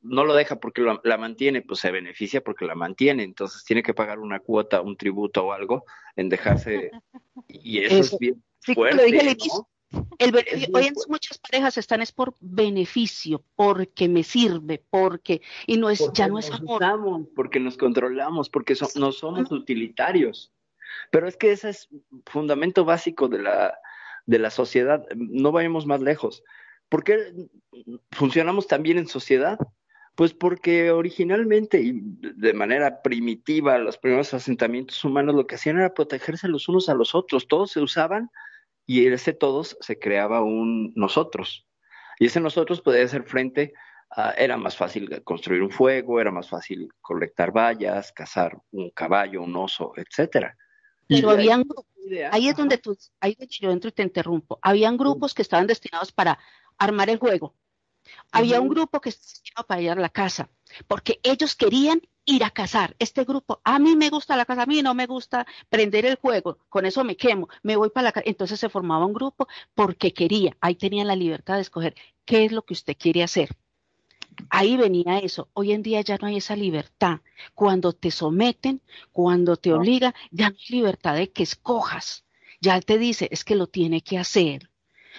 no 0.01 0.25
lo 0.25 0.33
deja 0.33 0.59
porque 0.59 0.81
la 1.03 1.17
mantiene, 1.17 1.61
pues 1.61 1.79
se 1.79 1.91
beneficia 1.91 2.41
porque 2.41 2.65
la 2.65 2.75
mantiene, 2.75 3.23
entonces 3.23 3.63
tiene 3.63 3.83
que 3.83 3.93
pagar 3.93 4.19
una 4.19 4.39
cuota, 4.39 4.81
un 4.81 4.97
tributo 4.97 5.45
o 5.45 5.53
algo 5.53 5.85
en 6.15 6.29
dejarse, 6.29 6.91
y 7.47 7.79
eso, 7.79 7.99
es 7.99 8.17
bien 8.19 8.43
fuerte, 8.59 9.05
El 10.19 10.35
hoy 10.73 10.85
en 10.85 10.93
muchas 11.09 11.37
parejas 11.37 11.77
están 11.77 12.01
es 12.01 12.11
por 12.11 12.35
beneficio, 12.39 13.43
porque 13.55 14.07
me 14.07 14.23
sirve, 14.23 14.83
porque 14.89 15.41
y 15.67 15.77
no 15.77 15.89
es 15.89 16.01
ya 16.13 16.27
no 16.27 16.39
es 16.39 16.49
amor. 16.51 17.27
porque 17.35 17.59
nos 17.59 17.77
controlamos, 17.77 18.49
porque 18.49 18.75
no 18.95 19.11
somos 19.11 19.51
utilitarios. 19.51 20.53
Pero 21.09 21.27
es 21.27 21.37
que 21.37 21.51
ese 21.51 21.69
es 21.69 21.89
fundamento 22.25 22.85
básico 22.85 23.27
de 23.27 23.39
la 23.39 23.77
de 24.25 24.39
la 24.39 24.49
sociedad. 24.49 25.05
No 25.15 25.51
vayamos 25.51 25.85
más 25.85 26.01
lejos. 26.01 26.43
¿Por 26.87 27.03
qué 27.03 27.33
funcionamos 28.11 28.67
también 28.67 28.97
en 28.97 29.07
sociedad? 29.07 29.57
Pues 30.15 30.33
porque 30.33 30.91
originalmente 30.91 31.81
y 31.81 31.93
de 31.93 32.53
manera 32.53 33.01
primitiva 33.01 33.77
los 33.77 33.97
primeros 33.97 34.33
asentamientos 34.33 35.03
humanos 35.05 35.35
lo 35.35 35.47
que 35.47 35.55
hacían 35.55 35.77
era 35.77 35.93
protegerse 35.93 36.47
los 36.47 36.67
unos 36.67 36.89
a 36.89 36.93
los 36.93 37.15
otros, 37.15 37.47
todos 37.47 37.71
se 37.71 37.79
usaban 37.79 38.29
y 38.85 39.07
ese 39.07 39.33
todos 39.33 39.77
se 39.79 39.99
creaba 39.99 40.41
un 40.41 40.91
nosotros. 40.95 41.65
Y 42.19 42.25
ese 42.25 42.39
nosotros 42.39 42.81
podía 42.81 43.03
hacer 43.03 43.23
frente 43.23 43.73
a, 44.09 44.31
era 44.31 44.57
más 44.57 44.75
fácil 44.75 45.23
construir 45.23 45.61
un 45.61 45.71
fuego, 45.71 46.19
era 46.19 46.29
más 46.29 46.49
fácil 46.49 46.89
colectar 46.99 47.51
vallas, 47.55 48.11
cazar 48.11 48.59
un 48.71 48.89
caballo, 48.91 49.41
un 49.41 49.55
oso, 49.55 49.93
etcétera. 49.95 50.57
Pero 51.07 51.29
habían 51.29 51.63
ahí 52.31 52.49
es 52.49 52.55
donde 52.55 52.77
tú, 52.77 52.97
ahí 53.19 53.31
es 53.31 53.37
donde 53.37 53.55
yo 53.59 53.71
entro 53.71 53.89
y 53.89 53.93
te 53.93 54.03
interrumpo. 54.03 54.59
Habían 54.61 54.97
grupos 54.97 55.33
que 55.33 55.41
estaban 55.41 55.67
destinados 55.67 56.11
para 56.11 56.37
armar 56.77 57.09
el 57.09 57.17
juego, 57.17 57.55
había 58.31 58.61
un 58.61 58.69
grupo 58.69 59.01
que 59.01 59.11
se 59.11 59.41
iba 59.51 59.63
para 59.65 59.81
ir 59.81 59.91
a 59.91 59.95
la 59.95 60.09
casa, 60.09 60.49
porque 60.87 61.19
ellos 61.23 61.55
querían 61.55 62.01
ir 62.25 62.43
a 62.43 62.49
cazar. 62.51 62.95
Este 62.99 63.23
grupo, 63.23 63.61
a 63.63 63.79
mí 63.79 63.95
me 63.95 64.09
gusta 64.09 64.35
la 64.35 64.45
casa, 64.45 64.63
a 64.63 64.65
mí 64.65 64.81
no 64.81 64.93
me 64.93 65.05
gusta 65.07 65.45
prender 65.69 66.05
el 66.05 66.15
juego, 66.15 66.59
con 66.69 66.85
eso 66.85 67.03
me 67.03 67.17
quemo, 67.17 67.49
me 67.63 67.75
voy 67.75 67.89
para 67.89 68.05
la 68.05 68.11
casa. 68.11 68.23
Entonces 68.27 68.59
se 68.59 68.69
formaba 68.69 69.05
un 69.05 69.13
grupo 69.13 69.47
porque 69.75 70.13
quería, 70.13 70.55
ahí 70.61 70.75
tenían 70.75 71.07
la 71.07 71.15
libertad 71.15 71.55
de 71.55 71.61
escoger 71.61 71.95
qué 72.25 72.45
es 72.45 72.51
lo 72.51 72.63
que 72.63 72.73
usted 72.73 72.95
quiere 72.97 73.23
hacer. 73.23 73.49
Ahí 74.49 74.77
venía 74.77 75.19
eso. 75.19 75.49
Hoy 75.53 75.73
en 75.73 75.83
día 75.83 76.01
ya 76.01 76.17
no 76.17 76.27
hay 76.27 76.37
esa 76.37 76.55
libertad. 76.55 77.19
Cuando 77.53 77.93
te 77.93 78.11
someten, 78.11 78.81
cuando 79.11 79.57
te 79.57 79.73
obliga, 79.73 80.15
ya 80.31 80.49
no 80.49 80.55
hay 80.57 80.65
libertad 80.75 81.15
de 81.15 81.31
que 81.31 81.43
escojas. 81.43 82.25
Ya 82.61 82.79
te 82.81 82.97
dice, 82.97 83.27
es 83.31 83.43
que 83.43 83.55
lo 83.55 83.67
tiene 83.67 84.01
que 84.01 84.17
hacer. 84.17 84.70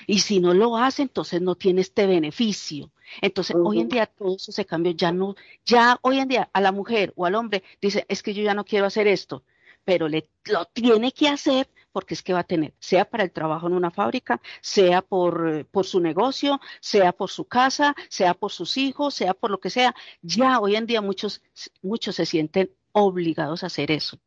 Y 0.06 0.20
si 0.20 0.40
no 0.40 0.54
lo 0.54 0.76
hace, 0.76 1.02
entonces 1.02 1.40
no 1.40 1.54
tiene 1.54 1.80
este 1.80 2.06
beneficio. 2.06 2.90
Entonces, 3.20 3.56
hoy 3.62 3.80
en 3.80 3.88
día 3.88 4.06
todo 4.06 4.36
eso 4.36 4.52
se 4.52 4.64
cambió, 4.64 4.92
ya 4.92 5.12
no, 5.12 5.34
ya 5.64 5.98
hoy 6.02 6.18
en 6.18 6.28
día 6.28 6.50
a 6.52 6.60
la 6.60 6.72
mujer 6.72 7.12
o 7.16 7.26
al 7.26 7.34
hombre 7.34 7.62
dice, 7.80 8.06
es 8.08 8.22
que 8.22 8.34
yo 8.34 8.42
ya 8.42 8.54
no 8.54 8.64
quiero 8.64 8.86
hacer 8.86 9.06
esto, 9.06 9.44
pero 9.84 10.08
le, 10.08 10.28
lo 10.44 10.64
tiene 10.66 11.12
que 11.12 11.28
hacer 11.28 11.68
porque 11.92 12.14
es 12.14 12.22
que 12.22 12.32
va 12.32 12.40
a 12.40 12.44
tener, 12.44 12.72
sea 12.78 13.04
para 13.04 13.22
el 13.22 13.32
trabajo 13.32 13.66
en 13.66 13.74
una 13.74 13.90
fábrica, 13.90 14.40
sea 14.62 15.02
por, 15.02 15.66
por 15.66 15.84
su 15.84 16.00
negocio, 16.00 16.58
sea 16.80 17.12
por 17.12 17.28
su 17.28 17.44
casa, 17.44 17.94
sea 18.08 18.32
por 18.32 18.50
sus 18.50 18.78
hijos, 18.78 19.14
sea 19.14 19.34
por 19.34 19.50
lo 19.50 19.60
que 19.60 19.68
sea. 19.68 19.94
Ya 20.22 20.58
hoy 20.58 20.76
en 20.76 20.86
día 20.86 21.02
muchos, 21.02 21.42
muchos 21.82 22.16
se 22.16 22.24
sienten 22.24 22.70
obligados 22.92 23.62
a 23.62 23.66
hacer 23.66 23.90
eso 23.90 24.18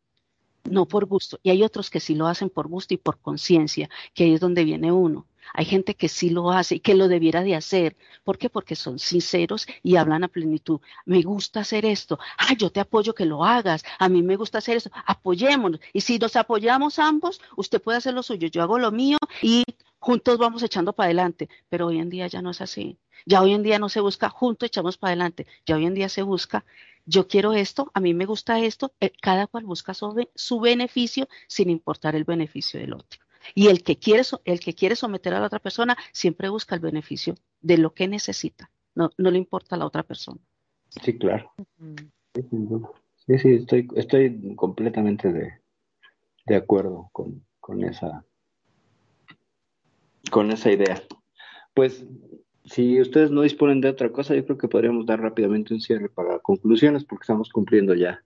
no 0.69 0.87
por 0.87 1.05
gusto. 1.05 1.39
Y 1.43 1.49
hay 1.51 1.63
otros 1.63 1.89
que 1.89 1.99
sí 1.99 2.15
lo 2.15 2.27
hacen 2.27 2.49
por 2.49 2.67
gusto 2.67 2.93
y 2.93 2.97
por 2.97 3.19
conciencia, 3.19 3.89
que 4.13 4.25
ahí 4.25 4.33
es 4.33 4.39
donde 4.39 4.63
viene 4.63 4.91
uno. 4.91 5.27
Hay 5.53 5.65
gente 5.65 5.95
que 5.95 6.09
sí 6.09 6.29
lo 6.29 6.51
hace 6.51 6.75
y 6.75 6.79
que 6.79 6.95
lo 6.95 7.07
debiera 7.07 7.43
de 7.43 7.55
hacer. 7.55 7.95
¿Por 8.23 8.37
qué? 8.37 8.49
Porque 8.49 8.75
son 8.75 8.99
sinceros 8.99 9.67
y 9.83 9.95
hablan 9.95 10.23
a 10.23 10.27
plenitud. 10.27 10.81
Me 11.05 11.21
gusta 11.21 11.61
hacer 11.61 11.85
esto. 11.85 12.19
Ah, 12.37 12.53
yo 12.57 12.71
te 12.71 12.79
apoyo 12.79 13.13
que 13.13 13.25
lo 13.25 13.43
hagas. 13.43 13.83
A 13.99 14.09
mí 14.09 14.23
me 14.23 14.35
gusta 14.35 14.59
hacer 14.59 14.77
esto. 14.77 14.91
Apoyémonos. 15.05 15.79
Y 15.93 16.01
si 16.01 16.17
nos 16.19 16.35
apoyamos 16.35 16.99
ambos, 16.99 17.41
usted 17.55 17.81
puede 17.81 17.97
hacer 17.97 18.13
lo 18.13 18.23
suyo, 18.23 18.47
yo 18.47 18.61
hago 18.61 18.79
lo 18.79 18.91
mío 18.91 19.17
y 19.41 19.63
juntos 19.99 20.37
vamos 20.37 20.63
echando 20.63 20.93
para 20.93 21.07
adelante. 21.07 21.49
Pero 21.69 21.87
hoy 21.87 21.99
en 21.99 22.09
día 22.09 22.27
ya 22.27 22.41
no 22.41 22.51
es 22.51 22.61
así. 22.61 22.97
Ya 23.25 23.41
hoy 23.41 23.53
en 23.53 23.63
día 23.63 23.79
no 23.79 23.89
se 23.89 24.01
busca 24.01 24.29
juntos 24.29 24.67
echamos 24.67 24.97
para 24.97 25.11
adelante. 25.11 25.47
Ya 25.65 25.75
hoy 25.75 25.85
en 25.85 25.93
día 25.93 26.09
se 26.09 26.21
busca 26.21 26.65
yo 27.05 27.27
quiero 27.27 27.53
esto, 27.53 27.91
a 27.93 27.99
mí 27.99 28.13
me 28.13 28.25
gusta 28.25 28.59
esto, 28.59 28.93
eh, 28.99 29.11
cada 29.21 29.47
cual 29.47 29.63
busca 29.65 29.93
su, 29.93 30.27
su 30.33 30.59
beneficio 30.59 31.27
sin 31.47 31.69
importar 31.69 32.15
el 32.15 32.23
beneficio 32.23 32.79
del 32.79 32.93
otro. 32.93 33.24
Y 33.53 33.67
el 33.67 33.83
que 33.83 33.97
quiere, 33.97 34.23
el 34.45 34.59
que 34.59 34.73
quiere 34.73 34.95
someter 34.95 35.33
a 35.33 35.39
la 35.39 35.47
otra 35.47 35.59
persona 35.59 35.97
siempre 36.11 36.49
busca 36.49 36.75
el 36.75 36.81
beneficio 36.81 37.35
de 37.61 37.77
lo 37.77 37.93
que 37.93 38.07
necesita, 38.07 38.71
no, 38.95 39.11
no 39.17 39.31
le 39.31 39.37
importa 39.37 39.75
a 39.75 39.79
la 39.79 39.85
otra 39.85 40.03
persona. 40.03 40.39
Sí, 40.89 41.17
claro. 41.17 41.53
Sí, 42.33 43.39
sí, 43.39 43.53
estoy, 43.53 43.87
estoy 43.95 44.55
completamente 44.55 45.31
de, 45.31 45.53
de 46.45 46.55
acuerdo 46.55 47.09
con, 47.11 47.45
con, 47.59 47.83
esa, 47.83 48.23
con 50.31 50.51
esa 50.51 50.71
idea. 50.71 51.01
Pues 51.73 52.05
si 52.65 52.99
ustedes 53.01 53.31
no 53.31 53.41
disponen 53.41 53.81
de 53.81 53.89
otra 53.89 54.11
cosa, 54.11 54.35
yo 54.35 54.45
creo 54.45 54.57
que 54.57 54.67
podríamos 54.67 55.05
dar 55.05 55.21
rápidamente 55.21 55.73
un 55.73 55.81
cierre 55.81 56.09
para 56.09 56.39
conclusiones, 56.39 57.03
porque 57.03 57.23
estamos 57.23 57.49
cumpliendo 57.49 57.93
ya 57.93 58.23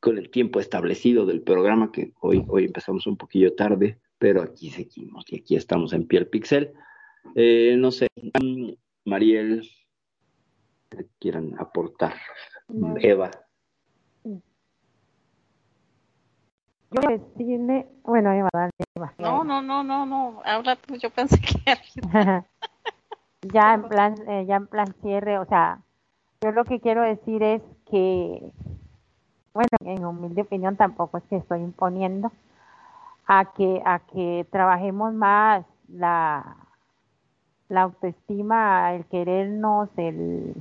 con 0.00 0.18
el 0.18 0.30
tiempo 0.30 0.60
establecido 0.60 1.24
del 1.24 1.42
programa, 1.42 1.90
que 1.90 2.12
hoy, 2.20 2.44
hoy 2.48 2.66
empezamos 2.66 3.06
un 3.06 3.16
poquillo 3.16 3.54
tarde 3.54 3.98
pero 4.24 4.40
aquí 4.40 4.70
seguimos 4.70 5.26
y 5.28 5.36
aquí 5.36 5.54
estamos 5.54 5.92
en 5.92 6.06
piel 6.06 6.26
pixel. 6.26 6.72
Eh, 7.34 7.74
no 7.76 7.90
sé, 7.90 8.08
Mariel, 9.04 9.68
quieran 11.18 11.54
aportar, 11.58 12.14
Eva. 13.02 13.30
yo 14.24 14.40
decirle, 17.06 17.86
bueno, 18.02 18.32
Eva, 18.32 18.48
dale, 18.50 18.70
Eva. 18.94 19.12
No, 19.18 19.44
no, 19.44 19.60
no, 19.60 19.84
no, 19.84 20.06
no, 20.06 20.40
habla 20.42 20.76
tú, 20.76 20.96
yo 20.96 21.10
pensé 21.10 21.38
que 21.38 21.76
ya 23.52 23.74
en 23.74 23.88
plan, 23.88 24.14
eh, 24.26 24.46
ya 24.48 24.56
en 24.56 24.68
plan 24.68 24.86
cierre, 25.02 25.38
o 25.38 25.44
sea, 25.44 25.82
yo 26.40 26.50
lo 26.50 26.64
que 26.64 26.80
quiero 26.80 27.02
decir 27.02 27.42
es 27.42 27.60
que, 27.90 28.52
bueno, 29.52 29.68
en 29.80 30.02
humilde 30.02 30.40
opinión 30.40 30.78
tampoco 30.78 31.18
es 31.18 31.24
que 31.24 31.36
estoy 31.36 31.60
imponiendo 31.60 32.32
a 33.26 33.52
que 33.52 33.82
a 33.84 34.00
que 34.00 34.46
trabajemos 34.50 35.12
más 35.14 35.64
la 35.88 36.56
la 37.68 37.82
autoestima, 37.82 38.94
el 38.94 39.04
querernos, 39.06 39.88
el 39.96 40.54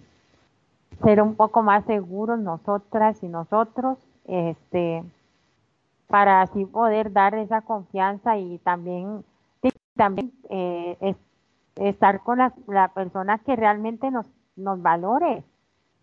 ser 1.03 1.21
un 1.21 1.35
poco 1.35 1.61
más 1.61 1.85
seguros 1.85 2.39
nosotras 2.39 3.21
y 3.23 3.27
nosotros, 3.27 3.97
este, 4.25 5.03
para 6.07 6.41
así 6.41 6.65
poder 6.65 7.11
dar 7.11 7.35
esa 7.35 7.61
confianza 7.61 8.37
y 8.37 8.57
también, 8.59 9.23
también 9.95 10.31
eh, 10.49 11.15
estar 11.75 12.21
con 12.21 12.37
la, 12.37 12.53
la, 12.67 12.89
persona 12.89 13.39
que 13.39 13.55
realmente 13.55 14.11
nos, 14.11 14.25
nos 14.55 14.81
valore 14.81 15.43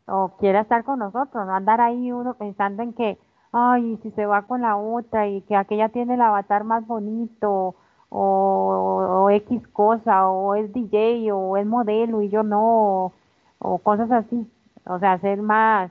o 0.06 0.36
quiera 0.38 0.60
estar 0.60 0.84
con 0.84 0.98
nosotros, 0.98 1.46
no 1.46 1.54
andar 1.54 1.80
ahí 1.80 2.12
uno 2.12 2.34
pensando 2.34 2.82
en 2.82 2.92
que, 2.92 3.18
ay, 3.52 3.98
si 4.02 4.10
se 4.12 4.26
va 4.26 4.42
con 4.42 4.62
la 4.62 4.76
otra 4.76 5.28
y 5.28 5.42
que 5.42 5.56
aquella 5.56 5.88
tiene 5.90 6.14
el 6.14 6.20
avatar 6.22 6.64
más 6.64 6.86
bonito 6.86 7.74
o, 8.10 9.28
X 9.30 9.66
cosa, 9.68 10.28
o 10.28 10.54
es 10.54 10.72
DJ, 10.72 11.32
o 11.32 11.56
es 11.56 11.66
modelo 11.66 12.22
y 12.22 12.28
yo 12.30 12.42
no, 12.42 13.12
o, 13.58 13.78
cosas 13.78 14.10
así. 14.10 14.50
O 14.86 14.98
sea, 14.98 15.12
hacer 15.12 15.42
más, 15.42 15.90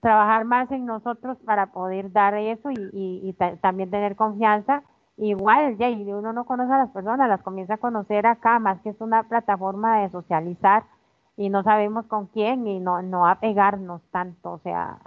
trabajar 0.00 0.44
más 0.44 0.70
en 0.72 0.86
nosotros 0.86 1.38
para 1.44 1.66
poder 1.72 2.12
dar 2.12 2.34
eso 2.34 2.70
y, 2.70 3.34
también 3.60 3.90
tener 3.90 4.16
confianza. 4.16 4.82
Igual, 5.18 5.78
ya, 5.78 5.88
y 5.88 6.12
uno 6.12 6.32
no 6.32 6.44
conoce 6.44 6.72
a 6.72 6.78
las 6.78 6.90
personas, 6.90 7.28
las 7.28 7.42
comienza 7.42 7.74
a 7.74 7.78
conocer 7.78 8.26
acá, 8.26 8.58
más 8.58 8.80
que 8.82 8.90
es 8.90 9.00
una 9.00 9.22
plataforma 9.22 10.00
de 10.00 10.10
socializar 10.10 10.84
y 11.36 11.48
no 11.48 11.62
sabemos 11.62 12.06
con 12.06 12.26
quién 12.26 12.66
y 12.66 12.80
no, 12.80 13.02
no 13.02 13.26
apegarnos 13.26 14.02
tanto, 14.10 14.52
o 14.52 14.58
sea, 14.58 14.98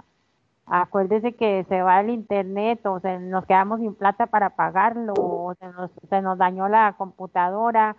acuérdese 0.70 1.34
que 1.34 1.64
se 1.68 1.82
va 1.82 2.00
el 2.00 2.10
internet 2.10 2.84
o 2.86 3.00
se 3.00 3.18
nos 3.18 3.44
quedamos 3.44 3.80
sin 3.80 3.94
plata 3.94 4.26
para 4.26 4.50
pagarlo 4.50 5.14
o 5.16 5.54
se 5.58 5.66
nos, 5.68 5.90
se 6.08 6.22
nos 6.22 6.38
dañó 6.38 6.68
la 6.68 6.94
computadora 6.96 7.96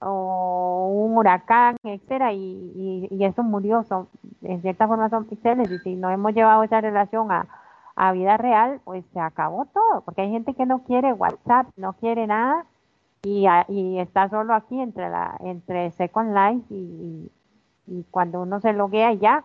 o 0.00 0.88
un 0.92 1.16
huracán, 1.16 1.76
etcétera, 1.82 2.32
y, 2.32 3.08
y, 3.10 3.24
eso 3.24 3.42
murió, 3.42 3.84
son, 3.84 4.08
en 4.42 4.60
cierta 4.60 4.86
forma 4.86 5.08
son 5.08 5.24
pixeles, 5.24 5.70
y 5.70 5.78
si 5.78 5.96
no 5.96 6.10
hemos 6.10 6.34
llevado 6.34 6.62
esa 6.62 6.80
relación 6.80 7.32
a, 7.32 7.46
a 7.96 8.12
vida 8.12 8.36
real, 8.36 8.80
pues 8.84 9.04
se 9.12 9.20
acabó 9.20 9.66
todo, 9.66 10.02
porque 10.02 10.22
hay 10.22 10.30
gente 10.30 10.54
que 10.54 10.66
no 10.66 10.80
quiere 10.84 11.12
WhatsApp, 11.14 11.68
no 11.76 11.94
quiere 11.94 12.26
nada, 12.26 12.66
y, 13.22 13.46
y 13.68 13.98
está 13.98 14.28
solo 14.28 14.52
aquí 14.54 14.78
entre 14.78 15.08
la 15.08 15.36
entre 15.40 15.90
Second 15.92 16.34
Life 16.36 16.66
y, 16.68 17.30
y, 17.86 17.98
y 17.98 18.04
cuando 18.10 18.42
uno 18.42 18.60
se 18.60 18.74
loguea 18.74 19.14
ya, 19.14 19.44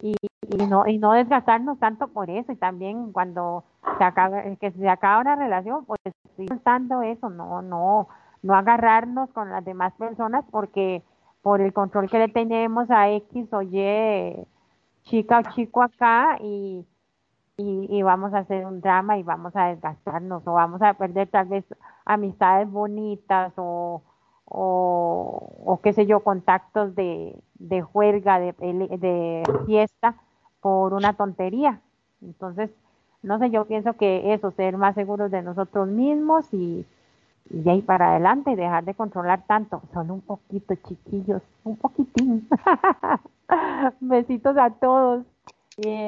y, 0.00 0.14
y 0.48 0.56
no 0.66 0.86
y 0.86 0.98
no 0.98 1.12
desgastarnos 1.12 1.78
tanto 1.78 2.08
por 2.08 2.30
eso 2.30 2.52
y 2.52 2.56
también 2.56 3.12
cuando 3.12 3.64
se 3.98 4.04
acaba 4.04 4.42
que 4.58 4.70
se 4.72 4.88
acaba 4.88 5.20
una 5.20 5.36
relación 5.36 5.84
pues 5.84 6.00
soltando 6.48 7.02
eso 7.02 7.28
no 7.28 7.60
no 7.60 8.08
no 8.42 8.54
agarrarnos 8.54 9.30
con 9.32 9.50
las 9.50 9.64
demás 9.64 9.92
personas 9.94 10.44
porque 10.50 11.02
por 11.42 11.60
el 11.60 11.72
control 11.74 12.08
que 12.08 12.18
le 12.18 12.28
tenemos 12.28 12.90
a 12.90 13.10
X 13.10 13.52
o 13.52 13.62
Y 13.62 14.46
chica 15.02 15.40
o 15.40 15.50
chico 15.52 15.82
acá 15.82 16.38
y, 16.40 16.86
y, 17.58 17.86
y 17.90 18.02
vamos 18.02 18.32
a 18.32 18.38
hacer 18.38 18.64
un 18.64 18.80
drama 18.80 19.18
y 19.18 19.22
vamos 19.22 19.54
a 19.56 19.66
desgastarnos 19.66 20.46
o 20.46 20.52
vamos 20.54 20.80
a 20.80 20.94
perder 20.94 21.28
tal 21.28 21.48
vez 21.48 21.64
amistades 22.06 22.70
bonitas 22.70 23.52
o 23.56 24.02
o, 24.52 25.62
o 25.64 25.80
qué 25.80 25.92
sé 25.92 26.06
yo, 26.06 26.24
contactos 26.24 26.96
de, 26.96 27.40
de 27.54 27.82
juerga, 27.82 28.40
de, 28.40 28.52
de 28.52 29.44
fiesta 29.64 30.16
por 30.60 30.94
una 30.94 31.14
tontería. 31.14 31.80
Entonces, 32.22 32.70
no 33.22 33.38
sé, 33.38 33.50
yo 33.50 33.64
pienso 33.66 33.94
que 33.94 34.32
eso, 34.32 34.50
ser 34.52 34.76
más 34.76 34.94
seguros 34.94 35.30
de 35.30 35.42
nosotros 35.42 35.88
mismos 35.88 36.46
y, 36.52 36.84
y 37.50 37.68
ahí 37.68 37.82
para 37.82 38.12
adelante 38.12 38.52
y 38.52 38.56
dejar 38.56 38.84
de 38.84 38.94
controlar 38.94 39.46
tanto. 39.46 39.82
Son 39.92 40.10
un 40.10 40.20
poquito 40.20 40.74
chiquillos, 40.74 41.42
un 41.64 41.76
poquitín. 41.76 42.48
Besitos 44.00 44.56
a 44.56 44.70
todos. 44.70 45.24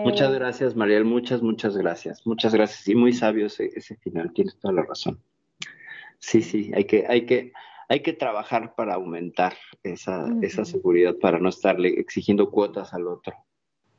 Muchas 0.04 0.32
gracias, 0.34 0.76
Mariel, 0.76 1.04
muchas, 1.04 1.42
muchas 1.42 1.76
gracias. 1.76 2.26
Muchas 2.26 2.54
gracias. 2.54 2.86
Y 2.88 2.94
muy 2.94 3.12
sabio 3.12 3.46
ese, 3.46 3.70
ese 3.74 3.96
final, 3.96 4.32
tienes 4.32 4.58
toda 4.58 4.74
la 4.74 4.82
razón. 4.82 5.18
Sí, 6.18 6.42
sí, 6.42 6.70
hay 6.74 6.84
que, 6.84 7.06
hay 7.08 7.26
que, 7.26 7.52
hay 7.88 8.00
que 8.00 8.12
trabajar 8.12 8.74
para 8.74 8.94
aumentar 8.94 9.54
esa, 9.82 10.28
esa 10.42 10.64
seguridad, 10.64 11.16
para 11.20 11.38
no 11.38 11.48
estarle 11.48 11.88
exigiendo 11.88 12.50
cuotas 12.50 12.92
al 12.92 13.08
otro. 13.08 13.34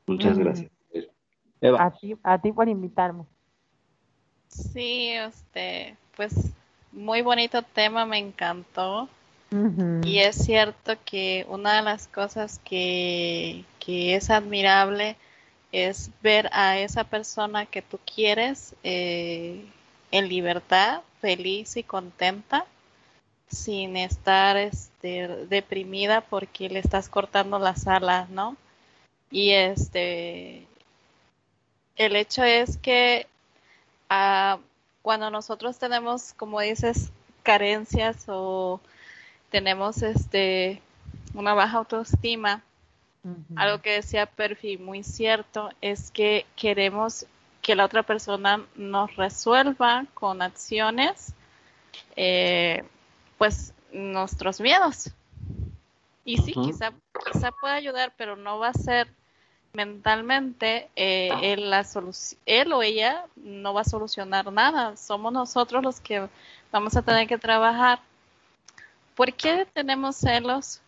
Muchas 0.07 0.37
gracias. 0.37 0.71
Eva. 1.61 1.85
A 1.85 1.91
ti, 1.91 2.15
a 2.23 2.41
ti 2.41 2.51
por 2.51 2.67
invitarme. 2.67 3.23
Sí, 4.49 5.09
este, 5.11 5.97
pues 6.15 6.33
muy 6.91 7.21
bonito 7.21 7.61
tema, 7.61 8.05
me 8.05 8.17
encantó. 8.17 9.09
Y 10.03 10.17
es 10.17 10.35
cierto 10.45 10.93
que 11.05 11.45
una 11.47 11.75
de 11.75 11.83
las 11.83 12.07
cosas 12.07 12.59
que, 12.63 13.65
que, 13.79 14.15
es 14.15 14.31
admirable 14.31 15.15
es 15.71 16.09
ver 16.23 16.49
a 16.53 16.79
esa 16.79 17.03
persona 17.03 17.67
que 17.67 17.83
tú 17.83 17.99
quieres 18.03 18.75
eh, 18.83 19.63
en 20.09 20.27
libertad, 20.27 21.01
feliz 21.21 21.77
y 21.77 21.83
contenta 21.83 22.65
sin 23.47 23.95
estar 23.95 24.57
este, 24.57 25.45
deprimida 25.45 26.21
porque 26.21 26.67
le 26.67 26.79
estás 26.79 27.07
cortando 27.07 27.59
las 27.59 27.85
alas, 27.85 28.29
¿no? 28.29 28.57
Y 29.33 29.49
este, 29.49 30.67
el 31.95 32.15
hecho 32.15 32.43
es 32.43 32.77
que 32.77 33.25
ah, 34.07 34.59
cuando 35.01 35.31
nosotros 35.31 35.79
tenemos, 35.79 36.33
como 36.33 36.61
dices, 36.61 37.11
carencias 37.41 38.25
o 38.27 38.79
tenemos 39.49 40.03
este 40.03 40.83
una 41.33 41.55
baja 41.55 41.79
autoestima, 41.79 42.63
algo 43.55 43.81
que 43.81 43.93
decía 43.93 44.27
Perfi 44.27 44.77
muy 44.77 45.01
cierto 45.01 45.71
es 45.81 46.11
que 46.11 46.45
queremos 46.55 47.25
que 47.63 47.75
la 47.75 47.85
otra 47.85 48.03
persona 48.03 48.63
nos 48.75 49.15
resuelva 49.15 50.05
con 50.13 50.43
acciones 50.43 51.33
eh, 52.15 52.83
pues 53.39 53.73
nuestros 53.91 54.61
miedos. 54.61 55.09
Y 56.23 56.37
sí, 56.37 56.53
quizá, 56.53 56.93
quizá 57.31 57.51
pueda 57.51 57.73
ayudar, 57.73 58.13
pero 58.15 58.35
no 58.35 58.59
va 58.59 58.67
a 58.67 58.73
ser 58.73 59.07
mentalmente 59.73 60.89
eh, 60.95 61.31
él, 61.41 61.69
la 61.69 61.85
él 62.45 62.73
o 62.73 62.83
ella 62.83 63.25
no 63.35 63.73
va 63.73 63.81
a 63.81 63.85
solucionar 63.85 64.51
nada. 64.51 64.95
Somos 64.97 65.33
nosotros 65.33 65.83
los 65.83 65.99
que 65.99 66.27
vamos 66.71 66.95
a 66.95 67.01
tener 67.01 67.27
que 67.27 67.37
trabajar. 67.37 67.99
¿Por 69.15 69.33
qué 69.33 69.67
tenemos 69.73 70.15
celos? 70.15 70.81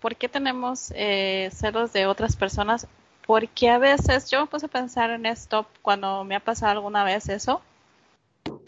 ¿Por 0.00 0.16
qué 0.16 0.28
tenemos 0.28 0.92
eh, 0.96 1.50
celos 1.52 1.92
de 1.92 2.06
otras 2.06 2.36
personas? 2.36 2.86
Porque 3.26 3.70
a 3.70 3.78
veces 3.78 4.30
yo 4.30 4.40
me 4.40 4.46
puse 4.46 4.66
a 4.66 4.68
pensar 4.68 5.10
en 5.10 5.26
esto 5.26 5.66
cuando 5.80 6.24
me 6.24 6.36
ha 6.36 6.40
pasado 6.40 6.72
alguna 6.72 7.04
vez 7.04 7.28
eso. 7.28 7.62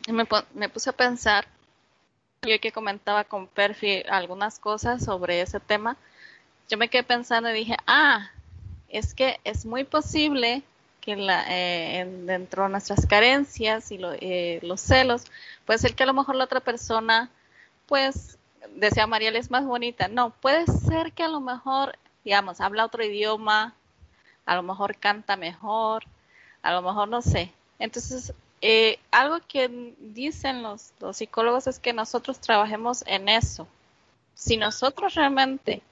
Y 0.07 0.13
me, 0.13 0.27
me 0.55 0.69
puse 0.69 0.91
a 0.91 0.93
pensar 0.93 1.47
yo 2.43 2.61
que 2.61 2.73
comentaba 2.73 3.25
con 3.25 3.49
Perfi 3.49 4.03
algunas 4.09 4.59
cosas 4.59 5.05
sobre 5.05 5.41
ese 5.41 5.59
tema, 5.59 5.97
yo 6.69 6.79
me 6.79 6.89
quedé 6.89 7.03
pensando 7.03 7.51
y 7.51 7.55
dije, 7.55 7.77
ah, 7.87 8.31
es 8.99 9.15
que 9.15 9.41
es 9.45 9.67
muy 9.67 9.85
posible 9.85 10.63
que 11.01 11.17
la, 11.17 11.45
eh, 11.49 12.05
dentro 12.25 12.65
de 12.65 12.71
nuestras 12.71 13.07
carencias 13.07 13.93
y 13.93 13.99
eh, 14.03 14.59
los 14.63 14.81
celos, 14.81 15.25
puede 15.65 15.79
ser 15.79 15.95
que 15.95 16.03
a 16.03 16.07
lo 16.07 16.15
mejor 16.15 16.35
la 16.35 16.45
otra 16.45 16.61
persona, 16.61 17.31
pues, 17.87 18.39
decía 18.75 19.07
Mariel, 19.07 19.37
es 19.37 19.51
más 19.51 19.65
bonita. 19.65 20.09
No, 20.09 20.31
puede 20.31 20.67
ser 20.67 21.13
que 21.13 21.23
a 21.23 21.29
lo 21.29 21.41
mejor, 21.41 21.97
digamos, 22.25 22.61
habla 22.61 22.85
otro 22.85 23.05
idioma, 23.05 23.75
a 24.47 24.57
lo 24.57 24.63
mejor 24.63 24.97
canta 24.97 25.37
mejor, 25.37 26.05
a 26.63 26.73
lo 26.73 26.83
mejor 26.83 27.09
no 27.09 27.23
sé. 27.23 27.53
Entonces, 27.79 28.33
eh, 28.63 28.99
algo 29.11 29.39
que 29.47 29.95
dicen 30.01 30.63
los, 30.63 30.93
psicólogos 31.13 31.67
es 31.67 31.79
que 31.79 31.93
nosotros 31.93 32.41
trabajemos 32.41 33.05
en 33.07 33.29
eso. 33.29 33.69
Si 34.35 34.57
nosotros 34.57 35.15
realmente 35.15 35.83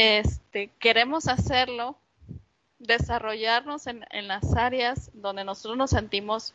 este, 0.00 0.70
queremos 0.78 1.26
hacerlo, 1.26 1.98
desarrollarnos 2.78 3.88
en, 3.88 4.06
las 4.28 4.54
áreas 4.54 5.10
donde 5.12 5.42
nosotros 5.42 5.76
nos 5.76 5.90
sentimos 5.90 6.54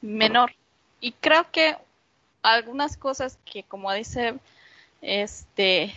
menor. 0.00 0.52
Y 1.00 1.12
creo 1.12 1.48
que 1.52 1.76
algunas 2.42 2.96
cosas 2.96 3.38
que, 3.44 3.62
como 3.62 3.92
dice, 3.92 4.34
este, 5.00 5.94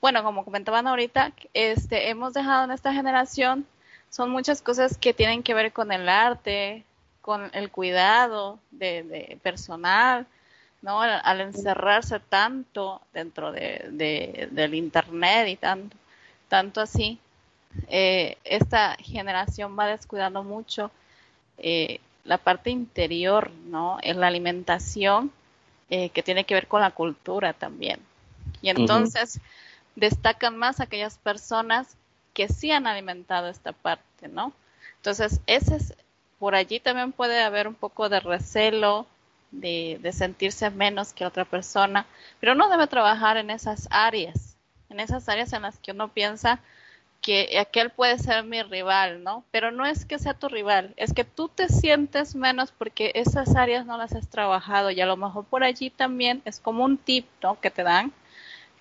bueno, 0.00 0.24
como 0.24 0.44
comentaban 0.44 0.88
ahorita, 0.88 1.32
este, 1.54 2.08
hemos 2.10 2.34
dejado 2.34 2.64
en 2.64 2.72
esta 2.72 2.92
generación 2.92 3.64
son 4.10 4.28
muchas 4.28 4.60
cosas 4.60 4.98
que 4.98 5.14
tienen 5.14 5.44
que 5.44 5.54
ver 5.54 5.72
con 5.72 5.92
el 5.92 6.08
arte, 6.08 6.84
con 7.20 7.48
el 7.54 7.70
cuidado 7.70 8.58
de, 8.72 9.38
personal, 9.44 10.26
¿no? 10.82 11.00
Al, 11.00 11.40
encerrarse 11.40 12.20
tanto 12.20 13.00
dentro 13.12 13.52
de, 13.52 14.48
del 14.50 14.74
internet 14.74 15.48
y 15.48 15.56
tanto, 15.56 15.96
tanto 16.48 16.80
así, 16.80 17.18
eh, 17.88 18.36
esta 18.44 18.96
generación 18.96 19.78
va 19.78 19.86
descuidando 19.86 20.42
mucho 20.42 20.90
eh, 21.58 22.00
la 22.24 22.38
parte 22.38 22.70
interior, 22.70 23.50
¿no? 23.66 23.98
En 24.02 24.20
la 24.20 24.26
alimentación 24.26 25.32
eh, 25.90 26.10
que 26.10 26.22
tiene 26.22 26.44
que 26.44 26.54
ver 26.54 26.66
con 26.66 26.82
la 26.82 26.90
cultura 26.90 27.52
también. 27.52 28.00
Y 28.60 28.70
entonces 28.70 29.40
destacan 29.96 30.56
más 30.56 30.80
aquellas 30.80 31.18
personas 31.18 31.96
que 32.34 32.48
sí 32.48 32.70
han 32.70 32.86
alimentado 32.86 33.48
esta 33.48 33.72
parte, 33.72 34.28
¿no? 34.28 34.52
Entonces, 34.96 35.40
ese 35.46 35.76
es, 35.76 35.94
por 36.38 36.54
allí 36.54 36.80
también 36.80 37.12
puede 37.12 37.42
haber 37.42 37.68
un 37.68 37.74
poco 37.74 38.08
de 38.08 38.20
recelo, 38.20 39.06
de, 39.52 40.10
sentirse 40.12 40.70
menos 40.70 41.12
que 41.12 41.26
otra 41.26 41.44
persona, 41.44 42.06
pero 42.40 42.52
uno 42.52 42.68
debe 42.68 42.86
trabajar 42.86 43.36
en 43.36 43.50
esas 43.50 43.86
áreas, 43.90 44.56
en 44.88 45.00
esas 45.00 45.28
áreas 45.28 45.52
en 45.52 45.62
las 45.62 45.78
que 45.78 45.92
uno 45.92 46.08
piensa, 46.08 46.60
que 47.20 47.56
aquel 47.60 47.90
puede 47.90 48.18
ser 48.18 48.42
mi 48.42 48.62
rival, 48.62 49.22
¿no? 49.22 49.44
Pero 49.52 49.70
no 49.70 49.86
es 49.86 50.04
que 50.04 50.18
sea 50.18 50.34
tu 50.34 50.48
rival, 50.48 50.92
es 50.96 51.12
que 51.12 51.22
tú 51.22 51.48
te 51.48 51.68
sientes 51.68 52.34
menos 52.34 52.72
porque 52.72 53.12
esas 53.14 53.54
áreas 53.54 53.86
no 53.86 53.96
las 53.96 54.12
has 54.12 54.28
trabajado 54.28 54.90
y 54.90 55.00
a 55.00 55.06
lo 55.06 55.16
mejor 55.16 55.44
por 55.44 55.62
allí 55.62 55.90
también 55.90 56.42
es 56.44 56.58
como 56.58 56.84
un 56.84 56.98
tip, 56.98 57.26
¿no? 57.42 57.60
Que 57.60 57.70
te 57.70 57.84
dan. 57.84 58.12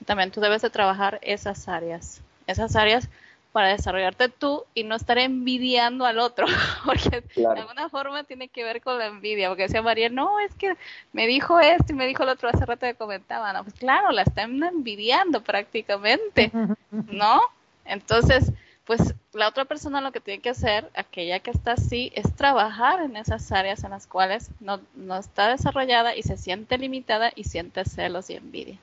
también 0.06 0.32
tú 0.32 0.41
debes 0.41 0.64
de 0.64 0.72
trabajar 0.72 1.19
esas 1.22 1.67
áreas, 1.67 2.22
esas 2.48 2.75
áreas 2.75 3.09
para 3.51 3.69
desarrollarte 3.69 4.30
tú 4.30 4.63
y 4.73 4.83
no 4.83 4.95
estar 4.95 5.17
envidiando 5.17 6.05
al 6.05 6.19
otro, 6.19 6.45
porque 6.85 7.23
de 7.35 7.47
alguna 7.47 7.89
forma 7.89 8.23
tiene 8.23 8.47
que 8.47 8.63
ver 8.63 8.81
con 8.81 8.97
la 8.97 9.07
envidia, 9.07 9.49
porque 9.49 9.63
decía 9.63 9.81
María, 9.81 10.09
no, 10.09 10.39
es 10.39 10.53
que 10.55 10.75
me 11.13 11.27
dijo 11.27 11.59
esto 11.59 11.93
y 11.93 11.95
me 11.95 12.07
dijo 12.07 12.23
el 12.23 12.30
otro, 12.30 12.49
hace 12.49 12.65
rato 12.65 12.85
que 12.85 12.95
comentaba, 12.95 13.51
no, 13.53 13.63
pues 13.63 13.75
claro, 13.75 14.11
la 14.11 14.21
están 14.23 14.61
envidiando 14.63 15.41
prácticamente, 15.41 16.51
¿no? 16.91 17.41
Entonces, 17.85 18.51
pues 18.85 19.13
la 19.33 19.47
otra 19.47 19.65
persona 19.65 20.01
lo 20.01 20.11
que 20.11 20.19
tiene 20.19 20.41
que 20.41 20.49
hacer, 20.49 20.89
aquella 20.95 21.39
que 21.39 21.51
está 21.51 21.73
así, 21.73 22.11
es 22.15 22.33
trabajar 22.35 23.01
en 23.01 23.15
esas 23.15 23.51
áreas 23.51 23.83
en 23.83 23.91
las 23.91 24.07
cuales 24.07 24.49
no, 24.59 24.80
no 24.95 25.17
está 25.17 25.49
desarrollada 25.49 26.15
y 26.15 26.23
se 26.23 26.38
siente 26.38 26.77
limitada 26.77 27.31
y 27.35 27.43
siente 27.45 27.85
celos 27.85 28.30
y 28.30 28.35
envidia. 28.35 28.77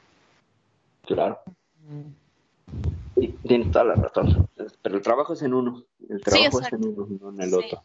Claro. 1.06 1.38
Sí, 3.16 3.34
tienes 3.46 3.70
toda 3.72 3.84
la 3.84 3.94
razón. 3.94 4.48
Pero 4.82 4.96
el 4.96 5.02
trabajo 5.02 5.32
es 5.32 5.42
en 5.42 5.54
uno. 5.54 5.84
El 6.08 6.20
trabajo 6.20 6.60
es 6.60 6.72
en 6.72 6.84
uno, 6.84 7.08
no 7.20 7.30
en 7.30 7.40
el 7.40 7.54
otro. 7.54 7.82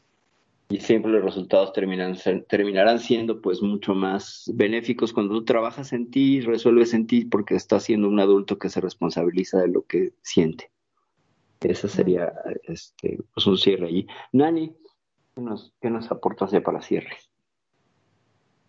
Y 0.70 0.80
siempre 0.80 1.12
los 1.12 1.24
resultados 1.24 1.74
terminan, 1.74 2.18
terminarán 2.48 3.00
siendo 3.00 3.42
pues 3.42 3.62
mucho 3.62 3.94
más 3.94 4.50
benéficos 4.54 5.14
cuando 5.14 5.36
tú 5.36 5.46
trabajas 5.46 5.94
en 5.94 6.10
ti 6.10 6.38
y 6.38 6.42
resuelves 6.42 6.94
en 6.94 7.06
ti 7.06 7.26
porque 7.26 7.56
estás 7.56 7.84
siendo 7.84 8.08
un 8.08 8.20
adulto 8.20 8.58
que 8.58 8.70
se 8.70 8.82
responsabiliza 8.82 9.60
de 9.60 9.68
lo 9.68 9.86
que 9.86 10.14
siente. 10.22 10.72
Ese 11.60 11.88
sería 11.88 12.34
este, 12.64 13.20
pues 13.34 13.46
un 13.46 13.58
cierre 13.58 13.88
allí. 13.88 14.08
Nani, 14.32 14.76
¿qué 15.36 15.42
nos, 15.42 15.74
qué 15.82 15.90
nos 15.90 16.12
aportas 16.12 16.52
ya 16.52 16.62
para 16.62 16.82
cierre? 16.82 17.18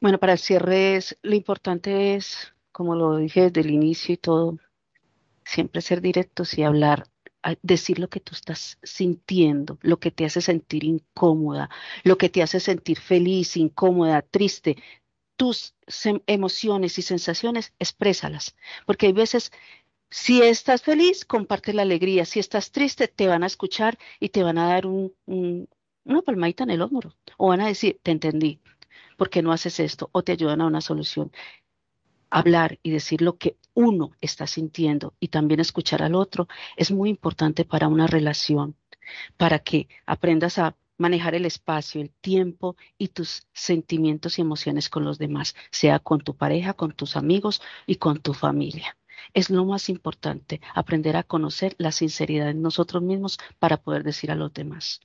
Bueno, 0.00 0.18
para 0.18 0.32
el 0.32 0.38
cierre 0.38 0.96
es, 0.96 1.16
lo 1.22 1.34
importante 1.34 2.14
es, 2.14 2.52
como 2.72 2.94
lo 2.94 3.16
dije 3.16 3.50
desde 3.50 3.62
el 3.62 3.70
inicio 3.70 4.14
y 4.14 4.18
todo, 4.18 4.58
siempre 5.44 5.80
ser 5.80 6.00
directos 6.00 6.58
y 6.58 6.62
hablar, 6.62 7.04
decir 7.62 7.98
lo 7.98 8.08
que 8.08 8.20
tú 8.20 8.34
estás 8.34 8.78
sintiendo, 8.82 9.78
lo 9.82 9.98
que 10.00 10.10
te 10.10 10.24
hace 10.24 10.40
sentir 10.40 10.84
incómoda, 10.84 11.70
lo 12.02 12.18
que 12.18 12.28
te 12.28 12.42
hace 12.42 12.60
sentir 12.60 12.98
feliz, 12.98 13.56
incómoda, 13.56 14.22
triste. 14.22 14.76
Tus 15.36 15.74
emociones 16.26 16.98
y 16.98 17.02
sensaciones, 17.02 17.72
exprésalas, 17.80 18.54
porque 18.86 19.06
hay 19.06 19.12
veces 19.12 19.50
si 20.10 20.42
estás 20.42 20.82
feliz, 20.82 21.24
comparte 21.24 21.72
la 21.72 21.82
alegría. 21.82 22.24
Si 22.24 22.38
estás 22.38 22.70
triste, 22.70 23.08
te 23.08 23.26
van 23.26 23.42
a 23.42 23.46
escuchar 23.48 23.98
y 24.20 24.28
te 24.28 24.44
van 24.44 24.58
a 24.58 24.68
dar 24.68 24.86
un, 24.86 25.12
una 26.04 26.22
palmadita 26.22 26.62
en 26.64 26.70
el 26.70 26.82
hombro. 26.82 27.16
O 27.36 27.48
van 27.48 27.60
a 27.60 27.66
decir, 27.66 27.98
te 28.02 28.12
entendí, 28.12 28.60
¿por 29.16 29.28
qué 29.28 29.42
no 29.42 29.52
haces 29.52 29.80
esto? 29.80 30.10
O 30.12 30.22
te 30.22 30.32
ayudan 30.32 30.60
a 30.60 30.66
una 30.66 30.80
solución. 30.80 31.32
Hablar 32.36 32.80
y 32.82 32.90
decir 32.90 33.22
lo 33.22 33.38
que 33.38 33.58
uno 33.74 34.10
está 34.20 34.48
sintiendo 34.48 35.14
y 35.20 35.28
también 35.28 35.60
escuchar 35.60 36.02
al 36.02 36.16
otro 36.16 36.48
es 36.76 36.90
muy 36.90 37.08
importante 37.08 37.64
para 37.64 37.86
una 37.86 38.08
relación, 38.08 38.74
para 39.36 39.60
que 39.60 39.86
aprendas 40.04 40.58
a 40.58 40.76
manejar 40.98 41.36
el 41.36 41.46
espacio, 41.46 42.00
el 42.00 42.10
tiempo 42.10 42.76
y 42.98 43.08
tus 43.08 43.46
sentimientos 43.52 44.36
y 44.36 44.42
emociones 44.42 44.88
con 44.88 45.04
los 45.04 45.16
demás, 45.18 45.54
sea 45.70 46.00
con 46.00 46.22
tu 46.22 46.34
pareja, 46.36 46.72
con 46.72 46.90
tus 46.90 47.14
amigos 47.14 47.62
y 47.86 47.96
con 47.96 48.20
tu 48.20 48.34
familia. 48.34 48.96
Es 49.32 49.48
lo 49.48 49.64
más 49.64 49.88
importante, 49.88 50.60
aprender 50.74 51.16
a 51.16 51.22
conocer 51.22 51.76
la 51.78 51.92
sinceridad 51.92 52.50
en 52.50 52.62
nosotros 52.62 53.00
mismos 53.00 53.38
para 53.60 53.76
poder 53.76 54.02
decir 54.02 54.32
a 54.32 54.34
los 54.34 54.52
demás. 54.52 55.00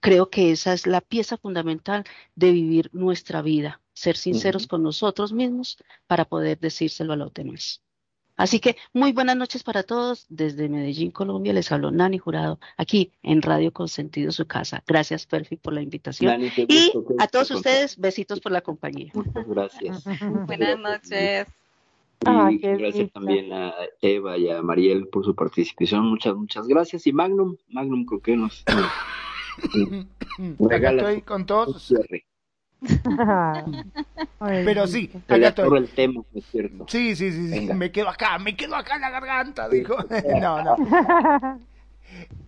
Creo 0.00 0.30
que 0.30 0.50
esa 0.50 0.72
es 0.72 0.86
la 0.86 1.00
pieza 1.00 1.36
fundamental 1.36 2.04
de 2.34 2.52
vivir 2.52 2.90
nuestra 2.92 3.42
vida, 3.42 3.80
ser 3.92 4.16
sinceros 4.16 4.66
con 4.66 4.82
nosotros 4.82 5.32
mismos 5.32 5.76
para 6.06 6.24
poder 6.24 6.58
decírselo 6.58 7.12
a 7.12 7.16
los 7.16 7.32
demás. 7.34 7.82
Así 8.40 8.58
que 8.58 8.76
muy 8.94 9.12
buenas 9.12 9.36
noches 9.36 9.62
para 9.62 9.82
todos. 9.82 10.24
Desde 10.30 10.70
Medellín, 10.70 11.10
Colombia, 11.10 11.52
les 11.52 11.70
habló 11.70 11.90
Nani 11.90 12.16
Jurado, 12.16 12.58
aquí 12.78 13.12
en 13.22 13.42
Radio 13.42 13.70
Consentido, 13.70 14.32
su 14.32 14.46
casa. 14.46 14.82
Gracias, 14.86 15.26
Perfi, 15.26 15.56
por 15.56 15.74
la 15.74 15.82
invitación. 15.82 16.40
y 16.56 16.90
a 17.18 17.28
todos 17.28 17.50
ustedes, 17.50 17.98
besitos 17.98 18.40
por 18.40 18.52
la 18.52 18.62
compañía. 18.62 19.10
Muchas 19.12 19.46
gracias. 19.46 20.04
buenas 20.46 20.78
noches. 20.78 21.48
Y 22.50 22.58
gracias 22.58 23.12
también 23.12 23.52
a 23.52 23.74
Eva 24.00 24.38
y 24.38 24.48
a 24.48 24.62
Mariel 24.62 25.08
por 25.08 25.26
su 25.26 25.34
participación. 25.34 26.06
Muchas, 26.06 26.34
muchas 26.34 26.66
gracias. 26.66 27.06
Y 27.06 27.12
Magnum, 27.12 27.56
Magnum, 27.68 28.06
creo 28.06 28.20
que 28.22 28.36
nos, 28.36 28.64
regala 30.58 31.02
estoy 31.02 31.22
con 31.22 31.46
todos. 31.46 31.92
Pero 34.38 34.86
sí, 34.86 35.10
acá 35.28 35.48
estoy. 35.48 35.78
el 35.78 35.88
tema, 35.88 36.22
es 36.34 36.44
cierto. 36.46 36.86
Sí, 36.88 37.14
sí, 37.14 37.30
sí, 37.32 37.68
me 37.74 37.92
quedo 37.92 38.08
acá, 38.08 38.38
me 38.38 38.56
quedo 38.56 38.74
acá 38.74 38.94
en 38.96 39.02
la 39.02 39.10
garganta, 39.10 39.68
dijo. 39.68 39.96
no, 40.40 40.62
no. 40.62 40.76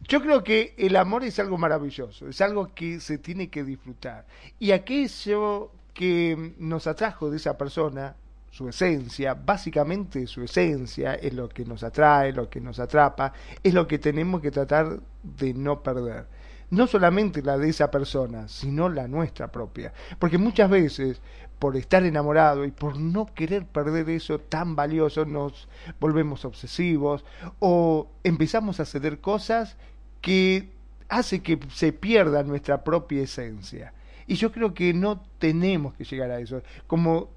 Yo 0.09 0.21
creo 0.21 0.43
que 0.43 0.75
el 0.77 0.97
amor 0.97 1.23
es 1.25 1.39
algo 1.39 1.57
maravilloso, 1.59 2.29
es 2.29 2.41
algo 2.41 2.75
que 2.75 2.99
se 3.01 3.19
tiene 3.19 3.49
que 3.49 3.63
disfrutar. 3.63 4.27
Y 4.59 4.73
aquello 4.73 5.71
que 5.95 6.55
nos 6.59 6.87
atrajo 6.87 7.31
de 7.31 7.37
esa 7.37 7.57
persona 7.57 8.17
su 8.51 8.69
esencia, 8.69 9.35
básicamente 9.35 10.27
su 10.27 10.43
esencia 10.43 11.15
es 11.15 11.33
lo 11.33 11.49
que 11.49 11.65
nos 11.65 11.83
atrae, 11.83 12.33
lo 12.33 12.51
que 12.51 12.61
nos 12.61 12.79
atrapa, 12.79 13.33
es 13.63 13.73
lo 13.73 13.87
que 13.87 13.99
tenemos 13.99 14.43
que 14.43 14.51
tratar 14.51 15.01
de 15.23 15.55
no 15.55 15.83
perder. 15.83 16.27
No 16.73 16.87
solamente 16.87 17.43
la 17.43 17.59
de 17.59 17.69
esa 17.69 17.91
persona, 17.91 18.49
sino 18.49 18.89
la 18.89 19.07
nuestra 19.07 19.53
propia. 19.53 19.93
Porque 20.19 20.39
muchas 20.39 20.71
veces, 20.71 21.21
por 21.59 21.77
estar 21.77 22.03
enamorado 22.03 22.65
y 22.65 22.71
por 22.71 22.99
no 22.99 23.27
querer 23.27 23.67
perder 23.67 24.09
eso 24.09 24.39
tan 24.39 24.75
valioso, 24.75 25.27
nos 25.27 25.69
volvemos 26.01 26.47
obsesivos 26.47 27.27
o 27.59 28.09
empezamos 28.25 28.81
a 28.81 28.87
ceder 28.87 29.21
cosas 29.21 29.77
que 30.23 30.71
hace 31.11 31.43
que 31.43 31.61
se 31.75 31.93
pierda 31.93 32.43
nuestra 32.43 32.83
propia 32.83 33.21
esencia. 33.21 33.93
Y 34.27 34.37
yo 34.37 34.51
creo 34.51 34.73
que 34.73 34.95
no 34.95 35.23
tenemos 35.39 35.93
que 35.93 36.05
llegar 36.05 36.31
a 36.31 36.41
eso. 36.41 36.63
Como 36.87 37.29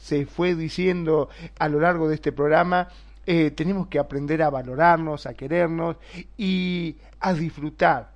se 0.00 0.24
fue 0.24 0.54
diciendo 0.54 1.28
a 1.58 1.68
lo 1.68 1.80
largo 1.80 2.08
de 2.08 2.14
este 2.14 2.30
programa, 2.30 2.90
eh, 3.26 3.50
tenemos 3.50 3.88
que 3.88 3.98
aprender 3.98 4.40
a 4.40 4.50
valorarnos, 4.50 5.26
a 5.26 5.34
querernos 5.34 5.96
y 6.36 6.96
a 7.18 7.34
disfrutar. 7.34 8.13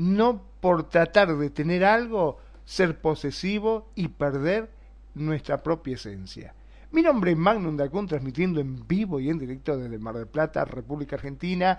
No 0.00 0.40
por 0.60 0.88
tratar 0.88 1.36
de 1.36 1.50
tener 1.50 1.84
algo, 1.84 2.38
ser 2.64 2.98
posesivo 3.02 3.90
y 3.94 4.08
perder 4.08 4.70
nuestra 5.14 5.62
propia 5.62 5.96
esencia. 5.96 6.54
Mi 6.90 7.02
nombre 7.02 7.32
es 7.32 7.36
Magnum 7.36 7.76
Dacun, 7.76 8.06
transmitiendo 8.06 8.60
en 8.60 8.88
vivo 8.88 9.20
y 9.20 9.28
en 9.28 9.38
directo 9.38 9.76
desde 9.76 9.98
Mar 9.98 10.16
del 10.16 10.26
Plata, 10.26 10.64
República 10.64 11.16
Argentina. 11.16 11.76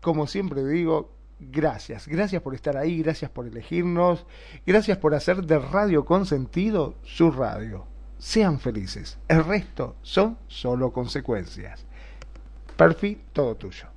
Como 0.00 0.26
siempre 0.26 0.64
digo, 0.64 1.12
gracias. 1.38 2.08
Gracias 2.08 2.40
por 2.40 2.54
estar 2.54 2.78
ahí, 2.78 3.02
gracias 3.02 3.30
por 3.30 3.46
elegirnos, 3.46 4.24
gracias 4.64 4.96
por 4.96 5.14
hacer 5.14 5.42
de 5.42 5.58
Radio 5.58 6.06
Consentido 6.06 6.94
su 7.02 7.30
radio. 7.30 7.84
Sean 8.18 8.58
felices. 8.58 9.18
El 9.28 9.44
resto 9.44 9.96
son 10.00 10.38
solo 10.46 10.94
consecuencias. 10.94 11.84
Perfi, 12.74 13.20
todo 13.34 13.54
tuyo. 13.54 13.95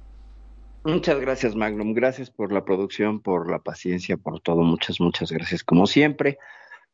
Muchas 0.90 1.20
gracias, 1.20 1.56
Magnum. 1.56 1.94
Gracias 1.94 2.32
por 2.32 2.52
la 2.52 2.66
producción, 2.66 3.22
por 3.22 3.50
la 3.50 3.60
paciencia, 3.60 4.18
por 4.18 4.40
todo. 4.40 4.64
Muchas, 4.64 5.00
muchas 5.00 5.32
gracias, 5.32 5.64
como 5.64 5.86
siempre. 5.86 6.40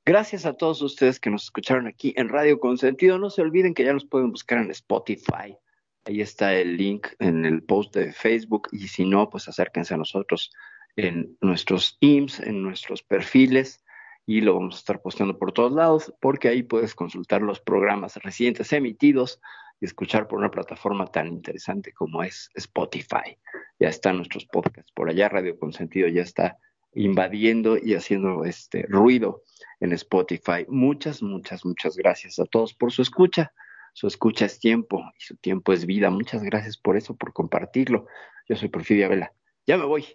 Gracias 0.06 0.46
a 0.46 0.54
todos 0.54 0.82
ustedes 0.82 1.20
que 1.20 1.30
nos 1.30 1.46
escucharon 1.46 1.88
aquí 1.88 2.14
en 2.18 2.28
Radio 2.28 2.60
Consentido. 2.60 3.18
No 3.18 3.30
se 3.30 3.42
olviden 3.42 3.74
que 3.74 3.86
ya 3.86 3.94
nos 3.94 4.06
pueden 4.06 4.32
buscar 4.32 4.60
en 4.60 4.70
Spotify. 4.72 5.58
Ahí 6.04 6.22
está 6.22 6.54
el 6.54 6.76
link 6.76 7.08
en 7.20 7.46
el 7.46 7.64
post 7.64 7.96
de 7.96 8.12
Facebook 8.12 8.68
y 8.74 8.90
si 8.90 9.06
no, 9.06 9.30
pues 9.30 9.48
acérquense 9.48 9.94
a 9.94 9.98
nosotros 9.98 10.52
en 10.98 11.38
nuestros 11.42 11.98
IMSS, 12.02 12.42
en 12.42 12.62
nuestros 12.62 13.02
perfiles 13.02 13.84
y 14.26 14.42
lo 14.42 14.56
vamos 14.56 14.76
a 14.76 14.80
estar 14.80 15.02
posteando 15.02 15.38
por 15.38 15.54
todos 15.54 15.72
lados 15.72 16.14
porque 16.20 16.50
ahí 16.50 16.64
puedes 16.64 16.96
consultar 16.96 17.42
los 17.42 17.62
programas 17.62 18.18
recientes 18.18 18.74
emitidos 18.74 19.40
y 19.80 19.86
escuchar 19.86 20.28
por 20.28 20.40
una 20.40 20.52
plataforma 20.52 21.08
tan 21.08 21.28
interesante 21.28 21.92
como 21.92 22.24
es 22.24 22.50
Spotify. 22.56 23.38
Ya 23.80 23.90
están 23.90 24.18
nuestros 24.18 24.46
podcasts 24.46 24.92
por 24.94 25.10
allá, 25.10 25.30
Radio 25.30 25.58
Consentido 25.58 26.08
ya 26.08 26.22
está 26.22 26.58
invadiendo 26.94 27.78
y 27.78 27.94
haciendo 27.94 28.46
este 28.46 28.86
ruido 28.88 29.44
en 29.80 29.92
Spotify. 29.92 30.66
Muchas, 30.68 31.22
muchas, 31.22 31.66
muchas 31.66 31.96
gracias 31.98 32.40
a 32.40 32.46
todos 32.46 32.74
por 32.74 32.92
su 32.92 33.02
escucha. 33.02 33.54
Su 33.94 34.08
escucha 34.08 34.46
es 34.46 34.60
tiempo 34.60 35.04
y 35.18 35.24
su 35.24 35.36
tiempo 35.38 35.74
es 35.74 35.86
vida. 35.86 36.10
Muchas 36.10 36.44
gracias 36.44 36.78
por 36.78 36.98
eso, 36.98 37.16
por 37.16 37.34
compartirlo. 37.34 38.08
Yo 38.48 38.56
soy 38.56 38.70
Porfidia 38.70 39.08
Vela. 39.08 39.34
Ya 39.66 39.78
me 39.78 39.86
voy. 39.86 40.06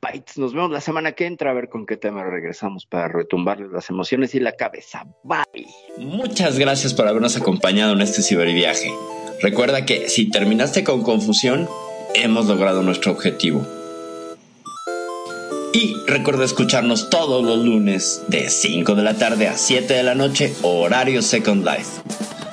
Bites, 0.00 0.38
nos 0.38 0.54
vemos 0.54 0.70
la 0.70 0.80
semana 0.80 1.12
que 1.12 1.26
entra 1.26 1.50
a 1.50 1.54
ver 1.54 1.68
con 1.68 1.84
qué 1.84 1.96
tema 1.96 2.22
regresamos 2.22 2.86
para 2.86 3.08
retumbarles 3.08 3.70
las 3.70 3.90
emociones 3.90 4.34
y 4.34 4.40
la 4.40 4.52
cabeza. 4.52 5.06
Bye. 5.24 5.66
Muchas 5.96 6.58
gracias 6.58 6.94
por 6.94 7.08
habernos 7.08 7.36
acompañado 7.36 7.94
en 7.94 8.00
este 8.00 8.22
ciberviaje. 8.22 8.92
Recuerda 9.42 9.84
que 9.84 10.08
si 10.08 10.30
terminaste 10.30 10.84
con 10.84 11.02
confusión, 11.02 11.68
hemos 12.14 12.46
logrado 12.46 12.82
nuestro 12.82 13.12
objetivo. 13.12 13.66
Y 15.72 15.96
recuerda 16.06 16.44
escucharnos 16.44 17.10
todos 17.10 17.44
los 17.44 17.64
lunes 17.64 18.22
de 18.28 18.48
5 18.48 18.94
de 18.94 19.02
la 19.02 19.14
tarde 19.14 19.48
a 19.48 19.56
7 19.56 19.92
de 19.92 20.02
la 20.02 20.14
noche, 20.14 20.52
horario 20.62 21.22
Second 21.22 21.64
Life. 21.64 22.02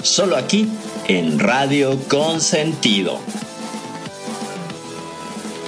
Solo 0.03 0.35
aquí 0.35 0.67
en 1.07 1.39
Radio 1.39 1.97
Consentido. 2.07 3.19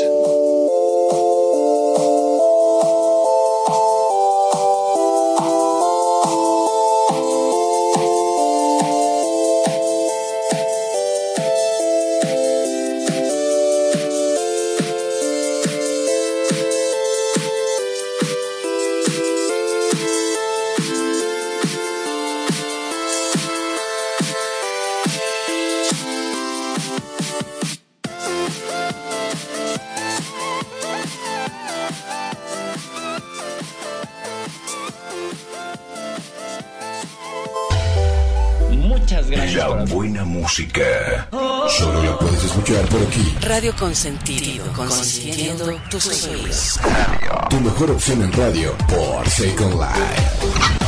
Radio 43.60 43.76
Consentido, 43.76 44.72
consintiendo 44.72 45.82
tus 45.92 46.08
oídos. 46.24 46.80
Tu 47.50 47.60
mejor 47.60 47.92
opción 47.92 48.22
en 48.22 48.32
radio 48.32 48.74
por 48.88 49.30
Second 49.30 49.74
Life. 49.74 50.79